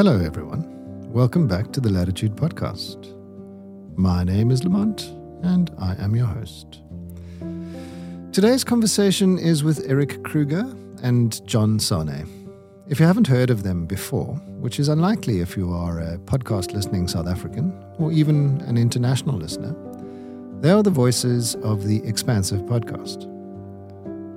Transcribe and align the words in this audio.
Hello, 0.00 0.18
everyone. 0.18 0.64
Welcome 1.12 1.46
back 1.46 1.72
to 1.72 1.80
the 1.80 1.90
Latitude 1.90 2.34
Podcast. 2.34 3.14
My 3.98 4.24
name 4.24 4.50
is 4.50 4.62
Limont, 4.62 5.10
and 5.44 5.70
I 5.78 5.94
am 6.02 6.16
your 6.16 6.24
host. 6.24 6.80
Today's 8.32 8.64
conversation 8.64 9.36
is 9.36 9.62
with 9.62 9.84
Erik 9.86 10.22
Kruger 10.22 10.64
and 11.02 11.46
John 11.46 11.78
Sanei. 11.78 12.26
If 12.88 12.98
you 12.98 13.04
haven't 13.04 13.26
heard 13.26 13.50
of 13.50 13.62
them 13.62 13.84
before, 13.84 14.36
which 14.58 14.80
is 14.80 14.88
unlikely 14.88 15.40
if 15.40 15.54
you 15.54 15.70
are 15.70 16.00
a 16.00 16.16
podcast 16.16 16.72
listening 16.72 17.06
South 17.06 17.26
African 17.26 17.70
or 17.98 18.10
even 18.10 18.62
an 18.62 18.78
international 18.78 19.36
listener, 19.36 19.76
they 20.62 20.70
are 20.70 20.82
the 20.82 20.88
voices 20.88 21.56
of 21.56 21.86
the 21.86 22.02
Expansive 22.06 22.62
podcast. 22.62 23.26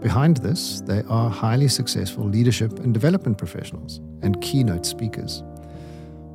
Behind 0.02 0.36
this, 0.36 0.82
they 0.82 1.04
are 1.08 1.30
highly 1.30 1.70
successful 1.70 2.26
leadership 2.26 2.80
and 2.80 2.94
development 2.94 3.38
professionals 3.38 4.02
and 4.22 4.42
keynote 4.42 4.86
speakers. 4.86 5.42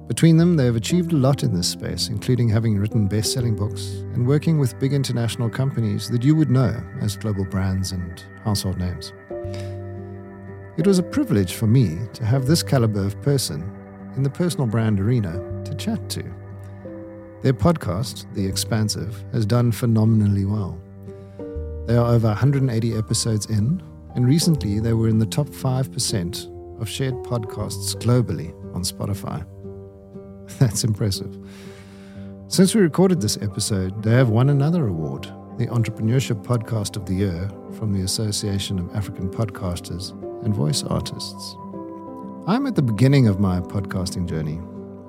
Between 0.09 0.39
them, 0.39 0.57
they 0.57 0.65
have 0.65 0.75
achieved 0.75 1.13
a 1.13 1.17
lot 1.17 1.43
in 1.43 1.55
this 1.55 1.69
space, 1.69 2.09
including 2.09 2.49
having 2.49 2.79
written 2.79 3.07
best 3.07 3.31
selling 3.31 3.55
books 3.55 4.03
and 4.15 4.27
working 4.27 4.59
with 4.59 4.79
big 4.81 4.95
international 4.95 5.51
companies 5.51 6.09
that 6.09 6.25
you 6.25 6.35
would 6.35 6.51
know 6.51 6.75
as 7.03 7.17
global 7.17 7.45
brands 7.45 7.93
and 7.93 8.25
household 8.43 8.79
names. 8.79 9.13
It 10.79 10.87
was 10.87 10.99
a 10.99 11.03
privilege 11.03 11.55
for 11.55 11.67
me 11.67 11.99
to 12.15 12.25
have 12.25 12.47
this 12.47 12.63
caliber 12.63 13.05
of 13.05 13.21
person 13.21 13.71
in 14.17 14.23
the 14.23 14.31
personal 14.31 14.67
brand 14.67 14.99
arena 14.99 15.63
to 15.65 15.75
chat 15.75 16.09
to. 16.11 16.25
Their 17.43 17.53
podcast, 17.53 18.33
The 18.33 18.47
Expansive, 18.47 19.23
has 19.33 19.45
done 19.45 19.73
phenomenally 19.73 20.47
well. 20.47 20.81
They 21.87 21.97
are 21.97 22.13
over 22.13 22.29
180 22.29 22.97
episodes 22.97 23.47
in, 23.47 23.83
and 24.15 24.27
recently 24.27 24.81
they 24.81 24.95
were 24.95 25.09
in 25.09 25.19
the 25.19 25.27
top 25.27 25.49
5% 25.49 26.81
of 26.81 26.89
shared 26.89 27.15
podcasts 27.25 27.95
globally 27.97 28.55
on 28.75 28.83
Spotify. 28.83 29.47
That's 30.59 30.85
impressive. 30.85 31.37
Since 32.49 32.75
we 32.75 32.81
recorded 32.81 33.21
this 33.21 33.37
episode, 33.43 34.03
they 34.03 34.13
have 34.13 34.31
won 34.31 34.49
another 34.49 34.87
award, 34.87 35.25
the 35.59 35.67
Entrepreneurship 35.67 36.43
Podcast 36.43 36.97
of 36.97 37.05
the 37.05 37.15
Year 37.15 37.51
from 37.79 37.93
the 37.93 38.03
Association 38.03 38.79
of 38.79 38.95
African 38.97 39.29
Podcasters 39.29 40.13
and 40.45 40.55
Voice 40.55 40.83
Artists. 40.83 41.57
I'm 42.47 42.67
at 42.67 42.75
the 42.75 42.83
beginning 42.83 43.29
of 43.29 43.39
my 43.39 43.61
podcasting 43.61 44.27
journey, 44.27 44.61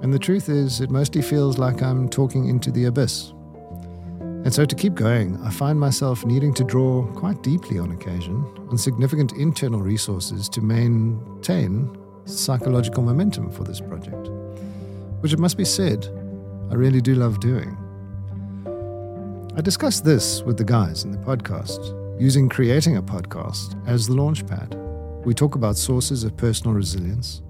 and 0.02 0.14
the 0.14 0.20
truth 0.20 0.50
is, 0.50 0.82
it 0.82 0.92
mostly 0.92 1.22
feels 1.22 1.58
like 1.58 1.82
I'm 1.82 2.10
talking 2.10 2.50
into 2.50 2.72
the 2.72 2.86
abyss. 2.86 3.32
And 4.20 4.54
so, 4.54 4.66
to 4.66 4.76
keep 4.76 4.96
going, 4.96 5.38
I 5.44 5.50
find 5.50 5.80
myself 5.80 6.26
needing 6.26 6.54
to 6.56 6.64
draw 6.66 7.06
quite 7.14 7.42
deeply 7.42 7.80
on 7.80 7.92
occasion 7.92 8.46
on 8.70 8.78
significant 8.78 9.32
internal 9.34 9.82
resources 9.82 10.50
to 10.50 10.62
maintain 10.62 11.98
psychological 12.26 13.04
momentum 13.04 13.52
for 13.52 13.64
this 13.64 13.80
project 13.80 14.30
which 15.22 15.34
it 15.34 15.40
must 15.40 15.58
be 15.58 15.66
said, 15.66 16.08
I 16.72 16.76
really 16.76 17.02
do 17.02 17.16
love 17.16 17.40
doing. 17.40 17.78
I 19.56 19.62
discussed 19.62 20.06
this 20.06 20.42
with 20.44 20.58
the 20.58 20.64
guys 20.64 21.04
in 21.04 21.12
the 21.12 21.18
podcast, 21.18 21.96
using 22.22 22.48
creating 22.48 22.98
a 22.98 23.02
podcast 23.02 23.76
as 23.88 24.08
the 24.08 24.14
launchpad. 24.14 24.76
We 25.26 25.34
talk 25.34 25.56
about 25.56 25.76
sources 25.78 26.24
of 26.24 26.38
personal 26.38 26.74
resilience, 26.74 27.42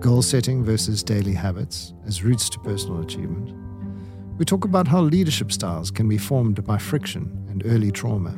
goal 0.00 0.22
setting 0.22 0.62
versus 0.62 1.02
daily 1.02 1.32
habits 1.32 1.94
as 2.06 2.22
routes 2.22 2.50
to 2.50 2.58
personal 2.60 3.00
achievement. 3.00 3.54
We 4.38 4.44
talk 4.44 4.64
about 4.64 4.86
how 4.86 5.00
leadership 5.00 5.50
styles 5.50 5.90
can 5.90 6.08
be 6.08 6.18
formed 6.18 6.62
by 6.64 6.78
friction 6.78 7.46
and 7.48 7.64
early 7.66 7.90
trauma. 7.90 8.34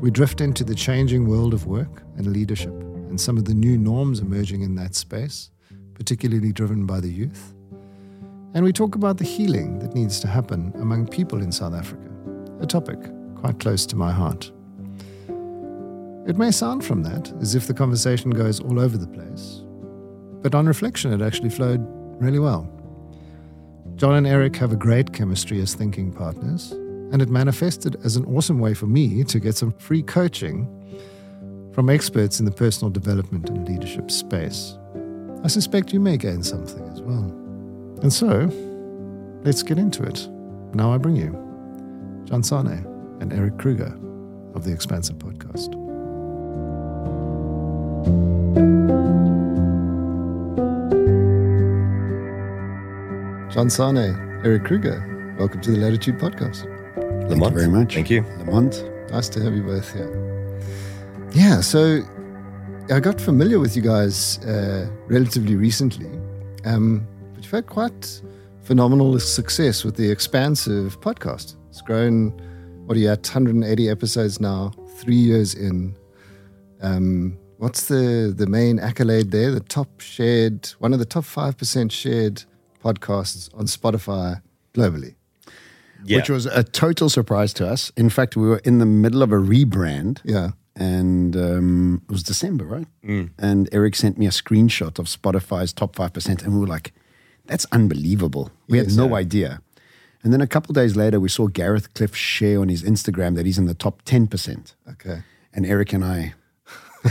We 0.00 0.10
drift 0.10 0.40
into 0.40 0.64
the 0.64 0.74
changing 0.74 1.28
world 1.28 1.52
of 1.52 1.66
work 1.66 2.02
and 2.16 2.26
leadership 2.26 2.72
and 2.72 3.20
some 3.20 3.36
of 3.36 3.44
the 3.44 3.54
new 3.54 3.76
norms 3.76 4.20
emerging 4.20 4.62
in 4.62 4.74
that 4.76 4.94
space, 4.94 5.50
particularly 5.94 6.52
driven 6.52 6.86
by 6.86 7.00
the 7.00 7.12
youth. 7.12 7.54
And 8.58 8.64
we 8.64 8.72
talk 8.72 8.96
about 8.96 9.18
the 9.18 9.24
healing 9.24 9.78
that 9.78 9.94
needs 9.94 10.18
to 10.18 10.26
happen 10.26 10.72
among 10.80 11.06
people 11.06 11.40
in 11.40 11.52
South 11.52 11.74
Africa, 11.74 12.10
a 12.58 12.66
topic 12.66 12.98
quite 13.36 13.60
close 13.60 13.86
to 13.86 13.94
my 13.94 14.10
heart. 14.10 14.50
It 16.26 16.36
may 16.36 16.50
sound 16.50 16.84
from 16.84 17.04
that 17.04 17.32
as 17.40 17.54
if 17.54 17.68
the 17.68 17.72
conversation 17.72 18.32
goes 18.32 18.58
all 18.58 18.80
over 18.80 18.98
the 18.98 19.06
place, 19.06 19.62
but 20.42 20.56
on 20.56 20.66
reflection, 20.66 21.12
it 21.12 21.24
actually 21.24 21.50
flowed 21.50 21.86
really 22.20 22.40
well. 22.40 22.68
John 23.94 24.16
and 24.16 24.26
Erik 24.26 24.56
have 24.56 24.72
a 24.72 24.76
great 24.76 25.12
chemistry 25.12 25.60
as 25.60 25.74
thinking 25.74 26.12
partners, 26.12 26.72
and 26.72 27.22
it 27.22 27.28
manifested 27.28 27.94
as 28.02 28.16
an 28.16 28.24
awesome 28.24 28.58
way 28.58 28.74
for 28.74 28.86
me 28.88 29.22
to 29.22 29.38
get 29.38 29.54
some 29.54 29.70
free 29.70 30.02
coaching 30.02 30.66
from 31.74 31.88
experts 31.88 32.40
in 32.40 32.44
the 32.44 32.50
personal 32.50 32.90
development 32.90 33.50
and 33.50 33.68
leadership 33.68 34.10
space. 34.10 34.76
I 35.44 35.46
suspect 35.46 35.92
you 35.92 36.00
may 36.00 36.16
gain 36.16 36.42
something 36.42 36.82
as 36.88 37.00
well. 37.02 37.37
And 38.02 38.12
so, 38.12 38.48
let's 39.42 39.62
get 39.62 39.76
into 39.76 40.04
it. 40.04 40.28
Now 40.72 40.92
I 40.92 40.98
bring 40.98 41.16
you 41.16 41.30
John 42.26 42.42
Sanei 42.42 42.84
and 43.20 43.32
Erik 43.32 43.58
Kruger 43.58 43.92
of 44.54 44.64
the 44.64 44.72
Expansive 44.72 45.16
Podcast. 45.16 45.72
John 53.52 53.66
Sanei, 53.66 54.14
Erik 54.44 54.64
Kruger, 54.64 55.34
welcome 55.36 55.60
to 55.62 55.72
the 55.72 55.78
Latitude 55.78 56.18
Podcast. 56.18 56.62
Thank 57.28 57.42
you 57.42 57.50
very 57.50 57.66
much. 57.66 57.94
Thank 57.94 58.10
you. 58.10 58.22
Limont. 58.22 59.10
Nice 59.10 59.28
to 59.30 59.42
have 59.42 59.54
you 59.54 59.62
both 59.64 59.92
here. 59.92 60.60
Yeah, 61.32 61.60
so 61.62 62.02
I 62.90 63.00
got 63.00 63.20
familiar 63.20 63.58
with 63.58 63.74
you 63.74 63.82
guys 63.82 64.38
uh, 64.44 64.88
relatively 65.08 65.56
recently. 65.56 66.10
Um, 66.64 67.06
but 67.50 67.56
you've 67.56 67.64
had 67.64 67.72
quite 67.72 68.22
phenomenal 68.62 69.18
success 69.18 69.84
with 69.84 69.96
the 69.96 70.10
expansive 70.10 71.00
podcast. 71.00 71.56
It's 71.70 71.80
grown, 71.80 72.30
what 72.86 72.96
are 72.96 73.00
you 73.00 73.10
at, 73.10 73.26
180 73.26 73.88
episodes 73.88 74.40
now, 74.40 74.72
three 74.96 75.16
years 75.16 75.54
in. 75.54 75.96
Um, 76.80 77.38
what's 77.58 77.88
the, 77.88 78.34
the 78.36 78.46
main 78.46 78.78
accolade 78.78 79.30
there? 79.30 79.50
The 79.50 79.60
top 79.60 80.00
shared, 80.00 80.66
one 80.78 80.92
of 80.92 80.98
the 80.98 81.04
top 81.04 81.24
5% 81.24 81.90
shared 81.90 82.44
podcasts 82.84 83.48
on 83.54 83.66
Spotify 83.66 84.42
globally. 84.74 85.14
Yeah. 86.04 86.18
Which 86.18 86.30
was 86.30 86.46
a 86.46 86.62
total 86.62 87.08
surprise 87.08 87.52
to 87.54 87.66
us. 87.66 87.90
In 87.96 88.08
fact, 88.10 88.36
we 88.36 88.46
were 88.46 88.58
in 88.58 88.78
the 88.78 88.86
middle 88.86 89.22
of 89.22 89.32
a 89.32 89.36
rebrand. 89.36 90.20
Yeah. 90.24 90.50
And 90.76 91.34
um, 91.36 92.02
it 92.08 92.12
was 92.12 92.22
December, 92.22 92.64
right? 92.64 92.86
Mm. 93.04 93.30
And 93.36 93.68
Erik 93.72 93.96
sent 93.96 94.16
me 94.16 94.26
a 94.26 94.30
screenshot 94.30 95.00
of 95.00 95.06
Spotify's 95.06 95.72
top 95.72 95.96
5%. 95.96 96.44
And 96.44 96.54
we 96.54 96.60
were 96.60 96.68
like, 96.68 96.92
that's 97.48 97.66
unbelievable. 97.72 98.50
We 98.68 98.78
Yes, 98.78 98.86
had 98.88 98.96
no 98.96 99.08
yeah. 99.08 99.14
idea. 99.14 99.60
And 100.22 100.32
then 100.32 100.40
a 100.40 100.46
couple 100.46 100.72
days 100.72 100.94
later, 100.96 101.18
we 101.20 101.28
saw 101.28 101.46
Gareth 101.48 101.92
Cliff 101.94 102.14
share 102.14 102.60
on 102.60 102.68
his 102.68 102.82
Instagram 102.82 103.34
that 103.36 103.46
he's 103.46 103.58
in 103.58 103.66
the 103.66 103.74
top 103.74 104.02
10%. 104.04 104.74
Okay. 104.92 105.22
And 105.54 105.64
Erik 105.66 105.92
and 105.92 106.04
I 106.04 106.34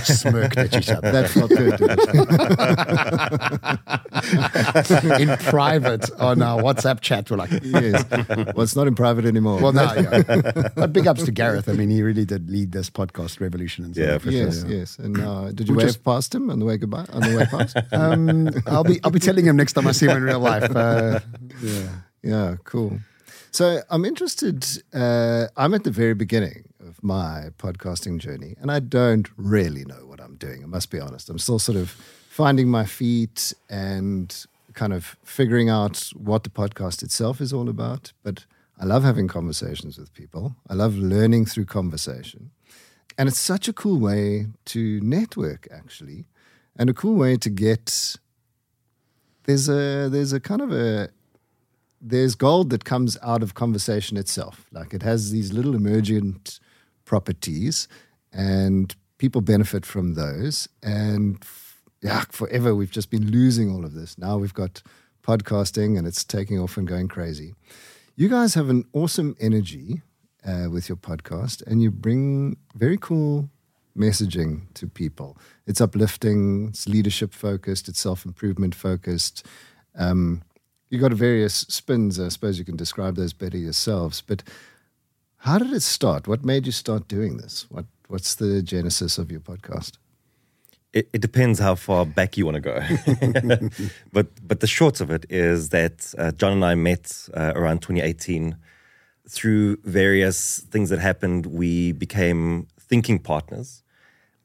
smirked 0.05 0.57
at 0.57 0.75
each 0.75 0.89
other. 0.89 1.11
That 1.11 1.29
felt 1.29 1.49
good. 1.49 1.79
in 5.21 5.37
private 5.37 6.09
on 6.19 6.41
our 6.41 6.61
WhatsApp 6.61 7.01
chat. 7.01 7.29
We're 7.29 7.37
like, 7.37 7.51
yes. 7.63 8.05
Well, 8.09 8.61
it's 8.61 8.75
not 8.75 8.87
in 8.87 8.95
private 8.95 9.25
anymore. 9.25 9.61
well, 9.61 9.73
no, 9.73 9.83
yeah. 9.93 10.69
But 10.75 10.93
big 10.93 11.07
ups 11.07 11.23
to 11.23 11.31
Gareth. 11.31 11.69
I 11.69 11.73
mean, 11.73 11.89
he 11.89 12.01
really 12.01 12.25
did 12.25 12.49
lead 12.49 12.71
this 12.71 12.89
podcast 12.89 13.39
revolution. 13.39 13.85
In 13.85 13.93
South 13.93 14.03
Yeah, 14.03 14.13
Africa. 14.15 14.23
for 14.31 14.31
Yes, 14.31 14.61
sure. 14.61 14.69
yes. 14.71 14.99
And 14.99 15.19
uh, 15.19 15.51
did 15.51 15.67
you 15.69 15.75
Which 15.75 15.83
wave 15.83 15.89
is- 15.89 15.97
past 15.97 16.33
him 16.35 16.49
on 16.49 16.59
the 16.59 16.65
way 16.65 16.77
goodbye? 16.77 17.05
On 17.13 17.21
the 17.21 17.37
way 17.37 17.45
past? 17.45 17.77
Um, 17.91 18.49
I'll 18.67 18.83
be 18.83 18.99
I'll 19.03 19.11
be 19.11 19.19
telling 19.19 19.45
him 19.45 19.55
next 19.55 19.73
time 19.73 19.87
I 19.87 19.91
see 19.91 20.05
him 20.07 20.17
in 20.17 20.23
real 20.23 20.39
life. 20.39 20.63
Uh, 20.75 21.19
yeah. 21.61 21.87
Yeah, 22.21 22.55
cool. 22.63 22.99
So 23.51 23.81
I'm 23.89 24.05
interested. 24.05 24.65
Uh, 24.93 25.47
I'm 25.55 25.73
at 25.73 25.83
the 25.83 25.91
very 25.91 26.13
beginning 26.13 26.65
of 26.87 27.03
my 27.03 27.49
podcasting 27.57 28.19
journey, 28.19 28.55
and 28.59 28.71
I 28.71 28.79
don't 28.79 29.29
really 29.37 29.85
know 29.85 30.05
what 30.05 30.19
I'm 30.21 30.35
doing. 30.35 30.63
I 30.63 30.67
must 30.67 30.89
be 30.89 30.99
honest. 30.99 31.29
I'm 31.29 31.39
still 31.39 31.59
sort 31.59 31.77
of 31.77 31.91
finding 32.29 32.69
my 32.69 32.85
feet 32.85 33.53
and 33.69 34.45
kind 34.73 34.93
of 34.93 35.17
figuring 35.23 35.69
out 35.69 36.11
what 36.15 36.43
the 36.43 36.49
podcast 36.49 37.03
itself 37.03 37.41
is 37.41 37.51
all 37.51 37.69
about. 37.69 38.13
But 38.23 38.45
I 38.79 38.85
love 38.85 39.03
having 39.03 39.27
conversations 39.27 39.97
with 39.97 40.13
people. 40.13 40.55
I 40.69 40.73
love 40.73 40.95
learning 40.95 41.45
through 41.45 41.65
conversation, 41.65 42.51
and 43.17 43.27
it's 43.27 43.39
such 43.39 43.67
a 43.67 43.73
cool 43.73 43.99
way 43.99 44.47
to 44.65 44.99
network, 45.01 45.67
actually, 45.71 46.25
and 46.77 46.89
a 46.89 46.93
cool 46.93 47.15
way 47.15 47.37
to 47.37 47.49
get. 47.49 48.17
There's 49.43 49.69
a 49.69 50.09
there's 50.09 50.33
a 50.33 50.39
kind 50.39 50.61
of 50.61 50.71
a 50.71 51.09
there's 52.01 52.35
gold 52.35 52.69
that 52.69 52.85
comes 52.85 53.17
out 53.21 53.41
of 53.43 53.53
conversation 53.53 54.17
itself. 54.17 54.67
Like 54.71 54.93
it 54.93 55.03
has 55.03 55.31
these 55.31 55.51
little 55.51 55.75
emergent 55.75 56.59
properties, 57.07 57.87
and 58.31 58.95
people 59.17 59.41
benefit 59.41 59.83
from 59.85 60.13
those. 60.13 60.69
And 60.83 61.43
yeah, 62.03 62.25
forever 62.29 62.75
we've 62.75 62.91
just 62.91 63.09
been 63.09 63.31
losing 63.31 63.71
all 63.71 63.83
of 63.83 63.93
this. 63.93 64.17
Now 64.17 64.37
we've 64.37 64.53
got 64.53 64.83
podcasting, 65.23 65.97
and 65.97 66.05
it's 66.05 66.23
taking 66.23 66.59
off 66.59 66.77
and 66.77 66.87
going 66.87 67.07
crazy. 67.07 67.55
You 68.15 68.29
guys 68.29 68.53
have 68.53 68.69
an 68.69 68.85
awesome 68.93 69.35
energy 69.39 70.01
uh, 70.45 70.67
with 70.69 70.89
your 70.89 70.97
podcast, 70.97 71.65
and 71.65 71.81
you 71.81 71.89
bring 71.89 72.57
very 72.75 72.97
cool 72.97 73.49
messaging 73.97 74.71
to 74.75 74.87
people. 74.87 75.37
It's 75.65 75.81
uplifting, 75.81 76.67
it's 76.69 76.87
leadership 76.87 77.33
focused, 77.33 77.89
it's 77.89 77.99
self 77.99 78.25
improvement 78.25 78.75
focused. 78.75 79.45
Um, 79.95 80.43
you 80.89 80.99
got 80.99 81.11
various 81.13 81.53
spins. 81.53 82.19
I 82.19 82.29
suppose 82.29 82.57
you 82.57 82.65
can 82.65 82.77
describe 82.77 83.15
those 83.15 83.33
better 83.33 83.57
yourselves. 83.57 84.21
But 84.21 84.43
how 85.47 85.57
did 85.57 85.71
it 85.71 85.81
start? 85.81 86.27
What 86.27 86.43
made 86.43 86.65
you 86.65 86.73
start 86.73 87.07
doing 87.07 87.37
this? 87.37 87.65
What 87.69 87.85
What's 88.09 88.35
the 88.35 88.61
genesis 88.61 89.17
of 89.17 89.31
your 89.31 89.39
podcast? 89.39 89.93
It, 90.93 91.09
it 91.13 91.21
depends 91.21 91.59
how 91.59 91.75
far 91.75 92.05
back 92.05 92.37
you 92.37 92.45
want 92.45 92.55
to 92.55 92.65
go. 92.71 92.77
but 94.13 94.27
but 94.49 94.59
the 94.59 94.67
short 94.67 95.01
of 95.01 95.09
it 95.09 95.25
is 95.29 95.69
that 95.69 96.13
uh, 96.17 96.31
John 96.31 96.53
and 96.53 96.65
I 96.65 96.75
met 96.75 97.29
uh, 97.33 97.53
around 97.55 97.79
2018 97.81 98.57
through 99.29 99.77
various 99.83 100.59
things 100.71 100.89
that 100.89 100.99
happened. 100.99 101.45
We 101.45 101.93
became 101.93 102.67
thinking 102.89 103.19
partners, 103.19 103.83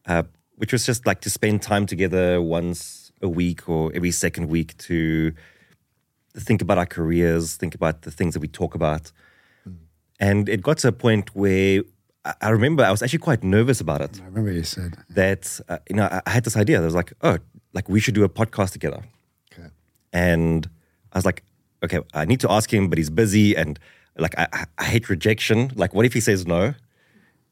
uh, 0.07 0.25
which 0.57 0.73
was 0.73 0.87
just 0.87 1.07
like 1.07 1.21
to 1.23 1.31
spend 1.31 1.63
time 1.63 1.87
together 1.87 2.41
once 2.41 3.13
a 3.21 3.29
week 3.29 3.69
or 3.69 3.93
every 3.95 4.13
second 4.13 4.49
week 4.49 4.77
to 4.89 5.33
think 6.37 6.63
about 6.63 6.79
our 6.79 6.87
careers, 6.87 7.57
think 7.57 7.75
about 7.75 8.03
the 8.03 8.11
things 8.11 8.35
that 8.35 8.41
we 8.41 8.49
talk 8.49 8.75
about. 8.75 9.13
And 10.23 10.49
it 10.49 10.63
got 10.63 10.79
to 10.79 10.89
a 10.89 10.93
point 10.93 11.35
where 11.35 11.83
I 12.41 12.51
remember 12.51 12.85
I 12.85 12.93
was 12.93 13.03
actually 13.03 13.19
quite 13.19 13.43
nervous 13.43 13.81
about 13.81 14.01
it. 14.01 14.21
I 14.23 14.27
remember 14.27 14.53
you 14.53 14.63
said 14.63 14.95
that 15.11 15.61
uh, 15.69 15.79
you 15.91 15.97
know 15.97 16.09
I 16.27 16.31
had 16.31 16.45
this 16.45 16.57
idea. 16.57 16.81
I 16.81 16.85
was 16.85 16.95
like, 16.95 17.13
oh, 17.23 17.39
like 17.73 17.89
we 17.89 17.99
should 17.99 18.15
do 18.15 18.23
a 18.23 18.29
podcast 18.29 18.71
together. 18.71 19.03
Okay. 19.53 19.69
And 20.13 20.71
I 21.13 21.19
was 21.19 21.27
like, 21.27 21.43
okay, 21.83 21.99
I 22.15 22.25
need 22.25 22.39
to 22.41 22.51
ask 22.53 22.73
him, 22.73 22.89
but 22.89 22.99
he's 22.99 23.11
busy, 23.11 23.57
and 23.57 23.81
like 24.17 24.39
I, 24.39 24.67
I 24.79 24.85
hate 24.85 25.09
rejection. 25.09 25.73
Like, 25.75 25.93
what 25.93 26.07
if 26.07 26.13
he 26.13 26.21
says 26.21 26.47
no? 26.47 26.75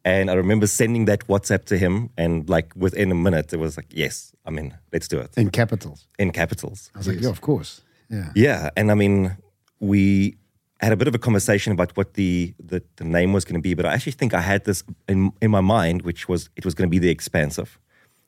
And 0.04 0.30
I 0.30 0.34
remember 0.34 0.68
sending 0.68 1.06
that 1.06 1.26
WhatsApp 1.26 1.64
to 1.64 1.76
him, 1.76 2.10
and 2.16 2.48
like 2.48 2.72
within 2.76 3.10
a 3.10 3.16
minute, 3.16 3.52
it 3.52 3.58
was 3.58 3.76
like, 3.76 3.88
yes, 3.90 4.32
I 4.46 4.50
mean, 4.50 4.78
let's 4.92 5.08
do 5.08 5.18
it 5.18 5.36
in 5.36 5.50
capitals. 5.50 6.06
In 6.20 6.30
capitals. 6.30 6.92
I 6.94 6.98
was 6.98 7.08
yes. 7.08 7.16
like, 7.16 7.24
yeah, 7.24 7.30
of 7.30 7.40
course, 7.40 7.80
yeah, 8.08 8.30
yeah. 8.36 8.70
And 8.76 8.92
I 8.92 8.94
mean, 8.94 9.36
we 9.80 10.36
had 10.84 10.92
a 10.92 10.96
bit 10.96 11.08
of 11.08 11.14
a 11.14 11.18
conversation 11.18 11.72
about 11.72 11.96
what 11.96 12.14
the, 12.14 12.54
the, 12.58 12.82
the 12.96 13.04
name 13.04 13.32
was 13.32 13.44
going 13.44 13.54
to 13.54 13.60
be, 13.60 13.74
but 13.74 13.84
I 13.84 13.92
actually 13.92 14.12
think 14.12 14.32
I 14.32 14.40
had 14.40 14.64
this 14.64 14.82
in, 15.08 15.32
in 15.40 15.50
my 15.50 15.60
mind, 15.60 16.02
which 16.02 16.28
was 16.28 16.48
it 16.56 16.64
was 16.64 16.74
going 16.74 16.88
to 16.88 16.90
be 16.90 16.98
the 16.98 17.10
expansive. 17.10 17.78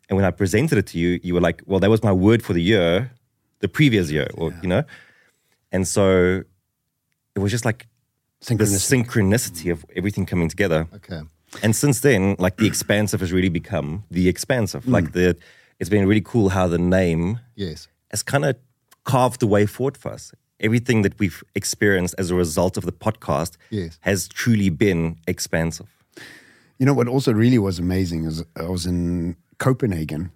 And 0.08 0.16
when 0.16 0.24
I 0.24 0.30
presented 0.30 0.76
it 0.76 0.86
to 0.88 0.98
you, 0.98 1.18
you 1.22 1.34
were 1.34 1.40
like, 1.40 1.62
well, 1.66 1.80
that 1.80 1.88
was 1.88 2.02
my 2.02 2.12
word 2.12 2.42
for 2.42 2.52
the 2.52 2.62
year, 2.62 3.10
the 3.60 3.68
previous 3.68 4.10
year, 4.10 4.28
or, 4.34 4.50
yeah. 4.50 4.58
you 4.62 4.68
know? 4.68 4.84
And 5.70 5.88
so 5.88 6.42
it 7.34 7.38
was 7.38 7.50
just 7.50 7.64
like 7.64 7.86
the 8.40 8.54
synchronicity 8.54 9.72
of 9.72 9.86
everything 9.96 10.26
coming 10.26 10.48
together. 10.48 10.86
Okay. 10.94 11.22
And 11.62 11.74
since 11.74 12.00
then, 12.00 12.36
like 12.38 12.56
the 12.56 12.66
expansive 12.66 13.20
has 13.20 13.32
really 13.32 13.48
become 13.48 14.04
the 14.10 14.28
expansive. 14.28 14.84
Mm. 14.84 14.92
Like 14.92 15.12
the, 15.12 15.36
it's 15.78 15.90
been 15.90 16.06
really 16.06 16.20
cool 16.20 16.50
how 16.50 16.66
the 16.68 16.78
name 16.78 17.40
yes 17.54 17.88
has 18.10 18.22
kind 18.22 18.44
of 18.44 18.56
carved 19.04 19.40
the 19.40 19.46
way 19.46 19.66
forward 19.66 19.96
for 19.96 20.12
us 20.12 20.32
everything 20.62 21.02
that 21.02 21.18
we've 21.18 21.42
experienced 21.54 22.14
as 22.18 22.30
a 22.30 22.34
result 22.34 22.76
of 22.76 22.84
the 22.84 22.92
podcast 22.92 23.56
yes. 23.70 23.98
has 24.02 24.28
truly 24.28 24.70
been 24.70 25.16
expansive. 25.26 25.88
You 26.78 26.86
know 26.86 26.94
what 26.94 27.08
also 27.08 27.32
really 27.32 27.58
was 27.58 27.78
amazing 27.78 28.24
is 28.24 28.44
I 28.56 28.64
was 28.64 28.86
in 28.86 29.36
Copenhagen 29.58 30.32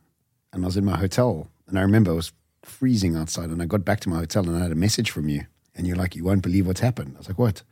and 0.53 0.65
I 0.65 0.67
was 0.67 0.77
in 0.77 0.85
my 0.85 0.97
hotel 0.97 1.49
and 1.67 1.79
I 1.79 1.83
remember 1.83 2.13
I 2.13 2.15
was 2.15 2.33
freezing 2.63 3.17
outside 3.17 3.51
and 3.51 3.63
I 3.63 3.67
got 3.67 3.85
back 3.85 4.01
to 4.01 4.09
my 4.09 4.19
hotel 4.19 4.49
and 4.49 4.57
I 4.57 4.61
had 4.61 4.73
a 4.73 4.77
message 4.77 5.11
from 5.11 5.29
you 5.29 5.47
and 5.75 5.87
you're 5.87 5.97
like, 5.97 6.17
you 6.17 6.25
won't 6.25 6.43
believe 6.43 6.67
what's 6.67 6.81
happened. 6.81 7.13
I 7.17 7.19
was 7.19 7.29
like, 7.29 7.39
what? 7.39 7.63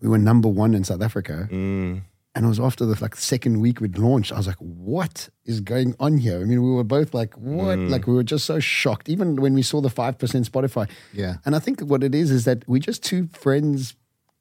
We 0.00 0.08
were 0.08 0.18
number 0.18 0.48
one 0.48 0.74
in 0.74 0.84
South 0.84 1.02
Africa. 1.02 1.48
Mm. 1.50 2.02
And 2.34 2.46
it 2.46 2.48
was 2.48 2.60
after 2.60 2.86
the 2.86 2.96
like 3.02 3.14
second 3.14 3.60
week 3.60 3.80
we'd 3.80 3.98
launched. 3.98 4.32
I 4.32 4.36
was 4.36 4.46
like, 4.46 4.56
what 4.56 5.28
is 5.44 5.60
going 5.60 5.94
on 6.00 6.16
here? 6.16 6.40
I 6.40 6.44
mean, 6.44 6.62
we 6.62 6.70
were 6.70 6.84
both 6.84 7.12
like, 7.12 7.34
what? 7.34 7.78
Mm. 7.78 7.90
Like 7.90 8.06
we 8.06 8.14
were 8.14 8.22
just 8.22 8.46
so 8.46 8.58
shocked, 8.58 9.08
even 9.08 9.36
when 9.36 9.52
we 9.52 9.62
saw 9.62 9.82
the 9.82 9.90
5% 9.90 10.16
Spotify. 10.16 10.88
Yeah. 11.12 11.36
And 11.44 11.54
I 11.54 11.58
think 11.58 11.80
what 11.80 12.02
it 12.02 12.14
is 12.14 12.30
is 12.30 12.46
that 12.46 12.66
we're 12.66 12.78
just 12.78 13.02
two 13.02 13.28
friends 13.34 13.96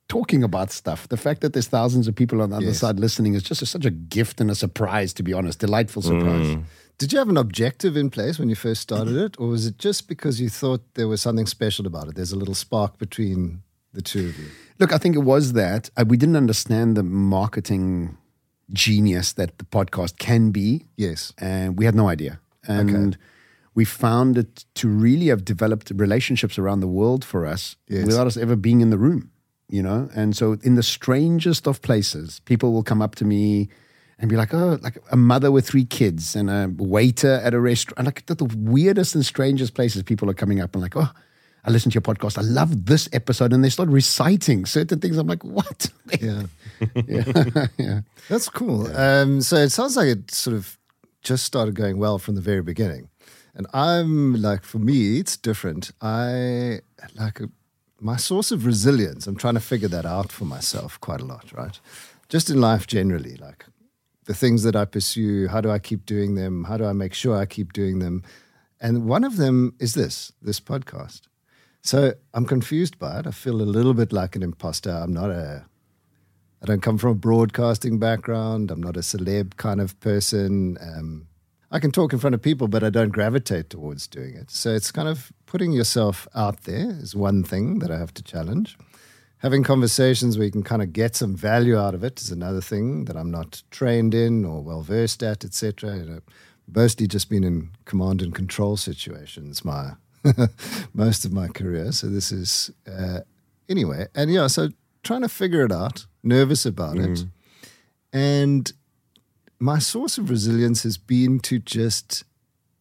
talking 0.07 0.43
about 0.43 0.71
stuff. 0.71 1.07
The 1.09 1.17
fact 1.17 1.41
that 1.41 1.53
there's 1.53 1.67
thousands 1.67 2.07
of 2.07 2.15
people 2.15 2.41
on 2.41 2.49
the 2.49 2.57
other 2.57 2.73
side 2.73 2.99
listening 2.99 3.33
is 3.33 3.43
just 3.43 3.61
a, 3.61 3.65
such 3.65 3.85
a 3.85 3.91
gift 3.91 4.39
and 4.39 4.49
a 4.49 4.55
surprise, 4.55 5.13
to 5.13 5.23
be 5.23 5.33
honest. 5.33 5.59
Delightful 5.59 6.01
surprise. 6.01 6.47
Mm. 6.47 6.63
Did 6.97 7.11
you 7.11 7.19
have 7.19 7.29
an 7.29 7.37
objective 7.37 7.97
in 7.97 8.09
place 8.09 8.37
when 8.37 8.47
you 8.47 8.55
first 8.55 8.81
started 8.81 9.15
it? 9.15 9.39
Or 9.39 9.47
was 9.47 9.65
it 9.65 9.77
just 9.77 10.07
because 10.07 10.39
you 10.39 10.49
thought 10.49 10.81
there 10.93 11.07
was 11.07 11.21
something 11.21 11.45
special 11.45 11.87
about 11.87 12.07
it? 12.09 12.15
There's 12.15 12.31
a 12.31 12.37
little 12.37 12.53
spark 12.55 12.97
between 12.97 13.63
the 13.93 14.01
two 14.01 14.29
of 14.29 14.39
you? 14.39 14.47
Look, 14.79 14.93
I 14.93 14.97
think 14.97 15.15
it 15.15 15.19
was 15.19 15.53
that 15.53 15.89
uh, 15.97 16.05
we 16.07 16.17
didn't 16.17 16.35
understand 16.35 16.97
the 16.97 17.03
marketing 17.03 18.17
genius 18.73 19.33
that 19.33 19.57
the 19.57 19.65
podcast 19.65 20.17
can 20.17 20.51
be. 20.51 20.85
Yes. 20.97 21.33
And 21.37 21.77
we 21.77 21.85
had 21.85 21.95
no 21.95 22.07
idea. 22.07 22.39
And 22.67 23.15
okay. 23.15 23.23
we 23.75 23.85
found 23.85 24.37
it 24.37 24.65
to 24.75 24.87
really 24.87 25.27
have 25.27 25.43
developed 25.43 25.91
relationships 25.95 26.57
around 26.57 26.79
the 26.79 26.87
world 26.87 27.25
for 27.25 27.45
us 27.45 27.75
yes. 27.87 28.05
without 28.05 28.27
us 28.27 28.37
ever 28.37 28.55
being 28.55 28.81
in 28.81 28.89
the 28.89 28.97
room, 28.97 29.31
you 29.69 29.83
know? 29.83 30.09
And 30.15 30.35
so 30.35 30.57
in 30.63 30.75
the 30.75 30.83
strangest 30.83 31.67
of 31.67 31.81
places, 31.81 32.39
people 32.45 32.71
will 32.71 32.83
come 32.83 33.01
up 33.01 33.15
to 33.15 33.25
me 33.25 33.69
and 34.19 34.29
be 34.29 34.35
like, 34.35 34.53
oh, 34.53 34.79
like 34.81 34.99
a 35.11 35.17
mother 35.17 35.51
with 35.51 35.67
three 35.67 35.85
kids 35.85 36.35
and 36.35 36.49
a 36.49 36.71
waiter 36.77 37.41
at 37.43 37.53
a 37.53 37.59
restaurant. 37.59 38.05
Like 38.05 38.25
the 38.27 38.45
weirdest 38.55 39.15
and 39.15 39.25
strangest 39.25 39.73
places, 39.73 40.03
people 40.03 40.29
are 40.29 40.35
coming 40.35 40.61
up 40.61 40.75
and 40.75 40.81
like, 40.81 40.95
oh, 40.95 41.09
I 41.63 41.71
listened 41.71 41.93
to 41.93 41.97
your 41.97 42.01
podcast. 42.01 42.37
I 42.37 42.41
love 42.41 42.85
this 42.85 43.07
episode. 43.13 43.53
And 43.53 43.63
they 43.63 43.69
start 43.69 43.89
reciting 43.89 44.65
certain 44.65 44.99
things. 44.99 45.17
I'm 45.17 45.27
like, 45.27 45.43
what? 45.43 45.91
Yeah. 46.19 46.43
yeah. 47.07 47.67
yeah. 47.77 48.01
That's 48.27 48.49
cool. 48.49 48.89
Yeah. 48.89 49.21
Um, 49.21 49.41
so 49.41 49.55
it 49.55 49.69
sounds 49.69 49.95
like 49.95 50.07
it 50.07 50.31
sort 50.31 50.55
of 50.55 50.77
just 51.21 51.45
started 51.45 51.75
going 51.75 51.99
well 51.99 52.17
from 52.19 52.35
the 52.35 52.41
very 52.41 52.61
beginning. 52.61 53.07
And 53.55 53.67
I'm 53.73 54.41
like, 54.41 54.63
for 54.63 54.79
me, 54.79 55.19
it's 55.19 55.37
different. 55.37 55.91
I 56.01 56.81
like 57.15 57.39
a, 57.39 57.49
my 57.99 58.17
source 58.17 58.51
of 58.51 58.65
resilience. 58.65 59.27
I'm 59.27 59.35
trying 59.37 59.53
to 59.53 59.59
figure 59.61 59.87
that 59.89 60.05
out 60.05 60.31
for 60.31 60.45
myself 60.45 60.99
quite 60.99 61.21
a 61.21 61.25
lot, 61.25 61.51
right? 61.53 61.79
Just 62.29 62.49
in 62.49 62.59
life 62.59 62.87
generally, 62.87 63.35
like 63.37 63.65
the 64.25 64.33
things 64.33 64.63
that 64.63 64.75
I 64.75 64.85
pursue, 64.85 65.47
how 65.47 65.61
do 65.61 65.69
I 65.69 65.79
keep 65.79 66.05
doing 66.05 66.35
them? 66.35 66.65
How 66.65 66.77
do 66.77 66.85
I 66.85 66.93
make 66.93 67.13
sure 67.13 67.35
I 67.37 67.45
keep 67.45 67.73
doing 67.73 67.99
them? 67.99 68.23
And 68.79 69.05
one 69.05 69.23
of 69.23 69.37
them 69.37 69.75
is 69.79 69.93
this, 69.93 70.31
this 70.41 70.59
podcast. 70.59 71.21
So 71.81 72.13
I'm 72.33 72.45
confused 72.45 72.99
by 72.99 73.19
it. 73.19 73.27
I 73.27 73.31
feel 73.31 73.61
a 73.61 73.63
little 73.63 73.93
bit 73.93 74.13
like 74.13 74.35
an 74.35 74.43
imposter. 74.43 74.91
I'm 74.91 75.13
not 75.13 75.31
a, 75.31 75.65
I 76.61 76.65
don't 76.65 76.81
come 76.81 76.97
from 76.97 77.11
a 77.11 77.15
broadcasting 77.15 77.97
background. 77.97 78.69
I'm 78.69 78.81
not 78.81 78.97
a 78.97 79.01
celeb 79.01 79.57
kind 79.57 79.81
of 79.81 79.99
person. 79.99 80.77
Um, 80.79 81.27
I 81.71 81.79
can 81.79 81.91
talk 81.91 82.13
in 82.13 82.19
front 82.19 82.35
of 82.35 82.41
people, 82.41 82.67
but 82.67 82.83
I 82.83 82.89
don't 82.89 83.09
gravitate 83.09 83.69
towards 83.69 84.05
doing 84.05 84.35
it. 84.35 84.51
So 84.51 84.71
it's 84.71 84.91
kind 84.91 85.07
of 85.07 85.31
putting 85.45 85.71
yourself 85.71 86.27
out 86.35 86.63
there 86.63 86.91
is 86.91 87.15
one 87.15 87.43
thing 87.43 87.79
that 87.79 87.89
I 87.89 87.97
have 87.97 88.13
to 88.15 88.23
challenge. 88.23 88.77
Having 89.39 89.63
conversations 89.63 90.37
where 90.37 90.45
you 90.45 90.51
can 90.51 90.63
kind 90.63 90.83
of 90.83 90.93
get 90.93 91.15
some 91.15 91.35
value 91.35 91.79
out 91.79 91.95
of 91.95 92.03
it 92.03 92.21
is 92.21 92.29
another 92.29 92.61
thing 92.61 93.05
that 93.05 93.15
I'm 93.15 93.31
not 93.31 93.63
trained 93.71 94.13
in 94.13 94.45
or 94.45 94.61
well 94.61 94.81
versed 94.83 95.23
at, 95.23 95.43
etc. 95.43 95.97
You 95.97 96.05
know, 96.05 96.19
mostly 96.67 97.07
just 97.07 97.27
been 97.27 97.43
in 97.43 97.71
command 97.85 98.21
and 98.21 98.35
control 98.35 98.77
situations. 98.77 99.65
My 99.65 99.93
most 100.93 101.25
of 101.25 101.33
my 101.33 101.47
career. 101.47 101.91
So 101.91 102.07
this 102.07 102.31
is 102.31 102.71
uh, 102.87 103.19
anyway, 103.69 104.07
and 104.15 104.31
yeah, 104.31 104.47
so 104.47 104.69
trying 105.03 105.21
to 105.21 105.29
figure 105.29 105.65
it 105.65 105.71
out, 105.71 106.05
nervous 106.23 106.65
about 106.65 106.95
mm. 106.95 107.11
it, 107.11 107.25
and 108.13 108.71
my 109.59 109.79
source 109.79 110.17
of 110.17 110.29
resilience 110.29 110.83
has 110.83 110.97
been 110.97 111.39
to 111.41 111.59
just. 111.59 112.23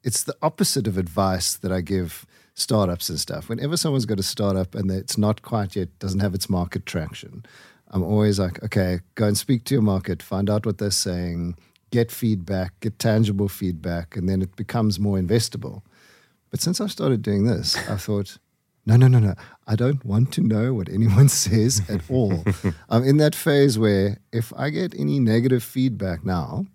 It's 0.03 0.23
the 0.23 0.35
opposite 0.41 0.87
of 0.87 0.97
advice 0.97 1.59
that 1.59 1.71
I 1.71 1.83
give 1.83 2.25
startups 2.55 3.11
and 3.11 3.21
stuff. 3.21 3.51
Whenever 3.51 3.77
someone's 3.77 4.07
got 4.07 4.19
a 4.19 4.23
startup 4.23 4.75
and 4.75 4.91
it's 4.91 5.19
not 5.19 5.43
quite 5.43 5.77
yet 5.77 5.99
doesn't 5.99 6.21
have 6.21 6.35
its 6.35 6.49
market 6.49 6.87
traction, 6.87 7.45
I'm 7.91 8.03
always 8.03 8.39
like, 8.39 8.63
okay, 8.63 9.01
go 9.15 9.27
and 9.27 9.37
speak 9.37 9.65
to 9.65 9.75
your 9.75 9.83
market, 9.83 10.23
find 10.23 10.49
out 10.49 10.65
what 10.65 10.79
they're 10.79 10.91
saying, 10.91 11.57
get 11.91 12.11
feedback, 12.11 12.79
get 12.81 12.99
tangible 12.99 13.49
feedback, 13.49 14.17
and 14.17 14.29
then 14.29 14.43
it 14.43 14.55
becomes 14.57 15.01
more 15.01 15.19
investable. 15.19 15.83
But 16.51 16.61
since 16.61 16.81
I 16.81 16.87
started 16.87 17.23
doing 17.23 17.45
this, 17.45 17.77
I 17.89 17.97
thought, 17.97 18.39
no, 18.87 18.97
no, 18.97 19.07
no, 19.07 19.19
no. 19.19 19.35
I 19.67 19.77
don't 19.77 20.05
want 20.05 20.33
to 20.33 20.41
know 20.41 20.75
what 20.75 20.89
anyone 20.89 21.29
says 21.45 21.83
at 21.89 22.03
all. 22.11 22.45
I'm 22.89 23.05
in 23.05 23.19
that 23.19 23.35
phase 23.35 23.79
where 23.79 24.19
if 24.33 24.53
I 24.57 24.71
get 24.71 24.95
any 24.99 25.21
negative 25.21 25.63
feedback 25.63 26.25
now, 26.25 26.67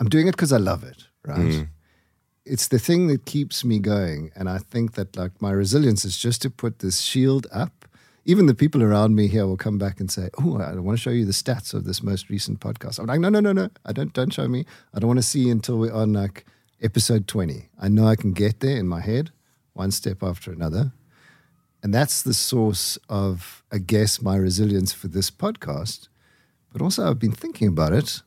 I'm 0.00 0.08
doing 0.08 0.26
it 0.26 0.32
because 0.32 0.52
I 0.52 0.58
love 0.58 0.84
it, 0.84 1.06
right? 1.24 1.38
Mm. 1.38 1.68
It's 2.44 2.68
the 2.68 2.78
thing 2.78 3.06
that 3.06 3.24
keeps 3.24 3.64
me 3.64 3.78
going. 3.78 4.32
And 4.36 4.50
I 4.50 4.58
think 4.58 4.94
that 4.94 5.16
like 5.16 5.40
my 5.40 5.50
resilience 5.50 6.04
is 6.04 6.18
just 6.18 6.42
to 6.42 6.50
put 6.50 6.80
this 6.80 7.00
shield 7.00 7.46
up. 7.52 7.86
Even 8.26 8.46
the 8.46 8.54
people 8.54 8.82
around 8.82 9.14
me 9.14 9.28
here 9.28 9.46
will 9.46 9.56
come 9.56 9.78
back 9.78 10.00
and 10.00 10.10
say, 10.10 10.30
Oh, 10.38 10.58
I 10.58 10.74
want 10.74 10.98
to 10.98 11.02
show 11.02 11.10
you 11.10 11.26
the 11.26 11.32
stats 11.32 11.74
of 11.74 11.84
this 11.84 12.02
most 12.02 12.28
recent 12.30 12.58
podcast. 12.60 12.98
I'm 12.98 13.06
like, 13.06 13.20
no, 13.20 13.28
no, 13.28 13.40
no, 13.40 13.52
no. 13.52 13.68
I 13.84 13.92
don't 13.92 14.12
don't 14.12 14.32
show 14.32 14.48
me. 14.48 14.64
I 14.94 14.98
don't 14.98 15.08
want 15.08 15.18
to 15.18 15.22
see 15.22 15.48
until 15.50 15.78
we're 15.78 15.92
on 15.92 16.12
like 16.12 16.46
episode 16.84 17.26
20. 17.26 17.70
I 17.80 17.88
know 17.88 18.06
I 18.06 18.14
can 18.14 18.32
get 18.32 18.60
there 18.60 18.76
in 18.76 18.86
my 18.86 19.00
head, 19.00 19.30
one 19.72 19.90
step 19.90 20.22
after 20.22 20.52
another. 20.52 20.92
And 21.82 21.92
that's 21.92 22.22
the 22.22 22.34
source 22.34 22.98
of, 23.08 23.64
I 23.72 23.78
guess, 23.78 24.22
my 24.22 24.36
resilience 24.36 24.92
for 24.92 25.08
this 25.08 25.30
podcast. 25.30 26.08
But 26.72 26.82
also, 26.82 27.08
I've 27.08 27.18
been 27.18 27.32
thinking 27.32 27.68
about 27.68 27.92
it. 27.92 28.22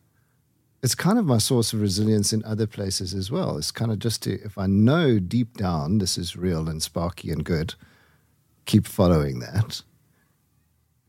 it's 0.83 0.95
kind 0.95 1.17
of 1.17 1.25
my 1.25 1.37
source 1.39 1.73
of 1.73 1.81
resilience 1.81 2.31
in 2.33 2.43
other 2.45 2.67
places 2.67 3.13
as 3.13 3.31
well. 3.31 3.57
It's 3.57 3.71
kind 3.71 3.91
of 3.91 3.99
just 3.99 4.23
to, 4.23 4.39
if 4.43 4.57
I 4.57 4.67
know 4.67 5.19
deep 5.19 5.57
down 5.57 5.97
this 5.97 6.17
is 6.17 6.35
real 6.35 6.69
and 6.69 6.81
sparky 6.81 7.31
and 7.31 7.43
good, 7.43 7.75
keep 8.65 8.85
following 8.85 9.39
that. 9.39 9.81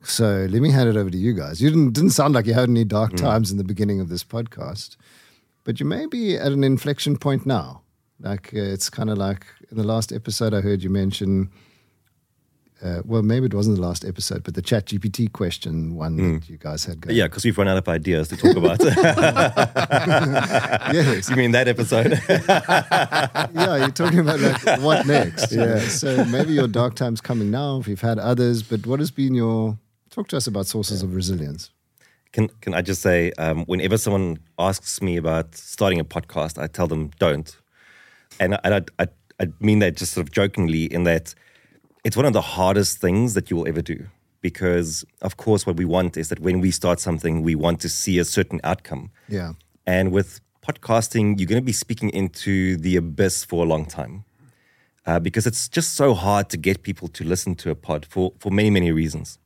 So 0.02 0.46
let 0.50 0.62
me 0.62 0.70
hand 0.70 0.88
it 0.88 0.96
over 0.96 1.10
to 1.10 1.18
you 1.18 1.34
guys. 1.34 1.60
You 1.60 1.70
didn't, 1.70 1.92
didn't 1.92 2.10
sound 2.10 2.34
like 2.34 2.46
you 2.46 2.54
had 2.54 2.68
any 2.68 2.84
dark 2.84 3.12
mm. 3.12 3.18
times 3.18 3.50
in 3.50 3.58
the 3.58 3.64
beginning 3.64 4.00
of 4.00 4.08
this 4.08 4.24
podcast, 4.24 4.96
but 5.68 5.78
you 5.78 5.84
may 5.84 6.06
be 6.06 6.34
at 6.34 6.50
an 6.50 6.64
inflection 6.64 7.18
point 7.18 7.44
now. 7.44 7.82
Like 8.20 8.54
uh, 8.54 8.58
it's 8.58 8.88
kind 8.88 9.10
of 9.10 9.18
like 9.18 9.44
in 9.70 9.76
the 9.76 9.84
last 9.84 10.14
episode, 10.14 10.54
I 10.54 10.62
heard 10.62 10.82
you 10.82 10.88
mention 10.88 11.50
uh, 12.82 13.02
well, 13.04 13.22
maybe 13.22 13.44
it 13.44 13.52
wasn't 13.52 13.76
the 13.76 13.82
last 13.82 14.02
episode, 14.02 14.44
but 14.44 14.54
the 14.54 14.62
Chat 14.62 14.87
GPT 14.87 15.30
question 15.30 15.94
one 15.94 16.16
mm. 16.16 16.40
that 16.40 16.48
you 16.48 16.56
guys 16.56 16.87
had 16.87 17.02
going. 17.02 17.14
Yeah, 17.14 17.25
because 17.25 17.44
we've 17.44 17.58
run 17.58 17.68
out 17.68 17.76
of 17.76 17.87
ideas 17.87 18.28
to 18.28 18.37
talk 18.38 18.56
about. 18.56 18.80
yes. 20.94 21.28
You 21.28 21.37
mean 21.37 21.50
that 21.50 21.68
episode? 21.68 22.12
yeah, 22.28 23.76
you're 23.76 23.90
talking 23.90 24.20
about 24.20 24.40
like 24.40 24.80
what 24.80 25.06
next. 25.06 25.52
Yeah. 25.52 25.80
So 25.80 26.25
maybe 26.25 26.54
your 26.54 26.68
dark 26.68 26.94
time's 26.94 27.20
coming 27.20 27.50
now, 27.50 27.78
if 27.78 27.88
you've 27.88 28.00
had 28.00 28.18
others, 28.18 28.62
but 28.62 28.87
what 28.87 29.00
has 29.00 29.10
been 29.10 29.34
your. 29.34 29.76
Talk 30.08 30.28
to 30.28 30.38
us 30.38 30.46
about 30.46 30.66
sources 30.66 31.02
yeah. 31.02 31.08
of 31.08 31.14
resilience. 31.14 31.68
Can, 32.32 32.49
can 32.61 32.75
I 32.75 32.82
just 32.82 33.00
say, 33.00 33.32
um, 33.38 33.64
whenever 33.64 33.97
someone 33.97 34.38
asks 34.58 35.00
me 35.00 35.16
about 35.16 35.54
starting 35.54 35.99
a 35.99 36.04
podcast, 36.04 36.62
I 36.62 36.66
tell 36.66 36.87
them 36.87 37.11
don't. 37.18 37.56
And 38.38 38.54
I, 38.54 38.61
I, 38.64 38.82
I, 38.99 39.06
I 39.40 39.47
mean 39.61 39.78
that 39.80 39.97
just 39.97 40.12
sort 40.12 40.26
of 40.26 40.32
jokingly 40.32 40.85
in 40.85 41.04
that 41.04 41.35
it's 42.04 42.16
one 42.16 42.26
of 42.26 42.32
the 42.32 42.40
hardest 42.40 42.99
things 42.99 43.35
that 43.35 43.50
you 43.50 43.56
will 43.56 43.68
ever 43.68 43.82
do 43.82 44.06
because 44.40 45.04
of 45.23 45.37
course 45.37 45.66
what 45.66 45.76
we 45.76 45.85
want 45.85 46.16
is 46.16 46.28
that 46.28 46.40
when 46.40 46.61
we 46.61 46.70
start 46.70 47.00
something 47.00 47.42
we 47.42 47.54
want 47.54 47.80
to 47.80 47.88
see 47.88 48.18
a 48.18 48.25
certain 48.25 48.61
outcome. 48.64 49.11
Yeah. 49.28 49.52
And 49.87 50.12
with 50.12 50.40
podcasting 50.66 51.38
you're 51.38 51.47
going 51.47 51.61
to 51.61 51.66
be 51.66 51.73
speaking 51.73 52.11
into 52.11 52.76
the 52.76 52.97
abyss 52.97 53.44
for 53.44 53.64
a 53.64 53.68
long 53.68 53.85
time 53.85 54.25
uh, 55.06 55.18
because 55.18 55.47
it's 55.47 55.68
just 55.68 55.94
so 55.94 56.14
hard 56.14 56.50
to 56.50 56.56
get 56.56 56.82
people 56.82 57.08
to 57.08 57.25
listen 57.25 57.54
to 57.56 57.70
a 57.70 57.75
pod 57.75 58.06
for, 58.06 58.32
for 58.38 58.50
many 58.50 58.70
many 58.70 58.92
reasons. 58.92 59.38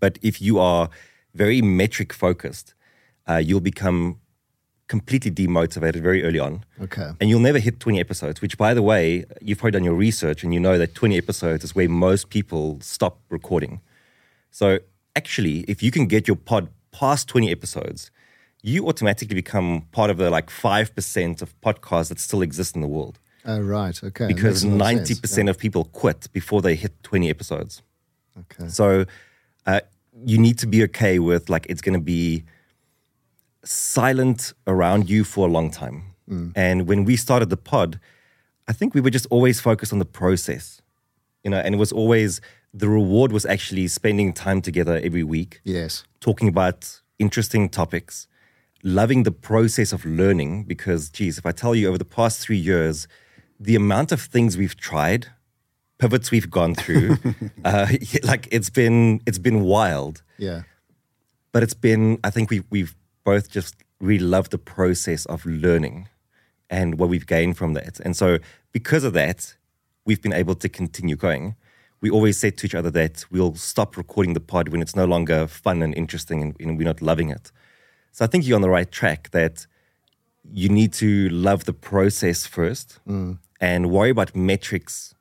But 0.00 0.18
if 0.22 0.42
you 0.42 0.58
are 0.58 0.90
very 1.34 1.62
metric 1.62 2.12
focused 2.12 2.74
uh, 3.28 3.36
you'll 3.36 3.60
become 3.60 4.18
completely 4.88 5.30
demotivated 5.30 6.02
very 6.02 6.24
early 6.24 6.38
on. 6.38 6.64
Okay. 6.80 7.10
And 7.20 7.30
you'll 7.30 7.40
never 7.40 7.58
hit 7.58 7.80
20 7.80 7.98
episodes, 8.00 8.42
which, 8.42 8.58
by 8.58 8.74
the 8.74 8.82
way, 8.82 9.24
you've 9.40 9.58
probably 9.58 9.72
done 9.72 9.84
your 9.84 9.94
research 9.94 10.44
and 10.44 10.52
you 10.52 10.60
know 10.60 10.76
that 10.76 10.94
20 10.94 11.16
episodes 11.16 11.64
is 11.64 11.74
where 11.74 11.88
most 11.88 12.30
people 12.30 12.78
stop 12.80 13.18
recording. 13.30 13.80
So, 14.50 14.80
actually, 15.16 15.60
if 15.60 15.82
you 15.82 15.90
can 15.90 16.06
get 16.06 16.28
your 16.28 16.36
pod 16.36 16.68
past 16.90 17.28
20 17.28 17.50
episodes, 17.50 18.10
you 18.62 18.86
automatically 18.86 19.34
become 19.34 19.86
part 19.92 20.10
of 20.10 20.18
the 20.18 20.30
like 20.30 20.50
5% 20.50 21.42
of 21.42 21.60
podcasts 21.60 22.08
that 22.10 22.20
still 22.20 22.42
exist 22.42 22.74
in 22.74 22.82
the 22.82 22.88
world. 22.88 23.18
Oh, 23.44 23.60
right. 23.60 23.98
Okay. 24.04 24.28
Because 24.28 24.62
90% 24.62 25.44
yeah. 25.44 25.50
of 25.50 25.58
people 25.58 25.84
quit 25.84 26.28
before 26.32 26.60
they 26.60 26.74
hit 26.74 27.02
20 27.02 27.30
episodes. 27.30 27.82
Okay. 28.38 28.68
So, 28.68 29.06
uh, 29.66 29.80
you 30.24 30.38
need 30.38 30.58
to 30.58 30.66
be 30.66 30.82
okay 30.84 31.18
with 31.18 31.48
like 31.48 31.66
it's 31.68 31.80
going 31.80 31.98
to 31.98 32.04
be 32.04 32.44
silent 33.64 34.52
around 34.66 35.08
you 35.08 35.24
for 35.24 35.48
a 35.48 35.50
long 35.50 35.70
time. 35.70 36.14
Mm. 36.28 36.52
And 36.54 36.86
when 36.86 37.04
we 37.04 37.16
started 37.16 37.50
the 37.50 37.56
pod, 37.56 37.98
I 38.68 38.72
think 38.72 38.94
we 38.94 39.00
were 39.00 39.10
just 39.10 39.26
always 39.30 39.60
focused 39.60 39.92
on 39.92 39.98
the 39.98 40.04
process, 40.04 40.80
you 41.42 41.50
know, 41.50 41.58
and 41.58 41.74
it 41.74 41.78
was 41.78 41.92
always 41.92 42.40
the 42.72 42.88
reward 42.88 43.32
was 43.32 43.44
actually 43.44 43.88
spending 43.88 44.32
time 44.32 44.62
together 44.62 45.00
every 45.02 45.24
week. 45.24 45.60
Yes. 45.64 46.04
Talking 46.20 46.48
about 46.48 47.00
interesting 47.18 47.68
topics, 47.68 48.26
loving 48.82 49.24
the 49.24 49.32
process 49.32 49.92
of 49.92 50.04
learning. 50.04 50.64
Because, 50.64 51.10
geez, 51.10 51.38
if 51.38 51.44
I 51.44 51.52
tell 51.52 51.74
you 51.74 51.88
over 51.88 51.98
the 51.98 52.04
past 52.04 52.40
three 52.40 52.56
years, 52.56 53.06
the 53.60 53.76
amount 53.76 54.10
of 54.12 54.20
things 54.20 54.56
we've 54.56 54.76
tried, 54.76 55.28
pivots 56.02 56.32
we've 56.32 56.50
gone 56.50 56.74
through, 56.74 57.16
uh, 57.64 57.86
like 58.24 58.48
it's 58.50 58.70
been 58.70 59.20
it's 59.24 59.38
been 59.38 59.60
wild. 59.60 60.22
Yeah. 60.36 60.62
But 61.52 61.62
it's 61.62 61.74
been, 61.74 62.18
I 62.24 62.30
think 62.30 62.50
we 62.50 62.64
we've 62.70 62.96
both 63.22 63.48
just 63.48 63.76
really 64.00 64.24
loved 64.24 64.50
the 64.50 64.58
process 64.58 65.26
of 65.26 65.46
learning 65.46 66.08
and 66.68 66.98
what 66.98 67.08
we've 67.08 67.26
gained 67.26 67.56
from 67.56 67.74
that. 67.74 68.00
And 68.00 68.16
so, 68.16 68.38
because 68.72 69.04
of 69.04 69.12
that, 69.12 69.54
we've 70.04 70.20
been 70.20 70.32
able 70.32 70.56
to 70.56 70.68
continue 70.68 71.14
going. 71.14 71.54
We 72.00 72.10
always 72.10 72.36
said 72.36 72.58
to 72.58 72.66
each 72.66 72.74
other 72.74 72.90
that 72.90 73.24
we'll 73.30 73.54
stop 73.54 73.96
recording 73.96 74.32
the 74.34 74.40
pod 74.40 74.70
when 74.70 74.82
it's 74.82 74.96
no 74.96 75.04
longer 75.04 75.46
fun 75.46 75.82
and 75.82 75.94
interesting 75.94 76.42
and, 76.42 76.56
and 76.58 76.76
we're 76.78 76.92
not 76.92 77.00
loving 77.00 77.30
it. 77.30 77.52
So, 78.10 78.24
I 78.24 78.28
think 78.28 78.44
you're 78.44 78.56
on 78.56 78.62
the 78.62 78.76
right 78.78 78.90
track 78.90 79.30
that 79.30 79.68
you 80.52 80.68
need 80.68 80.92
to 80.94 81.28
love 81.28 81.64
the 81.64 81.72
process 81.72 82.44
first 82.44 82.98
mm. 83.06 83.38
and 83.60 83.88
worry 83.92 84.10
about 84.10 84.34
metrics 84.34 85.14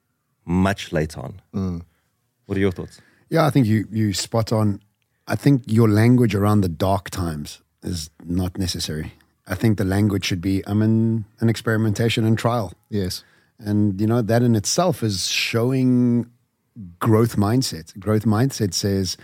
much 0.46 0.92
later 0.92 1.20
on. 1.22 1.42
Mm. 1.54 1.82
What 2.46 2.58
are 2.58 2.62
your 2.62 2.72
thoughts? 2.72 3.02
Yeah, 3.30 3.46
I 3.46 3.50
think 3.50 3.68
you 3.68 3.88
you 3.92 4.14
spot 4.14 4.52
on. 4.52 4.82
I 5.28 5.36
think 5.36 5.64
your 5.68 5.88
language 5.88 6.36
around 6.36 6.62
the 6.62 6.70
dark 6.70 7.10
times 7.10 7.62
is 7.84 8.10
not 8.26 8.58
necessary. 8.58 9.14
I 9.48 9.56
think 9.56 9.78
the 9.78 9.86
language 9.86 10.26
should 10.26 10.42
be 10.42 10.64
I'm 10.68 10.82
in 10.82 11.26
an 11.40 11.50
experimentation 11.50 12.26
and 12.26 12.38
trial. 12.38 12.74
Yes. 12.90 13.24
And 13.60 14.00
you 14.02 14.08
know 14.08 14.22
that 14.22 14.42
in 14.42 14.56
itself 14.56 15.04
is 15.04 15.28
showing 15.28 16.30
growth 17.00 17.36
mindset. 17.36 17.98
Growth 18.00 18.26
mindset 18.26 18.74
says 18.74 19.18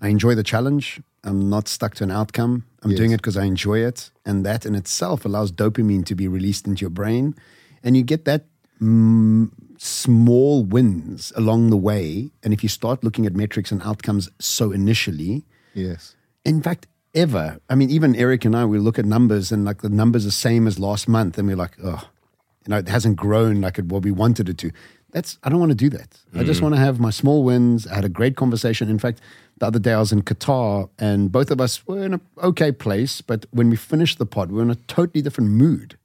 I 0.00 0.08
enjoy 0.08 0.34
the 0.34 0.42
challenge. 0.42 1.00
I'm 1.22 1.48
not 1.48 1.68
stuck 1.68 1.94
to 1.94 2.04
an 2.04 2.10
outcome. 2.10 2.66
I'm 2.82 2.90
yes. 2.90 2.98
doing 2.98 3.12
it 3.12 3.16
because 3.16 3.36
I 3.36 3.44
enjoy 3.44 3.78
it, 3.78 4.10
and 4.26 4.44
that 4.44 4.66
in 4.66 4.74
itself 4.74 5.24
allows 5.24 5.50
dopamine 5.50 6.04
to 6.06 6.14
be 6.14 6.28
released 6.28 6.66
into 6.66 6.82
your 6.82 6.90
brain, 6.90 7.34
and 7.82 7.96
you 7.96 8.02
get 8.02 8.26
that 8.26 8.44
mm, 8.80 9.50
small 9.84 10.64
wins 10.64 11.32
along 11.36 11.70
the 11.70 11.76
way. 11.76 12.30
And 12.42 12.52
if 12.52 12.62
you 12.62 12.68
start 12.68 13.04
looking 13.04 13.26
at 13.26 13.34
metrics 13.34 13.70
and 13.70 13.82
outcomes 13.82 14.30
so 14.38 14.72
initially, 14.72 15.44
yes, 15.74 16.16
in 16.44 16.62
fact, 16.62 16.86
ever. 17.14 17.58
I 17.68 17.74
mean, 17.74 17.90
even 17.90 18.16
Erik 18.16 18.44
and 18.44 18.56
I, 18.56 18.64
we 18.64 18.78
look 18.78 18.98
at 18.98 19.04
numbers 19.04 19.52
and 19.52 19.64
like 19.64 19.82
the 19.82 19.88
numbers 19.88 20.24
are 20.24 20.28
the 20.28 20.32
same 20.32 20.66
as 20.66 20.78
last 20.78 21.08
month, 21.08 21.38
and 21.38 21.46
we're 21.46 21.56
like, 21.56 21.76
oh, 21.82 22.08
you 22.66 22.70
know, 22.70 22.78
it 22.78 22.88
hasn't 22.88 23.16
grown 23.16 23.60
like 23.60 23.78
it, 23.78 23.86
what 23.86 24.02
we 24.02 24.10
wanted 24.10 24.48
it 24.48 24.58
to. 24.58 24.70
That's 25.12 25.38
I 25.44 25.48
don't 25.48 25.60
want 25.60 25.70
to 25.70 25.76
do 25.76 25.90
that. 25.90 26.18
Mm. 26.32 26.40
I 26.40 26.44
just 26.44 26.60
mm. 26.60 26.64
want 26.64 26.74
to 26.74 26.80
have 26.80 26.98
my 26.98 27.10
small 27.10 27.44
wins. 27.44 27.86
I 27.86 27.94
had 27.94 28.04
a 28.04 28.08
great 28.08 28.36
conversation. 28.36 28.88
In 28.88 28.98
fact, 28.98 29.20
the 29.58 29.66
other 29.66 29.78
day 29.78 29.92
I 29.92 30.00
was 30.00 30.12
in 30.12 30.22
Qatar, 30.22 30.88
and 30.98 31.30
both 31.30 31.50
of 31.50 31.60
us 31.60 31.86
were 31.86 32.04
in 32.04 32.14
an 32.14 32.20
okay 32.42 32.72
place. 32.72 33.20
But 33.20 33.46
when 33.50 33.70
we 33.70 33.76
finished 33.76 34.18
the 34.18 34.26
pod, 34.26 34.50
we 34.50 34.56
were 34.56 34.62
in 34.62 34.70
a 34.70 34.76
totally 34.88 35.22
different 35.22 35.50
mood. 35.50 35.98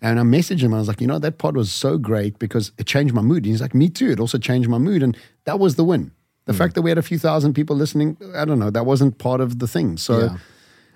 And 0.00 0.20
I 0.20 0.22
messaged 0.22 0.60
him. 0.60 0.72
I 0.72 0.78
was 0.78 0.86
like, 0.86 1.00
you 1.00 1.06
know, 1.06 1.18
that 1.18 1.38
pod 1.38 1.56
was 1.56 1.72
so 1.72 1.98
great 1.98 2.38
because 2.38 2.70
it 2.78 2.86
changed 2.86 3.14
my 3.14 3.22
mood. 3.22 3.38
And 3.38 3.46
he's 3.46 3.60
like, 3.60 3.74
me 3.74 3.88
too. 3.88 4.10
It 4.10 4.20
also 4.20 4.38
changed 4.38 4.68
my 4.68 4.78
mood, 4.78 5.02
and 5.02 5.16
that 5.44 5.58
was 5.58 5.74
the 5.74 5.84
win. 5.84 6.12
The 6.44 6.52
mm. 6.52 6.58
fact 6.58 6.74
that 6.76 6.82
we 6.82 6.90
had 6.90 6.98
a 6.98 7.02
few 7.02 7.18
thousand 7.18 7.54
people 7.54 7.76
listening, 7.76 8.16
I 8.34 8.44
don't 8.44 8.58
know, 8.58 8.70
that 8.70 8.86
wasn't 8.86 9.18
part 9.18 9.40
of 9.40 9.58
the 9.58 9.66
thing. 9.66 9.96
So 9.96 10.18
yeah. 10.18 10.36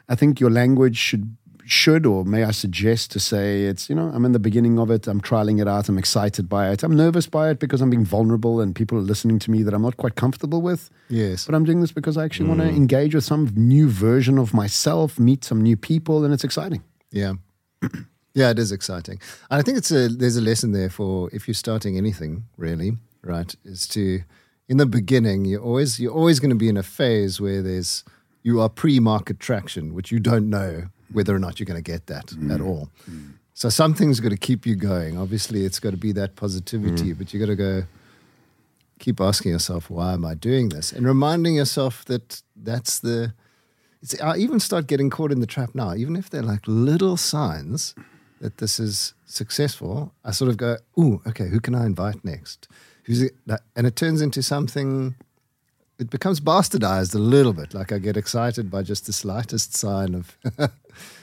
I 0.08 0.14
think 0.14 0.40
your 0.40 0.50
language 0.50 0.96
should 0.96 1.36
should 1.64 2.06
or 2.06 2.24
may 2.24 2.44
I 2.44 2.50
suggest 2.50 3.12
to 3.12 3.20
say 3.20 3.62
it's 3.62 3.88
you 3.88 3.94
know 3.94 4.10
I'm 4.12 4.24
in 4.24 4.32
the 4.32 4.38
beginning 4.38 4.78
of 4.78 4.90
it 4.90 5.06
I'm 5.06 5.20
trialing 5.20 5.60
it 5.60 5.68
out 5.68 5.88
I'm 5.88 5.96
excited 5.96 6.48
by 6.48 6.70
it 6.70 6.82
I'm 6.82 6.96
nervous 6.96 7.26
by 7.26 7.50
it 7.50 7.60
because 7.60 7.80
I'm 7.80 7.88
being 7.88 8.04
vulnerable 8.04 8.60
and 8.60 8.74
people 8.74 8.98
are 8.98 9.02
listening 9.02 9.38
to 9.40 9.50
me 9.50 9.62
that 9.62 9.72
I'm 9.72 9.82
not 9.82 9.96
quite 9.96 10.16
comfortable 10.16 10.60
with 10.60 10.90
yes 11.08 11.46
but 11.46 11.54
I'm 11.54 11.64
doing 11.64 11.80
this 11.80 11.92
because 11.92 12.16
I 12.16 12.24
actually 12.24 12.46
mm. 12.46 12.56
want 12.56 12.60
to 12.62 12.68
engage 12.68 13.14
with 13.14 13.24
some 13.24 13.52
new 13.54 13.88
version 13.88 14.38
of 14.38 14.52
myself 14.52 15.18
meet 15.18 15.44
some 15.44 15.60
new 15.62 15.76
people 15.76 16.24
and 16.24 16.34
it's 16.34 16.44
exciting 16.44 16.82
yeah 17.12 17.34
yeah 18.34 18.50
it 18.50 18.58
is 18.58 18.72
exciting 18.72 19.20
and 19.50 19.60
I 19.60 19.62
think 19.62 19.78
it's 19.78 19.90
a 19.90 20.08
there's 20.08 20.36
a 20.36 20.40
lesson 20.40 20.72
there 20.72 20.90
for 20.90 21.30
if 21.32 21.46
you're 21.46 21.54
starting 21.54 21.96
anything 21.96 22.44
really 22.56 22.96
right 23.22 23.54
is 23.64 23.86
to 23.88 24.22
in 24.72 24.78
the 24.78 24.86
beginning, 24.86 25.44
you're 25.44 25.60
always 25.60 26.00
you're 26.00 26.12
always 26.12 26.40
going 26.40 26.48
to 26.48 26.56
be 26.56 26.68
in 26.68 26.78
a 26.78 26.82
phase 26.82 27.40
where 27.40 27.60
there's 27.60 28.04
you 28.42 28.58
are 28.60 28.70
pre-market 28.70 29.38
traction, 29.38 29.92
which 29.92 30.10
you 30.10 30.18
don't 30.18 30.48
know 30.48 30.84
whether 31.12 31.34
or 31.34 31.38
not 31.38 31.60
you're 31.60 31.66
going 31.66 31.82
to 31.82 31.90
get 31.90 32.06
that 32.06 32.28
mm. 32.28 32.52
at 32.52 32.60
all. 32.60 32.88
Mm. 33.08 33.34
So 33.52 33.68
something's 33.68 34.18
got 34.18 34.30
to 34.30 34.36
keep 34.36 34.64
you 34.64 34.74
going. 34.74 35.18
Obviously, 35.18 35.66
it's 35.66 35.78
got 35.78 35.90
to 35.90 35.98
be 35.98 36.12
that 36.12 36.36
positivity, 36.36 37.12
mm. 37.12 37.18
but 37.18 37.34
you 37.34 37.38
got 37.38 37.46
to 37.46 37.56
go 37.56 37.82
keep 38.98 39.20
asking 39.20 39.52
yourself, 39.52 39.90
why 39.90 40.14
am 40.14 40.24
I 40.24 40.34
doing 40.34 40.70
this? 40.70 40.90
And 40.90 41.06
reminding 41.06 41.56
yourself 41.56 42.04
that 42.06 42.42
that's 42.56 42.98
the. 42.98 43.34
It's, 44.00 44.18
I 44.20 44.38
even 44.38 44.58
start 44.58 44.86
getting 44.86 45.10
caught 45.10 45.30
in 45.30 45.40
the 45.40 45.46
trap 45.46 45.74
now, 45.74 45.94
even 45.94 46.16
if 46.16 46.30
they're 46.30 46.42
like 46.42 46.62
little 46.66 47.16
signs 47.18 47.94
that 48.42 48.58
this 48.58 48.78
is 48.78 49.14
successful. 49.24 50.12
I 50.24 50.32
sort 50.32 50.50
of 50.50 50.56
go, 50.56 50.76
ooh, 50.98 51.22
okay, 51.26 51.48
who 51.48 51.60
can 51.60 51.74
I 51.74 51.86
invite 51.86 52.24
next? 52.24 52.68
who's 53.04 53.22
it? 53.22 53.34
and 53.76 53.86
it 53.86 53.96
turns 53.96 54.20
into 54.20 54.42
something 54.42 55.14
it 55.98 56.10
becomes 56.10 56.40
bastardized 56.40 57.14
a 57.14 57.18
little 57.18 57.52
bit 57.52 57.74
like 57.74 57.92
i 57.92 57.98
get 57.98 58.16
excited 58.16 58.70
by 58.70 58.82
just 58.82 59.06
the 59.06 59.12
slightest 59.12 59.76
sign 59.76 60.14
of 60.14 60.36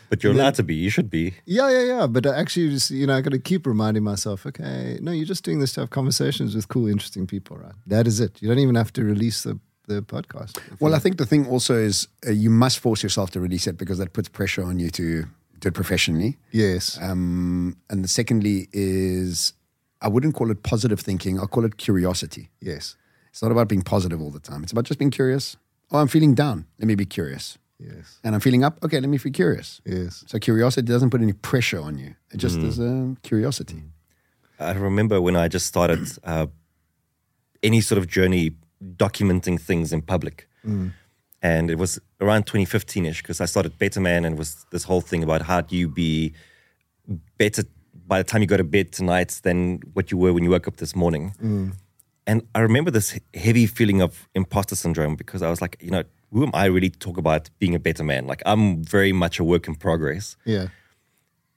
but 0.10 0.24
you're 0.24 0.34
allowed 0.34 0.56
to 0.56 0.64
be 0.64 0.76
you 0.76 0.90
should 0.90 1.10
be 1.10 1.34
yeah 1.46 1.70
yeah 1.70 1.84
yeah 1.84 2.08
but 2.08 2.26
actually 2.26 2.70
just 2.70 2.92
you 2.92 3.06
know 3.08 3.18
i 3.18 3.22
got 3.22 3.32
to 3.32 3.40
keep 3.40 3.66
reminding 3.66 4.04
myself 4.04 4.46
okay 4.46 5.00
no 5.02 5.12
you're 5.12 5.26
just 5.26 5.44
doing 5.44 5.60
this 5.60 5.74
to 5.74 5.82
have 5.82 5.90
conversations 5.90 6.56
with 6.56 6.68
cool 6.68 6.88
interesting 6.88 7.28
people 7.28 7.58
right 7.58 7.74
that 7.88 8.08
is 8.08 8.20
it 8.20 8.42
you 8.42 8.48
don't 8.48 8.60
even 8.60 8.76
have 8.76 8.94
to 8.94 9.04
release 9.04 9.44
the 9.44 9.60
the 9.88 10.02
podcast 10.04 10.60
well 10.80 10.94
i 10.94 11.00
think 11.00 11.18
the 11.18 11.26
thing 11.26 11.48
also 11.48 11.74
is 11.74 12.08
uh, 12.28 12.32
you 12.32 12.50
must 12.50 12.78
force 12.78 13.02
yourself 13.02 13.32
to 13.32 13.40
release 13.40 13.66
it 13.66 13.76
because 13.76 13.98
that 13.98 14.14
puts 14.14 14.30
pressure 14.30 14.64
on 14.64 14.78
you 14.80 14.92
to 14.92 15.26
do 15.60 15.68
it 15.70 15.74
professionally. 15.74 16.38
Yes. 16.52 16.98
Um, 17.02 17.78
and 17.90 18.04
the 18.04 18.08
secondly 18.08 18.68
is 18.72 19.54
I 20.02 20.08
wouldn't 20.08 20.36
call 20.36 20.52
it 20.52 20.64
positive 20.64 21.00
thinking. 21.00 21.40
I'll 21.40 21.48
call 21.48 21.66
it 21.66 21.78
curiosity. 21.78 22.50
yes. 22.62 22.96
It's 23.32 23.44
not 23.44 23.52
about 23.52 23.68
being 23.70 23.84
positive 23.84 24.20
all 24.22 24.32
the 24.32 24.40
time. 24.40 24.64
It's 24.64 24.72
about 24.72 24.86
just 24.86 24.98
being 24.98 25.12
curious. 25.12 25.56
Oh, 25.92 26.00
I'm 26.00 26.08
feeling 26.08 26.34
down. 26.34 26.66
Let 26.80 26.88
me 26.88 26.96
be 26.96 27.06
curious. 27.06 27.60
Yes. 27.78 28.20
And 28.24 28.34
I'm 28.34 28.42
feeling 28.42 28.64
up. 28.64 28.84
Okay, 28.84 29.00
let 29.00 29.08
me 29.08 29.20
be 29.20 29.30
curious. 29.32 29.82
Yes. 29.86 30.24
So 30.28 30.40
curiosity 30.40 30.88
doesn't 30.88 31.12
put 31.12 31.22
any 31.22 31.34
pressure 31.34 31.80
on 31.80 32.00
you. 32.00 32.16
It 32.32 32.38
just 32.38 32.58
is 32.58 32.80
a 32.80 33.16
curiosity. 33.22 33.84
I 34.60 34.72
remember 34.74 35.22
when 35.22 35.36
I 35.36 35.48
just 35.48 35.68
started 35.68 36.08
uh, 36.24 36.48
any 37.62 37.82
sort 37.82 38.00
of 38.00 38.08
journey 38.08 38.52
documenting 38.98 39.62
things 39.62 39.94
in 39.94 40.02
public. 40.02 40.48
And 41.42 41.70
it 41.72 41.78
was 41.78 42.00
around 42.22 42.44
2015 42.44 43.06
ish 43.06 43.22
because 43.22 43.40
I 43.42 43.46
started 43.46 43.78
Better 43.78 44.02
Man 44.02 44.26
and 44.26 44.36
it 44.36 44.38
was 44.40 44.66
this 44.72 44.84
whole 44.84 45.02
thing 45.02 45.24
about 45.24 45.42
how 45.44 45.62
do 45.62 45.76
you 45.76 45.88
be 45.88 46.34
better 47.38 47.64
by 48.08 48.18
the 48.18 48.24
time 48.24 48.42
you 48.42 48.48
go 48.48 48.58
to 48.58 48.64
bed 48.64 48.92
tonight 48.92 49.40
than 49.44 49.80
what 49.94 50.12
you 50.12 50.18
were 50.18 50.34
when 50.34 50.44
you 50.44 50.50
woke 50.50 50.68
up 50.68 50.78
this 50.78 50.96
morning. 50.96 51.34
Mm. 51.42 51.74
And 52.28 52.48
I 52.54 52.60
remember 52.60 52.92
this 52.92 53.20
heavy 53.34 53.66
feeling 53.66 54.02
of 54.02 54.28
imposter 54.36 54.76
syndrome 54.76 55.16
because 55.16 55.42
I 55.42 55.50
was 55.50 55.62
like, 55.62 55.78
you 55.80 55.92
know, 55.92 56.04
who 56.32 56.44
am 56.44 56.52
I 56.54 56.66
really 56.66 56.90
to 56.90 57.00
talk 57.00 57.18
about 57.18 57.50
being 57.60 57.74
a 57.74 57.80
better 57.80 58.04
man? 58.04 58.28
Like, 58.28 58.44
I'm 58.46 58.84
very 58.84 59.12
much 59.14 59.40
a 59.40 59.44
work 59.44 59.68
in 59.68 59.76
progress 59.76 60.36
Yeah. 60.46 60.68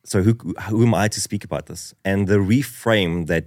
so 0.04 0.22
who 0.22 0.32
who 0.68 0.82
am 0.86 0.94
I 0.94 1.08
to 1.08 1.20
speak 1.20 1.44
about 1.44 1.66
this? 1.66 1.94
And 2.04 2.26
the 2.26 2.38
reframe 2.38 3.26
that 3.26 3.44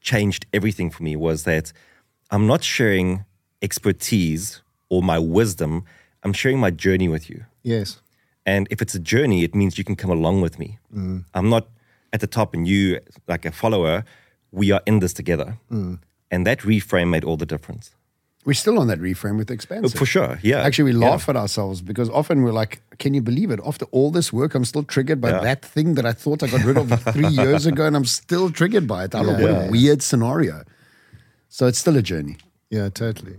changed 0.00 0.46
everything 0.52 0.90
for 0.90 1.02
me 1.02 1.16
was 1.16 1.44
that 1.44 1.72
I'm 2.30 2.46
not 2.46 2.62
sharing 2.64 3.24
expertise 3.60 4.62
or 4.88 5.02
my 5.02 5.18
wisdom. 5.18 5.84
I'm 6.22 6.32
sharing 6.32 6.58
my 6.58 6.70
journey 6.70 7.08
with 7.08 7.28
you. 7.30 7.44
Yes. 7.62 8.00
And 8.46 8.66
if 8.70 8.82
it's 8.82 8.94
a 8.94 8.98
journey, 8.98 9.44
it 9.44 9.54
means 9.54 9.78
you 9.78 9.84
can 9.84 9.96
come 9.96 10.10
along 10.10 10.40
with 10.42 10.58
me. 10.58 10.78
Mm. 10.94 11.24
I'm 11.34 11.48
not 11.48 11.68
at 12.12 12.20
the 12.20 12.26
top 12.26 12.54
and 12.54 12.66
you 12.66 13.00
like 13.28 13.44
a 13.44 13.52
follower. 13.52 14.04
We 14.50 14.70
are 14.72 14.82
in 14.86 14.98
this 15.00 15.12
together. 15.12 15.58
Mm. 15.70 15.98
And 16.30 16.46
that 16.46 16.60
reframe 16.60 17.08
made 17.10 17.24
all 17.24 17.36
the 17.36 17.46
difference. 17.46 17.90
We're 18.44 18.54
still 18.54 18.78
on 18.80 18.88
that 18.88 18.98
reframe 18.98 19.36
with 19.38 19.50
expense. 19.52 19.92
For 19.92 20.04
sure. 20.06 20.40
Yeah. 20.42 20.62
Actually, 20.62 20.92
we 20.92 20.98
Yeah. 21.00 21.10
laugh 21.10 21.28
at 21.28 21.36
ourselves 21.36 21.80
because 21.80 22.10
often 22.10 22.42
we're 22.42 22.50
like, 22.52 22.82
can 22.98 23.14
you 23.14 23.22
believe 23.22 23.52
it? 23.52 23.60
After 23.64 23.84
all 23.92 24.10
this 24.10 24.32
work, 24.32 24.56
I'm 24.56 24.64
still 24.64 24.82
triggered 24.82 25.20
by 25.20 25.30
Yeah. 25.30 25.40
that 25.40 25.64
thing 25.64 25.94
that 25.94 26.04
I 26.04 26.12
thought 26.12 26.42
I 26.42 26.48
got 26.48 26.64
rid 26.64 26.76
of 26.76 26.88
three 27.14 27.28
years 27.28 27.66
ago, 27.66 27.86
and 27.86 27.94
I'm 27.94 28.04
still 28.04 28.50
triggered 28.50 28.88
by 28.88 29.04
it. 29.04 29.14
I 29.14 29.22
don't 29.22 29.38
know, 29.40 29.52
what 29.54 29.68
a 29.68 29.70
weird 29.70 30.02
scenario. 30.02 30.64
So 31.48 31.66
it's 31.68 31.78
still 31.78 31.96
a 31.96 32.02
journey. 32.02 32.36
Yeah, 32.68 32.88
totally. 32.88 33.36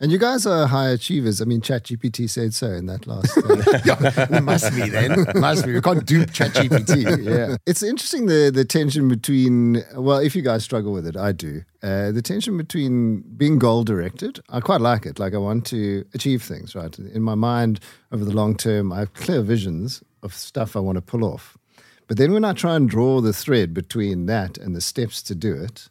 And 0.00 0.12
you 0.12 0.18
guys 0.18 0.46
are 0.46 0.68
high 0.68 0.90
achievers. 0.90 1.42
I 1.42 1.44
mean, 1.44 1.60
ChatGPT 1.60 2.30
said 2.30 2.54
so 2.54 2.68
in 2.68 2.86
that 2.86 3.08
last. 3.08 3.36
Uh, 3.36 3.80
yeah, 4.30 4.38
must 4.40 4.72
be 4.72 4.88
then. 4.88 5.26
Must 5.34 5.66
be. 5.66 5.74
We 5.74 5.80
can't 5.80 6.06
dupe 6.06 6.30
ChatGPT. 6.30 7.24
Yeah. 7.24 7.56
it's 7.66 7.82
interesting 7.82 8.26
the 8.26 8.52
the 8.54 8.64
tension 8.64 9.08
between. 9.08 9.82
Well, 9.96 10.18
if 10.18 10.36
you 10.36 10.42
guys 10.42 10.62
struggle 10.62 10.92
with 10.92 11.04
it, 11.04 11.16
I 11.16 11.32
do. 11.32 11.62
Uh, 11.82 12.12
the 12.12 12.22
tension 12.22 12.56
between 12.56 13.22
being 13.36 13.58
goal 13.58 13.82
directed. 13.82 14.38
I 14.50 14.60
quite 14.60 14.80
like 14.80 15.04
it. 15.04 15.18
Like 15.18 15.34
I 15.34 15.38
want 15.38 15.66
to 15.66 16.04
achieve 16.14 16.44
things. 16.44 16.76
Right 16.76 16.96
in 16.96 17.22
my 17.22 17.34
mind 17.34 17.80
over 18.12 18.24
the 18.24 18.32
long 18.32 18.56
term, 18.56 18.92
I 18.92 19.00
have 19.00 19.14
clear 19.14 19.42
visions 19.42 20.04
of 20.22 20.32
stuff 20.32 20.76
I 20.76 20.80
want 20.80 20.96
to 20.96 21.02
pull 21.02 21.24
off. 21.24 21.58
But 22.06 22.18
then 22.18 22.32
when 22.32 22.44
I 22.44 22.52
try 22.52 22.76
and 22.76 22.88
draw 22.88 23.20
the 23.20 23.32
thread 23.32 23.74
between 23.74 24.26
that 24.26 24.58
and 24.58 24.76
the 24.76 24.80
steps 24.80 25.22
to 25.24 25.34
do 25.34 25.54
it, 25.54 25.88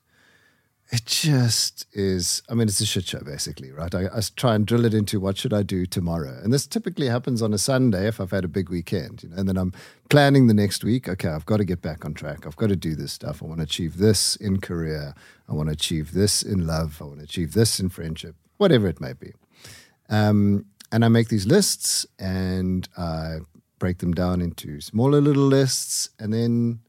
it 0.90 1.06
just 1.06 1.86
is 1.94 2.42
i 2.50 2.54
mean 2.54 2.68
it's 2.68 2.80
a 2.80 2.86
shit 2.86 3.06
show 3.06 3.20
basically 3.20 3.72
right? 3.72 3.94
I, 3.94 4.06
I 4.06 4.22
try 4.36 4.56
and 4.56 4.66
drill 4.66 4.86
it 4.86 4.94
into 4.94 5.20
what 5.20 5.38
should 5.38 5.54
i 5.54 5.64
do 5.64 5.86
tomorrow. 5.86 6.40
And 6.44 6.54
this 6.54 6.66
typically 6.68 7.08
happens 7.08 7.42
on 7.42 7.54
a 7.54 7.58
sunday 7.58 8.08
if 8.08 8.20
i've 8.22 8.32
had 8.32 8.46
a 8.46 8.48
big 8.48 8.70
weekend 8.70 9.24
you 9.24 9.30
know? 9.30 9.36
And 9.38 9.48
then 9.48 9.58
i'm 9.58 9.74
planning 10.10 10.48
the 10.48 10.54
next 10.54 10.84
week 10.84 11.08
okay 11.10 11.30
i've 11.30 11.46
got 11.46 11.58
to 11.58 11.66
get 11.66 11.82
back 11.82 12.06
on 12.06 12.14
track. 12.14 12.46
I've 12.46 12.56
got 12.56 12.70
to 12.70 12.76
do 12.76 12.96
this 12.96 13.12
stuff. 13.12 13.44
I 13.44 13.46
want 13.46 13.60
to 13.60 13.64
achieve 13.64 13.98
this 13.98 14.36
in 14.38 14.62
career. 14.62 15.14
I 15.50 15.54
want 15.54 15.70
to 15.70 15.74
achieve 15.74 16.14
this 16.14 16.44
in 16.44 16.66
love. 16.66 17.02
I 17.02 17.06
want 17.06 17.20
to 17.20 17.24
achieve 17.24 17.54
this 17.54 17.80
in 17.80 17.90
friendship 17.90 18.36
whatever 18.58 18.88
it 18.88 19.00
may 19.00 19.14
be. 19.14 19.34
Um, 20.10 20.66
and 20.92 21.04
i 21.04 21.08
make 21.08 21.28
these 21.28 21.46
lists 21.46 22.06
and 22.18 22.88
i 22.98 23.38
break 23.80 24.00
them 24.00 24.14
down 24.14 24.42
into 24.42 24.82
smaller 24.82 25.22
little 25.22 25.46
lists 25.46 26.10
and 26.20 26.34
then 26.34 26.80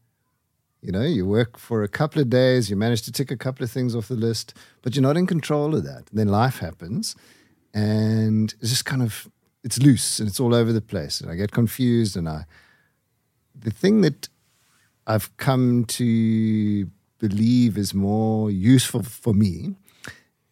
you 0.83 0.93
know, 0.93 1.03
you 1.03 1.27
work 1.27 1.59
for 1.59 1.83
a 1.83 1.89
couple 1.89 2.23
of 2.23 2.31
days, 2.31 2.71
you 2.71 2.77
manage 2.77 3.03
to 3.03 3.13
tick 3.13 3.31
a 3.31 3.37
couple 3.37 3.65
of 3.65 3.71
things 3.71 3.95
off 3.97 4.09
the 4.09 4.15
list, 4.15 4.55
but 4.83 4.95
you're 4.95 5.03
not 5.03 5.17
in 5.17 5.27
control 5.27 5.75
of 5.75 5.85
that. 5.85 6.09
And 6.11 6.19
then 6.19 6.29
life 6.29 6.59
happens 6.59 7.17
and 7.75 8.55
it's 8.61 8.71
just 8.71 8.85
kind 8.85 9.03
of 9.03 9.29
it's 9.65 9.79
loose 9.79 10.21
and 10.21 10.29
it's 10.29 10.41
all 10.41 10.55
over 10.55 10.73
the 10.73 10.81
place. 10.81 11.21
And 11.21 11.31
I 11.31 11.35
get 11.35 11.53
confused 11.53 12.17
and 12.17 12.29
I 12.29 12.47
the 13.55 13.71
thing 13.71 14.03
that 14.03 14.29
I've 15.07 15.37
come 15.37 15.85
to 15.87 16.91
believe 17.19 17.77
is 17.77 17.93
more 17.93 18.51
useful 18.51 19.03
for 19.03 19.35
me 19.35 19.75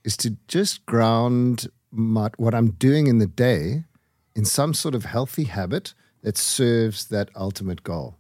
is 0.03 0.17
to 0.19 0.37
just 0.49 0.85
ground 0.87 1.69
my, 1.93 2.31
what 2.37 2.55
I'm 2.55 2.71
doing 2.73 3.07
in 3.07 3.19
the 3.19 3.27
day 3.27 3.85
in 4.35 4.45
some 4.45 4.75
sort 4.75 4.95
of 4.95 5.05
healthy 5.05 5.45
habit 5.45 5.95
that 6.23 6.37
serves 6.37 7.07
that 7.07 7.31
ultimate 7.37 7.83
goal. 7.83 8.17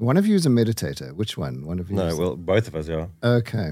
One 0.00 0.16
of 0.16 0.26
you 0.26 0.34
is 0.34 0.46
a 0.46 0.48
meditator. 0.48 1.14
Which 1.14 1.36
one? 1.36 1.66
One 1.66 1.78
of 1.78 1.90
you? 1.90 1.96
No, 1.96 2.06
is- 2.06 2.14
well, 2.18 2.36
both 2.36 2.66
of 2.68 2.74
us, 2.74 2.88
are. 2.88 3.08
Okay. 3.22 3.70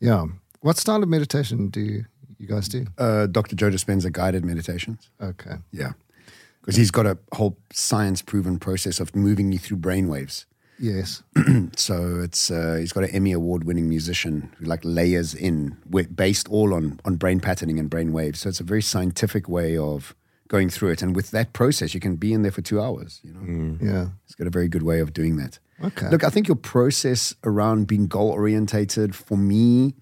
Yeah. 0.00 0.26
What 0.60 0.76
style 0.76 1.02
of 1.02 1.08
meditation 1.08 1.68
do 1.70 1.80
you, 1.80 2.04
you 2.38 2.48
guys 2.48 2.68
do? 2.68 2.86
Uh, 2.98 3.26
Dr. 3.26 3.54
Joe 3.54 3.70
Dispenza 3.70 4.10
guided 4.12 4.44
meditations. 4.44 5.08
Okay. 5.20 5.56
Yeah. 5.72 5.92
Because 6.60 6.76
he's 6.76 6.90
got 6.90 7.06
a 7.06 7.16
whole 7.32 7.56
science 7.72 8.20
proven 8.20 8.58
process 8.58 9.00
of 9.00 9.14
moving 9.14 9.52
you 9.52 9.58
through 9.58 9.78
brainwaves. 9.78 10.44
Yes. 10.78 11.22
So 11.76 12.20
it's 12.20 12.50
uh, 12.50 12.76
he's 12.80 12.92
got 12.92 13.04
an 13.04 13.10
Emmy 13.10 13.32
award 13.32 13.64
winning 13.64 13.88
musician 13.88 14.52
who 14.58 14.64
like 14.66 14.80
layers 14.84 15.34
in 15.34 15.76
based 16.14 16.48
all 16.48 16.74
on 16.74 16.98
on 17.04 17.16
brain 17.16 17.40
patterning 17.40 17.78
and 17.78 17.88
brain 17.88 18.12
waves. 18.12 18.40
So 18.40 18.48
it's 18.48 18.60
a 18.60 18.64
very 18.64 18.82
scientific 18.82 19.48
way 19.48 19.76
of 19.78 20.14
going 20.48 20.70
through 20.70 20.90
it. 20.90 21.02
And 21.02 21.14
with 21.14 21.30
that 21.30 21.52
process, 21.52 21.94
you 21.94 22.00
can 22.00 22.16
be 22.16 22.32
in 22.32 22.42
there 22.42 22.50
for 22.50 22.62
two 22.62 22.80
hours. 22.80 23.20
You 23.22 23.32
know, 23.34 23.40
mm. 23.40 23.82
Yeah. 23.82 24.08
it's 24.24 24.34
got 24.34 24.46
a 24.46 24.50
very 24.50 24.68
good 24.68 24.82
way 24.82 25.00
of 25.00 25.12
doing 25.12 25.36
that. 25.36 25.58
Okay. 25.84 26.08
Look, 26.08 26.24
I 26.24 26.30
think 26.30 26.48
your 26.48 26.56
process 26.56 27.34
around 27.44 27.86
being 27.86 28.06
goal 28.06 28.30
orientated 28.30 29.14
for 29.14 29.36
me 29.36 29.94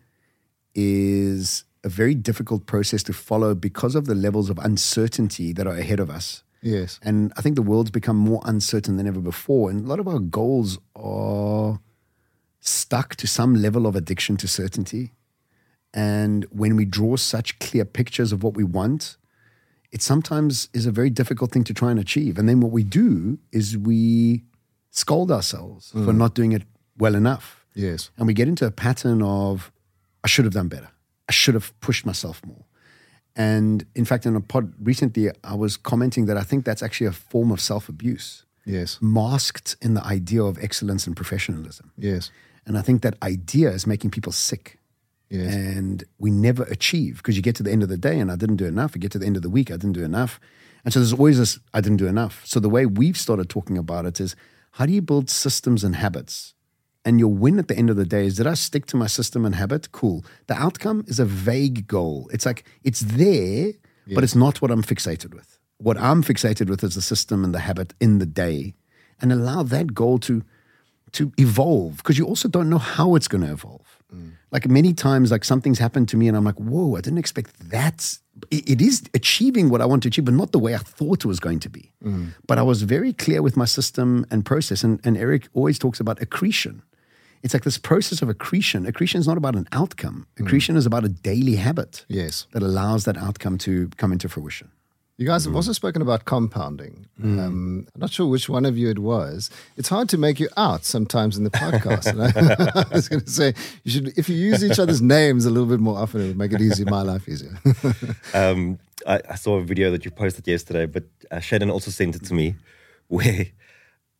is 0.74 1.64
a 1.84 1.88
very 1.88 2.14
difficult 2.14 2.66
process 2.66 3.02
to 3.04 3.12
follow 3.12 3.54
because 3.54 3.94
of 3.94 4.06
the 4.06 4.14
levels 4.14 4.50
of 4.50 4.58
uncertainty 4.58 5.52
that 5.52 5.66
are 5.66 5.76
ahead 5.76 6.00
of 6.00 6.10
us. 6.10 6.42
Yes. 6.62 6.98
And 7.02 7.32
I 7.36 7.42
think 7.42 7.54
the 7.54 7.62
world's 7.62 7.90
become 7.90 8.16
more 8.16 8.40
uncertain 8.44 8.96
than 8.96 9.06
ever 9.06 9.20
before. 9.20 9.70
And 9.70 9.84
a 9.84 9.88
lot 9.88 10.00
of 10.00 10.08
our 10.08 10.18
goals 10.18 10.78
are 10.94 11.80
stuck 12.60 13.14
to 13.16 13.26
some 13.26 13.54
level 13.54 13.86
of 13.86 13.94
addiction 13.94 14.36
to 14.38 14.48
certainty. 14.48 15.12
And 15.94 16.44
when 16.50 16.76
we 16.76 16.84
draw 16.84 17.16
such 17.16 17.58
clear 17.58 17.84
pictures 17.84 18.32
of 18.32 18.42
what 18.42 18.54
we 18.54 18.64
want, 18.64 19.16
it 19.96 20.02
sometimes 20.02 20.68
is 20.74 20.84
a 20.84 20.90
very 20.90 21.08
difficult 21.08 21.50
thing 21.52 21.64
to 21.64 21.72
try 21.72 21.90
and 21.90 21.98
achieve. 21.98 22.36
And 22.38 22.46
then 22.46 22.60
what 22.60 22.70
we 22.70 22.84
do 22.84 23.38
is 23.50 23.78
we 23.78 24.42
scold 24.90 25.30
ourselves 25.32 25.90
for 25.90 26.12
mm. 26.12 26.18
not 26.18 26.34
doing 26.34 26.52
it 26.52 26.64
well 26.98 27.14
enough. 27.14 27.64
Yes. 27.74 28.10
And 28.18 28.26
we 28.26 28.34
get 28.34 28.46
into 28.46 28.66
a 28.66 28.70
pattern 28.70 29.22
of, 29.22 29.72
I 30.22 30.28
should 30.28 30.44
have 30.44 30.52
done 30.52 30.68
better. 30.68 30.90
I 31.30 31.32
should 31.32 31.54
have 31.54 31.68
pushed 31.80 32.04
myself 32.04 32.44
more. 32.44 32.64
And 33.34 33.86
in 33.94 34.04
fact, 34.04 34.26
in 34.26 34.36
a 34.36 34.40
pod 34.42 34.70
recently, 34.90 35.30
I 35.42 35.54
was 35.54 35.78
commenting 35.78 36.26
that 36.26 36.36
I 36.36 36.42
think 36.42 36.66
that's 36.66 36.82
actually 36.82 37.06
a 37.06 37.12
form 37.32 37.50
of 37.50 37.58
self 37.60 37.88
abuse, 37.88 38.44
Yes. 38.66 38.98
masked 39.00 39.76
in 39.80 39.94
the 39.94 40.04
idea 40.04 40.42
of 40.42 40.58
excellence 40.62 41.06
and 41.06 41.16
professionalism. 41.16 41.90
Yes. 41.96 42.30
And 42.66 42.76
I 42.76 42.82
think 42.82 43.00
that 43.00 43.14
idea 43.22 43.70
is 43.70 43.86
making 43.86 44.10
people 44.10 44.32
sick. 44.32 44.78
Yes. 45.28 45.54
And 45.54 46.04
we 46.18 46.30
never 46.30 46.62
achieve 46.64 47.16
because 47.18 47.36
you 47.36 47.42
get 47.42 47.56
to 47.56 47.62
the 47.62 47.72
end 47.72 47.82
of 47.82 47.88
the 47.88 47.96
day 47.96 48.18
and 48.20 48.30
I 48.30 48.36
didn't 48.36 48.56
do 48.56 48.66
enough. 48.66 48.94
You 48.94 49.00
get 49.00 49.12
to 49.12 49.18
the 49.18 49.26
end 49.26 49.36
of 49.36 49.42
the 49.42 49.50
week, 49.50 49.70
I 49.70 49.74
didn't 49.74 49.92
do 49.92 50.04
enough. 50.04 50.38
And 50.84 50.92
so 50.92 51.00
there's 51.00 51.12
always 51.12 51.38
this, 51.38 51.58
I 51.74 51.80
didn't 51.80 51.98
do 51.98 52.06
enough. 52.06 52.42
So 52.46 52.60
the 52.60 52.68
way 52.68 52.86
we've 52.86 53.16
started 53.16 53.48
talking 53.48 53.76
about 53.76 54.06
it 54.06 54.20
is 54.20 54.36
how 54.72 54.86
do 54.86 54.92
you 54.92 55.02
build 55.02 55.28
systems 55.28 55.82
and 55.82 55.96
habits? 55.96 56.54
And 57.04 57.18
your 57.18 57.32
win 57.32 57.58
at 57.58 57.68
the 57.68 57.76
end 57.76 57.90
of 57.90 57.96
the 57.96 58.04
day 58.04 58.26
is 58.26 58.36
did 58.36 58.46
I 58.46 58.54
stick 58.54 58.86
to 58.86 58.96
my 58.96 59.06
system 59.06 59.44
and 59.44 59.54
habit? 59.54 59.90
Cool. 59.92 60.24
The 60.46 60.54
outcome 60.54 61.04
is 61.06 61.18
a 61.18 61.24
vague 61.24 61.86
goal. 61.86 62.28
It's 62.32 62.46
like 62.46 62.64
it's 62.84 63.00
there, 63.00 63.72
but 64.12 64.22
it's 64.22 64.34
not 64.34 64.60
what 64.60 64.70
I'm 64.70 64.82
fixated 64.82 65.34
with. 65.34 65.58
What 65.78 65.98
I'm 65.98 66.22
fixated 66.22 66.68
with 66.68 66.82
is 66.84 66.94
the 66.94 67.02
system 67.02 67.44
and 67.44 67.54
the 67.54 67.60
habit 67.60 67.94
in 68.00 68.18
the 68.18 68.26
day. 68.26 68.74
And 69.20 69.32
allow 69.32 69.62
that 69.62 69.94
goal 69.94 70.18
to 70.20 70.42
to 71.12 71.32
evolve 71.38 71.98
because 71.98 72.18
you 72.18 72.26
also 72.26 72.48
don't 72.48 72.68
know 72.68 72.78
how 72.78 73.14
it's 73.14 73.28
going 73.28 73.44
to 73.44 73.52
evolve. 73.52 73.95
Like 74.50 74.68
many 74.68 74.94
times, 74.94 75.30
like 75.30 75.44
something's 75.44 75.78
happened 75.78 76.08
to 76.08 76.16
me, 76.16 76.28
and 76.28 76.36
I'm 76.36 76.44
like, 76.44 76.58
"Whoa! 76.58 76.96
I 76.96 77.00
didn't 77.00 77.18
expect 77.18 77.70
that." 77.70 78.18
It, 78.50 78.70
it 78.70 78.80
is 78.80 79.02
achieving 79.14 79.70
what 79.70 79.80
I 79.80 79.86
want 79.86 80.02
to 80.02 80.08
achieve, 80.08 80.24
but 80.26 80.34
not 80.34 80.52
the 80.52 80.58
way 80.58 80.74
I 80.74 80.78
thought 80.78 81.24
it 81.24 81.28
was 81.28 81.40
going 81.40 81.60
to 81.60 81.68
be. 81.70 81.92
But 82.46 82.58
I 82.58 82.62
was 82.62 82.82
very 82.82 83.12
clear 83.12 83.40
with 83.42 83.56
my 83.56 83.64
system 83.66 84.24
and 84.30 84.44
process. 84.44 84.84
And, 84.84 85.00
and 85.04 85.16
Erik 85.16 85.48
always 85.54 85.78
talks 85.78 86.00
about 86.00 86.20
accretion. 86.22 86.82
It's 87.42 87.54
like 87.54 87.64
this 87.64 87.78
process 87.78 88.22
of 88.22 88.28
accretion. 88.28 88.86
Accretion 88.86 89.20
is 89.20 89.26
not 89.26 89.36
about 89.36 89.56
an 89.56 89.66
outcome. 89.72 90.26
Accretion 90.38 90.76
is 90.76 90.86
about 90.86 91.04
a 91.04 91.08
daily 91.08 91.56
habit 91.56 92.04
Yes. 92.08 92.46
that 92.52 92.62
allows 92.62 93.04
that 93.04 93.16
outcome 93.16 93.56
to 93.58 93.88
come 93.96 94.12
into 94.12 94.28
fruition. 94.28 94.68
You 95.18 95.26
guys 95.26 95.44
have 95.44 95.54
mm. 95.54 95.56
also 95.56 95.72
spoken 95.72 96.02
about 96.02 96.26
compounding. 96.26 97.06
Mm. 97.18 97.38
Um, 97.38 97.88
I'm 97.94 98.00
not 98.00 98.10
sure 98.10 98.26
which 98.26 98.50
one 98.50 98.66
of 98.66 98.76
you 98.76 98.90
it 98.90 98.98
was. 98.98 99.48
It's 99.78 99.88
hard 99.88 100.10
to 100.10 100.18
make 100.18 100.38
you 100.38 100.50
out 100.58 100.84
sometimes 100.84 101.38
in 101.38 101.44
the 101.44 101.50
podcast. 101.64 102.08
I, 102.20 102.82
I, 102.90 102.94
was 102.94 103.08
going 103.08 103.22
to 103.22 103.30
say 103.30 103.54
you 103.84 103.90
should, 103.90 104.18
if 104.18 104.28
you 104.28 104.36
use 104.36 104.62
each 104.62 104.78
other's 104.78 105.00
names 105.00 105.46
a 105.46 105.50
little 105.50 105.68
bit 105.68 105.80
more 105.80 105.96
often, 105.98 106.20
it 106.20 106.26
would 106.28 106.36
make 106.36 106.52
it 106.52 106.60
easy, 106.60 106.84
my 106.84 107.00
life 107.00 107.26
easier. 107.28 107.58
um, 108.34 108.78
I, 109.06 109.22
I, 109.30 109.34
saw 109.36 109.56
a 109.56 109.62
video 109.62 109.90
that 109.90 110.04
you 110.04 110.10
posted 110.10 110.46
yesterday, 110.46 110.84
but 110.84 111.04
uh, 111.30 111.40
Shannon 111.40 111.70
also 111.70 111.90
sent 111.90 112.14
it 112.14 112.24
to 112.26 112.34
me, 112.34 112.54
where, 113.08 113.46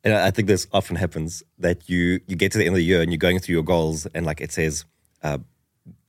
and 0.02 0.14
I 0.14 0.30
think 0.30 0.48
this 0.48 0.66
often 0.72 0.96
happens 0.96 1.42
that 1.58 1.90
you 1.90 2.20
you 2.26 2.36
get 2.36 2.52
to 2.52 2.58
the 2.58 2.64
end 2.64 2.74
of 2.74 2.78
the 2.78 2.84
year 2.84 3.02
and 3.02 3.10
you're 3.10 3.18
going 3.18 3.38
through 3.38 3.54
your 3.54 3.64
goals, 3.64 4.06
and 4.14 4.24
like 4.24 4.40
it 4.40 4.52
says, 4.52 4.86
uh, 5.22 5.38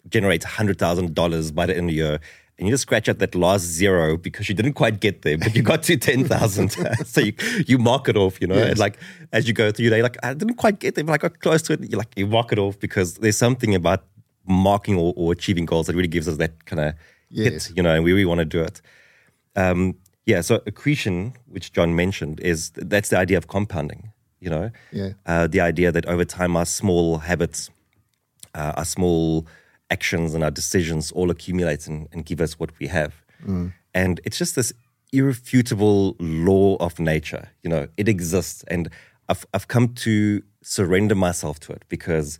generate 0.08 0.46
hundred 0.46 0.80
thousand 0.80 1.14
dollars 1.14 1.52
by 1.52 1.66
the 1.66 1.76
end 1.76 1.90
of 1.90 1.94
the 1.94 1.96
year 1.96 2.20
and 2.58 2.68
you 2.68 2.74
just 2.74 2.84
scratch 2.84 3.08
out 3.08 3.20
that 3.20 3.36
last 3.36 3.62
zero 3.62 4.18
because 4.18 4.50
you 4.50 4.56
didn't 4.56 4.74
quite 4.74 5.00
get 5.00 5.22
there, 5.22 5.38
but 5.38 5.56
you 5.56 5.62
got 5.62 5.84
to 5.84 5.96
10,000. 5.96 6.70
so 7.06 7.22
you, 7.22 7.34
you 7.68 7.78
mark 7.78 8.10
it 8.10 8.18
off, 8.18 8.42
you 8.42 8.48
know, 8.48 8.56
yes. 8.56 8.70
and 8.70 8.80
like 8.80 8.98
as 9.32 9.48
you 9.48 9.54
go 9.54 9.72
through, 9.72 9.86
you're 9.86 10.02
like, 10.02 10.18
I 10.24 10.34
didn't 10.34 10.56
quite 10.56 10.80
get 10.80 10.96
there, 10.96 11.04
but 11.04 11.14
I 11.14 11.18
got 11.18 11.40
close 11.40 11.62
to 11.64 11.74
it. 11.74 11.92
You 11.92 11.98
like, 11.98 12.10
you 12.16 12.26
mark 12.26 12.52
it 12.52 12.58
off 12.58 12.80
because 12.80 13.16
there's 13.16 13.38
something 13.38 13.76
about 13.76 14.04
marking 14.48 14.98
or, 14.98 15.14
or 15.16 15.32
achieving 15.34 15.66
goals 15.66 15.88
that 15.88 15.96
really 15.96 16.08
gives 16.08 16.28
us 16.28 16.38
that 16.38 16.66
kind 16.66 16.80
of 16.80 16.94
yes. 17.30 17.68
hit, 17.68 17.78
you 17.78 17.84
know, 17.84 17.94
and 17.94 18.04
we 18.04 18.12
really 18.12 18.26
want 18.26 18.40
to 18.40 18.46
do 18.46 18.62
it. 18.62 18.82
Um, 19.56 19.96
yeah, 20.26 20.42
so 20.42 20.62
accretion, 20.66 21.34
which 21.48 21.74
John 21.74 21.96
mentioned, 21.96 22.40
is 22.40 22.72
that's 22.72 23.10
the 23.10 23.18
idea 23.18 23.38
of 23.38 23.48
compounding, 23.48 24.12
you 24.40 24.50
know, 24.50 24.72
yeah. 24.92 25.12
Uh, 25.26 25.48
the 25.48 25.62
idea 25.62 25.92
that 25.92 26.06
over 26.06 26.26
time 26.26 26.58
our 26.58 26.66
small 26.66 27.20
habits, 27.20 27.70
uh, 28.56 28.74
our 28.76 28.86
small 28.86 29.48
actions 29.90 30.34
and 30.34 30.44
our 30.44 30.52
decisions 30.52 31.12
all 31.12 31.30
accumulate 31.30 31.88
and, 31.88 32.08
and 32.12 32.26
give 32.26 32.42
us 32.42 32.60
what 32.60 32.72
we 32.80 32.88
have. 32.88 33.16
Mm. 33.46 33.74
And 33.94 34.20
it's 34.26 34.38
just 34.38 34.56
this 34.56 34.74
irrefutable 35.14 36.16
law 36.20 36.76
of 36.78 37.00
nature. 37.00 37.50
You 37.64 37.70
know, 37.70 37.88
it 37.98 38.08
exists. 38.08 38.64
And 38.68 38.90
I've, 39.30 39.46
I've 39.54 39.68
come 39.68 39.94
to 39.96 40.44
surrender 40.62 41.16
myself 41.16 41.60
to 41.62 41.74
it 41.74 41.86
because 41.88 42.40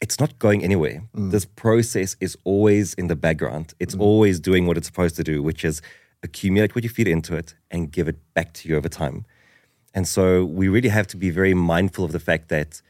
it's 0.00 0.18
not 0.18 0.38
going 0.38 0.64
anywhere. 0.64 1.04
Mm. 1.14 1.30
This 1.30 1.44
process 1.44 2.16
is 2.20 2.36
always 2.44 2.94
in 2.94 3.06
the 3.06 3.16
background. 3.16 3.74
It's 3.78 3.94
mm. 3.94 4.00
always 4.00 4.40
doing 4.40 4.66
what 4.66 4.76
it's 4.76 4.86
supposed 4.86 5.16
to 5.16 5.24
do, 5.24 5.42
which 5.42 5.64
is 5.64 5.82
accumulate 6.22 6.74
what 6.74 6.84
you 6.84 6.90
feed 6.90 7.08
into 7.08 7.36
it 7.36 7.54
and 7.70 7.90
give 7.90 8.08
it 8.08 8.16
back 8.34 8.52
to 8.54 8.68
you 8.68 8.76
over 8.76 8.88
time. 8.88 9.24
And 9.94 10.08
so 10.08 10.44
we 10.44 10.68
really 10.68 10.88
have 10.88 11.06
to 11.08 11.16
be 11.16 11.30
very 11.30 11.54
mindful 11.54 12.04
of 12.04 12.12
the 12.12 12.20
fact 12.20 12.48
that 12.48 12.80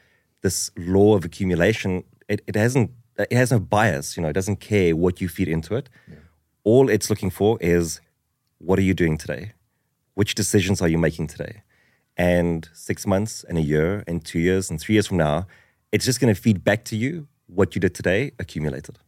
this 0.41 0.71
law 0.77 1.15
of 1.15 1.25
accumulation 1.25 2.03
it, 2.33 2.41
it 2.47 2.55
hasn't 2.55 2.91
it 3.17 3.31
has 3.33 3.51
no 3.51 3.59
bias. 3.59 4.17
You 4.17 4.23
know, 4.23 4.29
it 4.29 4.33
doesn't 4.33 4.59
care 4.59 4.95
what 4.95 5.21
you 5.21 5.27
feed 5.29 5.47
into 5.47 5.75
it. 5.75 5.89
Yeah. 6.09 6.15
All 6.63 6.89
it's 6.89 7.09
looking 7.09 7.29
for 7.29 7.57
is 7.61 8.01
what 8.57 8.79
are 8.79 8.83
you 8.89 8.93
doing 8.93 9.17
today? 9.17 9.53
Which 10.15 10.35
decisions 10.35 10.81
are 10.81 10.87
you 10.87 10.97
making 10.97 11.27
today? 11.27 11.63
And 12.17 12.69
six 12.73 13.07
months 13.07 13.43
and 13.47 13.57
a 13.57 13.61
year 13.61 14.03
and 14.07 14.23
two 14.23 14.39
years 14.39 14.69
and 14.69 14.79
three 14.79 14.93
years 14.93 15.07
from 15.07 15.17
now, 15.17 15.47
it's 15.91 16.05
just 16.05 16.19
going 16.19 16.33
to 16.33 16.39
feed 16.39 16.63
back 16.63 16.85
to 16.85 16.95
you 16.95 17.27
what 17.47 17.75
you 17.75 17.81
did 17.81 17.93
today 17.93 18.31
accumulated. 18.39 18.99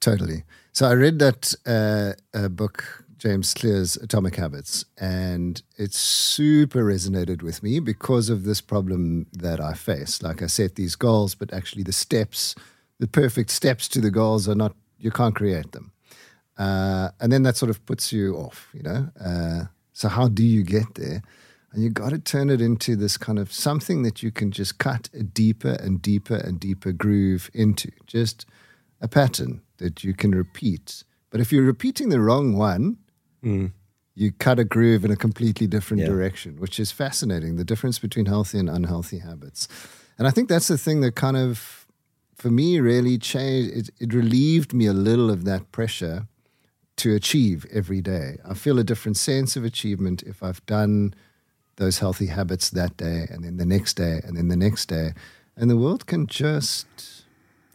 Totally. 0.00 0.44
So 0.72 0.86
I 0.86 0.92
read 0.92 1.18
that 1.18 1.54
uh, 1.66 2.48
book 2.48 3.04
James 3.18 3.52
Clear's 3.52 3.96
Atomic 3.96 4.36
Habits, 4.36 4.84
and 4.96 5.60
it 5.76 5.92
super 5.92 6.84
resonated 6.84 7.42
with 7.42 7.62
me 7.62 7.80
because 7.80 8.30
of 8.30 8.44
this 8.44 8.60
problem 8.60 9.26
that 9.32 9.60
I 9.60 9.74
face. 9.74 10.22
Like 10.22 10.40
I 10.40 10.46
set 10.46 10.76
these 10.76 10.94
goals, 10.94 11.34
but 11.34 11.52
actually 11.52 11.82
the 11.82 11.92
steps, 11.92 12.54
the 13.00 13.08
perfect 13.08 13.50
steps 13.50 13.88
to 13.88 14.00
the 14.00 14.12
goals 14.12 14.48
are 14.48 14.54
not, 14.54 14.74
you 14.98 15.10
can't 15.10 15.34
create 15.34 15.72
them. 15.72 15.92
Uh, 16.56 17.10
and 17.20 17.32
then 17.32 17.42
that 17.42 17.56
sort 17.56 17.70
of 17.70 17.84
puts 17.86 18.12
you 18.12 18.36
off, 18.36 18.68
you 18.72 18.82
know? 18.82 19.08
Uh, 19.20 19.64
so, 19.92 20.08
how 20.08 20.28
do 20.28 20.44
you 20.44 20.62
get 20.62 20.94
there? 20.94 21.22
And 21.72 21.82
you 21.82 21.90
got 21.90 22.10
to 22.10 22.18
turn 22.18 22.50
it 22.50 22.60
into 22.60 22.96
this 22.96 23.16
kind 23.16 23.38
of 23.38 23.52
something 23.52 24.02
that 24.02 24.22
you 24.22 24.30
can 24.30 24.50
just 24.50 24.78
cut 24.78 25.10
a 25.12 25.22
deeper 25.22 25.72
and 25.72 26.00
deeper 26.00 26.36
and 26.36 26.58
deeper 26.58 26.92
groove 26.92 27.50
into, 27.52 27.90
just 28.06 28.46
a 29.00 29.08
pattern 29.08 29.60
that 29.78 30.02
you 30.04 30.14
can 30.14 30.30
repeat. 30.30 31.02
But 31.30 31.40
if 31.40 31.52
you're 31.52 31.64
repeating 31.64 32.08
the 32.08 32.20
wrong 32.20 32.56
one, 32.56 32.96
Mm. 33.42 33.72
You 34.14 34.32
cut 34.32 34.58
a 34.58 34.64
groove 34.64 35.04
in 35.04 35.10
a 35.10 35.16
completely 35.16 35.66
different 35.66 36.02
yeah. 36.02 36.08
direction, 36.08 36.58
which 36.58 36.80
is 36.80 36.90
fascinating. 36.90 37.56
The 37.56 37.64
difference 37.64 37.98
between 37.98 38.26
healthy 38.26 38.58
and 38.58 38.68
unhealthy 38.68 39.18
habits. 39.18 39.68
And 40.18 40.26
I 40.26 40.30
think 40.30 40.48
that's 40.48 40.68
the 40.68 40.78
thing 40.78 41.00
that 41.02 41.14
kind 41.14 41.36
of, 41.36 41.86
for 42.34 42.50
me, 42.50 42.80
really 42.80 43.16
changed. 43.18 43.76
It, 43.76 43.90
it 44.00 44.12
relieved 44.12 44.72
me 44.72 44.86
a 44.86 44.92
little 44.92 45.30
of 45.30 45.44
that 45.44 45.70
pressure 45.70 46.26
to 46.96 47.14
achieve 47.14 47.64
every 47.72 48.00
day. 48.00 48.38
I 48.44 48.54
feel 48.54 48.78
a 48.78 48.84
different 48.84 49.16
sense 49.16 49.56
of 49.56 49.64
achievement 49.64 50.22
if 50.24 50.42
I've 50.42 50.64
done 50.66 51.14
those 51.76 52.00
healthy 52.00 52.26
habits 52.26 52.70
that 52.70 52.96
day 52.96 53.26
and 53.30 53.44
then 53.44 53.56
the 53.56 53.64
next 53.64 53.94
day 53.94 54.20
and 54.24 54.36
then 54.36 54.48
the 54.48 54.56
next 54.56 54.86
day. 54.86 55.14
And 55.56 55.70
the 55.70 55.76
world 55.76 56.06
can 56.06 56.26
just 56.26 56.86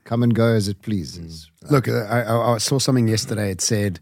come 0.04 0.23
and 0.23 0.36
go 0.36 0.47
as 0.47 0.67
it 0.67 0.82
pleases. 0.82 1.49
Mm. 1.65 1.71
Look, 1.71 1.88
I, 1.88 2.54
I, 2.54 2.58
saw 2.58 2.80
something 2.80 3.08
yesterday. 3.08 3.49
It 3.49 3.62
said, 3.62 3.99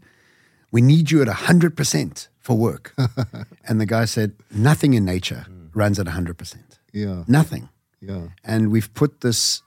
we 0.72 0.80
need 0.80 1.10
you 1.10 1.22
at 1.22 1.28
100% 1.28 2.28
for 2.40 2.56
work. 2.56 2.94
and 3.68 3.80
the 3.80 3.86
guy 3.86 4.06
said, 4.06 4.34
nothing 4.50 4.94
in 4.94 5.04
nature 5.04 5.46
mm. 5.48 5.68
runs 5.74 6.00
at 6.00 6.06
100%. 6.06 6.56
Yeah. 6.92 7.24
Nothing. 7.28 7.68
Yeah. 8.00 8.28
And 8.42 8.72
we've 8.72 8.92
put 8.94 9.20
this 9.20 9.62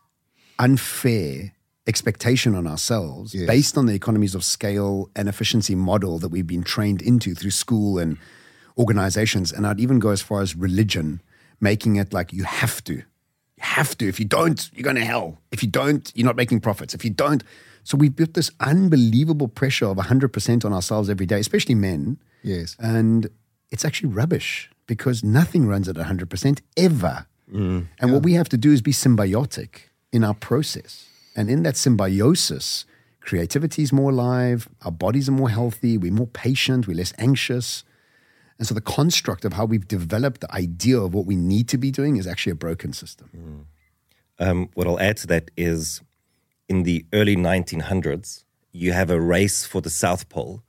unfair 0.59 1.53
expectation 1.87 2.55
on 2.55 2.65
ourselves 2.65 3.35
yes. 3.35 3.45
based 3.45 3.77
on 3.77 3.85
the 3.85 3.93
economies 3.93 4.35
of 4.35 4.43
scale 4.43 5.09
and 5.15 5.29
efficiency 5.29 5.75
model 5.75 6.17
that 6.19 6.29
we've 6.29 6.47
been 6.47 6.63
trained 6.63 7.01
into 7.01 7.35
through 7.35 7.51
school 7.51 7.99
and 7.99 8.17
organizations. 8.77 9.51
And 9.51 9.65
I'd 9.67 9.79
even 9.79 9.99
go 9.99 10.09
as 10.09 10.21
far 10.21 10.41
as 10.41 10.55
religion, 10.55 11.21
making 11.61 11.97
it 11.97 12.11
like 12.11 12.33
you 12.33 12.43
have 12.43 12.83
to. 12.85 12.95
You 12.95 13.03
have 13.59 13.97
to. 13.99 14.07
If 14.07 14.19
you 14.19 14.25
don't, 14.25 14.69
you're 14.73 14.83
going 14.83 14.95
to 14.95 15.05
hell. 15.05 15.39
If 15.51 15.61
you 15.61 15.69
don't, 15.69 16.11
you're 16.15 16.25
not 16.25 16.35
making 16.35 16.61
profits. 16.61 16.93
If 16.93 17.05
you 17.05 17.11
don't, 17.11 17.43
so 17.86 17.98
we've 17.98 18.15
built 18.15 18.34
this 18.34 18.50
unbelievable 18.60 19.48
pressure 19.48 19.86
of 19.86 19.98
100% 19.98 20.65
on 20.65 20.74
ourselves 20.74 21.08
every 21.08 21.28
day, 21.28 21.39
especially 21.39 21.76
men. 21.76 22.17
Yes. 22.41 22.76
And 22.80 23.30
it's 23.69 23.86
actually 23.86 24.10
rubbish 24.10 24.71
because 24.88 25.24
nothing 25.24 25.67
runs 25.67 25.88
at 25.88 25.95
100% 25.95 26.62
ever. 26.78 27.28
Mm, 27.54 27.88
and 28.00 28.10
yeah. 28.10 28.12
what 28.12 28.24
we 28.24 28.34
have 28.34 28.50
to 28.50 28.58
do 28.58 28.71
is 28.71 28.82
be 28.82 28.91
symbiotic 28.91 29.89
in 30.12 30.24
our 30.24 30.34
process. 30.34 31.08
And 31.36 31.48
in 31.48 31.62
that 31.62 31.78
symbiosis, 31.78 32.86
creativity 33.21 33.84
is 33.84 33.93
more 33.93 34.10
alive, 34.10 34.67
our 34.82 34.91
bodies 34.91 35.30
are 35.30 35.34
more 35.34 35.52
healthy, 35.52 35.95
we're 35.95 36.12
more 36.12 36.28
patient, 36.28 36.88
we're 36.88 36.98
less 36.98 37.13
anxious. 37.19 37.84
And 38.58 38.67
so 38.67 38.74
the 38.74 38.82
construct 38.82 39.45
of 39.45 39.54
how 39.54 39.65
we've 39.65 39.88
developed 39.88 40.41
the 40.41 40.52
idea 40.52 41.00
of 41.00 41.13
what 41.13 41.28
we 41.28 41.36
need 41.36 41.69
to 41.69 41.78
be 41.78 41.91
doing 41.91 42.17
is 42.17 42.26
actually 42.26 42.54
a 42.54 42.56
broken 42.56 42.93
system. 42.93 43.30
Mm. 44.39 44.48
Um, 44.48 44.69
what 44.74 44.88
I'll 44.88 45.00
add 45.00 45.17
to 45.17 45.28
that 45.28 45.52
is 45.56 46.02
in 46.67 46.84
the 46.84 47.06
early 47.13 47.36
1900s, 47.36 48.43
you 48.71 48.91
have 48.91 49.10
a 49.10 49.19
race 49.19 49.65
for 49.65 49.82
the 49.82 49.89
South 49.89 50.30
Pole. 50.30 50.62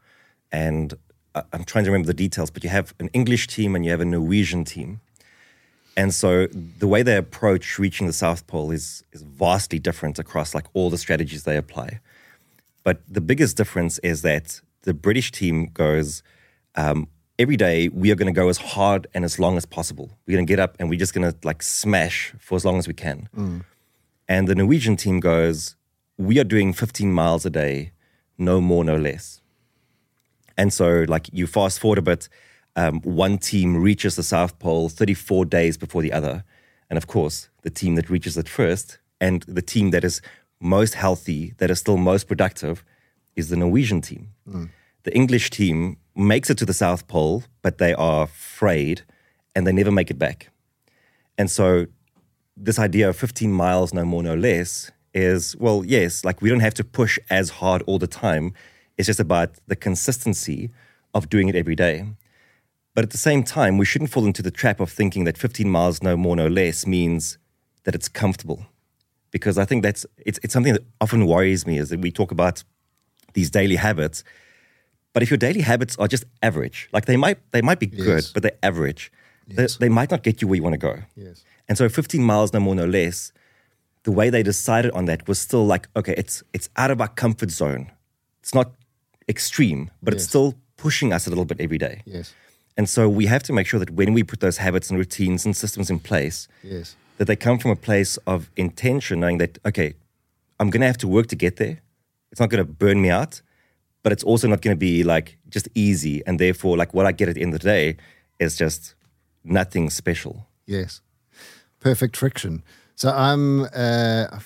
And 0.53 0.95
I'm 1.35 1.65
trying 1.65 1.85
to 1.85 1.91
remember 1.91 2.07
the 2.07 2.15
details, 2.15 2.51
but 2.51 2.63
you 2.65 2.71
have 2.71 2.95
an 3.01 3.09
English 3.13 3.49
team 3.49 3.75
and 3.75 3.85
you 3.85 3.91
have 3.91 4.01
a 4.01 4.05
Norwegian 4.05 4.65
team. 4.65 5.01
And 5.97 6.15
so 6.15 6.47
the 6.47 6.87
way 6.87 7.03
they 7.03 7.17
approach 7.17 7.79
reaching 7.79 8.07
the 8.07 8.13
South 8.13 8.47
Pole 8.47 8.71
is, 8.71 9.03
is 9.13 9.23
vastly 9.23 9.79
different 9.79 10.19
across 10.19 10.55
like 10.55 10.67
all 10.75 10.91
the 10.91 10.99
strategies 10.99 11.45
they 11.45 11.57
apply. 11.57 12.01
But 12.85 13.01
the 13.09 13.21
biggest 13.21 13.57
difference 13.57 13.99
is 14.01 14.23
that 14.23 14.61
the 14.83 14.95
British 14.95 15.33
team 15.33 15.67
goes, 15.73 16.23
um, 16.77 17.09
every 17.39 17.57
day 17.57 17.89
we 17.89 18.11
are 18.11 18.15
going 18.15 18.33
to 18.33 18.39
go 18.41 18.49
as 18.49 18.59
hard 18.59 19.07
and 19.15 19.25
as 19.25 19.39
long 19.39 19.57
as 19.57 19.65
possible. 19.65 20.11
We're 20.27 20.37
going 20.37 20.47
to 20.47 20.51
get 20.51 20.61
up 20.61 20.77
and 20.79 20.91
we're 20.91 20.99
just 20.99 21.15
going 21.15 21.31
to 21.31 21.37
like 21.45 21.63
smash 21.63 22.35
for 22.39 22.57
as 22.57 22.65
long 22.65 22.79
as 22.79 22.87
we 22.87 22.95
can. 22.95 23.29
Mm. 23.37 23.65
And 24.29 24.49
the 24.49 24.55
Norwegian 24.55 24.97
team 24.97 25.21
goes, 25.21 25.77
we 26.19 26.39
are 26.39 26.45
doing 26.45 26.73
15 26.73 27.13
miles 27.13 27.45
a 27.47 27.51
day, 27.51 27.93
no 28.39 28.61
more, 28.61 28.85
no 28.85 28.97
less. 28.97 29.41
And 30.57 30.73
so, 30.73 31.05
like, 31.09 31.29
you 31.33 31.47
fast 31.47 31.79
forward 31.79 31.99
a 31.99 32.03
bit, 32.03 32.29
um, 32.77 33.01
one 33.03 33.39
team 33.39 33.77
reaches 33.77 34.17
the 34.17 34.23
South 34.23 34.59
Pole 34.59 34.89
34 34.89 35.45
days 35.47 35.77
before 35.77 36.03
the 36.03 36.13
other. 36.13 36.45
And 36.89 36.97
of 36.97 37.07
course, 37.07 37.49
the 37.63 37.71
team 37.71 37.95
that 37.97 38.11
reaches 38.11 38.37
it 38.37 38.49
first 38.49 38.99
and 39.21 39.43
the 39.43 39.63
team 39.63 39.91
that 39.91 40.05
is 40.05 40.21
most 40.61 40.95
healthy, 40.95 41.55
that 41.59 41.71
is 41.71 41.79
still 41.79 41.97
most 41.97 42.29
productive, 42.29 42.85
is 43.35 43.49
the 43.49 43.57
Norwegian 43.57 44.01
team. 44.01 44.29
Mm. 44.49 44.71
The 45.03 45.15
English 45.15 45.51
team 45.51 45.99
makes 46.15 46.51
it 46.51 46.59
to 46.59 46.67
the 46.67 46.75
South 46.75 47.07
Pole, 47.07 47.45
but 47.63 47.79
they 47.79 47.95
are 47.95 48.27
frayed 48.27 49.03
and 49.55 49.67
they 49.67 49.73
never 49.73 49.91
make 49.91 50.11
it 50.11 50.19
back. 50.19 50.51
And 51.39 51.51
so, 51.51 51.87
this 52.57 52.79
idea 52.79 53.09
of 53.09 53.17
15 53.17 53.53
miles, 53.53 53.93
no 53.93 54.05
more, 54.05 54.23
no 54.23 54.35
less, 54.35 54.91
is 55.17 55.57
well, 55.57 55.83
yes, 55.85 56.25
like 56.25 56.43
we 56.43 56.49
don't 56.51 56.61
have 56.61 56.75
to 56.75 56.85
push 56.85 57.19
as 57.31 57.51
hard 57.51 57.83
all 57.87 57.99
the 57.99 58.07
time. 58.07 58.53
It's 58.97 59.07
just 59.07 59.21
about 59.21 59.51
the 59.67 59.77
consistency 59.77 60.71
of 61.15 61.29
doing 61.29 61.49
it 61.49 61.57
every 61.57 61.75
day. 61.75 62.07
But 62.95 63.05
at 63.05 63.11
the 63.11 63.19
same 63.19 63.43
time, 63.43 63.79
we 63.79 63.85
shouldn't 63.85 64.11
fall 64.11 64.27
into 64.27 64.43
the 64.43 64.51
trap 64.51 64.81
of 64.81 64.91
thinking 64.91 65.25
that 65.25 65.37
15 65.37 65.69
miles, 65.69 66.03
no 66.03 66.17
more, 66.17 66.37
no 66.37 66.47
less, 66.47 66.87
means 66.87 67.39
that 67.85 67.95
it's 67.95 68.09
comfortable. 68.09 68.67
Because 69.31 69.59
I 69.59 69.65
think 69.65 69.83
that's 69.83 70.07
it's, 70.19 70.39
it's 70.43 70.53
something 70.53 70.75
that 70.75 70.85
often 71.01 71.27
worries 71.27 71.67
me 71.67 71.79
is 71.79 71.89
that 71.89 72.01
we 72.01 72.11
talk 72.11 72.31
about 72.31 72.63
these 73.35 73.51
daily 73.51 73.77
habits, 73.77 74.23
But 75.13 75.23
if 75.23 75.31
your 75.31 75.39
daily 75.39 75.63
habits 75.63 75.97
are 75.99 76.09
just 76.09 76.25
average, 76.43 76.89
like 76.93 77.07
they 77.07 77.17
might 77.17 77.39
they 77.53 77.63
might 77.63 77.79
be 77.79 77.87
good, 77.87 78.23
yes. 78.23 78.33
but 78.33 78.43
they're 78.43 78.59
average, 78.63 79.11
yes. 79.47 79.77
they, 79.77 79.87
they 79.87 79.93
might 79.99 80.11
not 80.11 80.23
get 80.23 80.43
you 80.43 80.49
where 80.49 80.57
you 80.57 80.63
want 80.63 80.75
to 80.75 80.87
go. 80.91 80.95
Yes. 81.15 81.45
And 81.69 81.79
so 81.79 81.89
15 81.89 82.23
miles, 82.23 82.53
no 82.53 82.61
more, 82.61 82.75
no 82.75 82.85
less, 82.85 83.33
the 84.07 84.13
way 84.13 84.31
they 84.31 84.45
decided 84.45 84.93
on 84.93 85.07
that 85.07 85.27
was 85.27 85.37
still 85.37 85.67
like, 85.67 85.89
okay, 85.97 86.15
it's 86.17 86.41
it's 86.53 86.69
out 86.77 86.93
of 86.93 87.01
our 87.01 87.09
comfort 87.09 87.51
zone. 87.51 87.91
It's 88.41 88.55
not 88.55 88.71
extreme, 89.29 89.91
but 90.01 90.15
yes. 90.15 90.23
it's 90.23 90.29
still 90.29 90.55
pushing 90.77 91.13
us 91.13 91.27
a 91.27 91.31
little 91.31 91.45
bit 91.45 91.61
every 91.61 91.77
day. 91.77 92.03
Yes. 92.07 92.33
And 92.77 92.89
so 92.89 93.09
we 93.09 93.27
have 93.27 93.43
to 93.43 93.53
make 93.53 93.67
sure 93.67 93.81
that 93.81 93.91
when 93.91 94.13
we 94.15 94.23
put 94.23 94.39
those 94.39 94.59
habits 94.59 94.91
and 94.91 94.99
routines 94.99 95.45
and 95.45 95.57
systems 95.57 95.91
in 95.91 95.99
place, 95.99 96.47
yes. 96.63 96.95
that 97.19 97.25
they 97.25 97.35
come 97.35 97.59
from 97.59 97.73
a 97.73 97.77
place 97.89 98.17
of 98.29 98.49
intention, 98.57 99.19
knowing 99.19 99.39
that, 99.39 99.59
okay, 99.67 99.95
I'm 100.61 100.71
going 100.71 100.83
to 100.83 100.87
have 100.87 100.99
to 100.99 101.09
work 101.09 101.27
to 101.29 101.37
get 101.37 101.57
there. 101.57 101.81
It's 102.31 102.41
not 102.41 102.49
going 102.51 102.65
to 102.65 102.73
burn 102.73 103.03
me 103.03 103.11
out, 103.11 103.43
but 104.05 104.13
it's 104.13 104.23
also 104.23 104.47
not 104.47 104.63
going 104.63 104.77
to 104.77 104.79
be 104.79 105.03
like 105.03 105.37
just 105.49 105.69
easy. 105.75 106.25
And 106.27 106.39
therefore, 106.39 106.77
like 106.77 106.95
what 106.95 107.07
I 107.07 107.13
get 107.13 107.29
at 107.29 107.35
the 107.35 107.43
end 107.43 107.55
of 107.55 107.61
the 107.61 107.69
day 107.69 107.97
is 108.39 108.57
just 108.57 108.95
nothing 109.43 109.91
special. 109.91 110.47
Yes. 110.65 111.01
Perfect 111.81 112.17
friction. 112.17 112.63
So 112.97 113.11
I'm, 113.11 113.65
uh, 113.75 114.39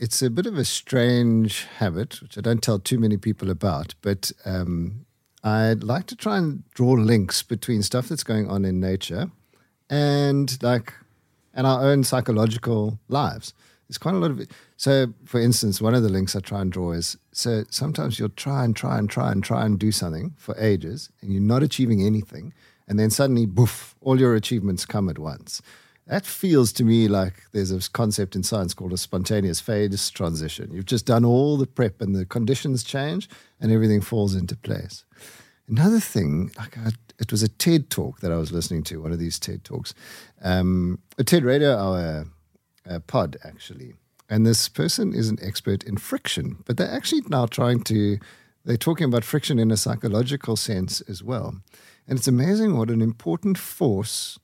it's 0.00 0.20
a 0.20 0.30
bit 0.30 0.46
of 0.46 0.58
a 0.58 0.64
strange 0.64 1.64
habit, 1.78 2.20
which 2.20 2.36
I 2.36 2.40
don't 2.40 2.60
tell 2.60 2.80
too 2.80 2.98
many 2.98 3.16
people 3.16 3.50
about, 3.50 3.94
but 4.02 4.32
um, 4.44 5.06
I'd 5.44 5.84
like 5.84 6.06
to 6.06 6.16
try 6.16 6.38
and 6.38 6.64
draw 6.74 6.94
links 6.94 7.44
between 7.44 7.82
stuff 7.82 8.08
that's 8.08 8.24
going 8.24 8.50
on 8.50 8.64
in 8.64 8.80
nature 8.80 9.30
and 9.88 10.60
like 10.60 10.92
and 11.54 11.68
our 11.68 11.84
own 11.84 12.02
psychological 12.02 12.98
lives. 13.08 13.54
There's 13.88 13.98
quite 13.98 14.16
a 14.16 14.18
lot 14.18 14.32
of 14.32 14.40
it. 14.40 14.50
So, 14.76 15.14
for 15.24 15.40
instance, 15.40 15.80
one 15.80 15.94
of 15.94 16.02
the 16.02 16.08
links 16.08 16.34
I 16.34 16.40
try 16.40 16.60
and 16.60 16.72
draw 16.72 16.92
is 16.92 17.16
so 17.30 17.62
sometimes 17.70 18.18
you'll 18.18 18.28
try 18.30 18.64
and 18.64 18.74
try 18.74 18.98
and 18.98 19.08
try 19.08 19.30
and 19.30 19.42
try 19.42 19.64
and 19.64 19.78
do 19.78 19.92
something 19.92 20.34
for 20.36 20.56
ages 20.58 21.10
and 21.22 21.32
you're 21.32 21.40
not 21.40 21.62
achieving 21.62 22.04
anything. 22.04 22.52
And 22.88 22.98
then 22.98 23.10
suddenly, 23.10 23.46
boof, 23.46 23.94
all 24.00 24.18
your 24.18 24.34
achievements 24.34 24.84
come 24.84 25.08
at 25.08 25.18
once. 25.18 25.62
That 26.08 26.24
feels 26.24 26.72
to 26.72 26.84
me 26.84 27.06
like 27.06 27.34
there's 27.52 27.70
a 27.70 27.90
concept 27.90 28.34
in 28.34 28.42
science 28.42 28.72
called 28.72 28.94
a 28.94 28.96
spontaneous 28.96 29.60
phase 29.60 30.08
transition. 30.08 30.72
You've 30.72 30.86
just 30.86 31.04
done 31.04 31.22
all 31.22 31.58
the 31.58 31.66
prep 31.66 32.00
and 32.00 32.16
the 32.16 32.24
conditions 32.24 32.82
change 32.82 33.28
and 33.60 33.70
everything 33.70 34.00
falls 34.00 34.34
into 34.34 34.56
place. 34.56 35.04
Another 35.68 36.00
thing, 36.00 36.50
like 36.56 36.78
I, 36.78 36.92
it 37.18 37.30
was 37.30 37.42
a 37.42 37.48
TED 37.48 37.90
talk 37.90 38.20
that 38.20 38.32
I 38.32 38.38
was 38.38 38.52
listening 38.52 38.84
to, 38.84 39.02
one 39.02 39.12
of 39.12 39.18
these 39.18 39.38
TED 39.38 39.64
talks, 39.64 39.92
um, 40.42 40.98
a 41.18 41.24
TED 41.24 41.44
Radio 41.44 41.76
Hour 41.76 42.26
uh, 42.88 43.00
pod 43.00 43.36
actually, 43.44 43.92
and 44.30 44.46
this 44.46 44.66
person 44.66 45.12
is 45.12 45.28
an 45.28 45.38
expert 45.42 45.84
in 45.84 45.98
friction, 45.98 46.62
but 46.64 46.78
they're 46.78 46.90
actually 46.90 47.22
now 47.28 47.44
trying 47.44 47.82
to, 47.82 48.18
they're 48.64 48.78
talking 48.78 49.04
about 49.04 49.24
friction 49.24 49.58
in 49.58 49.70
a 49.70 49.76
psychological 49.76 50.56
sense 50.56 51.02
as 51.02 51.22
well, 51.22 51.60
and 52.06 52.18
it's 52.18 52.28
amazing 52.28 52.78
what 52.78 52.88
an 52.88 53.02
important 53.02 53.58
force 53.58 54.38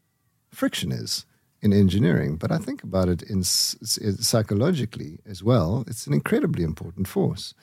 friction 0.50 0.92
is 0.92 1.24
in 1.64 1.72
engineering, 1.72 2.37
but 2.37 2.53
I 2.53 2.59
think 2.59 2.85
about 2.85 3.09
it 3.09 3.22
in, 3.22 3.38
in 3.38 3.42
psychologically 3.42 5.18
as 5.27 5.42
well. 5.42 5.85
It's 5.88 6.07
an 6.07 6.12
incredibly 6.12 6.62
important 6.62 7.09
force. 7.09 7.55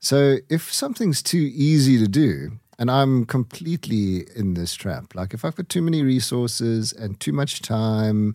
So 0.00 0.38
if 0.48 0.72
something's 0.72 1.22
too 1.22 1.50
easy 1.54 1.98
to 1.98 2.08
do, 2.08 2.52
and 2.78 2.90
I'm 2.90 3.26
completely 3.26 4.26
in 4.34 4.54
this 4.54 4.74
trap. 4.74 5.14
Like 5.14 5.34
if 5.34 5.44
I've 5.44 5.54
got 5.54 5.68
too 5.68 5.82
many 5.82 6.02
resources 6.02 6.92
and 6.92 7.20
too 7.20 7.32
much 7.32 7.62
time, 7.62 8.34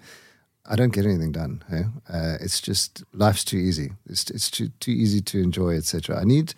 I 0.69 0.75
don't 0.75 0.93
get 0.93 1.05
anything 1.05 1.31
done. 1.31 1.63
Uh, 2.07 2.37
it's 2.39 2.61
just 2.61 3.03
life's 3.11 3.43
too 3.43 3.57
easy. 3.57 3.91
It's 4.05 4.29
it's 4.29 4.51
too 4.51 4.69
too 4.79 4.91
easy 4.91 5.21
to 5.21 5.41
enjoy, 5.41 5.75
etc. 5.75 6.19
I 6.21 6.23
need 6.23 6.53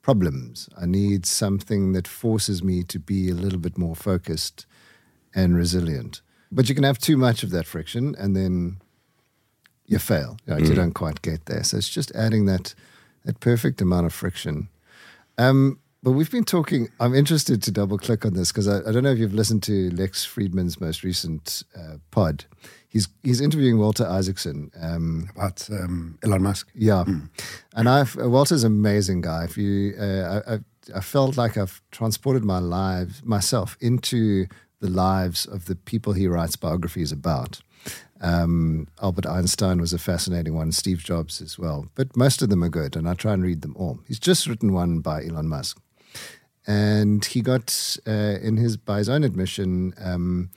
problems. 0.00 0.68
I 0.76 0.86
need 0.86 1.26
something 1.26 1.92
that 1.92 2.08
forces 2.08 2.62
me 2.62 2.82
to 2.84 2.98
be 2.98 3.30
a 3.30 3.34
little 3.34 3.60
bit 3.60 3.78
more 3.78 3.94
focused 3.94 4.66
and 5.34 5.54
resilient. 5.54 6.22
But 6.54 6.68
you 6.68 6.74
can 6.74 6.84
have 6.84 6.98
too 6.98 7.16
much 7.16 7.42
of 7.42 7.50
that 7.50 7.66
friction, 7.66 8.14
and 8.18 8.36
then 8.36 8.80
you 9.86 9.98
fail. 9.98 10.36
Like 10.46 10.64
mm. 10.64 10.68
You 10.68 10.74
don't 10.74 10.92
quite 10.92 11.22
get 11.22 11.46
there. 11.46 11.64
So 11.64 11.78
it's 11.78 11.88
just 11.88 12.14
adding 12.14 12.46
that 12.46 12.74
that 13.24 13.40
perfect 13.40 13.80
amount 13.80 14.06
of 14.06 14.12
friction. 14.12 14.68
Um, 15.38 15.78
but 16.02 16.12
we've 16.12 16.30
been 16.30 16.44
talking. 16.44 16.88
I'm 16.98 17.14
interested 17.14 17.62
to 17.62 17.70
double 17.70 17.96
click 17.96 18.26
on 18.26 18.34
this 18.34 18.50
because 18.50 18.66
I, 18.66 18.78
I, 18.78 18.92
don't 18.92 19.04
know 19.04 19.12
if 19.12 19.18
you've 19.18 19.34
listened 19.34 19.62
to 19.64 19.90
Lex 19.90 20.26
Fridman's 20.26 20.80
most 20.80 21.04
recent 21.04 21.62
uh, 21.76 21.98
pod. 22.10 22.44
He's 22.88 23.08
he's 23.22 23.40
interviewing 23.40 23.78
Walter 23.78 24.04
Isaacson 24.04 24.72
um, 24.80 25.28
about 25.36 25.68
um, 25.70 26.18
Elon 26.24 26.42
Musk. 26.42 26.68
Yeah, 26.74 27.04
mm. 27.06 27.28
and 27.74 27.88
I've 27.88 28.18
uh, 28.18 28.28
Walter's 28.28 28.64
an 28.64 28.72
amazing 28.72 29.20
guy. 29.20 29.44
If 29.44 29.56
you, 29.56 29.94
uh, 29.98 30.42
I, 30.46 30.54
I, 30.54 30.58
I 30.96 31.00
felt 31.00 31.36
like 31.36 31.56
I've 31.56 31.80
transported 31.92 32.44
my 32.44 32.58
lives 32.58 33.22
myself 33.24 33.76
into 33.80 34.46
the 34.82 34.90
lives 34.90 35.46
of 35.46 35.66
the 35.66 35.76
people 35.76 36.12
he 36.12 36.26
writes 36.26 36.56
biographies 36.56 37.12
about. 37.12 37.60
Um, 38.20 38.88
Albert 39.00 39.26
Einstein 39.26 39.80
was 39.80 39.92
a 39.92 39.98
fascinating 39.98 40.54
one, 40.54 40.72
Steve 40.72 41.02
Jobs 41.02 41.40
as 41.40 41.58
well. 41.58 41.86
But 41.94 42.16
most 42.16 42.42
of 42.42 42.50
them 42.50 42.62
are 42.62 42.68
good, 42.68 42.96
and 42.96 43.08
I 43.08 43.14
try 43.14 43.32
and 43.32 43.44
read 43.44 43.62
them 43.62 43.76
all. 43.78 44.00
He's 44.06 44.18
just 44.18 44.46
written 44.46 44.72
one 44.72 44.98
by 44.98 45.24
Elon 45.24 45.48
Musk. 45.48 45.80
And 46.66 47.24
he 47.24 47.40
got, 47.40 47.96
uh, 48.06 48.38
in 48.42 48.56
his 48.56 48.76
by 48.76 48.98
his 48.98 49.08
own 49.08 49.24
admission, 49.24 49.94
um, 49.98 50.50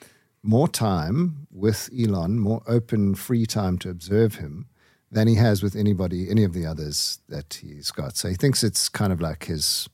more 0.43 0.67
time 0.67 1.47
with 1.51 1.89
Elon, 1.97 2.39
more 2.39 2.61
open, 2.67 3.15
free 3.15 3.45
time 3.45 3.77
to 3.79 3.89
observe 3.89 4.35
him 4.35 4.67
than 5.11 5.27
he 5.27 5.35
has 5.35 5.63
with 5.63 5.75
anybody, 5.75 6.29
any 6.29 6.43
of 6.43 6.53
the 6.53 6.65
others 6.65 7.19
that 7.29 7.59
he's 7.61 7.91
got. 7.91 8.17
So 8.17 8.29
he 8.29 8.35
thinks 8.35 8.63
it's 8.63 8.89
kind 8.89 9.13
of 9.13 9.21
like 9.21 9.45
his 9.45 9.87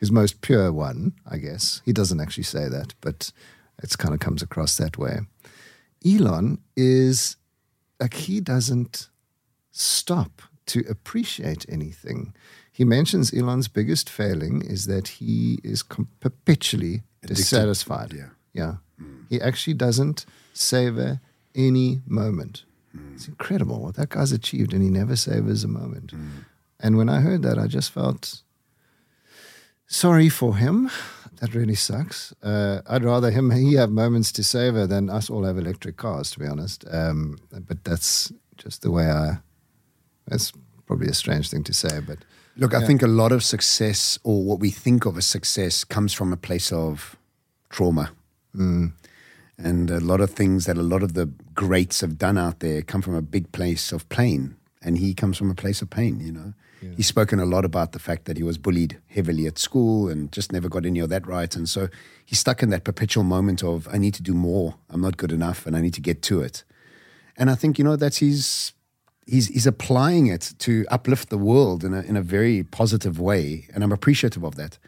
his 0.00 0.10
most 0.12 0.40
pure 0.40 0.72
one, 0.72 1.12
I 1.30 1.38
guess. 1.38 1.80
He 1.84 1.92
doesn't 1.92 2.20
actually 2.20 2.44
say 2.44 2.68
that, 2.68 2.94
but 3.00 3.32
it 3.82 3.96
kind 3.98 4.14
of 4.14 4.20
comes 4.20 4.42
across 4.42 4.76
that 4.76 4.98
way. 4.98 5.20
Elon 6.06 6.58
is 6.76 7.36
like 8.00 8.14
he 8.14 8.40
doesn't 8.40 9.08
stop 9.70 10.42
to 10.66 10.84
appreciate 10.88 11.64
anything. 11.68 12.34
He 12.72 12.84
mentions 12.84 13.32
Elon's 13.32 13.68
biggest 13.68 14.10
failing 14.10 14.62
is 14.62 14.86
that 14.86 15.08
he 15.08 15.58
is 15.62 15.82
com- 15.82 16.08
perpetually 16.20 17.02
Addicted. 17.22 17.36
dissatisfied. 17.36 18.12
Yeah. 18.12 18.28
Yeah. 18.52 18.74
Mm. 19.00 19.24
He 19.28 19.40
actually 19.40 19.74
doesn't 19.74 20.26
savor 20.52 21.20
any 21.54 22.00
moment. 22.06 22.64
Mm. 22.96 23.14
It's 23.14 23.28
incredible 23.28 23.80
what 23.80 23.94
that 23.96 24.10
guy's 24.10 24.32
achieved, 24.32 24.72
and 24.72 24.82
he 24.82 24.90
never 24.90 25.16
savors 25.16 25.64
a 25.64 25.68
moment. 25.68 26.12
Mm. 26.14 26.44
And 26.80 26.96
when 26.96 27.08
I 27.08 27.20
heard 27.20 27.42
that, 27.42 27.58
I 27.58 27.66
just 27.66 27.90
felt 27.92 28.42
sorry 29.86 30.28
for 30.28 30.56
him. 30.56 30.90
That 31.40 31.54
really 31.54 31.74
sucks. 31.74 32.32
Uh, 32.42 32.80
I'd 32.86 33.04
rather 33.04 33.30
him 33.30 33.50
he 33.50 33.74
have 33.74 33.90
moments 33.90 34.32
to 34.32 34.44
savor 34.44 34.86
than 34.86 35.10
us 35.10 35.28
all 35.28 35.44
have 35.44 35.58
electric 35.58 35.96
cars, 35.96 36.30
to 36.30 36.38
be 36.38 36.46
honest. 36.46 36.84
Um, 36.90 37.38
but 37.50 37.84
that's 37.84 38.32
just 38.56 38.82
the 38.82 38.90
way 38.90 39.10
I. 39.10 39.38
That's 40.26 40.52
probably 40.86 41.08
a 41.08 41.14
strange 41.14 41.50
thing 41.50 41.64
to 41.64 41.74
say, 41.74 42.00
but 42.00 42.18
look, 42.56 42.72
yeah. 42.72 42.78
I 42.78 42.86
think 42.86 43.02
a 43.02 43.06
lot 43.08 43.32
of 43.32 43.42
success, 43.42 44.18
or 44.22 44.42
what 44.42 44.60
we 44.60 44.70
think 44.70 45.04
of 45.04 45.18
as 45.18 45.26
success, 45.26 45.84
comes 45.84 46.12
from 46.14 46.32
a 46.32 46.36
place 46.36 46.72
of 46.72 47.16
trauma. 47.68 48.12
Mm. 48.56 48.92
And 49.58 49.90
a 49.90 50.00
lot 50.00 50.20
of 50.20 50.30
things 50.30 50.66
that 50.66 50.76
a 50.76 50.82
lot 50.82 51.02
of 51.02 51.14
the 51.14 51.26
greats 51.54 52.00
have 52.00 52.18
done 52.18 52.38
out 52.38 52.60
there 52.60 52.82
come 52.82 53.02
from 53.02 53.14
a 53.14 53.22
big 53.22 53.52
place 53.52 53.92
of 53.92 54.08
pain. 54.08 54.56
And 54.82 54.98
he 54.98 55.14
comes 55.14 55.36
from 55.36 55.50
a 55.50 55.54
place 55.54 55.82
of 55.82 55.90
pain, 55.90 56.20
you 56.20 56.32
know. 56.32 56.54
He's 56.96 57.06
spoken 57.06 57.38
a 57.40 57.46
lot 57.46 57.64
about 57.64 57.92
the 57.92 57.98
fact 57.98 58.26
that 58.26 58.36
he 58.36 58.42
was 58.42 58.58
bullied 58.58 59.00
heavily 59.06 59.46
at 59.46 59.58
school 59.58 60.08
and 60.08 60.30
just 60.30 60.52
never 60.52 60.68
got 60.68 60.84
any 60.84 61.00
of 61.00 61.08
that 61.08 61.26
right. 61.26 61.54
And 61.56 61.68
so 61.68 61.88
he's 62.24 62.38
stuck 62.38 62.62
in 62.62 62.70
that 62.70 62.84
perpetual 62.84 63.24
moment 63.24 63.64
of, 63.64 63.88
I 63.90 63.98
need 63.98 64.14
to 64.14 64.22
do 64.22 64.34
more. 64.34 64.74
I'm 64.90 65.00
not 65.00 65.16
good 65.16 65.32
enough 65.32 65.66
and 65.66 65.76
I 65.76 65.80
need 65.80 65.94
to 65.94 66.02
get 66.02 66.20
to 66.22 66.42
it. 66.42 66.64
And 67.36 67.50
I 67.50 67.54
think, 67.54 67.78
you 67.78 67.84
know, 67.84 67.96
that's 67.96 68.18
his 68.18 68.74
he's 69.26 69.48
he's 69.48 69.66
applying 69.66 70.26
it 70.26 70.54
to 70.58 70.84
uplift 70.90 71.30
the 71.30 71.38
world 71.38 71.84
in 71.84 71.94
a 71.94 72.00
in 72.02 72.16
a 72.16 72.22
very 72.22 72.62
positive 72.62 73.18
way, 73.18 73.66
and 73.74 73.82
I'm 73.82 73.92
appreciative 73.92 74.44
of 74.44 74.56
that. 74.56 74.78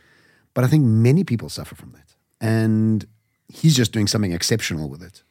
But 0.55 0.65
I 0.65 0.69
think 0.69 0.85
many 0.85 1.25
people 1.25 1.49
suffer 1.49 1.75
from 1.75 1.93
that, 1.93 2.15
and 2.41 3.07
he's 3.49 3.77
just 3.77 3.93
doing 3.93 4.07
something 4.07 4.33
exceptional 4.33 4.89
with 4.89 5.03
it. 5.03 5.23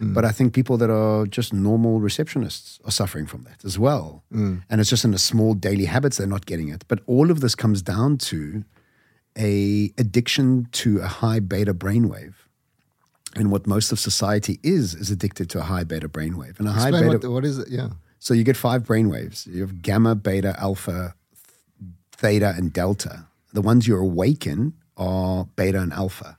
Mm. 0.00 0.14
But 0.14 0.24
I 0.24 0.30
think 0.30 0.54
people 0.54 0.76
that 0.78 0.90
are 0.90 1.26
just 1.26 1.52
normal 1.52 2.00
receptionists 2.00 2.80
are 2.86 2.90
suffering 2.90 3.26
from 3.26 3.42
that 3.42 3.64
as 3.64 3.78
well. 3.78 4.22
Mm. 4.32 4.62
And 4.70 4.80
it's 4.80 4.90
just 4.90 5.04
in 5.04 5.10
the 5.10 5.18
small 5.18 5.54
daily 5.54 5.86
habits 5.86 6.18
they're 6.18 6.26
not 6.26 6.46
getting 6.46 6.68
it. 6.68 6.84
But 6.88 7.00
all 7.06 7.30
of 7.30 7.40
this 7.40 7.54
comes 7.54 7.82
down 7.82 8.18
to 8.18 8.64
a 9.36 9.92
addiction 9.98 10.68
to 10.72 11.00
a 11.00 11.06
high 11.06 11.40
beta 11.40 11.74
brainwave. 11.74 12.34
And 13.36 13.50
what 13.50 13.66
most 13.66 13.92
of 13.92 13.98
society 13.98 14.58
is 14.62 14.94
is 14.94 15.10
addicted 15.10 15.50
to 15.50 15.58
a 15.58 15.62
high 15.62 15.84
beta 15.84 16.08
brainwave. 16.08 16.58
And 16.58 16.68
a 16.68 16.72
Explain 16.72 16.94
high 16.94 17.00
beta 17.00 17.28
what, 17.28 17.34
what 17.34 17.44
is 17.44 17.58
it? 17.58 17.68
Yeah. 17.68 17.90
So 18.20 18.34
you 18.34 18.44
get 18.44 18.56
five 18.56 18.84
brain 18.84 19.08
waves. 19.08 19.46
You 19.46 19.60
have 19.62 19.82
gamma, 19.82 20.14
beta, 20.14 20.56
alpha, 20.58 21.14
theta, 22.12 22.54
and 22.56 22.72
delta. 22.72 23.26
The 23.52 23.62
ones 23.62 23.86
you 23.86 23.96
awaken 23.96 24.74
are 24.96 25.46
beta 25.56 25.80
and 25.80 25.92
alpha. 25.92 26.37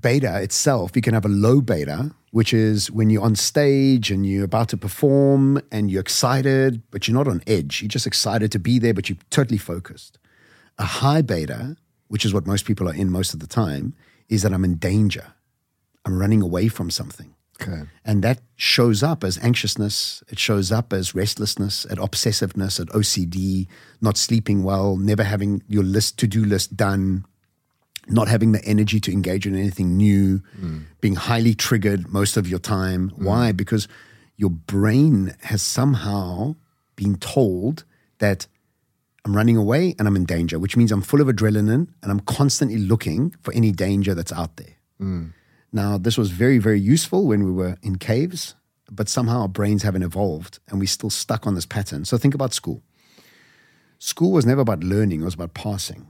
Beta 0.00 0.42
itself, 0.42 0.92
you 0.94 1.02
can 1.02 1.14
have 1.14 1.24
a 1.24 1.28
low 1.28 1.60
beta, 1.60 2.12
which 2.32 2.52
is 2.52 2.90
when 2.90 3.08
you're 3.08 3.22
on 3.22 3.36
stage 3.36 4.10
and 4.10 4.26
you're 4.26 4.44
about 4.44 4.68
to 4.70 4.76
perform 4.76 5.60
and 5.70 5.90
you're 5.90 6.00
excited, 6.00 6.82
but 6.90 7.06
you're 7.06 7.16
not 7.16 7.28
on 7.28 7.42
edge. 7.46 7.82
You're 7.82 7.88
just 7.88 8.06
excited 8.06 8.50
to 8.52 8.58
be 8.58 8.78
there, 8.78 8.92
but 8.92 9.08
you're 9.08 9.18
totally 9.30 9.58
focused. 9.58 10.18
A 10.78 10.84
high 10.84 11.22
beta, 11.22 11.76
which 12.08 12.24
is 12.24 12.34
what 12.34 12.46
most 12.46 12.66
people 12.66 12.88
are 12.88 12.94
in 12.94 13.10
most 13.10 13.32
of 13.32 13.40
the 13.40 13.46
time, 13.46 13.94
is 14.28 14.42
that 14.42 14.52
I'm 14.52 14.64
in 14.64 14.74
danger. 14.74 15.34
I'm 16.04 16.18
running 16.18 16.42
away 16.42 16.68
from 16.68 16.90
something. 16.90 17.34
Okay. 17.60 17.82
And 18.04 18.22
that 18.22 18.40
shows 18.56 19.02
up 19.02 19.24
as 19.24 19.38
anxiousness. 19.38 20.22
It 20.28 20.38
shows 20.38 20.70
up 20.70 20.92
as 20.92 21.14
restlessness, 21.14 21.86
at 21.86 21.98
obsessiveness, 21.98 22.80
at 22.80 22.88
OCD, 22.88 23.66
not 24.00 24.18
sleeping 24.18 24.62
well, 24.62 24.96
never 24.96 25.24
having 25.24 25.62
your 25.68 25.84
list 25.84 26.18
to 26.18 26.26
do 26.26 26.44
list 26.44 26.76
done, 26.76 27.24
not 28.08 28.28
having 28.28 28.52
the 28.52 28.64
energy 28.64 29.00
to 29.00 29.12
engage 29.12 29.46
in 29.46 29.54
anything 29.54 29.96
new, 29.96 30.40
mm. 30.58 30.84
being 31.00 31.16
highly 31.16 31.54
triggered 31.54 32.08
most 32.08 32.36
of 32.36 32.48
your 32.48 32.58
time. 32.58 33.10
Mm. 33.10 33.24
Why? 33.24 33.52
Because 33.52 33.88
your 34.36 34.50
brain 34.50 35.34
has 35.42 35.62
somehow 35.62 36.56
been 36.94 37.16
told 37.16 37.84
that 38.18 38.46
I'm 39.24 39.34
running 39.34 39.56
away 39.56 39.94
and 39.98 40.06
I'm 40.06 40.16
in 40.16 40.24
danger, 40.24 40.58
which 40.58 40.76
means 40.76 40.92
I'm 40.92 41.02
full 41.02 41.20
of 41.20 41.26
adrenaline 41.26 41.88
and 42.02 42.12
I'm 42.12 42.20
constantly 42.20 42.78
looking 42.78 43.34
for 43.42 43.52
any 43.54 43.72
danger 43.72 44.14
that's 44.14 44.32
out 44.32 44.56
there. 44.56 44.76
Mm. 45.00 45.32
Now, 45.72 45.98
this 45.98 46.16
was 46.16 46.30
very, 46.30 46.58
very 46.58 46.80
useful 46.80 47.26
when 47.26 47.44
we 47.44 47.50
were 47.50 47.76
in 47.82 47.96
caves, 47.96 48.54
but 48.90 49.08
somehow 49.08 49.42
our 49.42 49.48
brains 49.48 49.82
haven't 49.82 50.04
evolved 50.04 50.60
and 50.68 50.78
we're 50.78 50.86
still 50.86 51.10
stuck 51.10 51.46
on 51.46 51.54
this 51.54 51.66
pattern. 51.66 52.04
So 52.04 52.16
think 52.16 52.34
about 52.34 52.54
school. 52.54 52.82
School 53.98 54.30
was 54.32 54.46
never 54.46 54.60
about 54.60 54.84
learning, 54.84 55.22
it 55.22 55.24
was 55.24 55.34
about 55.34 55.54
passing. 55.54 56.06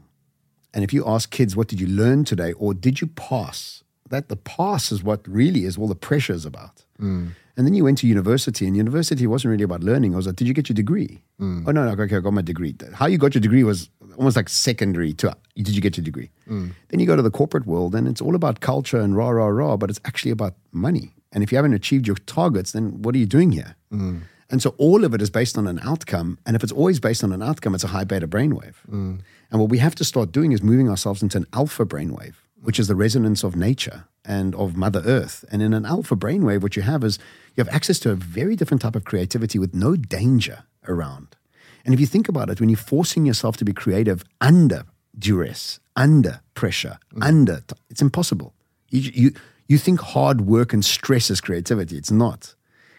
And 0.76 0.84
if 0.84 0.92
you 0.92 1.04
ask 1.06 1.30
kids, 1.30 1.56
what 1.56 1.68
did 1.68 1.80
you 1.80 1.86
learn 1.86 2.26
today 2.26 2.52
or 2.52 2.74
did 2.74 3.00
you 3.00 3.06
pass? 3.06 3.82
That 4.10 4.28
the 4.28 4.36
pass 4.36 4.92
is 4.92 5.02
what 5.02 5.26
really 5.26 5.64
is 5.64 5.78
all 5.78 5.88
the 5.88 5.94
pressure 5.94 6.34
is 6.34 6.44
about. 6.44 6.84
Mm. 7.00 7.30
And 7.56 7.66
then 7.66 7.72
you 7.72 7.82
went 7.82 7.96
to 7.98 8.06
university, 8.06 8.66
and 8.66 8.76
university 8.76 9.26
wasn't 9.26 9.52
really 9.52 9.64
about 9.64 9.82
learning. 9.82 10.12
It 10.12 10.16
was 10.16 10.26
like, 10.26 10.36
did 10.36 10.46
you 10.46 10.52
get 10.52 10.68
your 10.68 10.74
degree? 10.74 11.22
Mm. 11.40 11.64
Oh, 11.66 11.70
no, 11.70 11.86
no, 11.86 12.02
okay, 12.02 12.16
I 12.16 12.20
got 12.20 12.34
my 12.34 12.42
degree. 12.42 12.74
How 12.92 13.06
you 13.06 13.16
got 13.16 13.34
your 13.34 13.40
degree 13.40 13.64
was 13.64 13.88
almost 14.18 14.36
like 14.36 14.50
secondary 14.50 15.14
to 15.14 15.34
did 15.56 15.70
you 15.70 15.80
get 15.80 15.96
your 15.96 16.04
degree? 16.04 16.30
Mm. 16.46 16.72
Then 16.88 17.00
you 17.00 17.06
go 17.06 17.16
to 17.16 17.22
the 17.22 17.30
corporate 17.30 17.66
world, 17.66 17.94
and 17.94 18.06
it's 18.06 18.20
all 18.20 18.34
about 18.34 18.60
culture 18.60 19.00
and 19.00 19.16
rah, 19.16 19.30
rah, 19.30 19.46
rah, 19.46 19.78
but 19.78 19.88
it's 19.88 20.00
actually 20.04 20.30
about 20.30 20.56
money. 20.72 21.14
And 21.32 21.42
if 21.42 21.50
you 21.50 21.56
haven't 21.56 21.72
achieved 21.72 22.06
your 22.06 22.16
targets, 22.26 22.72
then 22.72 23.00
what 23.00 23.14
are 23.14 23.18
you 23.18 23.24
doing 23.24 23.50
here? 23.52 23.76
Mm. 23.90 24.24
And 24.50 24.62
so 24.62 24.74
all 24.78 25.04
of 25.04 25.14
it 25.14 25.22
is 25.22 25.30
based 25.30 25.58
on 25.58 25.66
an 25.66 25.80
outcome. 25.82 26.38
And 26.46 26.54
if 26.54 26.62
it's 26.62 26.72
always 26.72 27.00
based 27.00 27.24
on 27.24 27.32
an 27.32 27.42
outcome, 27.42 27.74
it's 27.74 27.84
a 27.84 27.88
high 27.88 28.04
beta 28.04 28.28
brainwave. 28.28 28.74
Mm. 28.90 29.20
And 29.50 29.60
what 29.60 29.70
we 29.70 29.78
have 29.78 29.94
to 29.96 30.04
start 30.04 30.32
doing 30.32 30.52
is 30.52 30.62
moving 30.62 30.88
ourselves 30.88 31.22
into 31.22 31.38
an 31.38 31.46
alpha 31.52 31.84
brainwave, 31.84 32.34
which 32.60 32.78
is 32.78 32.88
the 32.88 32.96
resonance 32.96 33.44
of 33.44 33.56
nature 33.56 34.04
and 34.24 34.54
of 34.54 34.76
Mother 34.76 35.02
Earth. 35.04 35.44
And 35.50 35.62
in 35.62 35.72
an 35.72 35.86
alpha 35.86 36.16
brainwave, 36.16 36.62
what 36.62 36.76
you 36.76 36.82
have 36.82 37.04
is 37.04 37.18
you 37.54 37.64
have 37.64 37.74
access 37.74 37.98
to 38.00 38.10
a 38.10 38.14
very 38.14 38.56
different 38.56 38.82
type 38.82 38.96
of 38.96 39.04
creativity 39.04 39.58
with 39.58 39.74
no 39.74 39.96
danger 39.96 40.64
around. 40.88 41.36
And 41.84 41.94
if 41.94 42.00
you 42.00 42.06
think 42.06 42.28
about 42.28 42.50
it, 42.50 42.60
when 42.60 42.68
you're 42.68 42.76
forcing 42.76 43.24
yourself 43.24 43.56
to 43.58 43.64
be 43.64 43.72
creative 43.72 44.24
under 44.40 44.84
duress, 45.16 45.78
under 45.94 46.40
pressure, 46.54 46.98
mm. 47.14 47.24
under, 47.24 47.62
it's 47.88 48.02
impossible. 48.02 48.52
You, 48.90 49.10
you, 49.14 49.30
you 49.68 49.78
think 49.78 50.00
hard 50.00 50.42
work 50.42 50.72
and 50.72 50.84
stress 50.84 51.30
is 51.30 51.40
creativity. 51.40 51.96
It's 51.96 52.10
not. 52.10 52.54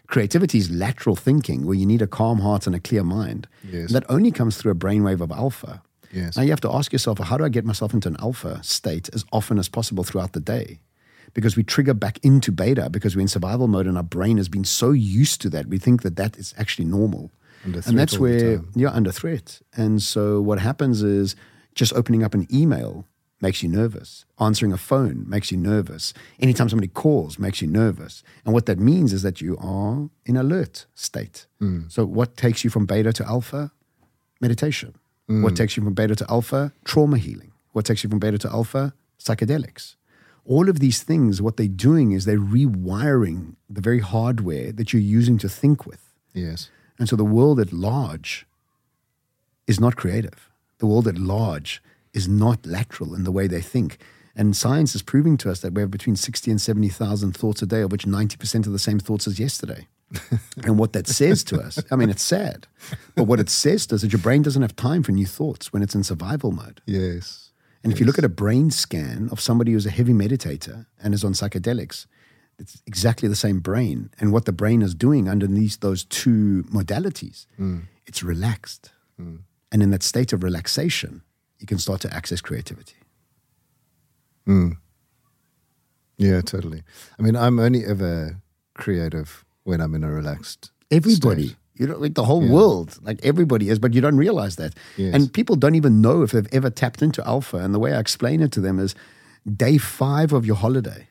Creativity 0.06 0.56
is 0.56 0.70
lateral 0.70 1.16
thinking 1.16 1.66
where 1.66 1.76
you 1.76 1.84
need 1.84 2.00
a 2.00 2.06
calm 2.06 2.40
heart 2.40 2.66
and 2.66 2.74
a 2.74 2.80
clear 2.80 3.04
mind. 3.04 3.46
Yes. 3.70 3.92
That 3.92 4.04
only 4.08 4.30
comes 4.30 4.56
through 4.56 4.72
a 4.72 4.74
brainwave 4.74 5.20
of 5.20 5.30
alpha. 5.30 5.82
Yes. 6.12 6.36
Now 6.36 6.42
you 6.42 6.50
have 6.50 6.60
to 6.60 6.72
ask 6.72 6.92
yourself, 6.92 7.18
how 7.18 7.36
do 7.36 7.44
I 7.44 7.48
get 7.48 7.64
myself 7.64 7.92
into 7.94 8.08
an 8.08 8.16
alpha 8.20 8.62
state 8.62 9.08
as 9.12 9.24
often 9.32 9.58
as 9.58 9.68
possible 9.68 10.04
throughout 10.04 10.32
the 10.32 10.40
day? 10.40 10.80
Because 11.34 11.56
we 11.56 11.62
trigger 11.62 11.94
back 11.94 12.18
into 12.22 12.50
beta 12.50 12.88
because 12.88 13.14
we're 13.14 13.22
in 13.22 13.28
survival 13.28 13.68
mode 13.68 13.86
and 13.86 13.96
our 13.96 14.02
brain 14.02 14.38
has 14.38 14.48
been 14.48 14.64
so 14.64 14.92
used 14.92 15.40
to 15.42 15.50
that. 15.50 15.66
We 15.66 15.78
think 15.78 16.02
that 16.02 16.16
that 16.16 16.36
is 16.38 16.54
actually 16.56 16.86
normal. 16.86 17.30
and 17.64 17.98
that's 17.98 18.18
where 18.18 18.62
you're 18.74 18.90
under 18.90 19.12
threat. 19.12 19.60
And 19.76 20.02
so 20.02 20.40
what 20.40 20.58
happens 20.58 21.02
is 21.02 21.36
just 21.74 21.92
opening 21.92 22.22
up 22.22 22.34
an 22.34 22.46
email 22.52 23.04
makes 23.40 23.62
you 23.62 23.68
nervous. 23.68 24.24
Answering 24.40 24.72
a 24.72 24.76
phone 24.76 25.24
makes 25.28 25.52
you 25.52 25.58
nervous. 25.58 26.12
Anytime 26.40 26.68
somebody 26.68 26.88
calls 26.88 27.38
makes 27.38 27.60
you 27.62 27.68
nervous. 27.68 28.22
And 28.44 28.54
what 28.54 28.66
that 28.66 28.78
means 28.78 29.12
is 29.12 29.22
that 29.22 29.40
you 29.40 29.56
are 29.58 30.08
in 30.24 30.36
alert 30.36 30.86
state. 30.94 31.46
Mm. 31.60 31.90
So 31.90 32.04
what 32.04 32.36
takes 32.36 32.64
you 32.64 32.70
from 32.70 32.86
beta 32.86 33.12
to 33.12 33.26
alpha? 33.26 33.70
Meditation. 34.40 34.94
Mm. 35.28 35.42
What 35.42 35.56
takes 35.56 35.76
you 35.76 35.82
from 35.82 35.94
beta 35.94 36.14
to 36.16 36.26
alpha? 36.28 36.72
Trauma 36.84 37.18
healing. 37.18 37.52
What 37.72 37.84
takes 37.84 38.02
you 38.02 38.10
from 38.10 38.18
beta 38.18 38.38
to 38.38 38.48
alpha? 38.50 38.94
Psychedelics. 39.18 39.96
All 40.44 40.68
of 40.68 40.80
these 40.80 41.02
things, 41.02 41.42
what 41.42 41.58
they're 41.58 41.68
doing 41.68 42.12
is 42.12 42.24
they're 42.24 42.38
rewiring 42.38 43.56
the 43.68 43.82
very 43.82 44.00
hardware 44.00 44.72
that 44.72 44.92
you're 44.92 45.02
using 45.02 45.36
to 45.38 45.48
think 45.48 45.84
with. 45.84 46.14
Yes. 46.32 46.70
And 46.98 47.08
so 47.08 47.16
the 47.16 47.24
world 47.24 47.60
at 47.60 47.72
large 47.72 48.46
is 49.66 49.78
not 49.78 49.96
creative. 49.96 50.48
The 50.78 50.86
world 50.86 51.06
at 51.06 51.18
large 51.18 51.82
is 52.14 52.26
not 52.26 52.64
lateral 52.64 53.14
in 53.14 53.24
the 53.24 53.32
way 53.32 53.46
they 53.46 53.60
think. 53.60 53.98
And 54.34 54.56
science 54.56 54.94
is 54.94 55.02
proving 55.02 55.36
to 55.38 55.50
us 55.50 55.60
that 55.60 55.74
we 55.74 55.82
have 55.82 55.90
between 55.90 56.16
60 56.16 56.50
and 56.50 56.60
70,000 56.60 57.36
thoughts 57.36 57.60
a 57.60 57.66
day, 57.66 57.82
of 57.82 57.92
which 57.92 58.06
90% 58.06 58.66
are 58.66 58.70
the 58.70 58.78
same 58.78 58.98
thoughts 58.98 59.26
as 59.26 59.38
yesterday. 59.38 59.86
And 60.64 60.78
what 60.78 60.92
that 60.94 61.06
says 61.06 61.44
to 61.44 61.60
us, 61.60 61.82
I 61.90 61.96
mean, 61.96 62.10
it's 62.10 62.22
sad, 62.22 62.66
but 63.14 63.24
what 63.24 63.40
it 63.40 63.50
says 63.50 63.86
to 63.86 63.94
us 63.94 63.98
is 63.98 64.02
that 64.02 64.12
your 64.12 64.22
brain 64.22 64.42
doesn't 64.42 64.62
have 64.62 64.76
time 64.76 65.02
for 65.02 65.12
new 65.12 65.26
thoughts 65.26 65.72
when 65.72 65.82
it's 65.82 65.94
in 65.94 66.02
survival 66.02 66.52
mode. 66.52 66.80
Yes. 66.86 67.50
And 67.82 67.92
yes. 67.92 67.96
if 67.96 68.00
you 68.00 68.06
look 68.06 68.18
at 68.18 68.24
a 68.24 68.28
brain 68.28 68.70
scan 68.70 69.28
of 69.30 69.40
somebody 69.40 69.72
who's 69.72 69.86
a 69.86 69.90
heavy 69.90 70.12
meditator 70.12 70.86
and 71.02 71.14
is 71.14 71.24
on 71.24 71.32
psychedelics, 71.32 72.06
it's 72.58 72.82
exactly 72.86 73.28
the 73.28 73.36
same 73.36 73.60
brain. 73.60 74.10
And 74.18 74.32
what 74.32 74.46
the 74.46 74.52
brain 74.52 74.82
is 74.82 74.94
doing 74.94 75.28
underneath 75.28 75.80
those 75.80 76.04
two 76.04 76.64
modalities, 76.72 77.46
mm. 77.58 77.82
it's 78.06 78.22
relaxed. 78.22 78.90
Mm. 79.20 79.40
And 79.70 79.82
in 79.82 79.90
that 79.90 80.02
state 80.02 80.32
of 80.32 80.42
relaxation, 80.42 81.22
you 81.58 81.66
can 81.66 81.78
start 81.78 82.00
to 82.00 82.14
access 82.14 82.40
creativity. 82.40 82.96
Mm. 84.46 84.78
Yeah, 86.16 86.40
totally. 86.40 86.82
I 87.18 87.22
mean, 87.22 87.36
I'm 87.36 87.60
only 87.60 87.84
ever 87.84 88.40
creative 88.74 89.44
when 89.68 89.82
I'm 89.82 89.94
in 89.94 90.02
a 90.02 90.10
relaxed. 90.10 90.70
Everybody. 90.90 91.48
State. 91.48 91.56
You 91.74 91.86
know, 91.86 91.98
like 91.98 92.14
the 92.14 92.24
whole 92.24 92.42
yeah. 92.42 92.50
world, 92.50 92.98
like 93.02 93.20
everybody 93.22 93.68
is, 93.68 93.78
but 93.78 93.94
you 93.94 94.00
don't 94.00 94.16
realize 94.16 94.56
that. 94.56 94.74
Yes. 94.96 95.14
And 95.14 95.32
people 95.32 95.54
don't 95.54 95.76
even 95.76 96.00
know 96.00 96.22
if 96.22 96.32
they've 96.32 96.48
ever 96.50 96.70
tapped 96.70 97.02
into 97.02 97.24
alpha. 97.24 97.58
And 97.58 97.72
the 97.72 97.78
way 97.78 97.92
I 97.92 98.00
explain 98.00 98.42
it 98.42 98.50
to 98.52 98.60
them 98.60 98.80
is 98.80 98.96
day 99.46 99.78
five 99.78 100.32
of 100.32 100.44
your 100.44 100.56
holiday, 100.56 101.06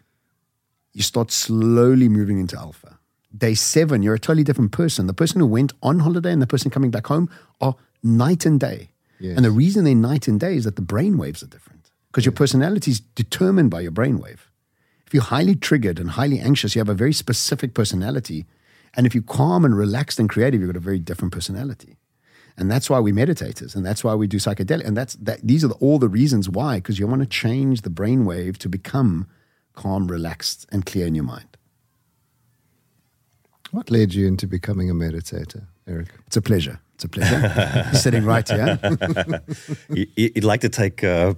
you 0.91 1.03
start 1.03 1.31
slowly 1.31 2.09
moving 2.09 2.37
into 2.37 2.57
alpha. 2.57 2.99
Day 3.37 3.53
seven, 3.53 4.03
you're 4.03 4.15
a 4.15 4.19
totally 4.19 4.43
different 4.43 4.73
person. 4.73 5.07
The 5.07 5.13
person 5.13 5.39
who 5.39 5.47
went 5.47 5.71
on 5.81 5.99
holiday 5.99 6.33
and 6.33 6.41
the 6.41 6.47
person 6.47 6.69
coming 6.69 6.91
back 6.91 7.07
home 7.07 7.29
are 7.61 7.75
night 8.03 8.45
and 8.45 8.59
day. 8.59 8.89
Yes. 9.19 9.37
And 9.37 9.45
the 9.45 9.51
reason 9.51 9.85
they're 9.85 9.95
night 9.95 10.27
and 10.27 10.39
day 10.39 10.55
is 10.55 10.65
that 10.65 10.75
the 10.75 10.81
brain 10.81 11.17
waves 11.17 11.41
are 11.43 11.47
different 11.47 11.91
because 12.11 12.25
your 12.25 12.33
personality 12.33 12.91
is 12.91 12.99
determined 12.99 13.69
by 13.69 13.81
your 13.81 13.91
brain 13.91 14.19
wave. 14.19 14.46
If 15.07 15.13
you're 15.13 15.23
highly 15.23 15.55
triggered 15.55 15.99
and 15.99 16.11
highly 16.11 16.39
anxious, 16.39 16.75
you 16.75 16.79
have 16.79 16.89
a 16.89 16.93
very 16.93 17.13
specific 17.13 17.73
personality 17.73 18.45
and 18.97 19.05
if 19.05 19.13
you're 19.13 19.23
calm 19.23 19.63
and 19.63 19.77
relaxed 19.77 20.19
and 20.19 20.27
creative, 20.27 20.59
you've 20.59 20.71
got 20.71 20.75
a 20.75 20.81
very 20.81 20.99
different 20.99 21.31
personality. 21.31 21.97
And 22.57 22.71
that's 22.71 22.89
why 22.89 22.99
we 22.99 23.11
meditators, 23.11 23.75
and 23.75 23.85
that's 23.85 24.03
why 24.03 24.15
we 24.15 24.25
do 24.25 24.37
psychedelic. 24.37 24.83
And 24.83 24.97
that's 24.97 25.13
that. 25.15 25.39
These 25.43 25.63
are 25.63 25.67
the, 25.67 25.75
all 25.75 25.99
the 25.99 26.09
reasons 26.09 26.49
why, 26.49 26.77
because 26.77 26.97
you 26.97 27.05
want 27.05 27.21
to 27.21 27.27
change 27.27 27.83
the 27.83 27.91
brainwave 27.91 28.57
to 28.57 28.67
become 28.67 29.27
calm, 29.73 30.07
relaxed, 30.07 30.65
and 30.71 30.83
clear 30.83 31.05
in 31.05 31.13
your 31.13 31.23
mind. 31.23 31.55
What 33.69 33.91
led 33.91 34.15
you 34.15 34.25
into 34.25 34.47
becoming 34.47 34.89
a 34.89 34.95
meditator, 34.95 35.67
Erik? 35.87 36.07
It's 36.25 36.37
a 36.37 36.41
pleasure. 36.41 36.79
It's 36.95 37.03
a 37.03 37.09
pleasure. 37.09 37.93
sitting 37.93 38.25
right 38.25 38.49
here. 38.49 38.79
You'd 40.15 40.43
like 40.43 40.61
to 40.61 40.69
take 40.69 41.03
uh, 41.03 41.35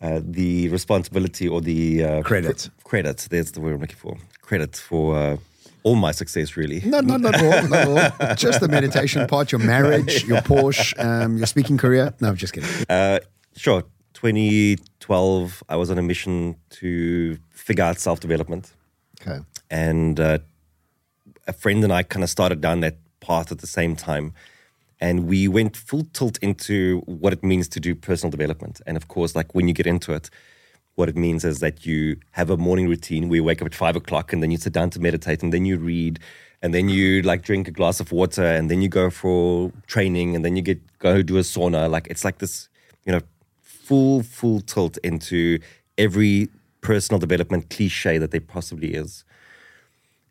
uh, 0.00 0.20
the 0.22 0.68
responsibility 0.68 1.48
or 1.48 1.60
the 1.60 2.04
uh, 2.04 2.22
credit. 2.22 2.68
Cr- 2.82 2.88
credit. 2.88 3.26
That's 3.30 3.50
the 3.52 3.60
word 3.60 3.74
I'm 3.74 3.80
looking 3.80 3.96
for. 3.96 4.16
Credit 4.42 4.76
for 4.76 5.16
uh, 5.16 5.36
all 5.82 5.94
my 5.94 6.12
success, 6.12 6.56
really. 6.56 6.80
No, 6.84 7.00
no, 7.00 7.16
not 7.16 7.40
all. 7.42 7.68
Not 7.68 7.88
all. 8.20 8.34
Just 8.34 8.60
the 8.60 8.68
meditation 8.68 9.26
part, 9.26 9.52
your 9.52 9.60
marriage, 9.60 10.24
your 10.28 10.40
Porsche, 10.40 10.92
um, 11.02 11.36
your 11.36 11.46
speaking 11.46 11.78
career. 11.78 12.12
No, 12.20 12.28
I'm 12.28 12.36
just 12.36 12.52
kidding. 12.52 12.70
Uh, 12.88 13.20
sure. 13.56 13.84
2012, 14.14 15.62
I 15.68 15.76
was 15.76 15.90
on 15.90 15.98
a 15.98 16.02
mission 16.02 16.56
to 16.70 17.38
figure 17.50 17.84
out 17.84 17.98
self 17.98 18.18
development. 18.20 18.72
Okay. 19.20 19.40
And 19.70 20.18
uh, 20.18 20.38
a 21.46 21.52
friend 21.52 21.84
and 21.84 21.92
I 21.92 22.02
kind 22.02 22.24
of 22.24 22.30
started 22.30 22.60
down 22.60 22.80
that 22.80 22.96
path 23.20 23.52
at 23.52 23.58
the 23.58 23.66
same 23.66 23.94
time. 23.94 24.32
And 25.00 25.26
we 25.26 25.46
went 25.46 25.76
full 25.76 26.06
tilt 26.12 26.38
into 26.38 27.02
what 27.06 27.32
it 27.32 27.44
means 27.44 27.68
to 27.68 27.80
do 27.80 27.94
personal 27.94 28.30
development. 28.30 28.80
And 28.86 28.96
of 28.96 29.08
course, 29.08 29.36
like 29.36 29.54
when 29.54 29.68
you 29.68 29.74
get 29.74 29.86
into 29.86 30.12
it, 30.12 30.30
what 30.94 31.08
it 31.10 31.16
means 31.16 31.44
is 31.44 31.60
that 31.60 31.84
you 31.84 32.16
have 32.32 32.48
a 32.48 32.56
morning 32.56 32.88
routine 32.88 33.28
where 33.28 33.36
you 33.36 33.44
wake 33.44 33.60
up 33.60 33.66
at 33.66 33.74
five 33.74 33.96
o'clock 33.96 34.32
and 34.32 34.42
then 34.42 34.50
you 34.50 34.56
sit 34.56 34.72
down 34.72 34.90
to 34.90 35.00
meditate 35.00 35.42
and 35.42 35.52
then 35.52 35.66
you 35.66 35.76
read 35.76 36.18
and 36.62 36.74
then 36.74 36.88
you 36.88 37.20
like 37.22 37.42
drink 37.42 37.68
a 37.68 37.70
glass 37.70 38.00
of 38.00 38.12
water 38.12 38.44
and 38.44 38.70
then 38.70 38.80
you 38.80 38.88
go 38.88 39.10
for 39.10 39.70
training 39.86 40.34
and 40.34 40.44
then 40.44 40.56
you 40.56 40.62
get 40.62 40.80
go 40.98 41.22
do 41.22 41.36
a 41.36 41.42
sauna. 41.42 41.88
Like 41.88 42.06
it's 42.08 42.24
like 42.24 42.38
this, 42.38 42.68
you 43.04 43.12
know, 43.12 43.20
full 43.60 44.22
full 44.22 44.60
tilt 44.60 44.96
into 45.04 45.58
every 45.98 46.48
personal 46.80 47.18
development 47.18 47.68
cliche 47.68 48.16
that 48.16 48.30
there 48.30 48.40
possibly 48.40 48.94
is. 48.94 49.24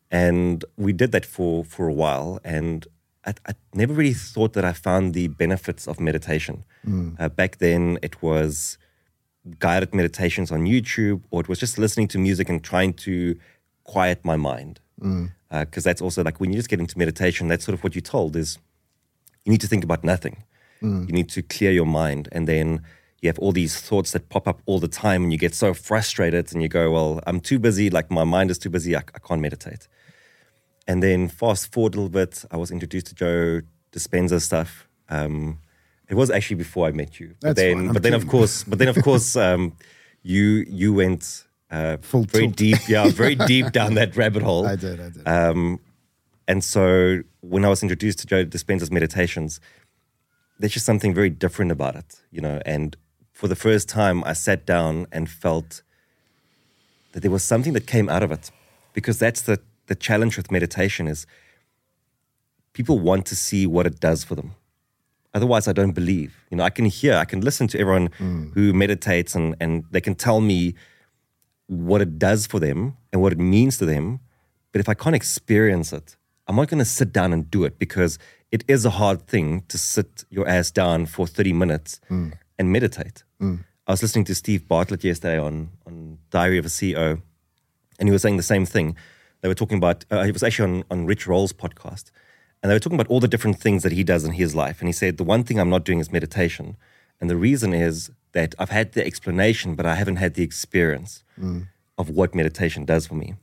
And 0.09 0.65
we 0.77 0.93
did 0.93 1.11
that 1.11 1.25
for 1.25 1.63
for 1.63 1.87
a 1.87 1.93
while 1.93 2.39
and 2.43 2.87
I, 3.25 3.33
I, 3.47 3.53
never 3.73 3.93
really 3.93 4.13
thought 4.13 4.53
that 4.53 4.65
I 4.65 4.73
found 4.73 5.13
the 5.13 5.27
benefits 5.27 5.87
of 5.87 5.99
meditation. 5.99 6.63
Mm. 6.87 7.19
Uh, 7.19 7.29
back 7.29 7.57
then, 7.57 7.97
it 8.01 8.21
was 8.21 8.77
guided 9.59 9.93
meditations 9.93 10.51
on 10.51 10.65
YouTube, 10.65 11.21
or 11.31 11.41
it 11.41 11.47
was 11.47 11.59
just 11.59 11.77
listening 11.77 12.07
to 12.09 12.19
music 12.19 12.49
and 12.49 12.63
trying 12.63 12.93
to 12.93 13.37
quiet 13.83 14.23
my 14.23 14.35
mind. 14.35 14.79
Because 14.97 15.11
mm. 15.11 15.31
uh, 15.51 15.81
that's 15.81 16.01
also 16.01 16.23
like 16.23 16.39
when 16.39 16.51
you 16.51 16.57
just 16.57 16.69
get 16.69 16.79
into 16.79 16.97
meditation, 16.97 17.47
that's 17.47 17.65
sort 17.65 17.73
of 17.73 17.83
what 17.83 17.95
you're 17.95 18.01
told 18.01 18.35
is 18.35 18.59
you 19.43 19.51
need 19.51 19.61
to 19.61 19.67
think 19.67 19.83
about 19.83 20.03
nothing. 20.03 20.43
Mm. 20.81 21.07
You 21.07 21.13
need 21.13 21.29
to 21.29 21.41
clear 21.41 21.71
your 21.71 21.85
mind, 21.85 22.29
and 22.31 22.47
then 22.47 22.81
you 23.21 23.29
have 23.29 23.39
all 23.39 23.51
these 23.51 23.79
thoughts 23.79 24.11
that 24.11 24.29
pop 24.29 24.47
up 24.47 24.61
all 24.65 24.79
the 24.79 24.87
time, 24.87 25.23
and 25.23 25.31
you 25.31 25.37
get 25.37 25.55
so 25.55 25.73
frustrated, 25.73 26.53
and 26.53 26.61
you 26.61 26.67
go, 26.67 26.91
"Well, 26.91 27.21
I'm 27.25 27.39
too 27.39 27.59
busy. 27.59 27.89
Like 27.89 28.11
my 28.11 28.23
mind 28.23 28.51
is 28.51 28.57
too 28.57 28.69
busy. 28.69 28.95
I, 28.95 28.99
I 28.99 29.19
can't 29.19 29.41
meditate." 29.41 29.87
And 30.87 31.01
then 31.01 31.27
fast 31.27 31.71
forward 31.71 31.95
a 31.95 31.97
little 31.97 32.09
bit, 32.09 32.45
I 32.51 32.57
was 32.57 32.71
introduced 32.71 33.07
to 33.07 33.15
Joe 33.15 33.61
Dispenza 33.91 34.41
stuff. 34.41 34.87
Um, 35.09 35.59
it 36.07 36.15
was 36.15 36.29
actually 36.29 36.57
before 36.57 36.87
I 36.87 36.91
met 36.91 37.19
you. 37.19 37.35
But 37.41 37.55
That's 37.55 37.59
then, 37.59 37.93
but 37.93 38.03
then 38.03 38.13
of 38.13 38.27
course, 38.27 38.63
but 38.63 38.77
then 38.77 38.87
of 38.87 39.01
course, 39.01 39.35
um, 39.47 39.75
you 40.21 40.65
you 40.67 40.93
went 40.93 41.45
uh, 41.71 41.97
Full 42.01 42.23
very 42.23 42.45
tilt. 42.45 42.55
deep, 42.55 42.77
yeah, 42.87 43.09
very 43.23 43.35
deep 43.35 43.71
down 43.71 43.95
that 43.95 44.15
rabbit 44.15 44.43
hole. 44.43 44.67
I 44.67 44.75
did, 44.75 44.99
I 44.99 45.09
did. 45.09 45.27
Um, 45.27 45.79
and 46.47 46.63
so 46.63 47.21
when 47.41 47.65
I 47.65 47.69
was 47.69 47.81
introduced 47.81 48.19
to 48.19 48.27
Joe 48.27 48.45
Dispenza's 48.45 48.91
meditations, 48.91 49.59
there's 50.59 50.73
just 50.73 50.85
something 50.85 51.13
very 51.13 51.29
different 51.29 51.71
about 51.71 51.95
it, 51.95 52.21
you 52.31 52.41
know. 52.41 52.61
And 52.65 52.95
for 53.33 53.47
the 53.47 53.55
first 53.55 53.89
time, 53.89 54.23
I 54.23 54.33
sat 54.33 54.65
down 54.65 55.07
and 55.11 55.29
felt 55.29 55.81
that 57.13 57.21
there 57.21 57.31
was 57.31 57.43
something 57.43 57.73
that 57.73 57.87
came 57.87 58.09
out 58.09 58.21
of 58.21 58.31
it, 58.31 58.51
because 58.93 59.17
that's 59.17 59.41
the 59.41 59.59
the 59.87 59.95
challenge 59.95 60.37
with 60.37 60.51
meditation 60.51 61.07
is 61.07 61.25
people 62.73 62.99
want 62.99 63.25
to 63.27 63.35
see 63.35 63.65
what 63.65 63.85
it 63.85 63.99
does 63.99 64.23
for 64.23 64.35
them. 64.35 64.55
Otherwise, 65.33 65.67
I 65.67 65.73
don't 65.73 65.91
believe. 65.91 66.45
You 66.49 66.57
know, 66.57 66.63
I 66.63 66.69
can 66.69 66.85
hear, 66.85 67.15
I 67.15 67.25
can 67.25 67.41
listen 67.41 67.67
to 67.67 67.79
everyone 67.79 68.09
mm. 68.19 68.53
who 68.53 68.73
meditates, 68.73 69.35
and 69.35 69.55
and 69.59 69.83
they 69.91 70.01
can 70.01 70.15
tell 70.15 70.39
me 70.39 70.75
what 71.67 72.01
it 72.01 72.17
does 72.17 72.47
for 72.47 72.59
them 72.59 72.95
and 73.11 73.21
what 73.21 73.33
it 73.33 73.39
means 73.39 73.77
to 73.79 73.85
them. 73.85 74.19
But 74.71 74.79
if 74.79 74.89
I 74.89 74.93
can't 74.93 75.15
experience 75.15 75.91
it, 75.93 76.17
I'm 76.47 76.55
not 76.55 76.67
going 76.67 76.79
to 76.79 76.85
sit 76.85 77.11
down 77.11 77.33
and 77.33 77.49
do 77.49 77.63
it 77.63 77.79
because 77.79 78.19
it 78.51 78.63
is 78.67 78.85
a 78.85 78.91
hard 78.91 79.27
thing 79.27 79.63
to 79.67 79.77
sit 79.77 80.25
your 80.29 80.47
ass 80.47 80.71
down 80.71 81.05
for 81.05 81.27
30 81.27 81.53
minutes 81.53 81.99
mm. 82.09 82.33
and 82.59 82.71
meditate. 82.71 83.23
Mm. 83.41 83.65
I 83.87 83.91
was 83.91 84.01
listening 84.01 84.25
to 84.25 84.35
Steve 84.35 84.67
Bartlett 84.67 85.03
yesterday 85.03 85.39
on, 85.39 85.69
on 85.85 86.19
Diary 86.29 86.57
of 86.57 86.65
a 86.65 86.69
CEO, 86.69 87.21
and 87.99 88.07
he 88.07 88.11
was 88.13 88.21
saying 88.21 88.37
the 88.37 88.43
same 88.43 88.65
thing. 88.65 88.95
They 89.41 89.47
were 89.47 89.53
talking 89.55 89.77
about, 89.77 90.05
uh, 90.09 90.23
he 90.23 90.31
was 90.31 90.43
actually 90.43 90.71
on, 90.71 90.83
on 90.89 91.05
Rich 91.05 91.27
Roll's 91.27 91.53
podcast, 91.53 92.11
and 92.61 92.69
they 92.69 92.75
were 92.75 92.79
talking 92.79 92.99
about 92.99 93.07
all 93.07 93.19
the 93.19 93.27
different 93.27 93.59
things 93.59 93.83
that 93.83 93.91
he 93.91 94.03
does 94.03 94.23
in 94.23 94.33
his 94.33 94.55
life. 94.55 94.79
And 94.79 94.87
he 94.87 94.93
said, 94.93 95.17
The 95.17 95.23
one 95.23 95.43
thing 95.43 95.59
I'm 95.59 95.69
not 95.69 95.83
doing 95.85 95.99
is 95.99 96.11
meditation. 96.11 96.77
And 97.21 97.29
the 97.29 97.35
reason 97.37 97.73
is 97.73 98.11
that 98.33 98.55
I've 98.59 98.69
had 98.71 98.93
the 98.93 99.05
explanation, 99.05 99.75
but 99.75 99.85
I 99.85 99.95
haven't 99.95 100.17
had 100.17 100.33
the 100.33 100.43
experience 100.43 101.23
of 101.97 102.09
what 102.09 102.33
meditation 102.35 102.85
does 102.85 103.07
for 103.07 103.15
me. 103.15 103.35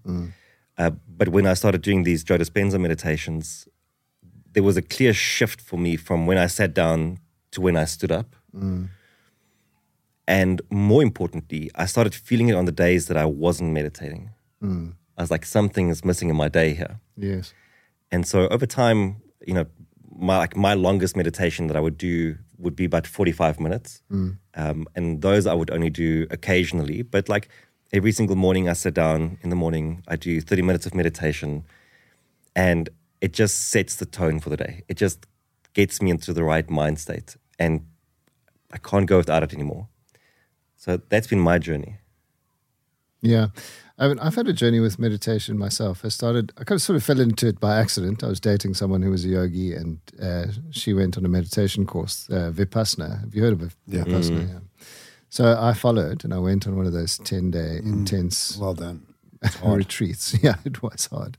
Uh, 0.77 0.91
but 1.17 1.29
when 1.29 1.47
I 1.47 1.55
started 1.55 1.83
doing 1.83 2.03
these 2.03 2.25
Joe 2.25 2.39
Dispenza 2.39 2.79
meditations, 2.81 3.69
there 4.53 4.63
was 4.63 4.77
a 4.77 4.83
clear 4.83 5.15
shift 5.15 5.61
for 5.61 5.79
me 5.79 5.97
from 5.97 6.27
when 6.27 6.37
I 6.37 6.47
sat 6.49 6.75
down 6.75 7.19
to 7.53 7.61
when 7.61 7.77
I 7.77 7.85
stood 7.87 8.13
up. 8.13 8.35
And 10.27 10.63
more 10.71 11.03
importantly, 11.03 11.71
I 11.75 11.87
started 11.87 12.15
feeling 12.15 12.49
it 12.49 12.55
on 12.55 12.65
the 12.65 12.73
days 12.73 13.07
that 13.09 13.17
I 13.17 13.25
wasn't 13.25 13.73
meditating. 13.73 14.31
I 15.17 15.23
was 15.23 15.31
like, 15.31 15.45
something 15.45 15.89
is 15.89 16.05
missing 16.05 16.31
in 16.31 16.37
my 16.37 16.49
day 16.49 16.75
here. 16.75 17.01
yes. 17.17 17.55
And 18.11 18.27
so 18.27 18.47
over 18.49 18.67
time, 18.67 19.23
you 19.47 19.55
know, 19.55 19.65
my 20.15 20.37
like 20.37 20.55
my 20.55 20.75
longest 20.75 21.17
meditation 21.17 21.67
that 21.69 21.77
I 21.77 21.81
would 21.81 21.97
do 21.97 22.37
would 22.59 22.77
be 22.77 22.85
about 22.85 23.07
forty 23.07 23.33
five 23.33 23.59
minutes, 23.59 24.03
um, 24.55 24.87
and 24.95 25.23
those 25.23 25.47
I 25.47 25.55
would 25.55 25.71
only 25.71 25.89
do 25.89 26.27
occasionally. 26.31 27.01
But 27.01 27.31
like 27.31 27.49
every 27.91 28.13
single 28.13 28.37
morning, 28.37 28.69
I 28.69 28.75
sit 28.75 28.93
down 28.93 29.39
in 29.43 29.49
the 29.49 29.57
morning, 29.57 30.03
I 30.09 30.17
do 30.17 30.43
thirty 30.43 30.61
minutes 30.61 30.85
of 30.85 30.95
meditation, 30.95 31.65
and 32.55 32.91
it 33.23 33.33
just 33.33 33.71
sets 33.71 33.97
the 33.97 34.05
tone 34.05 34.41
for 34.41 34.51
the 34.51 34.59
day. 34.59 34.83
It 34.89 34.99
just 34.99 35.27
gets 35.73 36.03
me 36.03 36.11
into 36.11 36.35
the 36.35 36.45
right 36.45 36.69
mind 36.69 36.99
state, 36.99 37.37
and 37.59 37.87
I 38.73 38.77
can't 38.77 39.07
go 39.07 39.17
without 39.17 39.43
it 39.43 39.55
anymore. 39.55 39.89
So 40.77 41.01
that's 41.09 41.29
been 41.29 41.41
my 41.41 41.59
journey. 41.59 41.97
Yeah. 43.23 43.49
I 44.03 44.09
mean, 44.09 44.19
I've 44.19 44.35
had 44.35 44.49
a 44.49 44.53
journey 44.53 44.81
with 44.81 44.99
meditation 44.99 45.57
myself. 45.57 46.05
I 46.05 46.09
started, 46.09 46.53
I 46.59 46.65
kind 46.65 46.77
of 46.77 46.83
sort 46.83 46.97
of 46.97 47.05
fell 47.05 47.21
into 47.21 47.47
it 47.47 47.61
by 47.61 47.79
accident. 47.79 48.25
I 48.25 48.27
was 48.27 48.41
dating 48.41 48.75
someone 48.75 49.01
who 49.01 49.13
was 49.13 49.25
a 49.25 49.29
yogi 49.29 49.73
and 49.75 50.01
uh, 50.21 50.47
she 50.73 50.93
went 50.93 51.17
on 51.17 51.25
a 51.25 51.29
meditation 51.29 51.87
course, 51.87 52.29
uh, 52.29 52.51
Vipassana. 52.53 53.21
Have 53.21 53.33
you 53.33 53.43
heard 53.43 53.53
of 53.53 53.63
it? 53.63 53.73
Yeah. 53.87 54.03
Vipassana, 54.03 54.49
yeah. 54.49 54.59
So 55.31 55.57
I 55.57 55.73
followed 55.73 56.25
and 56.25 56.35
I 56.35 56.39
went 56.39 56.67
on 56.67 56.77
one 56.77 56.85
of 56.85 56.93
those 56.93 57.17
10 57.19 57.53
day 57.53 57.77
intense 57.77 58.57
Well 58.57 58.75
done. 58.75 59.07
retreats. 59.65 60.37
Yeah, 60.43 60.57
it 60.65 60.83
was 60.83 61.07
hard. 61.07 61.39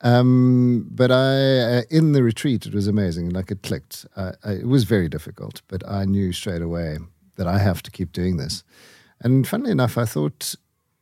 Um, 0.00 0.86
but 0.92 1.10
I, 1.10 1.78
uh, 1.78 1.82
in 1.90 2.12
the 2.12 2.22
retreat, 2.22 2.64
it 2.64 2.74
was 2.74 2.86
amazing. 2.86 3.30
Like 3.30 3.50
it 3.50 3.64
clicked. 3.64 4.06
Uh, 4.14 4.32
I, 4.44 4.52
it 4.52 4.68
was 4.68 4.84
very 4.84 5.08
difficult, 5.08 5.62
but 5.66 5.82
I 5.88 6.04
knew 6.04 6.30
straight 6.32 6.62
away 6.62 6.98
that 7.34 7.48
I 7.48 7.58
have 7.58 7.82
to 7.82 7.90
keep 7.90 8.12
doing 8.12 8.36
this. 8.36 8.62
And 9.20 9.48
funnily 9.48 9.72
enough, 9.72 9.96
I 9.98 10.04
thought, 10.04 10.54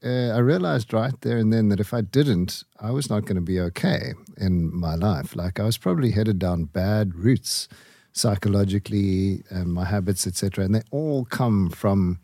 uh, 0.04 0.34
I 0.34 0.38
realized 0.38 0.92
right 0.92 1.18
there 1.20 1.38
and 1.38 1.52
then 1.52 1.68
that 1.68 1.80
if 1.80 1.94
I 1.94 2.00
didn't, 2.00 2.64
I 2.80 2.90
was 2.90 3.08
not 3.08 3.24
going 3.24 3.36
to 3.36 3.42
be 3.42 3.60
okay 3.60 4.14
in 4.36 4.74
my 4.74 4.94
life. 4.94 5.36
Like 5.36 5.60
I 5.60 5.64
was 5.64 5.78
probably 5.78 6.10
headed 6.10 6.38
down 6.38 6.64
bad 6.64 7.14
routes 7.14 7.68
psychologically, 8.12 9.42
and 9.50 9.72
my 9.72 9.84
habits, 9.84 10.26
etc. 10.26 10.64
And 10.64 10.74
they 10.74 10.82
all 10.90 11.24
come 11.24 11.70
from 11.70 12.18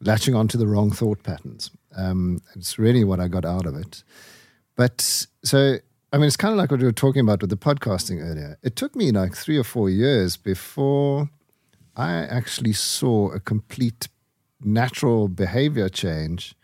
latching 0.00 0.34
onto 0.34 0.58
the 0.58 0.66
wrong 0.66 0.90
thought 0.90 1.22
patterns. 1.22 1.70
Um, 1.96 2.42
it's 2.54 2.78
really 2.78 3.04
what 3.04 3.20
I 3.20 3.28
got 3.28 3.44
out 3.44 3.66
of 3.66 3.74
it. 3.74 4.02
But 4.76 5.00
so, 5.00 5.78
I 6.12 6.18
mean, 6.18 6.26
it's 6.26 6.36
kind 6.36 6.52
of 6.52 6.58
like 6.58 6.70
what 6.70 6.80
we 6.80 6.86
were 6.86 6.92
talking 6.92 7.20
about 7.20 7.40
with 7.40 7.50
the 7.50 7.56
podcasting 7.56 8.22
earlier. 8.22 8.58
It 8.62 8.76
took 8.76 8.94
me 8.94 9.10
like 9.10 9.34
three 9.34 9.56
or 9.56 9.64
four 9.64 9.88
years 9.88 10.36
before 10.36 11.30
I 11.96 12.12
actually 12.12 12.72
saw 12.72 13.30
a 13.30 13.40
complete 13.40 14.08
natural 14.60 15.28
behavior 15.28 15.88
change 15.88 16.54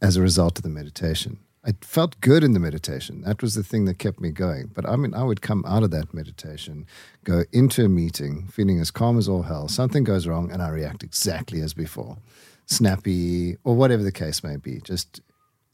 as 0.00 0.16
a 0.16 0.22
result 0.22 0.58
of 0.58 0.62
the 0.62 0.68
meditation. 0.68 1.38
I 1.62 1.74
felt 1.82 2.20
good 2.22 2.42
in 2.42 2.54
the 2.54 2.58
meditation. 2.58 3.20
That 3.22 3.42
was 3.42 3.54
the 3.54 3.62
thing 3.62 3.84
that 3.84 3.98
kept 3.98 4.18
me 4.18 4.30
going. 4.30 4.70
But 4.74 4.88
I 4.88 4.96
mean, 4.96 5.12
I 5.12 5.24
would 5.24 5.42
come 5.42 5.62
out 5.66 5.82
of 5.82 5.90
that 5.90 6.14
meditation, 6.14 6.86
go 7.24 7.44
into 7.52 7.84
a 7.84 7.88
meeting, 7.88 8.48
feeling 8.48 8.80
as 8.80 8.90
calm 8.90 9.18
as 9.18 9.28
all 9.28 9.42
hell. 9.42 9.68
Something 9.68 10.04
goes 10.04 10.26
wrong, 10.26 10.50
and 10.50 10.62
I 10.62 10.70
react 10.70 11.02
exactly 11.02 11.60
as 11.60 11.74
before 11.74 12.16
snappy, 12.70 13.56
or 13.64 13.74
whatever 13.74 14.02
the 14.02 14.12
case 14.12 14.42
may 14.44 14.56
be. 14.56 14.80
Just, 14.80 15.20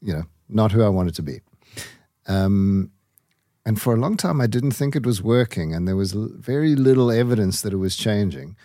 you 0.01 0.11
know, 0.11 0.23
not 0.49 0.71
who 0.71 0.83
I 0.83 0.89
wanted 0.89 1.13
to 1.15 1.21
be. 1.21 1.41
Um, 2.27 2.91
and 3.65 3.79
for 3.79 3.93
a 3.93 3.99
long 3.99 4.17
time, 4.17 4.41
I 4.41 4.47
didn't 4.47 4.71
think 4.71 4.95
it 4.95 5.05
was 5.05 5.21
working, 5.21 5.73
and 5.73 5.87
there 5.87 5.95
was 5.95 6.15
l- 6.15 6.29
very 6.33 6.75
little 6.75 7.11
evidence 7.11 7.61
that 7.61 7.73
it 7.73 7.77
was 7.77 7.95
changing. 7.95 8.55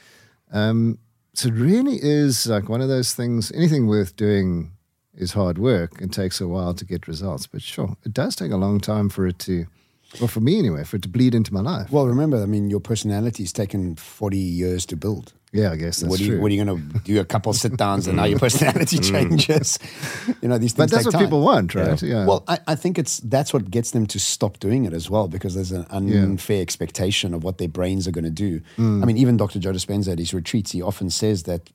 Um, 0.50 0.98
so 1.34 1.48
it 1.48 1.54
really 1.54 1.98
is 2.00 2.46
like 2.46 2.68
one 2.68 2.80
of 2.80 2.88
those 2.88 3.14
things. 3.14 3.52
Anything 3.52 3.86
worth 3.86 4.16
doing 4.16 4.72
is 5.16 5.32
hard 5.32 5.58
work 5.58 6.00
and 6.00 6.12
takes 6.12 6.40
a 6.40 6.48
while 6.48 6.74
to 6.74 6.84
get 6.84 7.06
results. 7.06 7.46
But 7.46 7.62
sure, 7.62 7.96
it 8.04 8.12
does 8.12 8.34
take 8.36 8.50
a 8.50 8.56
long 8.56 8.80
time 8.80 9.08
for 9.08 9.26
it 9.26 9.38
to, 9.40 9.66
well, 10.20 10.28
for 10.28 10.40
me 10.40 10.58
anyway, 10.58 10.84
for 10.84 10.96
it 10.96 11.02
to 11.02 11.08
bleed 11.08 11.34
into 11.34 11.52
my 11.52 11.60
life. 11.60 11.90
Well, 11.90 12.06
remember, 12.06 12.42
I 12.42 12.46
mean, 12.46 12.70
your 12.70 12.80
personality 12.80 13.12
personality's 13.12 13.52
taken 13.52 13.96
40 13.96 14.36
years 14.36 14.86
to 14.86 14.96
build. 14.96 15.32
yeah, 15.52 15.70
I 15.70 15.76
guess 15.76 16.00
that's 16.00 16.10
what, 16.10 16.20
are 16.20 16.24
true. 16.24 16.36
you, 16.36 16.40
what 16.40 16.50
are 16.50 16.54
you 16.54 16.64
going 16.64 16.92
to 16.92 16.98
do? 17.00 17.20
A 17.20 17.24
couple 17.24 17.52
sit 17.52 17.76
downs 17.76 18.06
and 18.06 18.16
now 18.16 18.24
your 18.24 18.38
personality 18.46 18.98
changes. 18.98 19.78
You 20.40 20.48
know, 20.48 20.56
these 20.56 20.72
things 20.72 20.90
but 20.90 20.94
that's 20.94 21.04
what 21.04 21.12
time. 21.12 21.24
people 21.24 21.42
want, 21.42 21.74
right? 21.74 22.00
Yeah. 22.02 22.26
Well, 22.26 22.42
I, 22.48 22.58
I 22.68 22.74
think 22.74 22.98
it's 22.98 23.18
that's 23.18 23.52
what 23.52 23.70
gets 23.70 23.90
them 23.90 24.06
to 24.06 24.18
stop 24.18 24.58
doing 24.60 24.86
it 24.86 24.94
as 24.94 25.10
well 25.10 25.28
because 25.28 25.54
there's 25.54 25.72
an 25.72 25.84
unfair 25.90 26.62
expectation 26.62 27.34
of 27.34 27.44
what 27.44 27.58
their 27.58 27.68
brains 27.68 28.08
are 28.08 28.12
going 28.12 28.24
to 28.24 28.30
do. 28.30 28.60
Mm. 28.78 29.02
I 29.02 29.06
mean, 29.06 29.18
even 29.18 29.36
Dr. 29.36 29.58
Joe 29.58 29.72
Dispenza 29.72 30.12
at 30.12 30.18
his 30.18 30.32
retreats, 30.32 30.72
he 30.72 30.80
often 30.80 31.10
says 31.10 31.42
that 31.42 31.68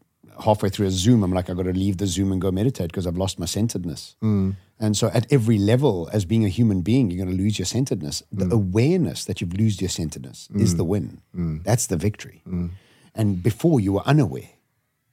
halfway 0.43 0.69
through 0.69 0.87
a 0.87 0.91
Zoom, 0.91 1.23
I'm 1.23 1.31
like, 1.33 1.49
I've 1.49 1.57
got 1.57 1.63
to 1.63 1.73
leave 1.73 1.97
the 1.97 2.07
Zoom 2.07 2.31
and 2.31 2.39
go 2.41 2.51
meditate 2.51 2.87
because 2.89 3.07
I've 3.07 3.17
lost 3.17 3.39
my 3.39 3.45
centeredness. 3.45 4.15
Mm. 4.23 4.55
And 4.79 4.95
so, 4.95 5.07
at 5.13 5.25
every 5.33 5.57
level, 5.57 6.09
as 6.13 6.25
being 6.25 6.45
a 6.45 6.49
human 6.49 6.81
being, 6.81 7.09
you're 7.09 7.23
going 7.25 7.35
to 7.35 7.43
lose 7.43 7.57
your 7.57 7.65
centeredness. 7.65 8.21
The 8.31 8.45
Mm. 8.45 8.51
awareness 8.53 9.25
that 9.25 9.41
you've 9.41 9.53
lost 9.59 9.81
your 9.81 9.89
centeredness 9.89 10.49
is 10.55 10.75
the 10.75 10.83
win. 10.83 11.21
That's 11.63 11.87
the 11.87 11.97
victory. 11.97 12.43
And 13.15 13.41
before, 13.41 13.79
you 13.79 13.93
were 13.93 14.03
unaware. 14.05 14.49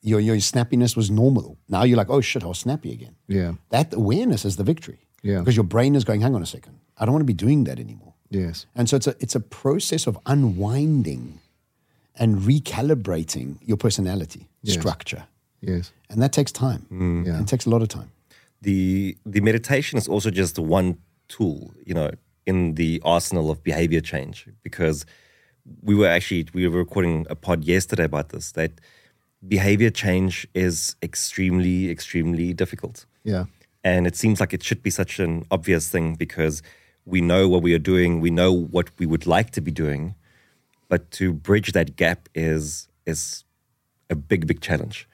Your, 0.03 0.21
your 0.21 0.37
snappiness 0.37 0.95
was 0.97 1.11
normal. 1.11 1.57
Now 1.69 1.85
you're 1.85 1.97
like, 1.97 2.11
oh 2.11 2.21
shit, 2.21 2.45
I 2.45 2.47
was 2.47 2.59
snappy 2.59 2.93
again. 2.93 3.17
yeah. 3.27 3.53
That 3.71 3.95
awareness 3.95 4.45
is 4.45 4.57
the 4.57 4.65
victory. 4.65 4.99
Yeah. 5.23 5.39
Because 5.39 5.57
your 5.57 5.65
brain 5.65 5.95
is 5.95 6.05
going, 6.05 6.21
hang 6.21 6.35
on 6.35 6.43
a 6.43 6.47
second, 6.47 6.79
I 6.99 7.07
don't 7.07 7.15
want 7.15 7.23
to 7.23 7.33
be 7.35 7.47
doing 7.47 7.65
that 7.65 7.79
anymore. 7.81 8.13
Yes. 8.29 8.67
And 8.75 8.87
so 8.89 8.97
it's 8.97 9.07
a 9.07 9.15
it's 9.21 9.35
a 9.35 9.41
process 9.41 10.07
of 10.07 10.19
unwinding 10.27 11.41
and 12.17 12.39
recalibrating 12.39 13.57
your 13.63 13.77
personality 13.77 14.47
Yes. 14.63 14.77
structure. 14.79 15.25
Yes. 15.61 15.93
And 16.11 16.23
that 16.23 16.33
takes 16.33 16.53
time. 16.53 16.87
Mm, 16.91 17.27
yeah. 17.27 17.41
It 17.41 17.47
takes 17.49 17.67
a 17.67 17.71
lot 17.71 17.83
of 17.83 17.89
time. 17.89 18.11
the 18.63 19.17
the 19.27 19.41
meditation 19.43 19.99
is 19.99 20.09
also 20.09 20.31
just 20.31 20.59
one 20.59 20.97
tool 21.29 21.59
you 21.89 21.95
know 21.99 22.11
in 22.47 22.75
the 22.77 22.91
arsenal 23.05 23.51
of 23.51 23.57
behavior 23.63 24.01
change 24.13 24.37
because 24.63 25.05
we 25.83 25.95
were 25.95 26.09
actually 26.17 26.47
we 26.55 26.67
were 26.69 26.79
recording 26.79 27.27
a 27.29 27.35
pod 27.35 27.65
yesterday 27.65 28.05
about 28.05 28.29
this 28.31 28.53
that 28.53 28.71
behavior 29.57 29.91
change 29.91 30.47
is 30.55 30.97
extremely 31.03 31.91
extremely 31.91 32.55
difficult. 32.55 32.97
Yeah. 33.25 33.45
And 33.91 34.07
it 34.07 34.17
seems 34.17 34.41
like 34.41 34.55
it 34.57 34.63
should 34.63 34.83
be 34.83 34.91
such 34.91 35.21
an 35.21 35.45
obvious 35.51 35.85
thing 35.91 36.15
because 36.17 36.63
we 37.05 37.21
know 37.21 37.43
what 37.53 37.63
we 37.63 37.75
are 37.75 37.85
doing, 37.93 38.11
we 38.27 38.31
know 38.31 38.51
what 38.75 38.87
we 38.99 39.05
would 39.13 39.27
like 39.27 39.51
to 39.57 39.61
be 39.61 39.71
doing, 39.85 40.15
but 40.95 41.11
to 41.11 41.33
bridge 41.33 41.73
that 41.73 41.97
gap 41.97 42.21
is 42.37 42.89
is 43.05 43.43
a 44.09 44.15
big 44.15 44.47
big 44.47 44.61
challenge. 44.61 45.09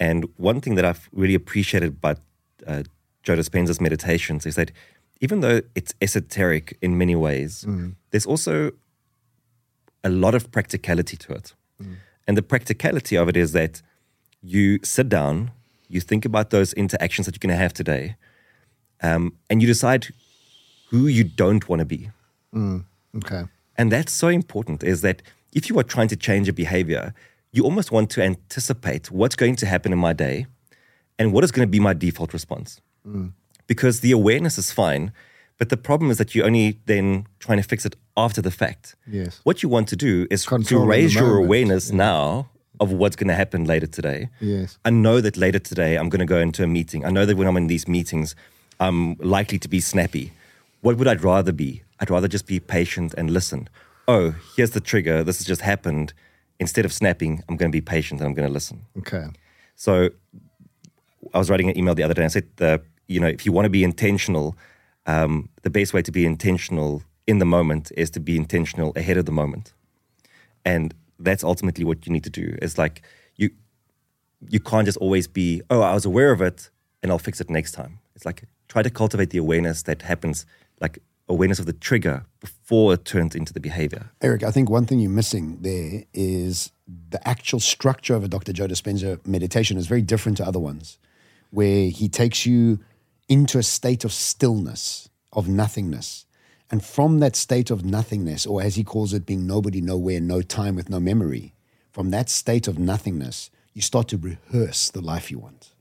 And 0.00 0.20
one 0.36 0.60
thing 0.60 0.74
that 0.74 0.84
I've 0.84 1.08
really 1.12 1.36
appreciated 1.42 1.90
about 2.00 2.18
uh, 2.66 2.82
Joe 3.22 3.36
Dispenza's 3.36 3.80
meditations 3.80 4.46
is 4.46 4.56
that 4.56 4.72
even 5.20 5.36
though 5.42 5.60
it's 5.76 5.94
esoteric 6.00 6.76
in 6.82 6.98
many 6.98 7.14
ways, 7.14 7.64
mm. 7.64 7.94
there's 8.10 8.26
also 8.26 8.72
a 10.02 10.10
lot 10.24 10.34
of 10.34 10.50
practicality 10.50 11.16
to 11.24 11.32
it. 11.34 11.54
Mm. 11.80 11.96
And 12.26 12.36
the 12.36 12.42
practicality 12.42 13.16
of 13.16 13.28
it 13.28 13.36
is 13.36 13.52
that 13.52 13.82
you 14.42 14.80
sit 14.82 15.08
down, 15.08 15.52
you 15.88 16.00
think 16.00 16.24
about 16.24 16.50
those 16.50 16.72
interactions 16.72 17.26
that 17.26 17.34
you're 17.34 17.46
going 17.46 17.56
to 17.56 17.62
have 17.62 17.72
today, 17.72 18.16
um, 19.08 19.24
and 19.48 19.62
you 19.62 19.68
decide 19.68 20.08
who 20.90 21.06
you 21.06 21.22
don't 21.22 21.64
want 21.68 21.78
to 21.78 21.86
be. 21.96 22.10
Mm. 22.52 22.84
Okay. 23.18 23.44
And 23.78 23.92
that's 23.92 24.12
so 24.12 24.28
important 24.28 24.82
is 24.82 25.00
that 25.02 25.22
if 25.52 25.68
you 25.68 25.78
are 25.78 25.82
trying 25.82 26.08
to 26.08 26.16
change 26.16 26.48
a 26.48 26.52
behavior, 26.52 27.14
you 27.52 27.64
almost 27.64 27.90
want 27.90 28.10
to 28.10 28.22
anticipate 28.22 29.10
what's 29.10 29.36
going 29.36 29.56
to 29.56 29.66
happen 29.66 29.92
in 29.92 29.98
my 29.98 30.12
day 30.12 30.46
and 31.18 31.32
what 31.32 31.44
is 31.44 31.50
going 31.50 31.66
to 31.66 31.70
be 31.70 31.80
my 31.80 31.94
default 31.94 32.32
response. 32.32 32.80
Mm. 33.06 33.32
Because 33.66 34.00
the 34.00 34.12
awareness 34.12 34.58
is 34.58 34.70
fine, 34.70 35.12
but 35.58 35.70
the 35.70 35.76
problem 35.76 36.10
is 36.10 36.18
that 36.18 36.34
you're 36.34 36.46
only 36.46 36.78
then 36.86 37.26
trying 37.38 37.58
to 37.58 37.64
fix 37.64 37.86
it 37.86 37.96
after 38.16 38.42
the 38.42 38.50
fact. 38.50 38.94
Yes. 39.06 39.40
What 39.44 39.62
you 39.62 39.68
want 39.68 39.88
to 39.88 39.96
do 39.96 40.26
is 40.30 40.44
Control 40.44 40.82
to 40.82 40.86
raise 40.86 41.14
your 41.14 41.36
awareness 41.38 41.90
yeah. 41.90 41.96
now 41.96 42.50
of 42.78 42.92
what's 42.92 43.16
going 43.16 43.28
to 43.28 43.34
happen 43.34 43.64
later 43.64 43.86
today. 43.86 44.28
Yes. 44.40 44.78
I 44.84 44.90
know 44.90 45.20
that 45.22 45.36
later 45.36 45.58
today 45.58 45.96
I'm 45.96 46.10
going 46.10 46.20
to 46.20 46.26
go 46.26 46.38
into 46.38 46.62
a 46.62 46.66
meeting. 46.66 47.04
I 47.04 47.10
know 47.10 47.24
that 47.24 47.36
when 47.36 47.48
I'm 47.48 47.56
in 47.56 47.68
these 47.68 47.88
meetings, 47.88 48.36
I'm 48.78 49.14
likely 49.14 49.58
to 49.58 49.68
be 49.68 49.80
snappy. 49.80 50.32
What 50.86 50.98
would 50.98 51.08
I 51.08 51.14
rather 51.14 51.50
be? 51.50 51.82
I'd 51.98 52.10
rather 52.10 52.28
just 52.28 52.46
be 52.46 52.60
patient 52.60 53.12
and 53.18 53.28
listen. 53.28 53.68
Oh, 54.06 54.36
here's 54.54 54.70
the 54.70 54.78
trigger. 54.78 55.24
This 55.24 55.38
has 55.38 55.44
just 55.44 55.62
happened 55.62 56.14
instead 56.60 56.84
of 56.84 56.92
snapping, 56.92 57.42
I'm 57.48 57.56
going 57.56 57.72
to 57.72 57.76
be 57.76 57.80
patient 57.80 58.20
and 58.20 58.28
I'm 58.28 58.34
going 58.34 58.46
to 58.46 58.52
listen. 58.52 58.86
Okay. 58.98 59.26
So 59.74 60.10
I 61.34 61.38
was 61.38 61.50
writing 61.50 61.68
an 61.68 61.76
email 61.76 61.96
the 61.96 62.04
other 62.04 62.14
day 62.14 62.22
and 62.22 62.26
I 62.26 62.32
said, 62.32 62.46
the, 62.54 62.80
you 63.08 63.18
know, 63.18 63.26
if 63.26 63.44
you 63.44 63.50
want 63.50 63.64
to 63.64 63.68
be 63.68 63.82
intentional, 63.82 64.56
um, 65.06 65.48
the 65.62 65.70
best 65.70 65.92
way 65.92 66.02
to 66.02 66.12
be 66.12 66.24
intentional 66.24 67.02
in 67.26 67.40
the 67.40 67.44
moment 67.44 67.90
is 67.96 68.08
to 68.10 68.20
be 68.20 68.36
intentional 68.36 68.92
ahead 68.94 69.16
of 69.16 69.26
the 69.26 69.32
moment. 69.32 69.72
And 70.64 70.94
that's 71.18 71.42
ultimately 71.42 71.84
what 71.84 72.06
you 72.06 72.12
need 72.12 72.22
to 72.22 72.30
do. 72.30 72.56
It's 72.62 72.78
like 72.78 73.02
you 73.34 73.50
you 74.48 74.60
can't 74.60 74.86
just 74.86 74.98
always 74.98 75.26
be, 75.26 75.62
oh, 75.68 75.80
I 75.80 75.94
was 75.94 76.04
aware 76.04 76.30
of 76.30 76.40
it 76.40 76.70
and 77.02 77.10
I'll 77.10 77.18
fix 77.18 77.40
it 77.40 77.50
next 77.50 77.72
time. 77.72 77.98
It's 78.14 78.24
like 78.24 78.44
try 78.68 78.84
to 78.84 78.90
cultivate 78.90 79.30
the 79.30 79.38
awareness 79.38 79.82
that 79.82 80.02
happens 80.02 80.46
like 80.80 80.98
awareness 81.28 81.58
of 81.58 81.66
the 81.66 81.72
trigger 81.72 82.24
before 82.40 82.94
it 82.94 83.04
turns 83.04 83.34
into 83.34 83.52
the 83.52 83.60
behavior. 83.60 84.10
Erik, 84.20 84.42
I 84.42 84.50
think 84.50 84.70
one 84.70 84.86
thing 84.86 85.00
you're 85.00 85.10
missing 85.10 85.58
there 85.62 86.04
is 86.12 86.70
the 87.08 87.26
actual 87.26 87.60
structure 87.60 88.14
of 88.14 88.22
a 88.22 88.28
Dr. 88.28 88.52
Joe 88.52 88.68
Dispenza 88.68 89.24
meditation 89.26 89.76
is 89.76 89.86
very 89.86 90.02
different 90.02 90.38
to 90.38 90.46
other 90.46 90.60
ones, 90.60 90.98
where 91.50 91.88
he 91.88 92.08
takes 92.08 92.46
you 92.46 92.78
into 93.28 93.58
a 93.58 93.62
state 93.62 94.04
of 94.04 94.12
stillness, 94.12 95.08
of 95.32 95.48
nothingness. 95.48 96.26
And 96.70 96.84
from 96.84 97.20
that 97.20 97.36
state 97.36 97.70
of 97.70 97.84
nothingness, 97.84 98.46
or 98.46 98.62
as 98.62 98.74
he 98.74 98.84
calls 98.84 99.12
it, 99.12 99.26
being 99.26 99.46
nobody, 99.46 99.80
nowhere, 99.80 100.20
no 100.20 100.42
time 100.42 100.76
with 100.76 100.90
no 100.90 101.00
memory, 101.00 101.54
from 101.92 102.10
that 102.10 102.28
state 102.28 102.68
of 102.68 102.78
nothingness, 102.78 103.50
you 103.72 103.82
start 103.82 104.08
to 104.08 104.16
rehearse 104.16 104.90
the 104.90 105.00
life 105.00 105.30
you 105.30 105.38
want. 105.38 105.72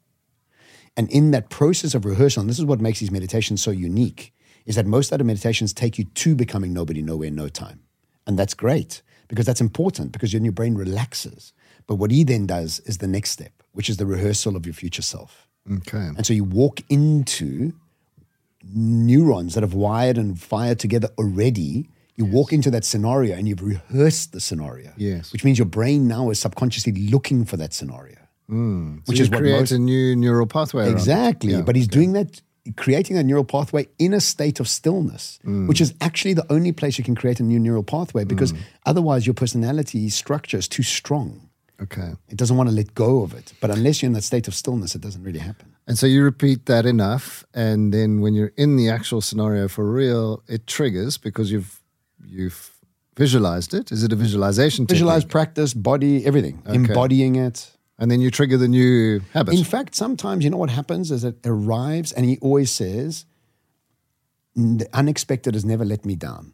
And 0.98 1.10
in 1.12 1.32
that 1.32 1.50
process 1.50 1.94
of 1.94 2.06
rehearsal, 2.06 2.42
and 2.42 2.50
this 2.50 2.60
is 2.60 2.66
what 2.66 2.80
makes 2.80 3.00
these 3.00 3.12
meditations 3.12 3.62
so 3.62 3.72
unique, 3.72 4.34
is 4.66 4.76
that 4.76 4.86
most 4.86 5.14
other 5.14 5.24
meditations 5.24 5.74
take 5.74 5.98
you 5.98 6.06
to 6.06 6.36
becoming 6.36 6.74
nobody, 6.74 7.02
nowhere, 7.02 7.32
no 7.32 7.50
time. 7.50 7.82
And 8.28 8.38
that's 8.38 8.54
great 8.54 9.02
because 9.28 9.46
that's 9.46 9.62
important 9.62 10.12
because 10.12 10.32
then 10.32 10.44
your 10.44 10.54
brain 10.54 10.76
relaxes. 10.76 11.54
But 11.88 11.96
what 11.96 12.12
he 12.12 12.24
then 12.24 12.48
does 12.48 12.80
is 12.82 12.98
the 12.98 13.08
next 13.08 13.32
step, 13.32 13.52
which 13.74 13.90
is 13.90 13.98
the 13.98 14.06
rehearsal 14.06 14.56
of 14.56 14.66
your 14.66 14.74
future 14.74 15.02
self. 15.02 15.48
Okay. 15.72 15.98
And 15.98 16.26
so 16.26 16.34
you 16.34 16.44
walk 16.44 16.82
into 16.90 17.74
neurons 18.74 19.54
that 19.54 19.62
have 19.62 19.74
wired 19.74 20.18
and 20.18 20.40
fired 20.40 20.80
together 20.80 21.10
already. 21.18 21.90
You 22.16 22.26
yes. 22.26 22.34
walk 22.34 22.54
into 22.54 22.72
that 22.72 22.86
scenario 22.86 23.36
and 23.36 23.48
you've 23.48 23.62
rehearsed 23.62 24.32
the 24.32 24.40
scenario. 24.40 24.94
Yes. 24.98 25.32
Which 25.34 25.44
means 25.44 25.60
your 25.60 25.68
brain 25.68 26.08
now 26.08 26.30
is 26.30 26.40
subconsciously 26.40 26.94
looking 26.94 27.46
for 27.46 27.58
that 27.58 27.74
scenario. 27.74 28.18
Mm. 28.50 29.08
Which 29.08 29.20
is 29.20 29.30
what 29.30 29.40
creates 29.40 29.72
a 29.72 29.80
new 29.80 30.16
neural 30.16 30.46
pathway. 30.46 30.90
Exactly. 30.90 31.52
Yeah, 31.52 31.62
but 31.62 31.76
he's 31.76 31.88
okay. 31.88 31.94
doing 31.94 32.14
that 32.14 32.42
creating 32.76 33.18
a 33.18 33.24
neural 33.24 33.44
pathway 33.44 33.88
in 34.00 34.14
a 34.14 34.20
state 34.20 34.60
of 34.60 34.68
stillness, 34.68 35.40
mm. 35.46 35.68
which 35.68 35.80
is 35.80 35.94
actually 36.02 36.34
the 36.34 36.52
only 36.52 36.72
place 36.72 36.98
you 36.98 37.04
can 37.04 37.16
create 37.16 37.40
a 37.40 37.44
new 37.44 37.60
neural 37.60 37.84
pathway 37.84 38.24
because 38.24 38.54
mm. 38.54 38.60
otherwise 38.86 39.28
your 39.28 39.34
personality 39.34 40.10
structure 40.10 40.58
is 40.58 40.68
too 40.68 40.84
strong. 40.84 41.50
Okay. 41.82 42.14
It 42.30 42.38
doesn't 42.38 42.56
want 42.56 42.70
to 42.70 42.76
let 42.76 42.96
go 42.96 43.22
of 43.22 43.34
it. 43.34 43.54
But 43.60 43.70
unless 43.70 44.02
you're 44.02 44.08
in 44.08 44.14
that 44.14 44.24
state 44.24 44.48
of 44.48 44.56
stillness, 44.56 44.96
it 44.96 45.02
doesn't 45.02 45.24
really 45.24 45.40
happen. 45.40 45.76
And 45.88 45.98
so 45.98 46.08
you 46.08 46.24
repeat 46.24 46.66
that 46.66 46.86
enough, 46.86 47.46
and 47.54 47.94
then 47.94 48.20
when 48.20 48.34
you're 48.34 48.54
in 48.58 48.76
the 48.76 48.90
actual 48.90 49.22
scenario 49.22 49.68
for 49.68 49.86
real, 49.86 50.42
it 50.48 50.66
triggers 50.66 51.18
because 51.20 51.52
you've 51.52 51.80
you've 52.26 52.72
visualized 53.16 53.74
it. 53.74 53.92
Is 53.92 54.04
it 54.04 54.12
a 54.12 54.16
visualization? 54.16 54.88
Visualize, 54.88 55.24
practice, 55.24 55.76
body, 55.76 56.26
everything. 56.26 56.64
Okay. 56.66 56.76
Embodying 56.76 57.36
it. 57.36 57.75
And 57.98 58.12
then 58.12 58.20
you 58.20 58.30
trigger 58.30 58.58
the 58.58 58.68
new 58.68 59.22
habit. 59.32 59.54
In 59.58 59.64
fact, 59.64 59.96
sometimes 59.96 60.44
you 60.44 60.50
know 60.50 60.58
what 60.58 60.70
happens 60.70 61.12
is 61.12 61.24
it 61.24 61.38
arrives, 61.46 62.12
and 62.12 62.26
he 62.26 62.38
always 62.42 62.70
says, 62.72 63.26
"The 64.56 64.88
unexpected 64.94 65.54
has 65.54 65.64
never 65.64 65.86
let 65.86 66.06
me 66.06 66.16
down." 66.16 66.54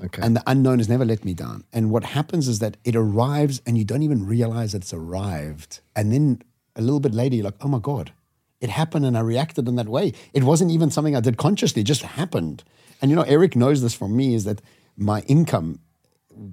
Okay. 0.00 0.22
And 0.22 0.34
the 0.36 0.42
unknown 0.46 0.78
has 0.78 0.88
never 0.88 1.04
let 1.04 1.24
me 1.24 1.34
down. 1.34 1.64
And 1.72 1.90
what 1.90 2.04
happens 2.04 2.48
is 2.48 2.58
that 2.60 2.76
it 2.84 2.96
arrives, 2.96 3.62
and 3.66 3.76
you 3.78 3.84
don't 3.84 4.02
even 4.02 4.26
realize 4.26 4.72
that 4.72 4.82
it's 4.82 4.92
arrived. 4.92 5.80
And 5.94 6.12
then 6.12 6.42
a 6.76 6.82
little 6.82 7.00
bit 7.00 7.14
later, 7.14 7.36
you're 7.36 7.44
like, 7.44 7.64
"Oh 7.64 7.68
my 7.68 7.80
god, 7.80 8.12
it 8.60 8.70
happened, 8.70 9.04
and 9.04 9.16
I 9.16 9.20
reacted 9.20 9.68
in 9.68 9.76
that 9.76 9.88
way. 9.88 10.12
It 10.32 10.44
wasn't 10.44 10.70
even 10.70 10.90
something 10.90 11.16
I 11.16 11.20
did 11.20 11.36
consciously; 11.36 11.82
it 11.82 11.86
just 11.86 12.02
happened." 12.02 12.62
And 13.00 13.10
you 13.10 13.16
know, 13.16 13.22
Erik 13.22 13.56
knows 13.56 13.82
this 13.82 13.94
from 13.94 14.16
me 14.16 14.34
is 14.34 14.44
that 14.44 14.62
my 14.96 15.22
income 15.22 15.80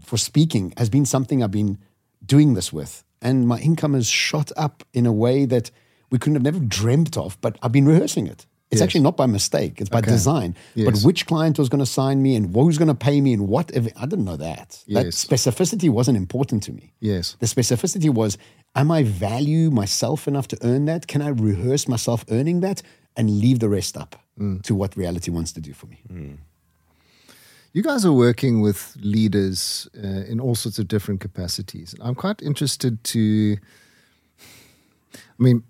for 0.03 0.17
speaking 0.17 0.73
has 0.77 0.89
been 0.89 1.05
something 1.05 1.43
I've 1.43 1.51
been 1.51 1.77
doing 2.25 2.55
this 2.55 2.73
with 2.73 3.03
and 3.21 3.47
my 3.47 3.59
income 3.59 3.93
has 3.93 4.07
shot 4.07 4.51
up 4.57 4.83
in 4.93 5.05
a 5.05 5.13
way 5.13 5.45
that 5.45 5.71
we 6.09 6.17
couldn't 6.17 6.35
have 6.35 6.43
never 6.43 6.59
dreamt 6.59 7.17
of, 7.17 7.39
but 7.41 7.57
I've 7.61 7.71
been 7.71 7.85
rehearsing 7.85 8.27
it. 8.27 8.45
It's 8.71 8.81
yes. 8.81 8.85
actually 8.85 9.01
not 9.01 9.17
by 9.17 9.25
mistake, 9.25 9.81
it's 9.81 9.89
by 9.89 9.97
okay. 9.97 10.11
design. 10.11 10.55
Yes. 10.75 10.85
But 10.85 11.01
which 11.01 11.25
client 11.25 11.57
was 11.57 11.69
going 11.69 11.79
to 11.79 11.87
sign 11.87 12.21
me 12.21 12.35
and 12.35 12.53
who's 12.53 12.77
going 12.77 12.87
to 12.87 12.93
pay 12.93 13.19
me 13.19 13.33
and 13.33 13.47
what, 13.47 13.71
if, 13.73 13.87
I 13.97 14.05
didn't 14.05 14.25
know 14.25 14.37
that. 14.37 14.83
Yes. 14.85 15.23
That 15.23 15.35
specificity 15.35 15.89
wasn't 15.89 16.17
important 16.17 16.61
to 16.63 16.71
me. 16.71 16.93
Yes. 16.99 17.35
The 17.39 17.47
specificity 17.47 18.13
was, 18.13 18.37
am 18.75 18.91
I 18.91 19.01
value 19.03 19.71
myself 19.71 20.27
enough 20.27 20.47
to 20.49 20.57
earn 20.61 20.85
that? 20.85 21.07
Can 21.07 21.23
I 21.23 21.29
rehearse 21.29 21.87
myself 21.87 22.23
earning 22.29 22.59
that 22.59 22.83
and 23.15 23.39
leave 23.39 23.57
the 23.57 23.69
rest 23.69 23.97
up 23.97 24.15
mm. 24.39 24.61
to 24.61 24.75
what 24.75 24.95
reality 24.95 25.31
wants 25.31 25.51
to 25.53 25.61
do 25.61 25.73
for 25.73 25.87
me? 25.87 26.01
Mm. 26.07 26.37
You 27.71 27.83
guys 27.83 28.03
are 28.03 28.13
working 28.13 28.61
with 28.61 28.97
leaders 28.99 29.87
uh, 29.95 30.23
in 30.27 30.39
all 30.39 30.55
sorts 30.55 30.79
of 30.79 30.87
different 30.87 31.21
capacities. 31.21 31.93
I'm 32.01 32.15
quite 32.15 32.41
interested 32.41 33.03
to. 33.03 33.57
I 35.13 35.43
mean, 35.43 35.63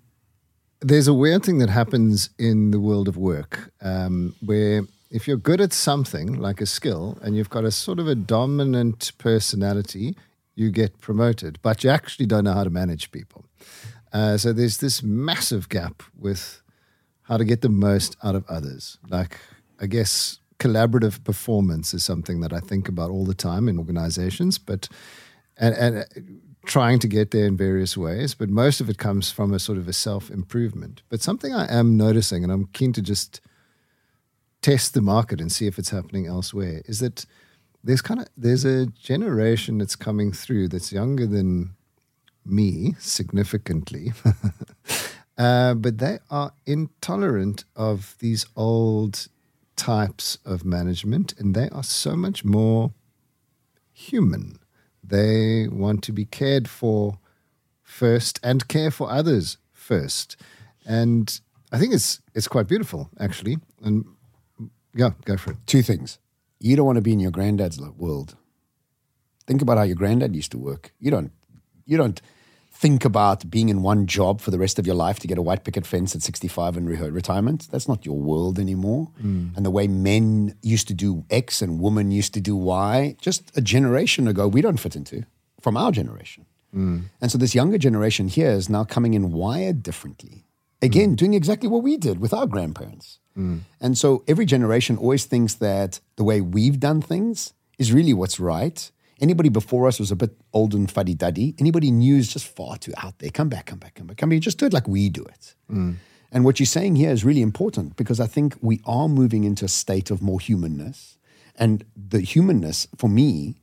there's 0.80 1.08
a 1.08 1.14
weird 1.14 1.44
thing 1.44 1.58
that 1.58 1.68
happens 1.68 2.30
in 2.38 2.70
the 2.70 2.80
world 2.80 3.06
of 3.06 3.16
work 3.18 3.70
um, 3.82 4.34
where 4.40 4.82
if 5.10 5.28
you're 5.28 5.36
good 5.36 5.60
at 5.60 5.72
something 5.72 6.34
like 6.34 6.60
a 6.62 6.66
skill 6.66 7.18
and 7.22 7.36
you've 7.36 7.50
got 7.50 7.64
a 7.64 7.70
sort 7.70 7.98
of 7.98 8.08
a 8.08 8.14
dominant 8.14 9.12
personality, 9.18 10.16
you 10.54 10.70
get 10.70 11.00
promoted, 11.00 11.58
but 11.62 11.84
you 11.84 11.90
actually 11.90 12.26
don't 12.26 12.44
know 12.44 12.54
how 12.54 12.64
to 12.64 12.70
manage 12.70 13.10
people. 13.10 13.44
Uh, 14.12 14.36
so 14.36 14.52
there's 14.52 14.78
this 14.78 15.02
massive 15.02 15.68
gap 15.68 16.02
with 16.18 16.62
how 17.22 17.36
to 17.36 17.44
get 17.44 17.60
the 17.60 17.68
most 17.68 18.16
out 18.24 18.34
of 18.34 18.44
others. 18.48 18.98
Like, 19.08 19.38
I 19.80 19.86
guess 19.86 20.39
collaborative 20.60 21.24
performance 21.24 21.92
is 21.94 22.04
something 22.04 22.40
that 22.40 22.52
I 22.52 22.60
think 22.60 22.88
about 22.88 23.10
all 23.10 23.24
the 23.24 23.34
time 23.34 23.68
in 23.68 23.78
organizations, 23.78 24.58
but 24.58 24.88
and, 25.56 25.74
and 25.74 25.98
uh, 25.98 26.04
trying 26.66 26.98
to 27.00 27.08
get 27.08 27.30
there 27.30 27.46
in 27.46 27.56
various 27.56 27.96
ways. 27.96 28.34
But 28.34 28.50
most 28.50 28.80
of 28.80 28.88
it 28.88 28.98
comes 28.98 29.30
from 29.30 29.52
a 29.52 29.58
sort 29.58 29.78
of 29.78 29.88
a 29.88 29.92
self 29.92 30.30
improvement. 30.30 31.02
But 31.08 31.22
something 31.22 31.52
I 31.52 31.66
am 31.72 31.96
noticing, 31.96 32.44
and 32.44 32.52
I'm 32.52 32.66
keen 32.66 32.92
to 32.92 33.02
just 33.02 33.40
test 34.62 34.94
the 34.94 35.00
market 35.00 35.40
and 35.40 35.50
see 35.50 35.66
if 35.66 35.78
it's 35.78 35.90
happening 35.90 36.26
elsewhere, 36.26 36.82
is 36.84 37.00
that 37.00 37.24
there's 37.82 38.02
kind 38.02 38.20
of 38.20 38.28
there's 38.36 38.64
a 38.64 38.86
generation 38.86 39.78
that's 39.78 39.96
coming 39.96 40.32
through 40.32 40.68
that's 40.68 40.92
younger 40.92 41.26
than 41.26 41.70
me 42.44 42.94
significantly. 42.98 44.12
uh, 45.38 45.74
but 45.74 45.98
they 45.98 46.18
are 46.30 46.52
intolerant 46.66 47.64
of 47.74 48.16
these 48.18 48.44
old 48.56 49.28
types 49.80 50.36
of 50.44 50.62
management, 50.62 51.34
and 51.38 51.54
they 51.54 51.70
are 51.70 51.82
so 51.82 52.14
much 52.14 52.44
more 52.44 52.92
human. 53.92 54.58
They 55.02 55.68
want 55.68 56.02
to 56.04 56.12
be 56.12 56.26
cared 56.26 56.68
for 56.68 57.18
first 57.82 58.38
and 58.42 58.68
care 58.68 58.90
for 58.90 59.10
others 59.10 59.56
first. 59.72 60.36
And 60.84 61.40
I 61.72 61.78
think 61.78 61.94
it's 61.94 62.20
it's 62.34 62.46
quite 62.46 62.68
beautiful, 62.68 63.08
actually. 63.18 63.56
And 63.82 64.04
yeah, 64.94 65.12
go 65.24 65.38
for 65.38 65.52
it. 65.52 65.58
Two 65.66 65.82
things. 65.82 66.18
You 66.58 66.76
don't 66.76 66.86
want 66.86 66.96
to 66.96 67.02
be 67.02 67.12
in 67.12 67.20
your 67.20 67.30
granddad's 67.30 67.80
world. 67.80 68.36
Think 69.46 69.62
about 69.62 69.78
how 69.78 69.84
your 69.84 69.96
granddad 69.96 70.36
used 70.36 70.52
to 70.52 70.58
work. 70.58 70.92
You 71.00 71.10
don't 71.10 71.32
you 71.86 71.96
don't 71.96 72.20
think 72.80 73.04
about 73.04 73.50
being 73.50 73.68
in 73.68 73.82
one 73.82 74.06
job 74.06 74.40
for 74.40 74.50
the 74.50 74.58
rest 74.58 74.78
of 74.78 74.86
your 74.86 74.94
life 74.94 75.18
to 75.18 75.26
get 75.26 75.36
a 75.36 75.42
white 75.42 75.64
picket 75.64 75.86
fence 75.86 76.14
at 76.14 76.22
65 76.22 76.78
and 76.78 76.88
re- 76.88 77.10
retirement. 77.10 77.68
That's 77.70 77.86
not 77.86 78.06
your 78.06 78.16
world 78.16 78.58
anymore. 78.58 79.10
Mm. 79.22 79.54
And 79.54 79.66
the 79.66 79.70
way 79.70 79.86
men 79.86 80.56
used 80.62 80.88
to 80.88 80.94
do 80.94 81.22
X 81.28 81.60
and 81.60 81.78
women 81.78 82.10
used 82.10 82.32
to 82.32 82.40
do 82.40 82.56
Y, 82.56 83.16
just 83.20 83.54
a 83.54 83.60
generation 83.60 84.26
ago, 84.26 84.48
we 84.48 84.62
don't 84.62 84.78
fit 84.78 84.96
into 84.96 85.26
from 85.60 85.76
our 85.76 85.92
generation. 85.92 86.46
Mm. 86.74 87.02
And 87.20 87.30
so 87.30 87.36
this 87.36 87.54
younger 87.54 87.76
generation 87.76 88.28
here 88.28 88.50
is 88.50 88.70
now 88.70 88.84
coming 88.84 89.12
in 89.12 89.30
wired 89.30 89.82
differently. 89.82 90.46
Again, 90.80 91.12
mm. 91.12 91.16
doing 91.16 91.34
exactly 91.34 91.68
what 91.68 91.82
we 91.82 91.98
did 91.98 92.18
with 92.18 92.32
our 92.32 92.46
grandparents. 92.46 93.18
Mm. 93.36 93.60
And 93.78 93.98
so 93.98 94.24
every 94.26 94.46
generation 94.46 94.96
always 94.96 95.26
thinks 95.26 95.52
that 95.56 96.00
the 96.16 96.24
way 96.24 96.40
we've 96.40 96.80
done 96.80 97.02
things 97.02 97.52
is 97.78 97.92
really 97.92 98.14
what's 98.14 98.40
right. 98.40 98.90
Anybody 99.20 99.50
before 99.50 99.86
us 99.86 100.00
was 100.00 100.10
a 100.10 100.16
bit 100.16 100.30
old 100.52 100.74
and 100.74 100.90
fuddy 100.90 101.14
duddy. 101.14 101.54
Anybody 101.58 101.90
new 101.90 102.16
is 102.16 102.32
just 102.32 102.46
far 102.46 102.78
too 102.78 102.92
out 102.96 103.18
there. 103.18 103.30
Come 103.30 103.48
back, 103.48 103.66
come 103.66 103.78
back, 103.78 103.94
come 103.94 104.06
back. 104.06 104.16
Come 104.16 104.30
back. 104.30 104.40
Just 104.40 104.58
do 104.58 104.66
it 104.66 104.72
like 104.72 104.88
we 104.88 105.08
do 105.08 105.22
it. 105.24 105.54
Mm. 105.70 105.96
And 106.32 106.44
what 106.44 106.58
you're 106.58 106.66
saying 106.66 106.96
here 106.96 107.10
is 107.10 107.24
really 107.24 107.42
important 107.42 107.96
because 107.96 108.20
I 108.20 108.26
think 108.26 108.56
we 108.60 108.80
are 108.86 109.08
moving 109.08 109.44
into 109.44 109.64
a 109.64 109.68
state 109.68 110.10
of 110.10 110.22
more 110.22 110.40
humanness. 110.40 111.18
And 111.56 111.84
the 111.94 112.20
humanness, 112.20 112.86
for 112.96 113.10
me, 113.10 113.56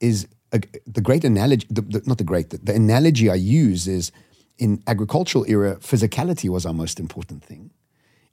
is 0.00 0.26
a, 0.52 0.60
the 0.86 1.00
great 1.00 1.24
analogy, 1.24 1.66
the, 1.70 1.82
the, 1.82 2.02
not 2.06 2.18
the 2.18 2.24
great, 2.24 2.50
the, 2.50 2.58
the 2.58 2.74
analogy 2.74 3.30
I 3.30 3.34
use 3.34 3.86
is 3.86 4.10
in 4.58 4.82
agricultural 4.86 5.44
era, 5.48 5.76
physicality 5.76 6.48
was 6.48 6.64
our 6.64 6.72
most 6.72 6.98
important 6.98 7.44
thing. 7.44 7.70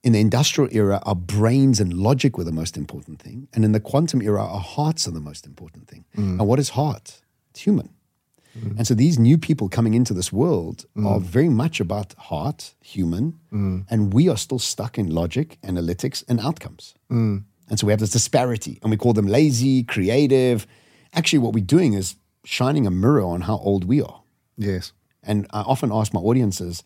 In 0.04 0.12
the 0.12 0.20
industrial 0.20 0.70
era, 0.74 1.02
our 1.06 1.16
brains 1.16 1.80
and 1.80 1.94
logic 1.94 2.38
were 2.38 2.44
the 2.44 2.52
most 2.52 2.76
important 2.78 3.22
thing. 3.22 3.48
And 3.54 3.64
in 3.64 3.72
the 3.72 3.80
quantum 3.80 4.22
era, 4.22 4.44
our 4.46 4.60
hearts 4.60 5.08
are 5.08 5.12
the 5.12 5.22
most 5.22 5.46
important 5.46 5.88
thing. 5.88 6.04
Mm. 6.18 6.40
And 6.40 6.48
what 6.48 6.60
is 6.60 6.70
heart? 6.70 7.22
It's 7.52 7.62
human. 7.62 7.90
Mm. 8.60 8.78
And 8.78 8.88
so 8.88 8.94
these 8.94 9.18
new 9.18 9.38
people 9.38 9.70
coming 9.70 9.94
into 9.94 10.14
this 10.14 10.32
world 10.34 10.86
mm. 10.96 11.10
are 11.10 11.22
very 11.22 11.50
much 11.50 11.80
about 11.80 12.14
heart, 12.16 12.76
human, 12.82 13.40
mm. 13.52 13.86
and 13.90 14.14
we 14.14 14.28
are 14.28 14.38
still 14.38 14.60
stuck 14.60 14.98
in 14.98 15.10
logic, 15.10 15.58
analytics, 15.64 16.24
and 16.28 16.40
outcomes. 16.42 16.94
Mm. 17.10 17.46
And 17.70 17.80
so 17.80 17.88
we 17.88 17.94
have 17.94 18.02
this 18.02 18.12
disparity, 18.12 18.80
and 18.82 18.92
we 18.92 18.98
call 18.98 19.14
them 19.14 19.28
lazy, 19.28 19.84
creative. 19.84 20.68
Actually, 21.14 21.40
what 21.40 21.54
we're 21.54 21.64
doing 21.64 21.94
is 21.94 22.18
shining 22.44 22.86
a 22.86 22.92
mirror 22.92 23.24
on 23.24 23.42
how 23.42 23.58
old 23.58 23.86
we 23.86 24.02
are. 24.02 24.22
Yes. 24.58 24.92
And 25.24 25.48
I 25.52 25.62
often 25.62 25.92
ask 25.92 26.14
my 26.14 26.20
audiences, 26.20 26.84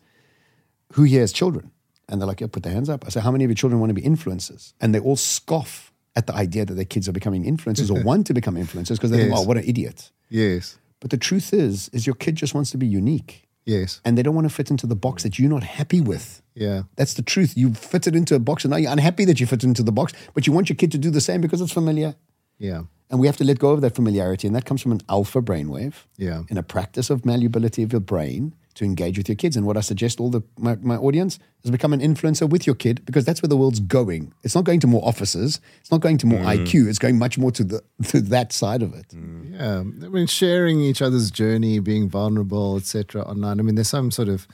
who 0.92 1.02
here 1.02 1.20
has 1.20 1.32
children? 1.32 1.72
And 2.08 2.20
they're 2.20 2.26
like, 2.26 2.40
yeah, 2.40 2.46
put 2.50 2.62
their 2.62 2.72
hands 2.72 2.88
up. 2.88 3.04
I 3.06 3.10
say, 3.10 3.20
how 3.20 3.30
many 3.30 3.44
of 3.44 3.50
your 3.50 3.56
children 3.56 3.80
want 3.80 3.90
to 3.90 3.94
be 3.94 4.02
influencers? 4.02 4.72
And 4.80 4.94
they 4.94 5.00
all 5.00 5.16
scoff 5.16 5.92
at 6.16 6.26
the 6.26 6.34
idea 6.34 6.64
that 6.64 6.74
their 6.74 6.84
kids 6.84 7.08
are 7.08 7.12
becoming 7.12 7.44
influencers 7.44 7.94
or 7.94 8.02
want 8.04 8.26
to 8.28 8.34
become 8.34 8.56
influencers 8.56 8.96
because 8.96 9.10
they 9.10 9.18
yes. 9.18 9.28
think, 9.28 9.38
oh, 9.38 9.42
what 9.42 9.56
an 9.56 9.64
idiot. 9.64 10.10
Yes. 10.30 10.78
But 11.00 11.10
the 11.10 11.18
truth 11.18 11.52
is, 11.52 11.88
is 11.90 12.06
your 12.06 12.14
kid 12.14 12.36
just 12.36 12.54
wants 12.54 12.70
to 12.72 12.78
be 12.78 12.86
unique. 12.86 13.46
Yes. 13.64 14.00
And 14.04 14.16
they 14.16 14.22
don't 14.22 14.34
want 14.34 14.48
to 14.48 14.54
fit 14.54 14.70
into 14.70 14.86
the 14.86 14.96
box 14.96 15.22
that 15.22 15.38
you're 15.38 15.50
not 15.50 15.62
happy 15.62 16.00
with. 16.00 16.42
Yeah. 16.54 16.84
That's 16.96 17.14
the 17.14 17.22
truth. 17.22 17.56
You 17.56 17.74
fitted 17.74 18.16
into 18.16 18.34
a 18.34 18.38
box 18.38 18.64
and 18.64 18.70
now 18.70 18.78
you're 18.78 18.90
unhappy 18.90 19.26
that 19.26 19.40
you 19.40 19.46
fit 19.46 19.62
into 19.62 19.82
the 19.82 19.92
box, 19.92 20.14
but 20.32 20.46
you 20.46 20.52
want 20.52 20.70
your 20.70 20.76
kid 20.76 20.90
to 20.92 20.98
do 20.98 21.10
the 21.10 21.20
same 21.20 21.42
because 21.42 21.60
it's 21.60 21.72
familiar. 21.72 22.16
Yeah. 22.58 22.84
And 23.10 23.18
we 23.18 23.26
have 23.26 23.36
to 23.38 23.44
let 23.44 23.58
go 23.58 23.70
of 23.70 23.80
that 23.80 23.94
familiarity. 23.94 24.46
And 24.46 24.54
that 24.54 24.66
comes 24.66 24.82
from 24.82 24.92
an 24.92 25.00
alpha 25.08 25.40
brainwave. 25.40 25.94
Yeah. 26.16 26.42
In 26.48 26.58
a 26.58 26.62
practice 26.62 27.08
of 27.08 27.24
malleability 27.24 27.82
of 27.82 27.92
your 27.92 28.00
brain 28.00 28.54
to 28.78 28.84
engage 28.84 29.18
with 29.18 29.28
your 29.28 29.34
kids. 29.34 29.56
And 29.56 29.66
what 29.66 29.76
I 29.76 29.80
suggest 29.80 30.20
all 30.20 30.30
the 30.30 30.42
my, 30.56 30.76
my 30.76 30.96
audience 30.96 31.38
is 31.64 31.70
become 31.70 31.92
an 31.92 32.00
influencer 32.00 32.48
with 32.48 32.64
your 32.66 32.76
kid 32.76 33.04
because 33.04 33.24
that's 33.24 33.42
where 33.42 33.48
the 33.48 33.56
world's 33.56 33.80
going. 33.80 34.32
It's 34.44 34.54
not 34.54 34.64
going 34.64 34.78
to 34.80 34.86
more 34.86 35.04
offices. 35.04 35.60
It's 35.80 35.90
not 35.90 36.00
going 36.00 36.18
to 36.18 36.26
more 36.26 36.38
mm. 36.38 36.64
IQ. 36.64 36.88
It's 36.88 36.98
going 36.98 37.18
much 37.18 37.38
more 37.38 37.50
to 37.52 37.64
the 37.64 37.82
to 38.04 38.20
that 38.20 38.52
side 38.52 38.82
of 38.82 38.94
it. 38.94 39.08
Mm. 39.08 39.52
Yeah. 39.52 40.06
I 40.06 40.08
mean 40.10 40.26
sharing 40.28 40.80
each 40.80 41.02
other's 41.02 41.30
journey, 41.30 41.80
being 41.80 42.08
vulnerable, 42.08 42.76
etc. 42.76 43.22
online. 43.22 43.58
I 43.58 43.62
mean 43.62 43.74
there's 43.74 43.88
some 43.88 44.10
sort 44.10 44.28
of 44.28 44.46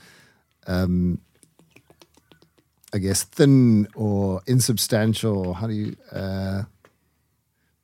um, 0.65 1.19
I 2.93 2.97
guess 2.97 3.23
thin 3.23 3.87
or 3.93 4.41
insubstantial, 4.47 5.53
how 5.53 5.67
do 5.67 5.73
you 5.73 5.95
uh, 6.11 6.63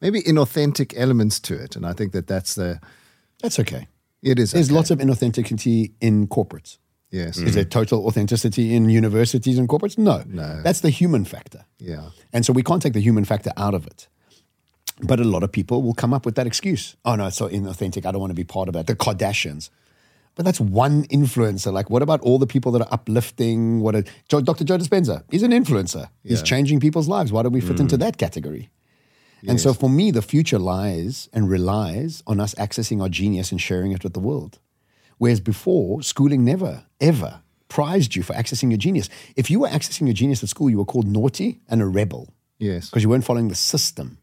maybe 0.02 0.22
inauthentic 0.22 0.93
elements 0.97 1.39
to 1.41 1.56
it. 1.56 1.76
And 1.76 1.86
I 1.86 1.93
think 1.93 2.12
that 2.14 2.28
that's 2.28 2.56
the. 2.56 2.80
That's 3.41 3.60
okay. 3.60 3.88
It 4.22 4.39
is. 4.39 4.52
There's 4.52 4.70
okay. 4.70 4.76
lots 4.76 4.91
of 4.91 4.99
inauthenticity 4.99 5.93
in 5.99 6.28
corporates. 6.28 6.78
Yes. 7.10 7.39
Mm. 7.39 7.47
Is 7.47 7.56
there 7.56 7.66
total 7.66 8.06
authenticity 8.06 8.74
in 8.74 8.89
universities 8.89 9.58
and 9.58 9.68
corporates? 9.68 9.97
No. 9.97 10.24
No. 10.28 10.62
That's 10.64 10.80
the 10.82 10.89
human 10.89 11.26
factor. 11.26 11.66
Yeah. 11.78 12.10
And 12.32 12.45
so 12.45 12.54
we 12.54 12.64
can't 12.64 12.82
take 12.82 12.93
the 12.93 13.02
human 13.02 13.26
factor 13.26 13.52
out 13.58 13.74
of 13.74 13.86
it. 13.86 14.08
But 15.04 15.20
a 15.20 15.24
lot 15.24 15.43
of 15.43 15.52
people 15.52 15.82
will 15.82 15.93
come 15.93 16.14
up 16.14 16.26
with 16.26 16.36
that 16.36 16.47
excuse. 16.47 16.95
Oh, 17.04 17.16
no, 17.16 17.28
it's 17.28 17.38
so 17.38 17.49
inauthentic. 17.49 18.06
I 18.06 18.12
don't 18.12 18.22
want 18.22 18.32
to 18.32 18.36
be 18.36 18.43
part 18.43 18.70
of 18.70 18.76
it. 18.76 18.88
The 18.88 18.95
Kardashians. 18.95 19.70
But 20.36 20.45
that's 20.45 20.62
one 20.62 21.04
influencer. 21.08 21.74
Like, 21.74 21.89
what 21.89 22.02
about 22.02 22.22
all 22.22 22.39
the 22.39 22.47
people 22.47 22.72
that 22.74 22.82
are 22.82 22.93
uplifting? 22.93 23.82
What 23.82 23.95
a, 23.95 24.04
Dr. 24.30 24.64
Joe 24.64 24.78
Dispenza, 24.78 25.24
he's 25.30 25.43
an 25.43 25.52
influencer. 25.52 26.10
He's 26.24 26.39
yeah. 26.39 26.43
changing 26.43 26.80
people's 26.80 27.08
lives. 27.10 27.32
Why 27.32 27.43
don't 27.43 27.52
we 27.52 27.62
fit 27.62 27.78
mm. 27.78 27.82
into 27.82 27.97
that 27.97 28.18
category? 28.18 28.70
And 29.48 29.60
so 29.60 29.74
for 29.74 29.89
me, 29.89 30.12
the 30.12 30.22
future 30.22 30.60
lies 30.60 31.30
and 31.34 31.50
relies 31.50 32.22
on 32.28 32.39
us 32.39 32.54
accessing 32.56 33.02
our 33.02 33.10
genius 33.10 33.52
and 33.52 33.60
sharing 33.60 33.92
it 33.92 34.04
with 34.04 34.14
the 34.14 34.20
world. 34.20 34.60
Whereas 35.18 35.39
before, 35.39 36.02
schooling 36.02 36.46
never, 36.46 36.86
ever 37.00 37.42
prized 37.68 38.16
you 38.16 38.24
for 38.24 38.34
accessing 38.34 38.70
your 38.70 38.78
genius. 38.78 39.10
If 39.36 39.50
you 39.50 39.62
were 39.62 39.68
accessing 39.70 40.08
your 40.08 40.14
genius 40.14 40.44
at 40.44 40.50
school, 40.50 40.70
you 40.70 40.78
were 40.78 40.86
called 40.86 41.08
naughty 41.08 41.62
and 41.70 41.82
a 41.82 41.86
rebel. 41.86 42.34
Yes. 42.60 42.89
Because 42.89 43.04
you 43.04 43.10
weren't 43.10 43.24
following 43.24 43.48
the 43.48 43.56
system. 43.56 44.18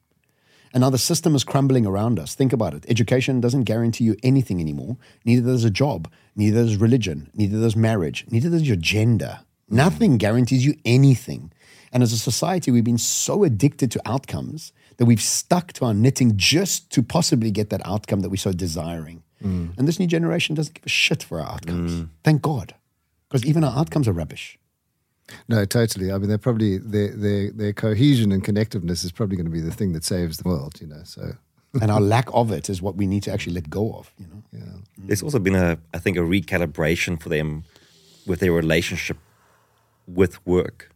And 0.72 0.82
now 0.82 0.90
the 0.90 0.98
system 0.98 1.34
is 1.34 1.44
crumbling 1.44 1.86
around 1.86 2.18
us. 2.18 2.34
Think 2.34 2.52
about 2.52 2.74
it. 2.74 2.84
Education 2.88 3.40
doesn't 3.40 3.64
guarantee 3.64 4.04
you 4.04 4.16
anything 4.22 4.60
anymore. 4.60 4.96
Neither 5.24 5.50
does 5.50 5.64
a 5.64 5.70
job, 5.70 6.10
neither 6.36 6.62
does 6.62 6.76
religion, 6.76 7.30
neither 7.34 7.58
does 7.58 7.74
marriage, 7.74 8.26
neither 8.30 8.50
does 8.50 8.68
your 8.68 8.76
gender. 8.76 9.40
Nothing 9.70 10.18
guarantees 10.18 10.64
you 10.64 10.74
anything. 10.84 11.52
And 11.92 12.02
as 12.02 12.12
a 12.12 12.18
society, 12.18 12.70
we've 12.70 12.84
been 12.84 12.98
so 12.98 13.44
addicted 13.44 13.90
to 13.92 14.00
outcomes 14.04 14.72
that 14.98 15.06
we've 15.06 15.22
stuck 15.22 15.72
to 15.74 15.84
our 15.86 15.94
knitting 15.94 16.36
just 16.36 16.90
to 16.90 17.02
possibly 17.02 17.50
get 17.50 17.70
that 17.70 17.80
outcome 17.84 18.20
that 18.20 18.28
we're 18.28 18.36
so 18.36 18.52
desiring. 18.52 19.22
Mm. 19.42 19.78
And 19.78 19.88
this 19.88 19.98
new 19.98 20.06
generation 20.06 20.54
doesn't 20.54 20.74
give 20.74 20.84
a 20.84 20.88
shit 20.88 21.22
for 21.22 21.40
our 21.40 21.46
outcomes. 21.46 21.92
Mm. 21.92 22.08
Thank 22.24 22.42
God. 22.42 22.74
Because 23.28 23.46
even 23.46 23.62
our 23.64 23.76
outcomes 23.78 24.08
are 24.08 24.12
rubbish. 24.12 24.58
No, 25.48 25.64
totally. 25.64 26.10
I 26.10 26.18
mean, 26.18 26.28
they're 26.28 26.38
probably 26.38 26.78
their 26.78 27.14
their 27.14 27.50
their 27.50 27.72
cohesion 27.72 28.32
and 28.32 28.42
connectiveness 28.42 29.04
is 29.04 29.12
probably 29.12 29.36
going 29.36 29.46
to 29.46 29.52
be 29.52 29.60
the 29.60 29.70
thing 29.70 29.92
that 29.92 30.04
saves 30.04 30.38
the 30.38 30.48
world. 30.48 30.80
You 30.80 30.86
know, 30.86 31.02
so 31.04 31.32
and 31.82 31.90
our 31.90 32.00
lack 32.00 32.28
of 32.32 32.50
it 32.50 32.70
is 32.70 32.80
what 32.80 32.96
we 32.96 33.06
need 33.06 33.22
to 33.24 33.32
actually 33.32 33.52
let 33.52 33.68
go 33.68 33.92
of. 33.92 34.10
You 34.18 34.26
know. 34.26 34.42
Yeah. 34.52 34.78
There's 34.96 35.22
also 35.22 35.38
been 35.38 35.54
a 35.54 35.78
I 35.92 35.98
think 35.98 36.16
a 36.16 36.20
recalibration 36.20 37.20
for 37.20 37.28
them 37.28 37.64
with 38.26 38.40
their 38.40 38.52
relationship 38.52 39.18
with 40.06 40.44
work 40.46 40.90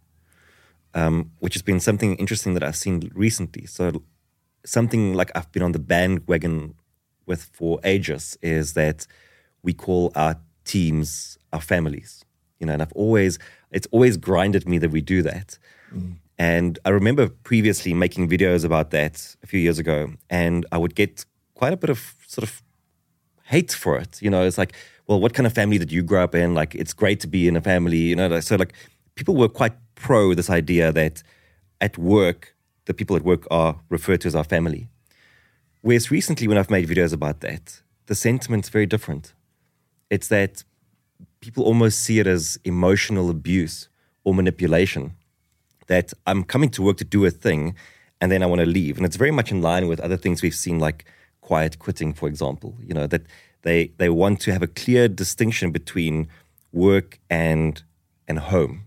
um, 0.95 1.30
which 1.38 1.55
has 1.55 1.62
been 1.62 1.80
something 1.80 2.16
interesting 2.16 2.55
that 2.55 2.62
I've 2.62 2.76
seen 2.76 3.11
recently. 3.14 3.66
So, 3.66 4.03
something 4.64 5.14
like 5.14 5.30
I've 5.34 5.51
been 5.53 5.62
on 5.62 5.72
the 5.72 5.78
bandwagon 5.78 6.74
with 7.26 7.45
for 7.53 7.80
ages 7.84 8.38
is 8.43 8.74
that 8.74 9.07
we 9.62 9.72
call 9.72 10.12
our 10.14 10.36
teams 10.64 11.38
our 11.53 11.61
families. 11.61 12.24
You 12.59 12.66
know, 12.66 12.74
and 12.74 12.82
I've 12.82 12.93
always 12.93 13.38
it's 13.70 13.88
always 13.90 14.16
grinded 14.16 14.68
me 14.68 14.78
that 14.78 14.90
we 14.90 15.01
do 15.01 15.22
that. 15.22 15.59
Mm. 15.93 16.16
And 16.38 16.78
I 16.84 16.90
remember 16.90 17.28
previously 17.28 17.95
making 17.95 18.28
videos 18.28 18.64
about 18.64 18.90
that 18.90 19.36
a 19.43 19.47
few 19.47 19.61
years 19.61 19.78
ago, 19.78 20.12
and 20.30 20.66
I 20.72 20.78
would 20.78 20.95
get 20.95 21.24
quite 21.55 21.72
a 21.72 21.76
bit 21.76 21.90
of 21.90 22.14
sort 22.26 22.43
of 22.43 22.62
hate 23.45 23.72
for 23.72 23.97
it. 23.99 24.20
You 24.22 24.30
know, 24.30 24.43
it's 24.45 24.59
like, 24.59 24.72
well, 25.07 25.20
what 25.20 25.34
kind 25.34 25.47
of 25.47 25.53
family 25.53 25.78
did 25.78 25.93
you 25.93 26.03
grow 26.03 26.24
up 26.24 26.34
in? 26.34 26.55
Like, 26.55 26.74
it's 26.74 26.93
great 26.93 27.20
to 27.20 27.26
be 27.26 27.47
in 27.49 27.57
a 27.57 27.61
family. 27.61 27.99
You 27.99 28.16
know, 28.16 28.40
so 28.40 28.57
like 28.57 28.72
people 29.15 29.37
were 29.37 29.49
quite 29.49 29.75
pro 29.95 30.35
this 30.35 30.51
idea 30.51 30.93
that 30.93 31.23
at 31.81 31.99
work, 31.99 32.55
the 32.87 32.95
people 32.95 33.17
at 33.17 33.23
work 33.23 33.47
are 33.51 33.81
referred 33.89 34.21
to 34.23 34.29
as 34.29 34.35
our 34.35 34.45
family. 34.45 34.89
Whereas 35.83 36.11
recently, 36.11 36.47
when 36.49 36.59
I've 36.59 36.71
made 36.71 36.89
videos 36.89 37.13
about 37.13 37.41
that, 37.41 37.83
the 38.07 38.15
sentiment's 38.15 38.69
very 38.69 38.87
different. 38.87 39.35
It's 40.11 40.29
that 40.29 40.65
people 41.41 41.65
almost 41.65 41.99
see 41.99 42.19
it 42.19 42.27
as 42.27 42.59
emotional 42.65 43.31
abuse 43.31 43.89
or 44.25 44.35
manipulation. 44.35 45.17
That 45.89 46.13
I'm 46.27 46.45
coming 46.45 46.71
to 46.71 46.83
work 46.83 46.99
to 46.99 47.05
do 47.05 47.25
a 47.25 47.31
thing 47.31 47.75
and 48.21 48.31
then 48.31 48.43
I 48.43 48.47
want 48.47 48.61
to 48.61 48.67
leave. 48.67 48.97
And 48.97 49.05
it's 49.05 49.17
very 49.17 49.33
much 49.33 49.51
in 49.51 49.61
line 49.61 49.89
with 49.89 49.99
other 50.01 50.17
things 50.17 50.43
we've 50.43 50.55
seen, 50.55 50.79
like 50.79 51.05
quiet 51.41 51.81
quitting, 51.81 52.15
for 52.15 52.29
example. 52.29 52.77
You 52.81 52.95
know, 52.95 53.09
that 53.09 53.23
they, 53.63 53.93
they 53.99 54.09
want 54.09 54.41
to 54.43 54.53
have 54.53 54.63
a 54.63 54.69
clear 54.69 55.09
distinction 55.09 55.73
between 55.73 56.29
work 56.73 57.19
and 57.29 57.83
and 58.29 58.39
home. 58.39 58.85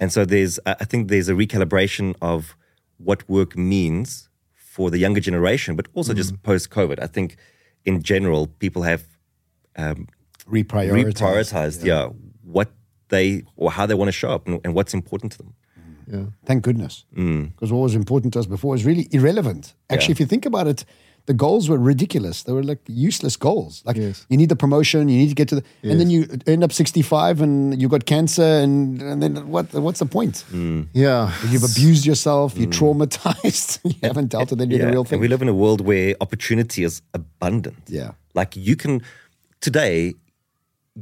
And 0.00 0.10
so 0.12 0.24
there's, 0.24 0.58
I 0.66 0.84
think 0.90 1.08
there's 1.08 1.28
a 1.28 1.34
recalibration 1.34 2.14
of 2.22 2.56
what 2.96 3.28
work 3.28 3.56
means 3.56 4.28
for 4.54 4.90
the 4.90 4.98
younger 4.98 5.20
generation, 5.20 5.76
but 5.76 5.86
also 5.94 6.12
just 6.14 6.32
Mm. 6.34 6.42
post 6.42 6.70
COVID. 6.70 6.98
I 7.02 7.06
think 7.06 7.36
in 7.84 8.02
general, 8.02 8.46
people 8.64 8.82
have 8.82 9.02
um, 9.76 10.08
Reprioritize. 10.46 11.12
reprioritized, 11.12 11.84
yeah. 11.84 12.08
what 12.42 12.68
they 13.08 13.42
or 13.56 13.70
how 13.70 13.86
they 13.86 13.94
want 13.94 14.08
to 14.08 14.12
show 14.12 14.30
up 14.30 14.46
and, 14.48 14.60
and 14.64 14.74
what's 14.74 14.94
important 14.94 15.32
to 15.32 15.38
them. 15.38 15.54
Yeah. 16.12 16.24
Thank 16.44 16.64
goodness. 16.64 17.04
Mm. 17.16 17.52
Because 17.52 17.70
what 17.72 17.80
was 17.82 17.94
important 17.94 18.32
to 18.32 18.40
us 18.40 18.46
before 18.46 18.74
is 18.74 18.84
really 18.84 19.06
irrelevant. 19.12 19.74
Actually, 19.90 20.06
Yeah. 20.12 20.12
if 20.16 20.20
you 20.20 20.26
think 20.26 20.44
about 20.46 20.66
it, 20.66 20.84
the 21.30 21.36
goals 21.46 21.64
were 21.70 21.78
ridiculous. 21.92 22.36
They 22.44 22.52
were 22.58 22.66
like 22.72 22.80
useless 23.08 23.36
goals. 23.46 23.82
Like 23.88 23.96
Yes. 24.00 24.26
you 24.30 24.36
need 24.40 24.48
the 24.54 24.56
promotion, 24.64 25.00
you 25.12 25.18
need 25.22 25.28
to 25.34 25.38
get 25.42 25.48
to 25.52 25.56
the, 25.58 25.62
and 25.90 25.96
then 26.00 26.10
you 26.14 26.20
end 26.46 26.62
up 26.66 26.72
65 26.72 27.40
and 27.44 27.80
you 27.80 27.88
got 27.88 28.04
cancer, 28.14 28.42
and, 28.64 29.00
and 29.10 29.18
then 29.22 29.32
what? 29.54 29.66
What's 29.86 30.00
the 30.04 30.06
point? 30.18 30.44
Mm. 30.52 30.88
Yeah. 30.92 31.30
You've 31.50 31.64
abused 31.72 32.04
yourself, 32.10 32.48
you're 32.58 32.72
traumatized, 32.80 33.78
you 33.92 33.94
haven't 34.02 34.28
dealt 34.34 34.50
with 34.50 34.60
any 34.60 34.74
of 34.76 34.80
the 34.80 34.86
real 34.88 35.00
And 35.00 35.08
thing. 35.08 35.20
we 35.20 35.28
live 35.28 35.42
in 35.42 35.48
a 35.48 35.54
world 35.64 35.80
where 35.80 36.14
opportunity 36.20 36.80
is 36.84 37.02
abundant. 37.14 37.82
Yeah. 37.86 38.10
Like 38.34 38.56
you 38.56 38.74
can, 38.76 38.94
today, 39.60 40.14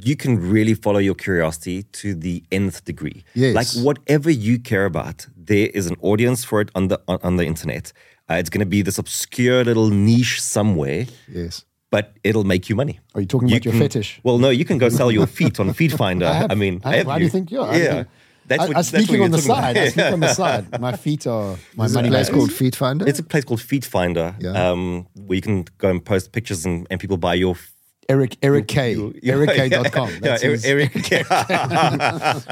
you 0.09 0.17
can 0.17 0.33
really 0.55 0.75
follow 0.75 0.99
your 1.09 1.15
curiosity 1.15 1.83
to 2.01 2.15
the 2.15 2.43
nth 2.53 2.85
degree. 2.85 3.25
Yes. 3.35 3.55
Like 3.55 3.71
whatever 3.87 4.31
you 4.31 4.59
care 4.59 4.85
about, 4.85 5.27
there 5.51 5.69
is 5.79 5.87
an 5.87 5.97
audience 6.03 6.45
for 6.45 6.61
it 6.61 6.69
on 6.75 6.89
the 6.89 6.99
on, 7.09 7.19
on 7.23 7.37
the 7.37 7.47
internet. 7.47 7.93
Uh, 8.31 8.35
it's 8.35 8.51
going 8.51 8.61
to 8.61 8.67
be 8.67 8.83
this 8.83 8.99
obscure 8.99 9.65
little 9.65 9.89
niche 9.91 10.41
somewhere, 10.43 11.07
Yes. 11.33 11.65
but 11.91 12.13
it'll 12.23 12.45
make 12.45 12.69
you 12.69 12.77
money. 12.77 13.01
Are 13.15 13.21
you 13.23 13.27
talking 13.27 13.49
about 13.51 13.65
your 13.65 13.75
fetish? 13.75 14.21
Well, 14.23 14.39
no, 14.39 14.51
you 14.51 14.65
can 14.65 14.79
go 14.79 14.89
sell 14.91 15.11
your 15.11 15.27
feet 15.27 15.59
on 15.59 15.73
Feet 15.79 15.93
Finder. 15.93 16.27
I, 16.27 16.33
have- 16.35 16.59
mean, 16.59 16.81
I 16.85 16.89
have. 16.89 16.97
have 16.99 17.07
Why 17.07 17.19
do 17.19 17.25
you 17.25 17.31
think? 17.31 17.51
Yeah. 17.51 17.75
yeah. 17.77 18.05
That's 18.47 18.61
what, 18.61 18.67
I, 18.67 18.69
am 18.69 18.73
that's 18.75 18.89
speaking 18.89 19.15
you're 19.17 19.25
on 19.25 19.31
the 19.31 19.39
talking 19.39 19.55
side. 19.55 19.77
about. 19.77 19.83
I 19.83 19.89
speak 19.91 20.13
on 20.13 20.21
the 20.21 20.35
side. 20.35 20.81
My 20.81 20.97
feet 20.97 21.27
are 21.27 21.57
my 21.77 21.85
There's 21.85 21.93
a 21.93 21.99
money. 21.99 22.09
place 22.11 22.27
makers. 22.29 22.35
called 22.39 22.53
Feet 22.53 22.77
Finder. 22.77 23.07
It's 23.09 23.19
a 23.19 23.23
place 23.23 23.45
called 23.45 23.61
Feet 23.61 23.85
Finder, 23.85 24.35
Yeah. 24.41 24.71
um, 24.71 25.07
where 25.15 25.37
you 25.37 25.43
can 25.43 25.67
go 25.77 25.91
and 25.91 26.03
post 26.05 26.33
pictures 26.33 26.65
and, 26.65 26.87
and 26.91 26.99
people 26.99 27.17
buy 27.19 27.35
your. 27.35 27.57
F- 28.09 28.15
Erik 28.15 28.37
Erik 28.43 28.69
K. 28.69 28.93
your- 28.95 29.13
EricK.com. 29.47 30.09
Yeah, 30.13 30.19
That's 30.21 30.43
Erik, 30.43 30.61
his- 30.61 30.65
Erik 30.65 30.93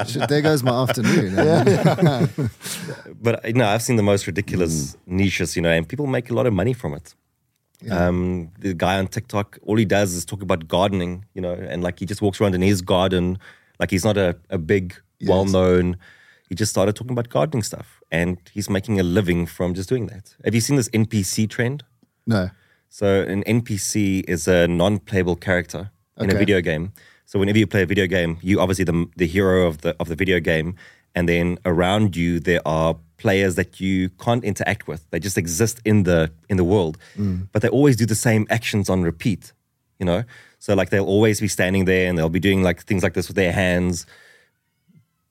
Shit, 0.07 0.29
there 0.29 0.41
goes 0.41 0.61
my 0.63 0.71
afternoon. 0.83 1.35
but 3.21 3.45
you 3.45 3.53
know, 3.53 3.67
I've 3.67 3.81
seen 3.81 3.95
the 3.95 4.03
most 4.03 4.27
ridiculous 4.27 4.95
niches, 5.05 5.55
you 5.55 5.61
know, 5.61 5.71
and 5.71 5.87
people 5.87 6.07
make 6.07 6.29
a 6.29 6.33
lot 6.33 6.45
of 6.45 6.53
money 6.53 6.73
from 6.73 6.93
it. 6.93 7.15
Um, 7.91 8.49
the 8.59 8.73
guy 8.73 8.97
on 8.97 9.07
TikTok, 9.07 9.59
all 9.63 9.77
he 9.77 9.85
does 9.85 10.13
is 10.13 10.25
talk 10.25 10.41
about 10.41 10.67
gardening, 10.67 11.25
you 11.35 11.41
know, 11.41 11.53
and 11.53 11.83
like 11.83 11.99
he 11.99 12.05
just 12.05 12.21
walks 12.21 12.41
around 12.41 12.55
in 12.55 12.61
his 12.61 12.81
garden, 12.81 13.37
like 13.79 13.91
he's 13.91 14.03
not 14.03 14.17
a, 14.17 14.35
a 14.49 14.57
big, 14.57 14.95
well 15.27 15.45
known. 15.45 15.97
He 16.49 16.55
just 16.55 16.71
started 16.71 16.95
talking 16.95 17.11
about 17.11 17.29
gardening 17.29 17.61
stuff, 17.63 18.01
and 18.11 18.37
he's 18.51 18.69
making 18.69 18.99
a 18.99 19.03
living 19.03 19.45
from 19.45 19.73
just 19.73 19.89
doing 19.89 20.07
that. 20.07 20.35
Have 20.45 20.55
you 20.55 20.61
seen 20.61 20.75
this 20.75 20.89
NPC 20.89 21.47
trend? 21.49 21.83
No. 22.25 22.49
So 22.89 23.21
an 23.21 23.43
NPC 23.43 24.23
is 24.27 24.47
a 24.47 24.67
non-playable 24.67 25.35
character 25.35 25.91
in 26.19 26.31
a 26.31 26.35
video 26.35 26.61
game. 26.61 26.93
So 27.25 27.39
whenever 27.39 27.57
you 27.57 27.67
play 27.67 27.83
a 27.83 27.85
video 27.85 28.07
game, 28.07 28.37
you 28.41 28.59
obviously 28.59 28.85
the 28.85 29.05
the 29.17 29.27
hero 29.27 29.67
of 29.67 29.81
the 29.81 29.95
of 29.99 30.07
the 30.07 30.15
video 30.15 30.39
game, 30.39 30.75
and 31.13 31.27
then 31.27 31.59
around 31.65 32.15
you 32.15 32.39
there 32.39 32.61
are 32.65 32.95
players 33.17 33.55
that 33.55 33.81
you 33.81 34.09
can't 34.09 34.43
interact 34.43 34.87
with. 34.87 35.09
They 35.09 35.19
just 35.19 35.37
exist 35.37 35.81
in 35.83 36.03
the 36.03 36.31
in 36.49 36.57
the 36.57 36.63
world, 36.63 36.97
mm. 37.17 37.47
but 37.51 37.61
they 37.61 37.69
always 37.69 37.97
do 37.97 38.05
the 38.05 38.15
same 38.15 38.47
actions 38.49 38.89
on 38.89 39.03
repeat. 39.03 39.51
You 39.99 40.05
know, 40.05 40.23
so 40.59 40.73
like 40.73 40.89
they'll 40.89 41.05
always 41.05 41.41
be 41.41 41.47
standing 41.47 41.85
there 41.85 42.07
and 42.07 42.17
they'll 42.17 42.29
be 42.29 42.39
doing 42.39 42.63
like 42.63 42.83
things 42.83 43.03
like 43.03 43.13
this 43.13 43.27
with 43.27 43.35
their 43.35 43.51
hands, 43.51 44.05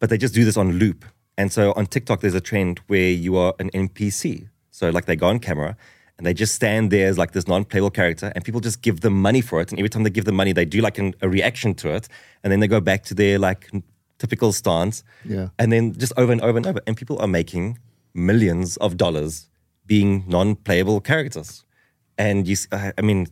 but 0.00 0.10
they 0.10 0.18
just 0.18 0.34
do 0.34 0.44
this 0.44 0.56
on 0.56 0.72
loop. 0.72 1.04
And 1.38 1.52
so 1.52 1.72
on 1.72 1.86
TikTok, 1.86 2.20
there's 2.20 2.34
a 2.34 2.40
trend 2.40 2.80
where 2.88 3.10
you 3.10 3.36
are 3.36 3.54
an 3.58 3.70
NPC. 3.70 4.48
So 4.70 4.90
like 4.90 5.06
they 5.06 5.16
go 5.16 5.28
on 5.28 5.38
camera 5.38 5.76
and 6.18 6.26
they 6.26 6.34
just 6.34 6.54
stand 6.54 6.90
there 6.90 7.08
as 7.08 7.18
like 7.18 7.32
this 7.32 7.46
non-playable 7.46 7.90
character, 7.90 8.32
and 8.34 8.44
people 8.44 8.60
just 8.60 8.82
give 8.82 9.00
them 9.00 9.20
money 9.20 9.40
for 9.40 9.60
it. 9.60 9.70
And 9.70 9.78
every 9.78 9.88
time 9.88 10.02
they 10.02 10.10
give 10.10 10.24
them 10.24 10.36
money, 10.36 10.52
they 10.52 10.64
do 10.64 10.80
like 10.80 10.98
an, 10.98 11.14
a 11.20 11.28
reaction 11.28 11.74
to 11.74 11.94
it, 11.94 12.08
and 12.42 12.52
then 12.52 12.60
they 12.60 12.68
go 12.68 12.80
back 12.80 13.04
to 13.04 13.14
their 13.14 13.38
like 13.38 13.70
typical 14.18 14.52
stance. 14.52 15.04
Yeah. 15.24 15.48
And 15.58 15.72
then 15.72 15.92
just 15.92 16.12
over 16.16 16.32
and 16.32 16.40
over 16.40 16.56
and 16.56 16.66
over, 16.66 16.80
and 16.86 16.96
people 16.96 17.18
are 17.18 17.28
making 17.28 17.78
millions 18.14 18.76
of 18.78 18.96
dollars 18.96 19.48
being 19.86 20.24
non-playable 20.26 21.00
characters. 21.00 21.64
And 22.18 22.48
you, 22.48 22.56
I 22.72 23.02
mean, 23.02 23.26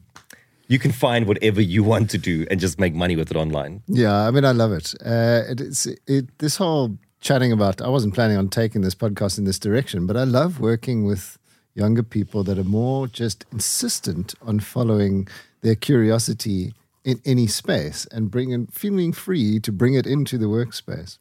you 0.69 0.79
can 0.79 0.93
find 0.93 1.27
whatever 1.27 1.61
you 1.61 1.83
want 1.83 2.11
to 2.11 2.19
do 2.19 2.47
and 2.51 2.61
just 2.61 2.79
make 2.79 2.95
money 2.95 3.17
with 3.17 3.31
it 3.31 3.37
online. 3.37 3.83
Yeah, 3.87 4.15
I 4.15 4.31
mean, 4.31 4.45
I 4.45 4.53
love 4.53 4.73
it. 4.73 4.95
Uh, 5.05 5.43
it 5.49 5.61
it's 5.61 5.87
it. 6.07 6.39
This 6.39 6.57
whole 6.57 6.99
chatting 7.21 7.51
about. 7.51 7.81
I 7.81 7.89
wasn't 7.89 8.15
planning 8.15 8.37
on 8.37 8.49
taking 8.49 8.83
this 8.83 8.95
podcast 8.95 9.39
in 9.39 9.45
this 9.45 9.59
direction, 9.59 10.07
but 10.07 10.17
I 10.17 10.25
love 10.25 10.61
working 10.61 11.07
with 11.07 11.39
younger 11.75 12.03
people 12.03 12.45
that 12.45 12.59
are 12.59 12.65
more 12.65 13.07
just 13.09 13.45
insistent 13.53 14.35
on 14.43 14.61
following 14.61 15.29
their 15.63 15.75
curiosity 15.75 16.73
in 17.05 17.21
any 17.25 17.47
space 17.47 18.07
and 18.13 18.31
bringing 18.31 18.67
feeling 18.69 19.13
free 19.13 19.61
to 19.61 19.73
bring 19.73 19.95
it 19.95 20.07
into 20.07 20.39
the 20.39 20.47
workspace. 20.47 21.19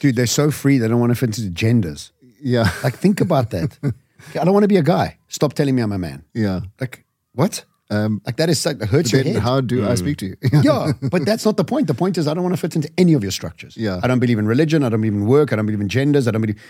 Dude, 0.00 0.16
they're 0.16 0.26
so 0.26 0.50
free. 0.50 0.78
They 0.78 0.86
don't 0.88 1.00
want 1.00 1.10
to 1.10 1.16
fit 1.16 1.36
into 1.38 1.50
genders. 1.50 2.12
Yeah, 2.40 2.70
Like, 2.84 2.96
think 2.96 3.20
about 3.20 3.50
that. 3.50 3.78
I 4.40 4.44
don't 4.44 4.52
want 4.52 4.64
to 4.64 4.68
be 4.68 4.76
a 4.76 4.82
guy. 4.82 5.18
Stop 5.28 5.54
telling 5.54 5.74
me 5.74 5.82
I'm 5.82 5.92
a 5.92 5.98
man. 5.98 6.24
yeah. 6.34 6.60
Like, 6.80 7.04
what? 7.34 7.64
Um, 7.90 8.20
Like, 8.26 8.36
that 8.36 8.48
is 8.48 8.64
like, 8.66 8.78
that 8.78 8.88
hurts 8.88 9.12
your 9.12 9.22
head. 9.22 9.36
how 9.36 9.60
do 9.60 9.86
I 9.88 9.94
speak 9.96 10.18
to 10.18 10.26
you? 10.26 10.36
yeah, 10.62 10.92
but 11.10 11.24
that's 11.26 11.44
not 11.44 11.56
the 11.56 11.64
point. 11.64 11.86
The 11.88 11.94
point 11.94 12.16
is, 12.18 12.28
I 12.28 12.34
don't 12.34 12.42
want 12.44 12.54
to 12.54 12.60
fit 12.60 12.76
into 12.76 12.90
any 12.96 13.14
of 13.14 13.22
your 13.22 13.32
structures. 13.32 13.76
Yeah. 13.76 14.00
I 14.02 14.06
don't 14.06 14.20
believe 14.20 14.38
in 14.38 14.46
religion. 14.46 14.84
I 14.84 14.88
don't 14.90 15.00
believe 15.00 15.14
in 15.14 15.26
work. 15.26 15.52
I 15.52 15.56
don't 15.56 15.66
believe 15.66 15.80
in 15.80 15.88
genders. 15.88 16.26
I 16.28 16.30
don't 16.30 16.40
believe. 16.42 16.60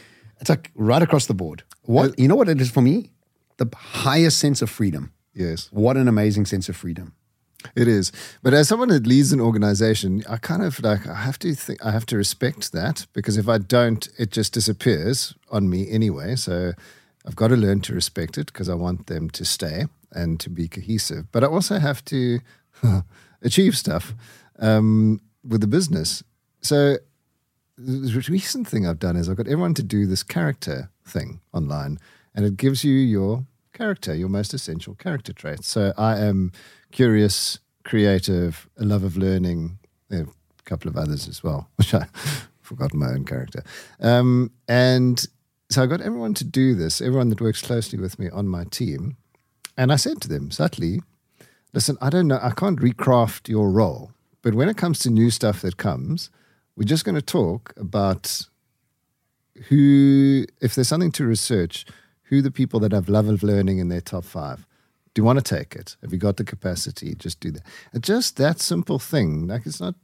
It's 0.40 0.48
like 0.50 0.70
right 0.74 1.02
across 1.02 1.26
the 1.26 1.34
board. 1.34 1.62
What 1.82 2.18
you 2.18 2.26
know? 2.28 2.34
What 2.36 2.48
it 2.48 2.60
is 2.60 2.70
for 2.70 2.80
me? 2.82 3.10
The 3.56 3.68
highest 3.76 4.38
sense 4.38 4.62
of 4.62 4.70
freedom. 4.70 5.12
yes. 5.34 5.68
What 5.72 5.96
an 5.96 6.08
amazing 6.08 6.46
sense 6.46 6.68
of 6.68 6.76
freedom. 6.76 7.14
It 7.74 7.88
is. 7.88 8.12
But 8.42 8.52
as 8.52 8.68
someone 8.68 8.88
that 8.88 9.06
leads 9.06 9.32
an 9.32 9.40
organization, 9.40 10.22
I 10.28 10.36
kind 10.36 10.62
of 10.62 10.82
like 10.82 11.06
I 11.06 11.14
have 11.14 11.38
to 11.40 11.54
think 11.54 11.84
I 11.84 11.90
have 11.92 12.06
to 12.06 12.16
respect 12.16 12.72
that 12.72 13.06
because 13.12 13.38
if 13.38 13.48
I 13.48 13.58
don't, 13.58 14.06
it 14.18 14.30
just 14.30 14.52
disappears 14.52 15.34
on 15.50 15.70
me 15.70 15.90
anyway. 15.90 16.36
So 16.36 16.72
I've 17.26 17.36
got 17.36 17.48
to 17.48 17.56
learn 17.56 17.80
to 17.82 17.94
respect 17.94 18.36
it 18.36 18.46
because 18.46 18.68
I 18.68 18.74
want 18.74 19.06
them 19.06 19.30
to 19.30 19.44
stay 19.44 19.86
and 20.12 20.38
to 20.40 20.50
be 20.50 20.68
cohesive. 20.68 21.32
But 21.32 21.42
I 21.42 21.46
also 21.46 21.78
have 21.78 22.04
to 22.06 22.40
achieve 23.42 23.76
stuff 23.76 24.14
um, 24.58 25.20
with 25.42 25.60
the 25.60 25.66
business. 25.66 26.22
So 26.60 26.96
the 27.76 28.24
recent 28.28 28.68
thing 28.68 28.86
I've 28.86 28.98
done 28.98 29.16
is 29.16 29.28
I've 29.28 29.36
got 29.36 29.46
everyone 29.48 29.74
to 29.74 29.82
do 29.82 30.06
this 30.06 30.22
character 30.22 30.90
thing 31.04 31.40
online, 31.52 31.98
and 32.34 32.44
it 32.44 32.56
gives 32.56 32.84
you 32.84 32.94
your 32.94 33.46
character, 33.72 34.14
your 34.14 34.28
most 34.28 34.54
essential 34.54 34.94
character 34.94 35.32
traits. 35.32 35.68
So 35.68 35.92
I 35.96 36.18
am 36.18 36.52
curious, 36.92 37.58
creative, 37.84 38.68
a 38.78 38.84
love 38.84 39.04
of 39.04 39.16
learning, 39.16 39.78
a 40.10 40.24
couple 40.64 40.88
of 40.88 40.96
others 40.96 41.28
as 41.28 41.42
well, 41.42 41.68
which 41.76 41.94
I 41.94 42.06
forgot 42.60 42.94
my 42.94 43.08
own 43.08 43.24
character. 43.24 43.62
Um, 44.00 44.50
and 44.68 45.24
so 45.70 45.82
I 45.82 45.86
got 45.86 46.00
everyone 46.00 46.34
to 46.34 46.44
do 46.44 46.74
this, 46.74 47.00
everyone 47.00 47.28
that 47.30 47.40
works 47.40 47.62
closely 47.62 47.98
with 47.98 48.18
me 48.18 48.30
on 48.30 48.48
my 48.48 48.64
team. 48.64 49.16
And 49.76 49.92
I 49.92 49.96
said 49.96 50.20
to 50.22 50.28
them 50.28 50.50
subtly, 50.50 51.00
listen, 51.72 51.96
I 52.00 52.10
don't 52.10 52.28
know, 52.28 52.38
I 52.40 52.50
can't 52.50 52.80
recraft 52.80 53.48
your 53.48 53.70
role, 53.70 54.12
but 54.42 54.54
when 54.54 54.68
it 54.68 54.76
comes 54.76 55.00
to 55.00 55.10
new 55.10 55.30
stuff 55.30 55.62
that 55.62 55.76
comes, 55.76 56.30
we're 56.76 56.84
just 56.84 57.04
going 57.04 57.14
to 57.14 57.22
talk 57.22 57.72
about 57.76 58.46
who, 59.68 60.44
if 60.60 60.74
there's 60.74 60.88
something 60.88 61.12
to 61.12 61.24
research, 61.24 61.86
who 62.34 62.42
the 62.42 62.50
people 62.50 62.80
that 62.80 62.92
have 62.92 63.08
love 63.08 63.28
of 63.28 63.42
learning 63.42 63.78
in 63.78 63.88
their 63.88 64.00
top 64.00 64.24
five. 64.24 64.66
Do 65.14 65.20
you 65.20 65.24
want 65.24 65.38
to 65.44 65.56
take 65.56 65.76
it? 65.76 65.96
Have 66.02 66.12
you 66.12 66.18
got 66.18 66.36
the 66.36 66.44
capacity? 66.44 67.14
Just 67.14 67.38
do 67.38 67.52
that. 67.52 67.62
And 67.92 68.02
just 68.02 68.36
that 68.36 68.60
simple 68.60 68.98
thing. 68.98 69.46
Like 69.46 69.64
it's 69.64 69.80
not, 69.80 69.94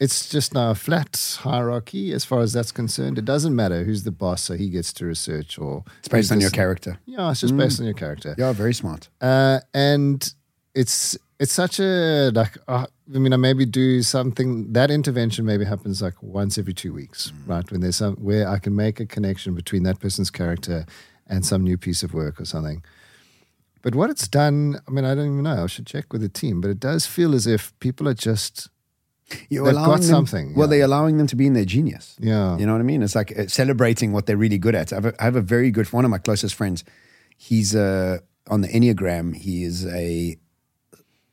it's 0.00 0.28
just 0.28 0.54
now 0.54 0.70
a 0.70 0.74
flat 0.74 1.38
hierarchy 1.40 2.12
as 2.12 2.24
far 2.24 2.40
as 2.40 2.52
that's 2.52 2.72
concerned. 2.72 3.16
It 3.18 3.24
doesn't 3.24 3.54
matter 3.54 3.84
who's 3.84 4.02
the 4.02 4.10
boss, 4.10 4.42
so 4.42 4.54
he 4.54 4.70
gets 4.70 4.92
to 4.94 5.06
research 5.06 5.58
or 5.58 5.84
It's 6.00 6.08
based 6.08 6.32
on 6.32 6.40
your 6.40 6.50
character. 6.50 6.98
Yeah, 7.06 7.30
it's 7.30 7.40
just 7.40 7.56
based 7.56 7.78
on 7.78 7.86
your 7.86 7.94
character. 7.94 8.34
Yeah, 8.36 8.52
very 8.52 8.74
smart. 8.74 9.08
Uh, 9.20 9.60
and 9.72 10.32
it's 10.74 11.16
it's 11.38 11.52
such 11.52 11.78
a 11.78 12.30
like 12.34 12.58
uh, 12.66 12.86
I 13.14 13.18
mean 13.18 13.32
I 13.32 13.36
maybe 13.36 13.64
do 13.64 14.02
something 14.02 14.72
that 14.72 14.90
intervention 14.90 15.44
maybe 15.44 15.64
happens 15.64 16.02
like 16.02 16.20
once 16.22 16.58
every 16.58 16.74
two 16.74 16.92
weeks, 16.92 17.32
right? 17.46 17.70
When 17.70 17.80
there's 17.80 17.96
some 17.96 18.16
where 18.16 18.48
I 18.48 18.58
can 18.58 18.74
make 18.74 18.98
a 19.00 19.06
connection 19.06 19.54
between 19.54 19.84
that 19.84 20.00
person's 20.00 20.30
character 20.30 20.86
and 21.28 21.44
some 21.44 21.62
new 21.62 21.76
piece 21.78 22.02
of 22.02 22.12
work 22.14 22.40
or 22.40 22.44
something. 22.44 22.82
But 23.82 23.94
what 23.94 24.10
it's 24.10 24.26
done, 24.28 24.80
I 24.88 24.90
mean, 24.90 25.04
I 25.04 25.14
don't 25.14 25.26
even 25.32 25.42
know. 25.42 25.64
I 25.64 25.66
should 25.66 25.86
check 25.86 26.12
with 26.12 26.20
the 26.22 26.28
team, 26.28 26.60
but 26.60 26.70
it 26.70 26.80
does 26.80 27.06
feel 27.06 27.34
as 27.34 27.46
if 27.46 27.72
people 27.78 28.08
are 28.08 28.14
just 28.14 28.68
You're 29.48 29.68
allowing 29.68 30.00
them- 30.00 30.02
something, 30.10 30.54
Well, 30.54 30.66
yeah. 30.66 30.70
they're 30.78 30.84
allowing 30.86 31.16
them 31.18 31.26
to 31.28 31.36
be 31.36 31.46
in 31.46 31.52
their 31.52 31.64
genius. 31.64 32.16
yeah, 32.18 32.56
You 32.58 32.66
know 32.66 32.72
what 32.72 32.80
I 32.80 32.84
mean? 32.84 33.02
It's 33.02 33.14
like 33.14 33.38
uh, 33.38 33.46
celebrating 33.46 34.12
what 34.12 34.26
they're 34.26 34.36
really 34.36 34.58
good 34.58 34.74
at. 34.74 34.92
I 34.92 34.96
have 34.96 35.06
a, 35.06 35.14
I 35.20 35.24
have 35.24 35.36
a 35.36 35.40
very 35.42 35.70
good 35.70 35.86
one 35.92 36.04
of 36.04 36.10
my 36.10 36.18
closest 36.18 36.54
friends. 36.56 36.82
He's 37.36 37.74
uh, 37.76 38.18
on 38.48 38.62
the 38.62 38.68
Enneagram. 38.68 39.36
He 39.36 39.62
is 39.62 39.86
a, 39.86 40.36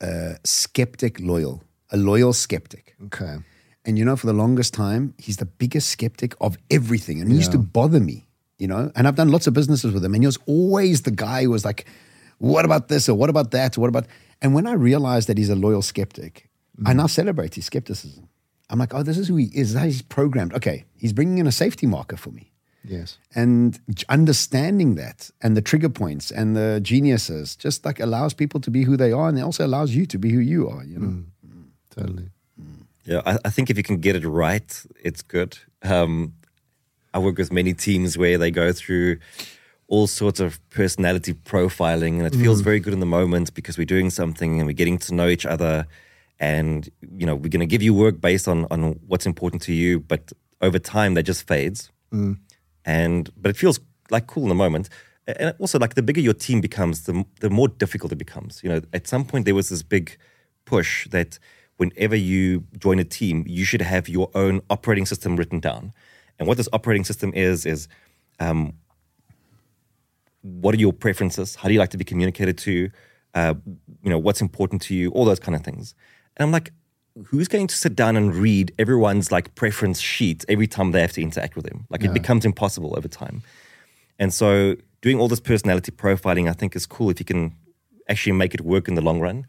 a 0.01 0.35
skeptic, 0.43 1.19
loyal, 1.19 1.63
a 1.91 1.97
loyal 1.97 2.33
skeptic. 2.33 2.95
okay, 3.05 3.37
And 3.85 3.97
you 3.97 4.05
know, 4.05 4.15
for 4.15 4.27
the 4.27 4.33
longest 4.33 4.73
time, 4.73 5.13
he's 5.17 5.37
the 5.37 5.45
biggest 5.45 5.89
skeptic 5.89 6.35
of 6.39 6.57
everything, 6.69 7.19
and 7.21 7.31
he 7.31 7.37
used 7.37 7.51
to 7.53 7.57
bother 7.57 7.99
me. 7.99 8.24
You 8.57 8.67
know. 8.67 8.91
And 8.95 9.07
I've 9.07 9.15
done 9.15 9.29
lots 9.29 9.47
of 9.47 9.53
businesses 9.53 9.93
with 9.93 10.03
him, 10.03 10.13
and 10.13 10.23
he 10.23 10.27
was 10.27 10.39
always 10.45 11.01
the 11.01 11.11
guy 11.11 11.43
who 11.43 11.51
was 11.51 11.65
like, 11.65 11.85
"What 12.37 12.65
about 12.65 12.87
this? 12.87 13.09
Or 13.09 13.15
what 13.15 13.29
about 13.29 13.51
that? 13.51 13.77
Or 13.77 13.81
what 13.81 13.89
about?" 13.89 14.07
And 14.41 14.53
when 14.53 14.67
I 14.67 14.73
realized 14.73 15.27
that 15.29 15.37
he's 15.37 15.49
a 15.49 15.55
loyal 15.55 15.81
skeptic, 15.81 16.49
mm. 16.79 16.89
I 16.89 16.93
now 16.93 17.07
celebrate 17.07 17.55
his 17.55 17.65
skepticism. 17.65 18.27
I'm 18.69 18.79
like, 18.79 18.93
"Oh, 18.93 19.03
this 19.03 19.17
is 19.17 19.27
who 19.27 19.37
he 19.37 19.49
is. 19.53 19.73
How 19.73 19.85
he's 19.85 20.01
programmed. 20.01 20.53
Okay, 20.53 20.85
he's 20.97 21.13
bringing 21.13 21.37
in 21.37 21.47
a 21.47 21.51
safety 21.51 21.87
marker 21.87 22.17
for 22.17 22.31
me." 22.31 22.51
Yes. 22.87 23.17
And 23.33 23.79
understanding 24.09 24.95
that 24.95 25.31
and 25.41 25.57
the 25.57 25.61
trigger 25.61 25.89
points 25.89 26.31
and 26.31 26.55
the 26.55 26.79
geniuses 26.83 27.55
just 27.55 27.83
like 27.83 27.99
allows 27.99 28.33
people 28.33 28.59
to 28.61 28.69
be 28.69 28.83
who 28.83 28.95
they 28.95 29.11
are 29.11 29.27
and 29.27 29.39
it 29.39 29.41
also 29.41 29.65
allows 29.65 29.95
you 29.95 30.05
to 30.05 30.19
be 30.19 30.31
who 30.31 30.39
you 30.39 30.69
are, 30.69 30.83
you 30.83 30.99
know. 30.99 31.07
Mm. 31.07 31.25
Mm. 31.47 31.63
Totally. 31.89 32.29
Yeah, 33.05 33.21
I, 33.25 33.37
I, 33.45 33.49
think 33.51 33.69
if 33.69 33.77
you 33.77 33.83
can 33.83 33.97
get 33.97 34.15
it 34.15 34.27
right, 34.27 34.83
it's 35.03 35.21
good. 35.21 35.59
Um, 35.83 36.33
I 37.15 37.19
work 37.19 37.37
with 37.37 37.51
many 37.51 37.73
teams 37.73 38.17
where 38.17 38.37
they 38.37 38.51
go 38.51 38.73
through 38.73 39.19
all 39.87 40.05
sorts 40.05 40.41
of 40.41 40.59
personality 40.69 41.33
profiling, 41.33 42.17
and 42.17 42.27
it 42.27 42.35
feels 42.35 42.61
mm. 42.61 42.65
very 42.65 42.79
good 42.81 42.91
in 42.91 42.99
the 42.99 43.05
moment 43.05 43.53
because 43.53 43.77
we're 43.77 43.85
doing 43.85 44.09
something 44.09 44.59
and 44.59 44.67
we're 44.67 44.73
getting 44.73 44.97
to 44.97 45.13
know 45.15 45.29
each 45.29 45.45
other, 45.45 45.87
and 46.39 46.89
you 47.17 47.25
know 47.25 47.33
we're 47.33 47.49
going 47.49 47.61
to 47.61 47.65
give 47.65 47.81
you 47.81 47.93
work 47.93 48.19
based 48.19 48.47
on 48.49 48.65
on 48.69 48.99
what's 49.07 49.25
important 49.25 49.61
to 49.63 49.73
you, 49.73 50.01
but 50.01 50.33
over 50.61 50.77
time 50.77 51.13
that 51.13 51.23
just 51.23 51.47
fades, 51.47 51.89
mm. 52.11 52.37
and 52.83 53.29
but 53.37 53.49
it 53.49 53.55
feels 53.55 53.79
like 54.11 54.27
cool 54.27 54.43
in 54.43 54.49
the 54.49 54.55
moment. 54.55 54.89
And 55.27 55.55
also, 55.57 55.79
like 55.79 55.95
the 55.95 56.03
bigger 56.03 56.21
your 56.21 56.33
team 56.33 56.59
becomes, 56.59 57.05
the 57.05 57.23
the 57.39 57.49
more 57.49 57.69
difficult 57.69 58.11
it 58.11 58.17
becomes. 58.17 58.61
You 58.61 58.69
know, 58.71 58.81
at 58.91 59.07
some 59.07 59.23
point 59.23 59.45
there 59.45 59.55
was 59.55 59.69
this 59.69 59.83
big 59.83 60.17
push 60.65 61.07
that 61.09 61.39
whenever 61.77 62.15
you 62.15 62.65
join 62.77 62.99
a 62.99 63.05
team, 63.05 63.45
you 63.47 63.63
should 63.63 63.81
have 63.81 64.09
your 64.09 64.29
own 64.35 64.61
operating 64.69 65.05
system 65.05 65.37
written 65.37 65.61
down. 65.61 65.93
And 66.39 66.47
what 66.47 66.57
this 66.57 66.69
operating 66.73 67.03
system 67.03 67.31
is, 67.33 67.65
is 67.65 67.87
um, 68.39 68.73
what 70.41 70.75
are 70.75 70.77
your 70.77 70.93
preferences? 70.93 71.55
How 71.55 71.67
do 71.67 71.73
you 71.73 71.79
like 71.79 71.91
to 71.91 71.97
be 71.97 72.03
communicated 72.03 72.57
to? 72.59 72.89
Uh, 73.33 73.55
you 74.03 74.09
know, 74.09 74.17
what's 74.17 74.41
important 74.41 74.81
to 74.83 74.95
you? 74.95 75.11
All 75.11 75.25
those 75.25 75.39
kind 75.39 75.55
of 75.55 75.63
things. 75.63 75.95
And 76.37 76.45
I'm 76.45 76.51
like, 76.51 76.71
who's 77.25 77.47
going 77.47 77.67
to 77.67 77.75
sit 77.75 77.95
down 77.95 78.15
and 78.15 78.33
read 78.35 78.73
everyone's 78.77 79.31
like 79.31 79.55
preference 79.55 79.99
sheet 79.99 80.45
every 80.47 80.67
time 80.67 80.91
they 80.91 81.01
have 81.01 81.13
to 81.13 81.21
interact 81.21 81.55
with 81.55 81.65
them? 81.65 81.85
Like 81.89 82.01
yeah. 82.01 82.09
it 82.09 82.13
becomes 82.13 82.45
impossible 82.45 82.93
over 82.97 83.07
time. 83.07 83.41
And 84.19 84.33
so 84.33 84.75
doing 85.01 85.19
all 85.19 85.27
this 85.27 85.39
personality 85.39 85.91
profiling, 85.91 86.49
I 86.49 86.53
think 86.53 86.75
is 86.75 86.85
cool 86.85 87.09
if 87.09 87.19
you 87.19 87.25
can 87.25 87.55
actually 88.07 88.33
make 88.33 88.53
it 88.53 88.61
work 88.61 88.87
in 88.87 88.95
the 88.95 89.01
long 89.01 89.19
run 89.19 89.45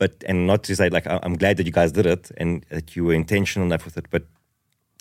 but 0.00 0.24
and 0.26 0.46
not 0.46 0.64
to 0.64 0.74
say 0.74 0.88
like 0.88 1.06
I'm 1.06 1.36
glad 1.36 1.58
that 1.58 1.66
you 1.66 1.72
guys 1.72 1.92
did 1.92 2.06
it 2.06 2.32
and 2.38 2.64
that 2.70 2.96
you 2.96 3.04
were 3.04 3.14
intentional 3.14 3.66
enough 3.66 3.84
with 3.84 3.96
it, 3.96 4.06
but 4.10 4.24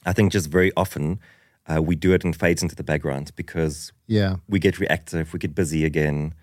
I 0.06 0.14
think 0.14 0.32
just 0.32 0.50
very 0.50 0.72
often 0.78 1.20
uh, 1.68 1.82
we 1.82 1.96
do 1.96 2.14
it 2.14 2.24
and 2.24 2.36
fades 2.36 2.62
into 2.62 2.76
the 2.76 2.84
background 2.84 3.32
because 3.36 3.92
yeah 4.08 4.38
we 4.48 4.60
get 4.60 4.80
reactive, 4.80 5.34
we 5.34 5.40
get 5.40 5.54
busy 5.54 5.86
again, 5.86 6.34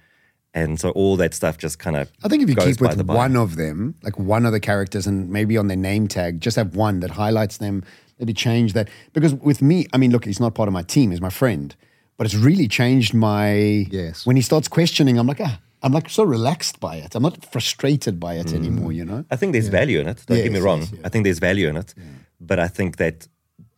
and 0.54 0.78
so 0.80 0.90
all 0.90 1.16
that 1.16 1.34
stuff 1.34 1.58
just 1.58 1.78
kind 1.78 1.96
of. 1.96 2.10
I 2.22 2.28
think 2.28 2.42
if 2.42 2.48
you 2.48 2.56
keep 2.56 2.80
with 2.80 3.02
one 3.02 3.36
of 3.36 3.56
them, 3.56 3.94
like 4.02 4.18
one 4.18 4.46
of 4.46 4.52
the 4.52 4.60
characters, 4.60 5.06
and 5.06 5.30
maybe 5.30 5.56
on 5.56 5.68
their 5.68 5.76
name 5.76 6.08
tag, 6.08 6.40
just 6.40 6.56
have 6.56 6.76
one 6.76 7.00
that 7.00 7.10
highlights 7.10 7.58
them. 7.58 7.82
Maybe 8.18 8.32
change 8.32 8.72
that 8.72 8.88
because 9.12 9.34
with 9.34 9.60
me, 9.60 9.86
I 9.92 9.98
mean, 9.98 10.10
look, 10.10 10.24
he's 10.24 10.40
not 10.40 10.54
part 10.54 10.68
of 10.68 10.72
my 10.72 10.82
team; 10.82 11.10
he's 11.10 11.20
my 11.20 11.30
friend. 11.30 11.74
But 12.16 12.24
it's 12.24 12.34
really 12.34 12.66
changed 12.66 13.12
my. 13.12 13.52
Yes. 13.90 14.24
When 14.24 14.36
he 14.36 14.42
starts 14.42 14.68
questioning, 14.68 15.18
I'm 15.18 15.26
like, 15.26 15.40
ah, 15.42 15.60
I'm 15.82 15.92
like 15.92 16.08
so 16.08 16.24
relaxed 16.24 16.80
by 16.80 16.96
it. 16.96 17.14
I'm 17.14 17.22
not 17.22 17.44
frustrated 17.44 18.18
by 18.18 18.34
it 18.34 18.46
mm. 18.46 18.54
anymore, 18.54 18.92
you 18.92 19.04
know? 19.04 19.24
I 19.30 19.36
think 19.36 19.52
there's 19.52 19.66
yeah. 19.66 19.72
value 19.72 20.00
in 20.00 20.08
it. 20.08 20.24
Don't 20.26 20.38
yes, 20.38 20.44
get 20.44 20.52
me 20.52 20.60
wrong. 20.60 20.80
Yes, 20.80 20.92
yeah. 20.92 21.00
I 21.04 21.08
think 21.10 21.24
there's 21.24 21.38
value 21.38 21.68
in 21.68 21.76
it. 21.76 21.94
Yeah. 21.96 22.04
But 22.40 22.58
I 22.58 22.68
think 22.68 22.96
that 22.96 23.28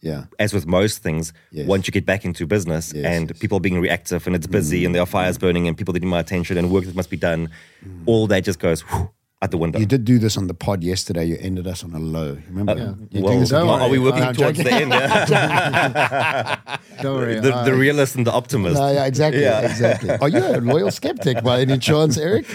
yeah. 0.01 0.25
As 0.39 0.53
with 0.53 0.67
most 0.67 1.03
things, 1.03 1.33
yes. 1.51 1.67
once 1.67 1.87
you 1.87 1.93
get 1.93 2.07
back 2.07 2.25
into 2.25 2.47
business 2.47 2.93
yes, 2.95 3.05
and 3.05 3.31
yes. 3.31 3.39
people 3.39 3.59
being 3.61 3.81
reactive 3.81 4.27
and 4.27 4.37
it's 4.37 4.47
busy 4.47 4.83
mm. 4.83 4.87
and 4.87 4.95
there 4.95 5.03
are 5.03 5.07
fires 5.07 5.39
burning 5.39 5.67
and 5.67 5.77
people 5.77 5.93
need 5.93 6.05
my 6.05 6.21
attention 6.21 6.57
and 6.57 6.71
work 6.71 6.85
that 6.85 6.95
must 6.95 7.11
be 7.11 7.17
done, 7.17 7.49
mm. 7.85 8.03
all 8.07 8.27
that 8.29 8.45
just 8.45 8.59
goes 8.59 8.83
whew, 8.83 9.11
out 9.41 9.51
the 9.51 9.59
window. 9.59 9.79
You 9.79 9.87
did 9.87 10.05
do 10.05 10.19
this 10.19 10.37
on 10.37 10.49
the 10.49 10.55
pod 10.55 10.83
yesterday. 10.83 11.25
You 11.25 11.39
ended 11.41 11.67
us 11.67 11.85
on 11.85 11.95
a 11.95 11.99
low. 11.99 12.39
Remember? 12.49 12.73
Uh, 12.73 12.95
yeah. 13.11 13.21
well, 13.21 13.71
are 13.71 13.89
we 13.89 13.99
working 13.99 14.33
towards 14.33 14.59
the 14.59 14.73
end? 14.73 14.91
Don't 17.03 17.17
worry. 17.17 17.39
The, 17.39 17.63
the, 17.63 17.75
realist 17.75 18.17
and 18.17 18.27
the 18.27 18.33
optimist. 18.33 18.75
No, 18.75 18.91
yeah, 18.91 19.07
exactly. 19.07 19.43
Yeah. 19.43 19.61
exactly. 19.61 20.11
Are 20.21 20.29
you 20.29 20.45
a 20.45 20.61
loyal 20.61 20.91
skeptic 20.91 21.45
by 21.45 21.61
any 21.61 21.79
chance, 21.79 22.19
Erik? 22.19 22.47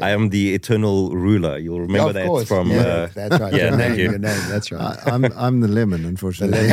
I 0.00 0.10
am 0.10 0.30
the 0.30 0.54
eternal 0.54 1.10
ruler. 1.10 1.58
You'll 1.58 1.82
remember 1.82 2.18
yeah, 2.18 2.26
that 2.26 2.46
from. 2.46 2.70
Yeah, 2.70 2.80
uh, 2.80 3.08
that's 3.14 3.38
right. 3.38 3.52
Yeah, 3.52 3.68
your 3.68 3.76
name, 3.76 3.94
you. 3.94 4.10
Your 4.10 4.18
name. 4.18 4.48
That's 4.48 4.72
right. 4.72 4.96
I, 5.06 5.14
am 5.14 5.26
I'm, 5.26 5.32
I'm 5.36 5.60
the 5.60 5.68
lemon, 5.68 6.06
unfortunately. 6.06 6.70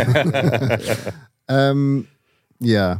um, 1.49 2.07
yeah. 2.59 2.99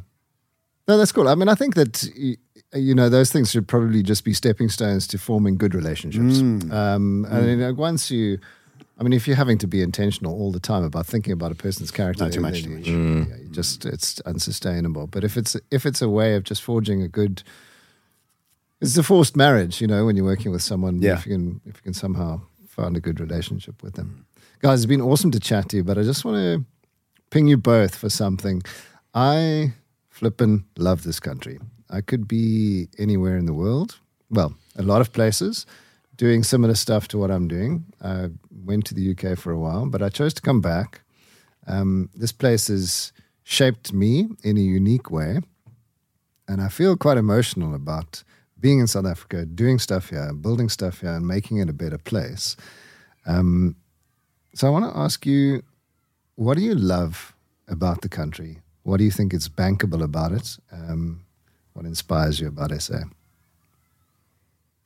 No, 0.88 0.97
that's 0.97 1.13
cool. 1.13 1.30
I 1.30 1.36
mean, 1.36 1.47
I 1.47 1.55
think 1.55 1.76
that 1.76 2.38
you 2.74 2.93
know, 2.93 3.09
those 3.09 3.32
things 3.32 3.51
should 3.51 3.68
probably 3.68 4.03
just 4.03 4.24
be 4.24 4.34
stepping 4.34 4.70
stones 4.70 5.07
to 5.07 5.18
forming 5.18 5.57
good 5.57 5.74
relationships. 5.74 6.39
Mm. 6.39 6.72
Um, 6.72 7.26
mm. 7.26 7.32
And 7.32 7.47
you 7.47 7.55
know, 7.57 7.74
once 7.74 8.11
you, 8.11 8.39
I 8.99 9.03
mean, 9.03 9.13
if 9.13 9.28
you're 9.28 9.38
having 9.38 9.57
to 9.59 9.68
be 9.68 9.82
intentional 9.82 10.34
all 10.34 10.51
the 10.51 10.59
time 10.59 10.84
about 10.84 11.05
thinking 11.05 11.32
about 11.32 11.51
a 11.51 11.55
person's 11.55 11.91
character, 11.91 12.26
not 12.26 12.34
too 12.34 12.41
much, 12.41 12.63
too 12.63 12.70
much. 12.70 12.86
Mm. 12.86 13.30
Yeah, 13.30 13.36
just 13.51 13.86
it's 13.86 14.20
unsustainable. 14.22 15.07
But 15.07 15.24
if 15.24 15.38
it's 15.38 15.55
if 15.72 15.86
it's 15.86 16.01
a 16.01 16.09
way 16.09 16.36
of 16.36 16.43
just 16.43 16.61
forging 16.61 17.01
a 17.01 17.07
good, 17.07 17.43
it's 18.82 18.97
a 18.97 19.03
forced 19.03 19.38
marriage, 19.38 19.80
you 19.80 19.88
know, 19.88 20.05
when 20.05 20.15
you're 20.15 20.26
working 20.26 20.51
with 20.51 20.61
someone. 20.61 21.01
Yeah. 21.01 21.13
If 21.13 21.26
you 21.26 21.34
can 21.34 21.61
if 21.65 21.78
you 21.78 21.82
can 21.84 21.93
somehow 21.93 22.41
find 22.68 22.97
a 22.97 22.99
good 22.99 23.20
relationship 23.20 23.82
with 23.82 23.93
them, 23.93 24.26
guys, 24.61 24.80
it's 24.80 24.88
been 24.88 25.01
awesome 25.01 25.32
to 25.32 25.39
chat 25.39 25.70
to 25.70 25.78
you. 25.78 25.84
But 25.84 25.97
I 25.97 26.03
just 26.03 26.26
want 26.26 26.38
to 26.38 26.65
ping 27.30 27.47
you 27.47 27.57
both 27.57 27.95
for 27.95 28.09
something. 28.09 28.61
I 29.13 29.74
flippin' 30.09 30.65
love 30.78 31.03
this 31.03 31.20
country. 31.20 31.59
I 31.90 32.02
could 32.02 32.28
be 32.28 32.88
anywhere 32.98 33.38
in 33.38 33.46
the 33.46 33.54
world. 33.54 34.00
Well, 34.30 34.56
a 34.78 34.84
lot 34.84 35.02
of 35.02 35.14
places 35.14 35.66
doing 36.16 36.44
similar 36.44 36.76
stuff 36.76 37.08
to 37.10 37.18
what 37.18 37.32
I'm 37.32 37.48
doing. 37.48 37.86
I 38.04 38.30
went 38.66 38.86
to 38.88 38.94
the 38.94 39.12
UK 39.12 39.38
for 39.38 39.52
a 39.52 39.60
while, 39.60 39.86
but 39.86 40.02
I 40.02 40.10
chose 40.10 40.34
to 40.36 40.42
come 40.42 40.62
back. 40.62 41.02
Um, 41.68 42.10
this 42.16 42.32
place 42.32 42.68
has 42.68 43.14
shaped 43.44 43.94
me 43.94 44.28
in 44.44 44.58
a 44.58 44.62
unique 44.62 45.12
way. 45.12 45.40
And 46.48 46.62
I 46.62 46.70
feel 46.70 46.98
quite 46.98 47.18
emotional 47.18 47.76
about 47.76 48.24
being 48.60 48.80
in 48.80 48.88
South 48.88 49.06
Africa, 49.06 49.46
doing 49.46 49.80
stuff 49.80 50.10
here, 50.10 50.34
building 50.34 50.70
stuff 50.70 51.02
here, 51.02 51.12
and 51.12 51.28
making 51.28 51.58
it 51.58 51.70
a 51.70 51.74
better 51.74 51.98
place. 51.98 52.56
Um, 53.26 53.76
so 54.54 54.68
I 54.68 54.70
want 54.72 54.92
to 54.92 54.98
ask 54.98 55.26
you 55.26 55.64
what 56.36 56.58
do 56.58 56.64
you 56.64 56.76
love 56.76 57.36
about 57.68 58.02
the 58.02 58.10
country? 58.10 58.60
What 58.84 58.98
do 58.98 59.04
you 59.04 59.12
think 59.12 59.34
is 59.34 59.50
bankable 59.50 60.04
about 60.04 60.32
it? 60.32 60.58
Um, 60.72 61.26
what 61.78 61.86
inspires 61.86 62.39
you 62.39 62.47
about 62.47 62.71
SA? 62.82 63.03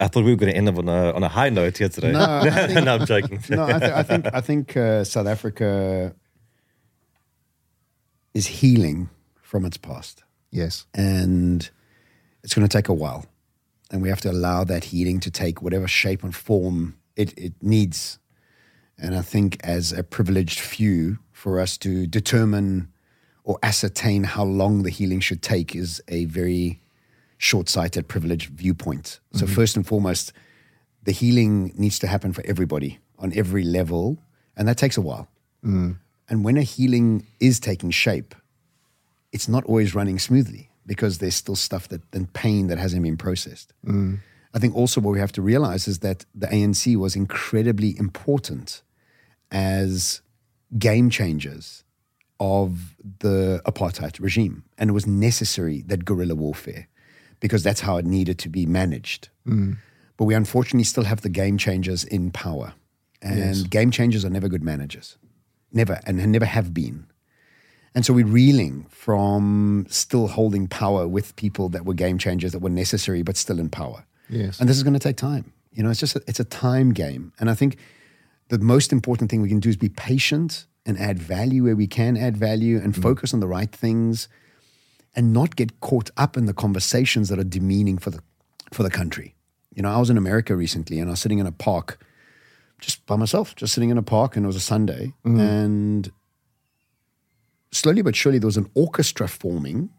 I 0.01 0.09
thought 0.09 0.25
we 0.25 0.31
were 0.31 0.35
going 0.35 0.51
to 0.51 0.57
end 0.57 0.67
up 0.67 0.77
on 0.77 0.89
a, 0.89 1.13
on 1.13 1.23
a 1.23 1.29
high 1.29 1.47
note 1.49 1.77
here 1.77 1.87
today. 1.87 2.11
No, 2.11 2.41
think, 2.67 2.83
no 2.83 2.95
I'm 2.95 3.05
joking. 3.05 3.41
no, 3.49 3.63
I, 3.63 3.79
th- 3.79 3.91
I 3.93 4.03
think 4.03 4.25
I 4.33 4.41
think 4.41 4.75
uh, 4.75 5.05
South 5.05 5.25
Africa 5.25 6.13
is 8.33 8.45
healing 8.45 9.09
from 9.41 9.63
its 9.63 9.77
past. 9.77 10.23
Yes, 10.49 10.85
and 10.93 11.69
it's 12.43 12.53
going 12.53 12.67
to 12.67 12.77
take 12.77 12.89
a 12.89 12.93
while, 12.93 13.25
and 13.89 14.01
we 14.01 14.09
have 14.09 14.19
to 14.21 14.31
allow 14.31 14.65
that 14.65 14.85
healing 14.85 15.21
to 15.21 15.31
take 15.31 15.61
whatever 15.61 15.87
shape 15.87 16.23
and 16.23 16.35
form 16.35 16.97
it, 17.15 17.33
it 17.37 17.53
needs. 17.61 18.19
And 18.97 19.15
I 19.15 19.21
think, 19.21 19.61
as 19.63 19.93
a 19.93 20.03
privileged 20.03 20.59
few, 20.59 21.19
for 21.31 21.57
us 21.57 21.77
to 21.77 22.05
determine 22.05 22.89
or 23.45 23.57
ascertain 23.63 24.25
how 24.25 24.43
long 24.43 24.83
the 24.83 24.89
healing 24.89 25.21
should 25.21 25.41
take 25.41 25.73
is 25.73 26.01
a 26.09 26.25
very 26.25 26.80
short-sighted 27.41 28.07
privileged 28.07 28.49
viewpoint 28.49 29.19
so 29.33 29.45
mm-hmm. 29.45 29.55
first 29.55 29.75
and 29.75 29.87
foremost 29.87 30.31
the 31.03 31.11
healing 31.11 31.73
needs 31.75 31.97
to 31.99 32.07
happen 32.07 32.31
for 32.33 32.43
everybody 32.45 32.99
on 33.17 33.31
every 33.35 33.63
level 33.63 34.17
and 34.55 34.67
that 34.67 34.77
takes 34.77 34.97
a 34.97 35.01
while 35.01 35.27
mm. 35.65 35.95
and 36.29 36.45
when 36.45 36.57
a 36.57 36.61
healing 36.61 37.25
is 37.39 37.59
taking 37.59 37.89
shape 37.89 38.35
it's 39.31 39.47
not 39.47 39.63
always 39.65 39.95
running 39.95 40.19
smoothly 40.19 40.69
because 40.85 41.17
there's 41.17 41.35
still 41.35 41.55
stuff 41.55 41.87
that 41.87 42.01
and 42.13 42.31
pain 42.33 42.67
that 42.67 42.77
hasn't 42.77 43.01
been 43.01 43.17
processed 43.17 43.73
mm. 43.85 44.19
i 44.53 44.59
think 44.59 44.75
also 44.75 45.01
what 45.01 45.11
we 45.11 45.19
have 45.19 45.31
to 45.31 45.41
realize 45.41 45.87
is 45.87 45.99
that 45.99 46.25
the 46.35 46.47
anc 46.47 46.95
was 46.97 47.15
incredibly 47.15 47.97
important 47.97 48.83
as 49.51 50.21
game 50.77 51.09
changers 51.09 51.83
of 52.41 52.95
the 53.19 53.61
apartheid 53.65 54.19
regime. 54.19 54.63
And 54.77 54.89
it 54.89 54.93
was 54.93 55.05
necessary 55.05 55.83
that 55.83 56.03
guerrilla 56.03 56.33
warfare, 56.33 56.87
because 57.41 57.63
that's 57.63 57.81
how 57.81 57.97
it 57.97 58.05
needed 58.05 58.39
to 58.39 58.49
be 58.49 58.65
managed. 58.65 59.27
Mm. 59.45 59.77
But 60.15 60.25
we 60.25 60.33
unfortunately 60.33 60.85
still 60.85 61.03
have 61.03 61.21
the 61.21 61.29
game 61.29 61.57
changers 61.57 62.05
in 62.05 62.31
power. 62.31 62.73
And 63.21 63.37
yes. 63.37 63.63
game 63.63 63.91
changers 63.91 64.23
are 64.23 64.29
never 64.29 64.47
good 64.47 64.63
managers, 64.63 65.17
never, 65.73 65.99
and 66.07 66.31
never 66.31 66.45
have 66.45 66.73
been. 66.73 67.07
And 67.93 68.05
so 68.05 68.13
we're 68.13 68.25
reeling 68.25 68.85
from 68.89 69.85
still 69.89 70.27
holding 70.27 70.67
power 70.67 71.07
with 71.07 71.35
people 71.35 71.67
that 71.69 71.85
were 71.85 71.93
game 71.93 72.17
changers 72.17 72.53
that 72.53 72.59
were 72.59 72.69
necessary, 72.69 73.21
but 73.21 73.35
still 73.35 73.59
in 73.59 73.69
power. 73.69 74.05
Yes. 74.29 74.59
And 74.59 74.69
this 74.69 74.77
is 74.77 74.83
going 74.83 74.93
to 74.93 74.99
take 74.99 75.17
time. 75.17 75.51
You 75.73 75.83
know, 75.83 75.89
it's 75.89 75.99
just 75.99 76.15
a, 76.15 76.23
it's 76.25 76.39
a 76.39 76.45
time 76.45 76.93
game. 76.93 77.33
And 77.39 77.49
I 77.49 77.53
think 77.53 77.77
the 78.47 78.59
most 78.59 78.91
important 78.91 79.29
thing 79.29 79.41
we 79.41 79.49
can 79.49 79.59
do 79.59 79.69
is 79.69 79.77
be 79.77 79.89
patient 79.89 80.65
and 80.85 80.97
add 80.97 81.19
value 81.19 81.65
where 81.65 81.75
we 81.75 81.87
can 81.87 82.17
add 82.17 82.37
value 82.37 82.77
and 82.77 82.93
mm. 82.93 83.01
focus 83.01 83.33
on 83.33 83.39
the 83.39 83.47
right 83.47 83.71
things 83.71 84.29
and 85.16 85.34
not 85.34 85.55
get 85.55 85.80
caught 85.80 86.09
up 86.18 86.38
in 86.38 86.45
the 86.45 86.53
conversations 86.53 87.30
that 87.30 87.39
are 87.39 87.43
demeaning 87.43 87.97
for 87.97 88.09
the 88.09 88.22
for 88.72 88.84
the 88.84 88.89
country. 88.89 89.36
You 89.76 89.84
know, 89.84 89.91
I 89.91 89.99
was 89.99 90.09
in 90.09 90.18
America 90.18 90.55
recently 90.55 90.99
and 90.99 91.09
I 91.09 91.12
was 91.12 91.20
sitting 91.20 91.39
in 91.39 91.47
a 91.47 91.51
park 91.51 91.99
just 92.82 93.05
by 93.05 93.16
myself, 93.16 93.55
just 93.55 93.74
sitting 93.74 93.89
in 93.89 93.97
a 93.97 94.03
park, 94.03 94.36
and 94.36 94.43
it 94.43 94.47
was 94.47 94.55
a 94.55 94.59
Sunday, 94.62 95.14
mm-hmm. 95.24 95.39
and 95.39 96.12
slowly 97.72 98.01
but 98.01 98.16
surely 98.16 98.39
there 98.39 98.47
was 98.47 98.57
an 98.57 98.70
orchestra 98.74 99.28
forming, 99.28 99.89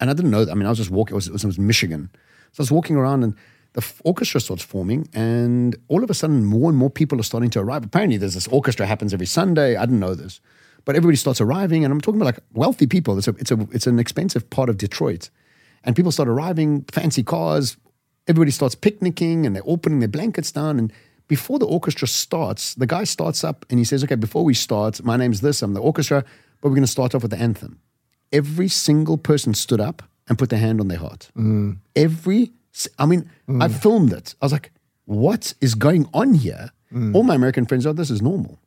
and 0.00 0.10
I 0.10 0.14
didn't 0.14 0.30
know. 0.32 0.44
That. 0.44 0.52
I 0.52 0.54
mean, 0.54 0.66
I 0.66 0.70
was 0.70 0.78
just 0.78 0.90
walking. 0.90 1.14
It 1.14 1.16
was, 1.16 1.28
it 1.28 1.32
was, 1.32 1.44
it 1.44 1.46
was 1.46 1.58
Michigan, 1.58 2.10
so 2.52 2.60
I 2.60 2.62
was 2.62 2.72
walking 2.72 2.96
around, 2.96 3.22
and 3.22 3.34
the 3.74 3.82
f- 3.82 4.00
orchestra 4.04 4.40
starts 4.40 4.62
forming, 4.62 5.08
and 5.12 5.76
all 5.88 6.02
of 6.02 6.10
a 6.10 6.14
sudden, 6.14 6.44
more 6.44 6.68
and 6.68 6.78
more 6.78 6.90
people 6.90 7.20
are 7.20 7.24
starting 7.24 7.50
to 7.50 7.60
arrive. 7.60 7.84
Apparently, 7.84 8.16
there's 8.16 8.34
this 8.34 8.48
orchestra 8.48 8.86
happens 8.86 9.14
every 9.14 9.26
Sunday. 9.26 9.76
I 9.76 9.84
didn't 9.84 10.00
know 10.00 10.14
this, 10.14 10.40
but 10.84 10.96
everybody 10.96 11.16
starts 11.16 11.40
arriving, 11.40 11.84
and 11.84 11.92
I'm 11.92 12.00
talking 12.00 12.20
about 12.20 12.34
like 12.34 12.44
wealthy 12.52 12.86
people. 12.86 13.18
It's 13.18 13.28
a, 13.28 13.34
it's 13.38 13.50
a, 13.50 13.68
it's 13.72 13.86
an 13.86 13.98
expensive 13.98 14.48
part 14.50 14.68
of 14.68 14.78
Detroit, 14.78 15.30
and 15.84 15.96
people 15.96 16.12
start 16.12 16.28
arriving, 16.28 16.84
fancy 16.92 17.22
cars. 17.22 17.76
Everybody 18.28 18.52
starts 18.52 18.74
picnicking, 18.74 19.46
and 19.46 19.54
they're 19.56 19.62
opening 19.66 19.98
their 19.98 20.08
blankets 20.08 20.52
down, 20.52 20.78
and 20.78 20.92
before 21.32 21.58
the 21.58 21.66
orchestra 21.66 22.06
starts, 22.06 22.74
the 22.74 22.86
guy 22.86 23.04
starts 23.04 23.42
up 23.42 23.64
and 23.70 23.78
he 23.78 23.86
says, 23.86 24.04
Okay, 24.04 24.16
before 24.16 24.44
we 24.44 24.52
start, 24.52 25.02
my 25.02 25.16
name's 25.16 25.40
this, 25.40 25.62
I'm 25.62 25.72
the 25.72 25.80
orchestra, 25.80 26.24
but 26.60 26.68
we're 26.68 26.74
going 26.74 26.82
to 26.82 26.90
start 26.98 27.14
off 27.14 27.22
with 27.22 27.30
the 27.30 27.38
anthem. 27.38 27.80
Every 28.32 28.68
single 28.68 29.16
person 29.16 29.54
stood 29.54 29.80
up 29.80 30.02
and 30.28 30.38
put 30.38 30.50
their 30.50 30.58
hand 30.58 30.78
on 30.78 30.88
their 30.88 30.98
heart. 30.98 31.30
Mm. 31.34 31.78
Every, 31.96 32.52
I 32.98 33.06
mean, 33.06 33.30
mm. 33.48 33.62
I 33.62 33.68
filmed 33.68 34.12
it. 34.12 34.34
I 34.42 34.44
was 34.44 34.52
like, 34.52 34.72
What 35.06 35.54
is 35.62 35.74
going 35.74 36.06
on 36.12 36.34
here? 36.34 36.70
Mm. 36.92 37.14
All 37.14 37.22
my 37.22 37.34
American 37.34 37.64
friends 37.64 37.86
are, 37.86 37.94
This 37.94 38.10
is 38.10 38.20
normal. 38.20 38.58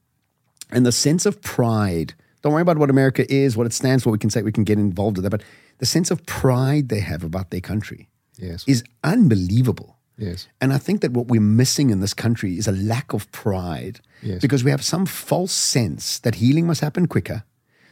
And 0.71 0.85
the 0.85 0.91
sense 0.91 1.25
of 1.25 1.41
pride, 1.41 2.13
don't 2.41 2.53
worry 2.53 2.61
about 2.61 2.77
what 2.77 2.89
America 2.89 3.31
is, 3.31 3.55
what 3.55 3.67
it 3.67 3.73
stands 3.73 4.03
for, 4.03 4.11
we 4.11 4.17
can 4.17 4.29
say 4.29 4.41
we 4.41 4.51
can 4.51 4.63
get 4.63 4.77
involved 4.77 5.17
with 5.17 5.23
that, 5.23 5.29
but 5.29 5.43
the 5.77 5.85
sense 5.85 6.11
of 6.11 6.25
pride 6.25 6.89
they 6.89 7.01
have 7.01 7.23
about 7.23 7.51
their 7.51 7.61
country 7.61 8.09
yes. 8.37 8.63
is 8.67 8.83
unbelievable. 9.03 9.97
Yes. 10.17 10.47
And 10.61 10.71
I 10.71 10.77
think 10.77 11.01
that 11.01 11.11
what 11.11 11.27
we're 11.27 11.41
missing 11.41 11.89
in 11.89 11.99
this 11.99 12.13
country 12.13 12.57
is 12.57 12.67
a 12.67 12.71
lack 12.71 13.13
of 13.13 13.29
pride 13.31 13.99
yes. 14.21 14.41
because 14.41 14.63
we 14.63 14.71
have 14.71 14.83
some 14.83 15.05
false 15.05 15.51
sense 15.51 16.19
that 16.19 16.35
healing 16.35 16.67
must 16.67 16.81
happen 16.81 17.07
quicker, 17.07 17.43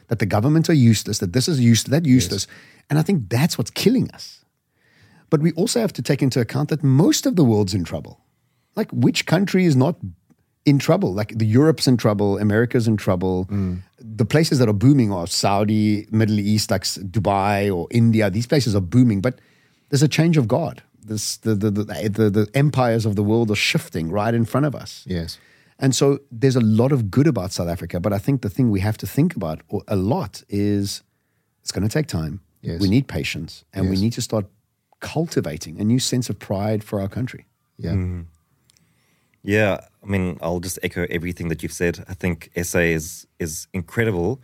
that 0.08 0.18
the 0.18 0.26
government 0.26 0.70
are 0.70 0.74
useless, 0.74 1.18
that 1.18 1.32
this 1.32 1.48
is 1.48 1.60
useless, 1.60 1.90
that 1.90 2.06
useless. 2.06 2.46
Yes. 2.48 2.56
And 2.90 2.98
I 2.98 3.02
think 3.02 3.28
that's 3.28 3.58
what's 3.58 3.70
killing 3.70 4.10
us. 4.12 4.44
But 5.30 5.40
we 5.40 5.52
also 5.52 5.80
have 5.80 5.92
to 5.94 6.02
take 6.02 6.22
into 6.22 6.40
account 6.40 6.70
that 6.70 6.82
most 6.82 7.26
of 7.26 7.36
the 7.36 7.44
world's 7.44 7.74
in 7.74 7.84
trouble. 7.84 8.20
Like, 8.76 8.90
which 8.90 9.26
country 9.26 9.64
is 9.64 9.76
not 9.76 9.96
in 10.64 10.78
trouble? 10.78 11.12
Like, 11.12 11.36
the 11.36 11.46
Europe's 11.46 11.86
in 11.86 11.96
trouble, 11.96 12.38
America's 12.38 12.88
in 12.88 12.96
trouble. 12.96 13.46
Mm. 13.46 13.82
The 13.98 14.24
places 14.24 14.58
that 14.58 14.68
are 14.68 14.74
booming 14.74 15.12
are 15.12 15.26
Saudi, 15.26 16.06
Middle 16.10 16.40
East, 16.40 16.70
like 16.70 16.84
Dubai 16.84 17.74
or 17.74 17.86
India. 17.90 18.30
These 18.30 18.46
places 18.46 18.74
are 18.74 18.80
booming, 18.80 19.20
but 19.20 19.40
there's 19.88 20.02
a 20.02 20.08
change 20.08 20.36
of 20.36 20.48
God 20.48 20.82
this, 21.04 21.36
the, 21.38 21.54
the, 21.54 21.70
the, 21.70 21.84
the, 21.84 22.30
the 22.30 22.50
empires 22.54 23.06
of 23.06 23.16
the 23.16 23.22
world 23.22 23.50
are 23.50 23.56
shifting 23.56 24.10
right 24.10 24.34
in 24.34 24.44
front 24.44 24.66
of 24.66 24.74
us. 24.74 25.04
Yes. 25.06 25.38
And 25.78 25.94
so 25.94 26.20
there's 26.30 26.56
a 26.56 26.60
lot 26.60 26.92
of 26.92 27.10
good 27.10 27.26
about 27.26 27.52
South 27.52 27.68
Africa, 27.68 28.00
but 28.00 28.12
I 28.12 28.18
think 28.18 28.42
the 28.42 28.50
thing 28.50 28.70
we 28.70 28.80
have 28.80 28.96
to 28.98 29.06
think 29.06 29.36
about 29.36 29.60
a 29.88 29.96
lot 29.96 30.42
is 30.48 31.02
it's 31.62 31.72
going 31.72 31.86
to 31.86 31.92
take 31.92 32.06
time. 32.06 32.40
Yes. 32.62 32.80
We 32.80 32.88
need 32.88 33.08
patience 33.08 33.64
and 33.72 33.86
yes. 33.86 33.94
we 33.94 34.00
need 34.00 34.12
to 34.14 34.22
start 34.22 34.46
cultivating 35.00 35.80
a 35.80 35.84
new 35.84 35.98
sense 35.98 36.30
of 36.30 36.38
pride 36.38 36.82
for 36.82 37.00
our 37.00 37.08
country. 37.08 37.46
Yeah. 37.76 37.92
Mm. 37.92 38.26
Yeah, 39.44 39.80
I 40.02 40.06
mean, 40.06 40.38
I'll 40.40 40.60
just 40.60 40.78
echo 40.82 41.06
everything 41.10 41.48
that 41.48 41.62
you've 41.62 41.72
said. 41.72 42.04
I 42.08 42.14
think 42.14 42.50
SA 42.60 42.78
is 42.78 43.26
is 43.38 43.68
incredible 43.72 44.40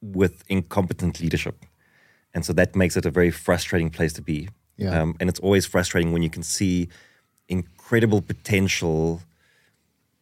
with 0.00 0.44
incompetent 0.48 1.20
leadership. 1.20 1.66
And 2.32 2.46
so 2.46 2.52
that 2.52 2.76
makes 2.76 2.96
it 2.96 3.04
a 3.04 3.10
very 3.10 3.32
frustrating 3.32 3.90
place 3.90 4.12
to 4.14 4.22
be 4.22 4.48
yeah. 4.80 4.98
Um, 4.98 5.14
and 5.20 5.28
it's 5.28 5.40
always 5.40 5.66
frustrating 5.66 6.10
when 6.10 6.22
you 6.22 6.30
can 6.30 6.42
see 6.42 6.88
incredible 7.48 8.22
potential 8.22 9.20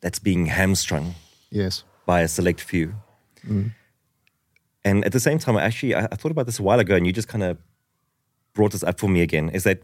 that's 0.01 0.19
being 0.19 0.47
hamstrung 0.47 1.15
yes. 1.51 1.85
by 2.07 2.23
a 2.23 2.29
select 2.29 2.61
few. 2.61 2.95
Mm. 3.47 3.73
And 4.85 5.05
at 5.05 5.13
the 5.13 5.21
same 5.21 5.39
time, 5.39 5.57
I 5.57 5.63
actually, 5.63 5.95
I, 5.95 6.05
I, 6.11 6.17
thought 6.17 6.33
about 6.33 6.47
this 6.47 6.59
a 6.59 6.63
while 6.65 6.81
ago, 6.81 6.97
and 6.97 7.07
you 7.07 7.13
just 7.13 7.29
kind 7.29 7.45
of 7.45 7.57
brought 8.53 8.73
this 8.73 8.83
up 8.83 8.99
for 8.99 9.09
me 9.09 9.23
again. 9.23 9.49
Is 9.51 9.63
that 9.63 9.83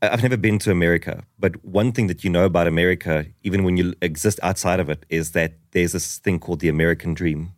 I've 0.00 0.22
never 0.22 0.36
been 0.36 0.58
to 0.60 0.70
America, 0.70 1.24
but 1.38 1.64
one 1.64 1.90
thing 1.92 2.06
that 2.06 2.22
you 2.22 2.30
know 2.30 2.44
about 2.44 2.68
America, 2.68 3.26
even 3.42 3.64
when 3.64 3.76
you 3.76 3.94
exist 4.00 4.38
outside 4.42 4.78
of 4.78 4.88
it, 4.88 5.04
is 5.08 5.32
that 5.32 5.54
there's 5.72 5.92
this 5.92 6.18
thing 6.18 6.38
called 6.38 6.60
the 6.60 6.68
American 6.68 7.14
dream, 7.14 7.52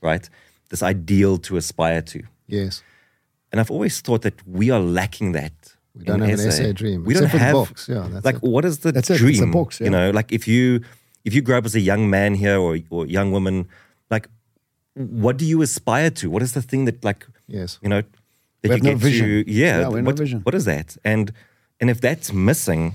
right? 0.00 0.28
This 0.70 0.82
ideal 0.82 1.38
to 1.38 1.56
aspire 1.56 2.02
to. 2.02 2.24
Yes. 2.48 2.82
And 3.52 3.60
I've 3.60 3.70
always 3.70 4.00
thought 4.00 4.22
that 4.22 4.46
we 4.46 4.70
are 4.70 4.80
lacking 4.80 5.32
that. 5.32 5.52
We 5.94 6.04
don't 6.04 6.20
have 6.20 6.40
SA. 6.40 6.46
an 6.46 6.52
SA 6.52 6.72
dream. 6.72 7.04
We 7.04 7.14
don't 7.14 7.28
have 7.28 7.52
books. 7.52 7.88
Yeah, 7.88 8.08
like 8.22 8.36
it. 8.36 8.42
what 8.42 8.64
is 8.64 8.80
the 8.80 8.92
that's 8.92 9.08
dream? 9.16 9.44
It. 9.44 9.52
Books, 9.52 9.80
yeah. 9.80 9.84
You 9.84 9.90
know, 9.90 10.10
like 10.10 10.32
if 10.32 10.46
you 10.46 10.82
if 11.24 11.32
you 11.32 11.42
grow 11.42 11.58
up 11.58 11.64
as 11.64 11.74
a 11.74 11.80
young 11.80 12.10
man 12.10 12.34
here 12.34 12.58
or 12.58 12.78
or 12.90 13.06
young 13.06 13.30
woman, 13.32 13.68
like 14.10 14.28
what 14.94 15.36
do 15.36 15.46
you 15.46 15.62
aspire 15.62 16.10
to? 16.10 16.28
What 16.28 16.42
is 16.42 16.52
the 16.52 16.60
thing 16.60 16.84
that 16.86 17.04
like 17.04 17.26
yes, 17.46 17.78
you 17.82 17.88
know 17.88 18.02
that 18.68 18.80
we 18.82 18.88
you 18.88 18.94
get 18.94 19.02
no 19.02 19.08
vision. 19.08 19.26
to? 19.26 19.50
Yeah, 19.50 19.80
yeah 19.80 19.88
what, 19.88 20.04
no 20.04 20.12
vision. 20.12 20.40
what 20.40 20.54
is 20.54 20.64
that? 20.64 20.96
And 21.04 21.32
and 21.80 21.90
if 21.90 22.00
that's 22.00 22.32
missing, 22.32 22.94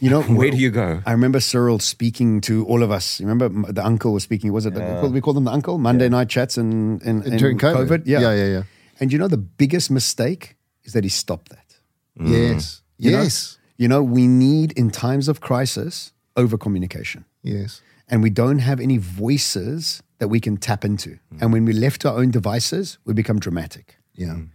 you 0.00 0.10
know, 0.10 0.22
where 0.38 0.50
do 0.50 0.56
you 0.56 0.70
go? 0.70 1.02
I 1.06 1.12
remember 1.12 1.40
Cyril 1.40 1.78
speaking 1.78 2.40
to 2.42 2.64
all 2.66 2.82
of 2.82 2.90
us. 2.90 3.20
You 3.20 3.26
remember 3.26 3.72
the 3.72 3.84
uncle 3.84 4.12
was 4.12 4.22
speaking. 4.22 4.52
Was 4.52 4.66
it 4.66 4.74
yeah. 4.74 5.00
the, 5.00 5.08
we 5.08 5.20
call 5.20 5.34
them 5.34 5.44
the 5.44 5.52
uncle 5.52 5.78
Monday 5.78 6.06
yeah. 6.06 6.10
night 6.10 6.28
chats 6.28 6.56
and, 6.56 7.02
in, 7.02 7.22
in 7.22 7.36
during 7.36 7.58
COVID? 7.58 7.88
COVID? 7.88 8.02
Yeah, 8.06 8.20
yeah, 8.20 8.34
yeah. 8.34 8.46
yeah. 8.46 8.62
And 9.00 9.12
you 9.12 9.18
know, 9.18 9.28
the 9.28 9.36
biggest 9.36 9.90
mistake 9.90 10.56
is 10.84 10.92
that 10.92 11.04
he 11.04 11.10
stopped 11.10 11.50
that. 11.50 11.76
Mm. 12.18 12.52
Yes. 12.52 12.82
You 12.98 13.10
yes. 13.10 13.58
Know, 13.58 13.62
you 13.78 13.88
know, 13.88 14.02
we 14.02 14.26
need 14.26 14.72
in 14.72 14.90
times 14.90 15.28
of 15.28 15.40
crisis 15.40 16.12
over 16.36 16.56
communication. 16.56 17.24
Yes. 17.42 17.82
And 18.08 18.22
we 18.22 18.30
don't 18.30 18.60
have 18.60 18.80
any 18.80 18.98
voices 18.98 20.02
that 20.18 20.28
we 20.28 20.40
can 20.40 20.56
tap 20.56 20.84
into. 20.84 21.18
Mm. 21.34 21.42
And 21.42 21.52
when 21.52 21.64
we're 21.64 21.74
left 21.74 22.02
to 22.02 22.10
our 22.10 22.18
own 22.18 22.30
devices, 22.30 22.98
we 23.04 23.12
become 23.12 23.38
dramatic. 23.38 23.98
Yeah. 24.16 24.34
Mm. 24.34 24.48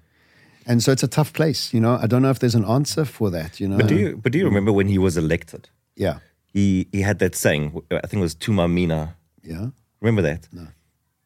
And 0.68 0.84
so 0.84 0.91
it's 0.91 1.03
a 1.03 1.07
tough 1.07 1.34
place, 1.34 1.74
you 1.74 1.80
know. 1.80 1.97
I 2.01 2.05
don't 2.05 2.22
know 2.22 2.30
if 2.30 2.39
there's 2.39 2.55
an 2.55 2.66
answer 2.66 3.03
for 3.03 3.32
that, 3.32 3.59
you 3.59 3.68
know. 3.68 3.78
But 3.78 3.88
do 3.88 3.95
you 3.95 4.18
but 4.18 4.32
do 4.32 4.38
you 4.38 4.45
remember 4.45 4.72
when 4.72 4.88
he 4.88 4.97
was 4.97 5.18
elected? 5.18 5.70
Yeah. 5.95 6.20
He 6.45 6.88
he 6.91 7.01
had 7.01 7.20
that 7.20 7.36
saying, 7.36 7.82
I 7.91 8.01
think 8.01 8.20
it 8.20 8.28
was 8.30 8.36
Thuma 8.36 8.72
Mina. 8.72 9.16
Yeah. 9.43 9.70
Remember 10.01 10.22
that? 10.22 10.47
No. 10.51 10.68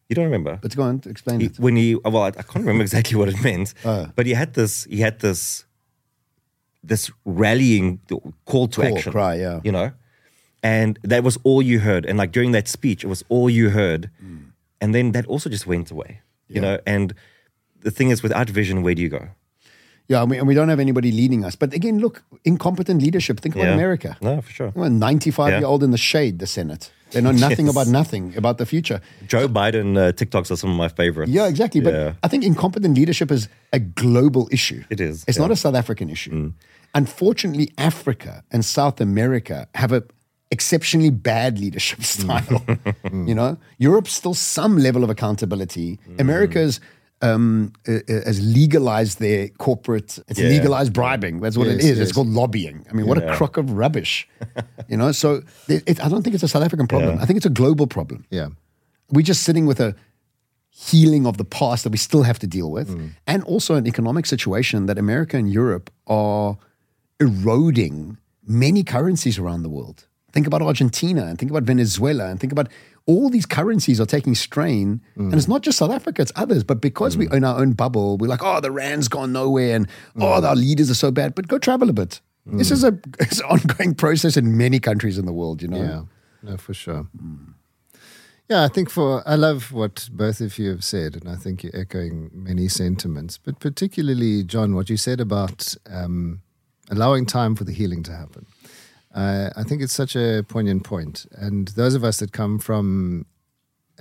You 0.09 0.15
don't 0.15 0.25
remember? 0.25 0.59
But 0.61 0.75
go 0.75 0.83
on, 0.83 1.01
explain 1.05 1.39
he, 1.39 1.47
it. 1.47 1.59
When 1.59 1.75
he, 1.75 1.95
well, 1.95 2.23
I, 2.23 2.27
I 2.27 2.31
can't 2.31 2.57
remember 2.57 2.83
exactly 2.83 3.17
what 3.17 3.27
it 3.27 3.41
meant, 3.43 3.73
uh, 3.83 4.07
but 4.15 4.27
he 4.27 4.33
had 4.33 4.53
this, 4.53 4.83
he 4.83 4.99
had 4.99 5.19
this, 5.19 5.65
this 6.83 7.09
rallying 7.25 7.99
call 8.45 8.67
to 8.67 8.81
call, 8.81 8.97
action, 8.97 9.11
cry, 9.11 9.35
yeah, 9.35 9.61
you 9.63 9.71
know, 9.71 9.91
and 10.61 10.99
that 11.01 11.23
was 11.23 11.39
all 11.43 11.61
you 11.61 11.79
heard. 11.79 12.05
And 12.05 12.19
like 12.19 12.31
during 12.31 12.51
that 12.51 12.67
speech, 12.67 13.03
it 13.03 13.07
was 13.07 13.23
all 13.29 13.49
you 13.49 13.71
heard, 13.71 14.11
mm. 14.23 14.51
and 14.79 14.93
then 14.93 15.11
that 15.13 15.25
also 15.25 15.49
just 15.49 15.65
went 15.65 15.89
away, 15.89 16.21
yeah. 16.49 16.55
you 16.55 16.61
know. 16.61 16.79
And 16.85 17.15
the 17.85 17.91
thing 17.97 18.09
is, 18.13 18.21
without 18.23 18.49
vision, 18.49 18.83
where 18.83 18.95
do 18.95 19.01
you 19.01 19.09
go? 19.09 19.23
Yeah, 20.07 20.21
and 20.21 20.29
we, 20.31 20.37
and 20.37 20.47
we 20.47 20.53
don't 20.53 20.69
have 20.69 20.79
anybody 20.79 21.11
leading 21.11 21.41
us. 21.47 21.55
But 21.55 21.73
again, 21.73 21.97
look, 21.99 22.23
incompetent 22.43 23.01
leadership. 23.01 23.39
Think 23.39 23.55
about 23.55 23.67
yeah. 23.67 23.73
America. 23.81 24.17
No, 24.21 24.41
for 24.41 24.51
sure. 24.51 24.71
Well, 24.75 24.89
95 24.89 25.49
yeah. 25.49 25.59
year 25.59 25.67
old 25.67 25.81
in 25.83 25.91
the 25.91 25.97
shade, 25.97 26.37
the 26.39 26.47
Senate. 26.47 26.91
They 27.11 27.21
know 27.21 27.31
nothing 27.31 27.67
Yes. 27.67 27.75
about 27.75 27.87
nothing 27.87 28.35
about 28.35 28.57
the 28.57 28.65
future. 28.65 28.99
Joe 29.27 29.47
Biden 29.47 29.97
uh, 29.97 30.11
TikToks 30.11 30.51
are 30.51 30.57
some 30.57 30.71
of 30.71 30.77
my 30.77 30.89
favorites. 30.89 31.31
Yeah, 31.31 31.47
exactly. 31.47 31.81
But 31.81 31.93
Yeah. 31.93 32.13
I 32.23 32.27
think 32.27 32.43
incompetent 32.43 32.95
leadership 32.97 33.31
is 33.31 33.47
a 33.71 33.79
global 33.79 34.47
issue. 34.51 34.83
It 34.89 34.99
is, 34.99 35.23
It's 35.27 35.39
not 35.39 35.51
a 35.51 35.55
South 35.55 35.75
African 35.75 36.09
issue. 36.09 36.31
Mm. 36.31 36.53
Unfortunately, 36.93 37.71
Africa 37.77 38.43
and 38.51 38.63
South 38.65 39.01
America 39.01 39.67
have 39.75 39.91
a 39.91 40.03
exceptionally 40.51 41.09
bad 41.09 41.59
leadership 41.59 42.03
style. 42.15 42.61
Mm. 43.05 43.27
you 43.27 43.35
know, 43.35 43.57
Europe's 43.77 44.13
still 44.13 44.33
some 44.33 44.77
level 44.77 45.03
of 45.03 45.09
accountability. 45.09 45.99
Mm. 46.09 46.19
America's 46.21 46.79
um, 47.21 47.71
uh, 47.87 47.93
uh, 47.93 47.99
has 48.25 48.39
legalized 48.41 49.19
their 49.19 49.47
corporate. 49.49 50.19
It's 50.27 50.39
Yeah. 50.39 50.49
legalized 50.49 50.93
bribing. 50.93 51.39
That's 51.39 51.57
what 51.57 51.67
it 51.67 51.75
Yes, 51.77 51.83
is. 51.83 51.97
yes. 51.97 52.07
It's 52.07 52.11
called 52.11 52.27
lobbying. 52.27 52.85
I 52.89 52.93
mean, 52.93 53.07
what 53.07 53.17
a 53.17 53.21
Yeah. 53.25 53.35
crock 53.35 53.57
of 53.57 53.71
rubbish. 53.71 54.27
you 54.89 54.97
know, 54.97 55.11
so 55.11 55.41
it, 55.67 55.83
it, 55.87 56.05
I 56.05 56.09
don't 56.09 56.23
think 56.23 56.33
it's 56.35 56.43
a 56.43 56.47
South 56.47 56.63
African 56.63 56.87
problem. 56.87 57.15
Yeah. 57.15 57.21
I 57.23 57.25
think 57.25 57.37
it's 57.37 57.45
a 57.45 57.49
global 57.61 57.87
problem 57.87 58.25
Yeah. 58.29 58.49
we're 59.11 59.21
just 59.23 59.43
sitting 59.43 59.65
with 59.65 59.79
a 59.79 59.95
healing 60.69 61.25
of 61.25 61.37
the 61.37 61.45
past 61.45 61.83
that 61.83 61.91
we 61.91 61.97
still 61.97 62.23
have 62.23 62.37
to 62.39 62.47
deal 62.47 62.69
with, 62.69 62.89
Mm. 62.89 63.11
and 63.25 63.43
also 63.43 63.75
an 63.75 63.87
economic 63.87 64.25
situation 64.25 64.87
that 64.87 64.97
America 64.97 65.37
and 65.37 65.49
Europe 65.49 65.89
are 66.05 66.57
eroding 67.21 68.17
many 68.45 68.83
currencies 68.83 69.39
around 69.39 69.63
the 69.63 69.69
world. 69.69 70.07
Think 70.33 70.45
about 70.47 70.61
Argentina 70.61 71.23
and 71.27 71.39
think 71.39 71.49
about 71.49 71.63
Venezuela 71.63 72.25
and 72.29 72.39
think 72.39 72.51
about 72.51 72.67
all 73.07 73.29
these 73.29 73.45
currencies 73.45 74.01
are 74.01 74.05
taking 74.05 74.33
strain. 74.35 75.01
Mm. 75.17 75.25
And 75.25 75.33
it's 75.35 75.47
not 75.47 75.61
just 75.61 75.77
South 75.77 75.91
Africa, 75.91 76.21
it's 76.21 76.31
others. 76.35 76.63
But 76.63 76.81
because 76.81 77.15
we 77.17 77.29
own 77.29 77.43
our 77.43 77.59
own 77.59 77.73
bubble, 77.73 78.17
we're 78.17 78.27
like, 78.27 78.43
oh, 78.43 78.59
the 78.61 78.71
Rand's 78.71 79.07
gone 79.07 79.31
nowhere 79.31 79.75
and 79.75 79.87
oh, 80.17 80.21
Mm. 80.21 80.43
our 80.43 80.55
leaders 80.55 80.89
are 80.89 80.95
so 80.95 81.11
bad. 81.11 81.35
But 81.35 81.47
go 81.47 81.57
travel 81.59 81.89
a 81.89 81.93
bit. 81.93 82.21
This 82.47 82.69
is 82.71 82.83
a 82.83 82.97
it's 83.19 83.39
an 83.39 83.45
ongoing 83.45 83.95
process 83.95 84.37
in 84.37 84.57
many 84.57 84.79
countries 84.79 85.17
in 85.17 85.25
the 85.25 85.33
world, 85.33 85.61
you 85.61 85.67
know? 85.67 85.77
Yeah, 85.77 86.01
no, 86.51 86.57
for 86.57 86.73
sure. 86.73 87.07
Yeah, 88.49 88.63
I 88.63 88.67
think 88.67 88.91
for 88.91 89.27
I 89.27 89.35
love 89.35 89.71
what 89.71 90.07
both 90.11 90.39
of 90.41 90.59
you 90.59 90.69
have 90.69 90.83
said, 90.83 91.15
and 91.15 91.27
I 91.27 91.35
think 91.35 91.63
you're 91.63 91.75
echoing 91.75 92.29
many 92.31 92.67
sentiments, 92.67 93.39
but 93.39 93.59
particularly 93.59 94.43
John, 94.43 94.75
what 94.75 94.87
you 94.89 94.97
said 94.97 95.19
about 95.19 95.73
um, 95.89 96.41
allowing 96.91 97.25
time 97.25 97.55
for 97.55 97.63
the 97.63 97.71
healing 97.73 98.03
to 98.03 98.11
happen. 98.11 98.45
Uh, 99.15 99.49
I 99.55 99.63
think 99.63 99.81
it's 99.81 99.93
such 99.93 100.15
a 100.15 100.43
poignant 100.47 100.83
point. 100.83 101.25
and 101.31 101.69
those 101.69 101.95
of 101.95 102.03
us 102.03 102.17
that 102.17 102.33
come 102.33 102.59
from 102.59 103.25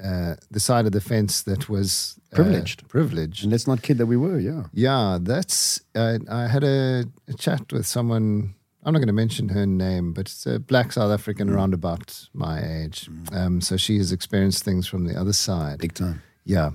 uh, 0.03 0.35
the 0.51 0.59
side 0.59 0.87
of 0.87 0.93
the 0.93 1.01
fence 1.01 1.43
that 1.43 1.69
was 1.69 2.19
uh, 2.33 2.37
privileged, 2.37 2.89
privileged, 2.89 3.45
and 3.45 3.53
let's 3.53 3.67
not 3.67 3.81
kid 3.81 3.97
that 3.99 4.07
we 4.07 4.17
were. 4.17 4.41
Yeah, 4.41 4.65
yeah. 4.73 5.19
That's 5.21 5.81
uh, 5.95 6.19
I 6.29 6.49
had 6.49 6.65
a, 6.65 7.05
a, 7.29 7.35
chat 7.35 7.73
with 7.73 7.87
someone 7.87 8.55
I'm 8.85 8.93
not 8.93 8.99
going 8.99 9.07
to 9.07 9.15
mention 9.15 9.49
her 9.51 9.67
name, 9.67 10.13
but 10.13 10.23
it's 10.23 10.47
a 10.47 10.59
black 10.59 10.93
South 10.93 11.11
African 11.11 11.49
mm. 11.49 11.55
around 11.55 11.75
about 11.75 12.29
my 12.35 12.61
age. 12.61 13.09
Mm. 13.09 13.37
Um, 13.37 13.61
so 13.61 13.77
she 13.77 13.97
has 13.99 14.13
experienced 14.13 14.63
things 14.65 14.87
from 14.87 15.07
the 15.07 15.19
other 15.19 15.33
side. 15.33 15.79
Big 15.79 15.95
time. 15.95 16.23
Yeah. 16.45 16.73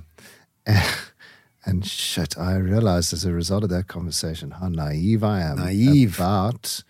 and 1.66 1.86
shit, 1.86 2.38
I 2.38 2.56
realized 2.56 3.14
as 3.14 3.26
a 3.26 3.32
result 3.32 3.64
of 3.64 3.70
that 3.70 3.88
conversation 3.88 4.52
how 4.52 4.70
naive 4.70 5.24
I 5.24 5.42
am 5.42 5.58
naive. 5.58 6.16
about 6.16 6.84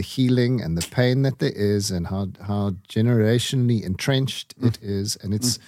the 0.00 0.06
healing 0.16 0.62
and 0.62 0.78
the 0.78 0.86
pain 0.88 1.16
that 1.26 1.38
there 1.40 1.52
is 1.54 1.90
and 1.90 2.06
how, 2.06 2.28
how 2.50 2.70
generationally 2.88 3.84
entrenched 3.84 4.48
mm. 4.58 4.68
it 4.68 4.78
is. 4.82 5.16
And 5.22 5.34
it's. 5.34 5.58
Mm. 5.58 5.62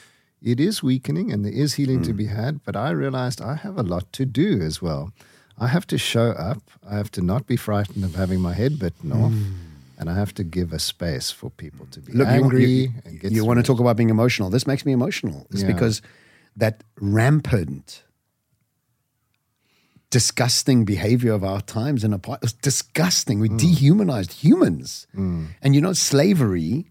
It 0.44 0.58
is 0.58 0.82
weakening 0.82 1.30
and 1.32 1.44
there 1.44 1.52
is 1.52 1.74
healing 1.74 2.02
to 2.02 2.12
mm. 2.12 2.16
be 2.16 2.26
had, 2.26 2.64
but 2.64 2.74
I 2.74 2.90
realized 2.90 3.40
I 3.40 3.54
have 3.54 3.78
a 3.78 3.84
lot 3.84 4.12
to 4.14 4.26
do 4.26 4.60
as 4.60 4.82
well. 4.82 5.12
I 5.56 5.68
have 5.68 5.86
to 5.86 5.98
show 5.98 6.30
up. 6.50 6.62
I 6.84 6.96
have 6.96 7.12
to 7.12 7.22
not 7.22 7.46
be 7.46 7.56
frightened 7.56 8.04
of 8.04 8.16
having 8.16 8.40
my 8.40 8.52
head 8.52 8.76
bitten 8.76 9.12
off. 9.12 9.30
Mm. 9.30 9.52
And 9.98 10.10
I 10.10 10.14
have 10.16 10.34
to 10.34 10.42
give 10.42 10.72
a 10.72 10.80
space 10.80 11.30
for 11.30 11.48
people 11.50 11.86
to 11.92 12.00
be 12.00 12.12
Look, 12.12 12.26
angry. 12.26 12.64
You, 12.64 12.88
you, 13.22 13.30
you 13.36 13.44
want 13.44 13.58
to 13.60 13.62
talk 13.62 13.78
about 13.78 13.96
being 13.96 14.10
emotional. 14.10 14.50
This 14.50 14.66
makes 14.66 14.84
me 14.84 14.90
emotional. 14.90 15.46
It's 15.52 15.62
yeah. 15.62 15.72
because 15.72 16.02
that 16.56 16.82
rampant, 16.98 18.02
disgusting 20.12 20.84
behavior 20.84 21.32
of 21.32 21.42
our 21.42 21.62
times 21.62 22.04
and 22.04 22.12
it's 22.42 22.52
disgusting. 22.52 23.40
We 23.40 23.48
mm. 23.48 23.58
dehumanized 23.58 24.32
humans. 24.44 25.06
Mm. 25.16 25.46
And 25.62 25.74
you 25.74 25.80
know, 25.80 25.94
slavery 25.94 26.86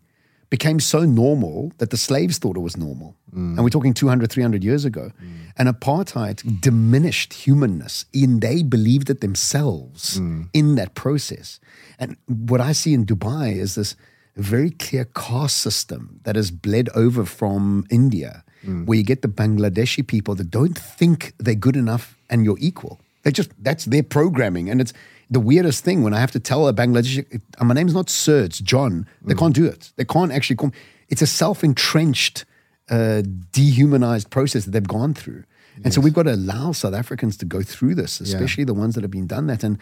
became 0.49 0.79
so 0.81 1.05
normal 1.05 1.71
that 1.77 1.91
the 1.91 1.97
slaves 1.97 2.39
thought 2.39 2.57
it 2.57 2.61
was 2.61 2.75
normal. 2.75 3.15
Mm. 3.33 3.55
And 3.55 3.63
we're 3.63 3.69
talking 3.69 3.93
200, 3.93 4.29
300 4.29 4.63
years 4.63 4.85
ago. 4.85 5.11
And 5.55 5.69
apartheid 5.69 6.59
diminished 6.59 7.33
humanness 7.33 8.05
and 8.13 8.41
they 8.41 8.63
believed 8.63 9.09
it 9.09 9.21
themselves 9.21 10.17
in 10.51 10.75
that 10.75 10.95
process. 10.95 11.59
And 11.99 12.17
what 12.27 12.59
I 12.59 12.71
see 12.73 12.93
in 12.93 13.05
Dubai 13.05 13.55
is 13.55 13.75
this 13.75 13.95
very 14.35 14.71
clear 14.71 15.05
caste 15.05 15.57
system 15.57 16.19
that 16.23 16.35
has 16.35 16.49
bled 16.49 16.89
over 16.95 17.23
from 17.25 17.85
India, 17.91 18.43
where 18.85 18.97
you 18.97 19.03
get 19.03 19.21
the 19.21 19.27
Bangladeshi 19.27 20.05
people 20.07 20.33
that 20.35 20.49
don't 20.49 20.77
think 20.77 21.33
they're 21.37 21.53
good 21.67 21.77
enough 21.77 22.17
and 22.29 22.43
you're 22.43 22.57
equal. 22.59 22.99
They 23.23 23.31
just, 23.31 23.51
that's 23.61 23.85
their 23.85 24.03
programming. 24.03 24.69
And 24.69 24.81
it's, 24.81 24.93
the 25.31 25.39
weirdest 25.39 25.83
thing 25.83 26.03
when 26.03 26.13
I 26.13 26.19
have 26.19 26.31
to 26.31 26.39
tell 26.39 26.67
a 26.67 26.73
Bangladeshi, 26.73 27.41
uh, 27.57 27.63
my 27.63 27.73
name's 27.73 27.93
not 27.93 28.09
Sir, 28.09 28.43
it's 28.43 28.59
John. 28.59 29.07
They 29.21 29.33
mm. 29.33 29.39
can't 29.39 29.55
do 29.55 29.65
it. 29.65 29.93
They 29.95 30.03
can't 30.03 30.31
actually 30.31 30.57
come. 30.57 30.73
It's 31.07 31.21
a 31.21 31.27
self 31.27 31.63
entrenched, 31.63 32.43
uh, 32.89 33.23
dehumanized 33.51 34.29
process 34.29 34.65
that 34.65 34.71
they've 34.71 34.87
gone 34.87 35.13
through. 35.13 35.45
Yes. 35.77 35.85
And 35.85 35.93
so 35.93 36.01
we've 36.01 36.13
got 36.13 36.23
to 36.23 36.35
allow 36.35 36.73
South 36.73 36.93
Africans 36.93 37.37
to 37.37 37.45
go 37.45 37.63
through 37.63 37.95
this, 37.95 38.19
especially 38.19 38.63
yeah. 38.63 38.67
the 38.67 38.73
ones 38.73 38.95
that 38.95 39.03
have 39.03 39.11
been 39.11 39.25
done 39.25 39.47
that. 39.47 39.63
And 39.63 39.77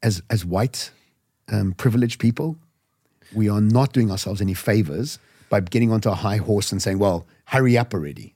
as, 0.00 0.22
as 0.30 0.44
white, 0.44 0.92
um, 1.50 1.72
privileged 1.72 2.20
people, 2.20 2.56
we 3.34 3.48
are 3.48 3.60
not 3.60 3.92
doing 3.92 4.12
ourselves 4.12 4.40
any 4.40 4.54
favors 4.54 5.18
by 5.50 5.58
getting 5.58 5.90
onto 5.90 6.08
a 6.08 6.14
high 6.14 6.36
horse 6.36 6.70
and 6.70 6.80
saying, 6.80 7.00
well, 7.00 7.26
hurry 7.46 7.76
up 7.76 7.92
already 7.92 8.33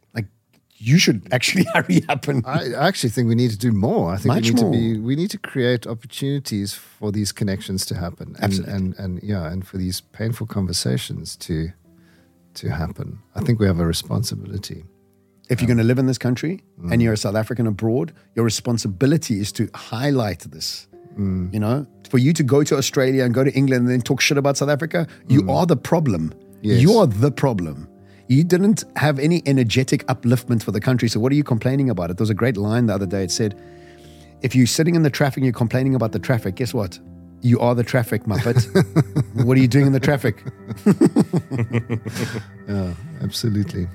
you 0.79 0.99
should 0.99 1.27
actually 1.33 1.65
hurry 1.75 2.05
up 2.09 2.29
and. 2.29 2.45
I 2.47 2.73
actually 2.75 3.11
think 3.11 3.29
we 3.29 3.35
need 3.35 3.51
to 3.51 3.59
do 3.59 3.73
more. 3.73 4.13
I 4.13 4.17
think 4.17 4.35
we 4.35 4.41
need 4.41 4.61
more. 4.61 4.73
to 4.73 4.79
be. 4.79 4.99
We 4.99 5.17
need 5.17 5.31
to 5.31 5.39
create 5.39 5.87
opportunities 5.87 6.73
for 6.75 7.13
these 7.13 7.33
connections 7.33 7.85
to 7.87 7.95
happen, 7.95 8.29
and, 8.37 8.45
Absolutely. 8.45 8.75
and 8.75 8.95
and 8.99 9.23
yeah, 9.23 9.51
and 9.51 9.67
for 9.67 9.77
these 9.77 10.01
painful 10.01 10.47
conversations 10.47 11.37
to 11.37 11.73
to 12.55 12.71
happen. 12.71 13.19
I 13.35 13.41
think 13.41 13.61
we 13.61 13.67
have 13.67 13.81
a 13.81 13.87
responsibility. 13.87 14.85
If 15.49 15.61
you're 15.61 15.67
going 15.67 15.79
to 15.79 15.85
live 15.85 15.99
in 15.99 16.07
this 16.07 16.19
country 16.19 16.63
mm. 16.79 16.93
and 16.93 17.01
you're 17.01 17.15
a 17.15 17.17
South 17.17 17.35
African 17.35 17.67
abroad, 17.67 18.13
your 18.35 18.45
responsibility 18.45 19.41
is 19.41 19.51
to 19.53 19.69
highlight 19.75 20.41
this. 20.41 20.87
Mm. 21.19 21.53
You 21.55 21.61
know, 21.61 21.87
for 22.11 22.19
you 22.19 22.33
to 22.35 22.43
go 22.43 22.63
to 22.65 22.77
Australia 22.77 23.25
and 23.25 23.33
go 23.33 23.45
to 23.45 23.53
England 23.53 23.83
and 23.87 23.91
then 23.91 24.03
talk 24.03 24.21
shit 24.21 24.37
about 24.37 24.57
South 24.59 24.69
Africa, 24.69 25.07
you 25.29 25.43
mm. 25.43 25.55
are 25.55 25.67
the 25.67 25.77
problem. 25.77 26.35
Yes. 26.61 26.83
You 26.83 26.99
are 26.99 27.07
the 27.07 27.31
problem. 27.31 27.89
You 28.29 28.45
didn't 28.45 28.85
have 28.97 29.19
any 29.19 29.43
energetic 29.47 30.07
upliftment 30.07 30.63
for 30.63 30.71
the 30.71 30.81
country. 30.81 31.09
So 31.09 31.19
what 31.19 31.33
are 31.33 31.35
you 31.35 31.45
complaining 31.45 31.89
about? 31.89 32.11
It 32.11 32.19
there 32.19 32.23
was 32.23 32.31
a 32.31 32.35
great 32.35 32.57
line 32.59 32.87
the 32.87 32.95
other 32.95 33.07
day. 33.07 33.25
It 33.25 33.31
said, 33.31 33.59
if 34.43 34.55
you're 34.55 34.67
sitting 34.67 34.95
in 34.95 35.03
the 35.03 35.11
traffic 35.11 35.39
and 35.39 35.47
you're 35.47 35.53
complaining 35.53 35.95
about 35.95 36.13
the 36.13 36.19
traffic, 36.19 36.55
guess 36.55 36.75
what? 36.75 36.99
You 37.41 37.59
are 37.61 37.75
the 37.75 37.85
traffic, 37.85 38.25
Muppet. 38.25 38.67
what 39.45 39.57
are 39.57 39.61
you 39.61 39.69
doing 39.69 39.87
in 39.87 39.93
the 39.93 40.01
traffic? 40.01 40.45
yeah, 42.69 42.95
absolutely. 43.23 43.89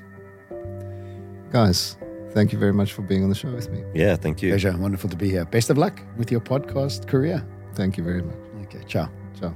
Guys, 1.52 1.98
thank 2.32 2.52
you 2.52 2.58
very 2.58 2.74
much 2.74 2.94
for 2.94 3.04
being 3.04 3.24
on 3.24 3.30
the 3.30 3.36
show 3.36 3.52
with 3.52 3.70
me. 3.70 3.84
Yeah, 3.94 4.16
thank 4.16 4.42
you. 4.42 4.50
Pleasure. 4.50 4.76
Wonderful 4.78 5.10
to 5.10 5.18
be 5.18 5.30
here. 5.30 5.46
Best 5.46 5.70
of 5.70 5.78
luck 5.78 6.02
with 6.18 6.32
your 6.32 6.42
podcast 6.42 7.08
career. 7.08 7.46
Thank 7.76 7.98
you 7.98 8.04
very 8.04 8.24
much. 8.24 8.38
Okay, 8.64 8.84
ciao. 8.88 9.10
Ciao. 9.40 9.54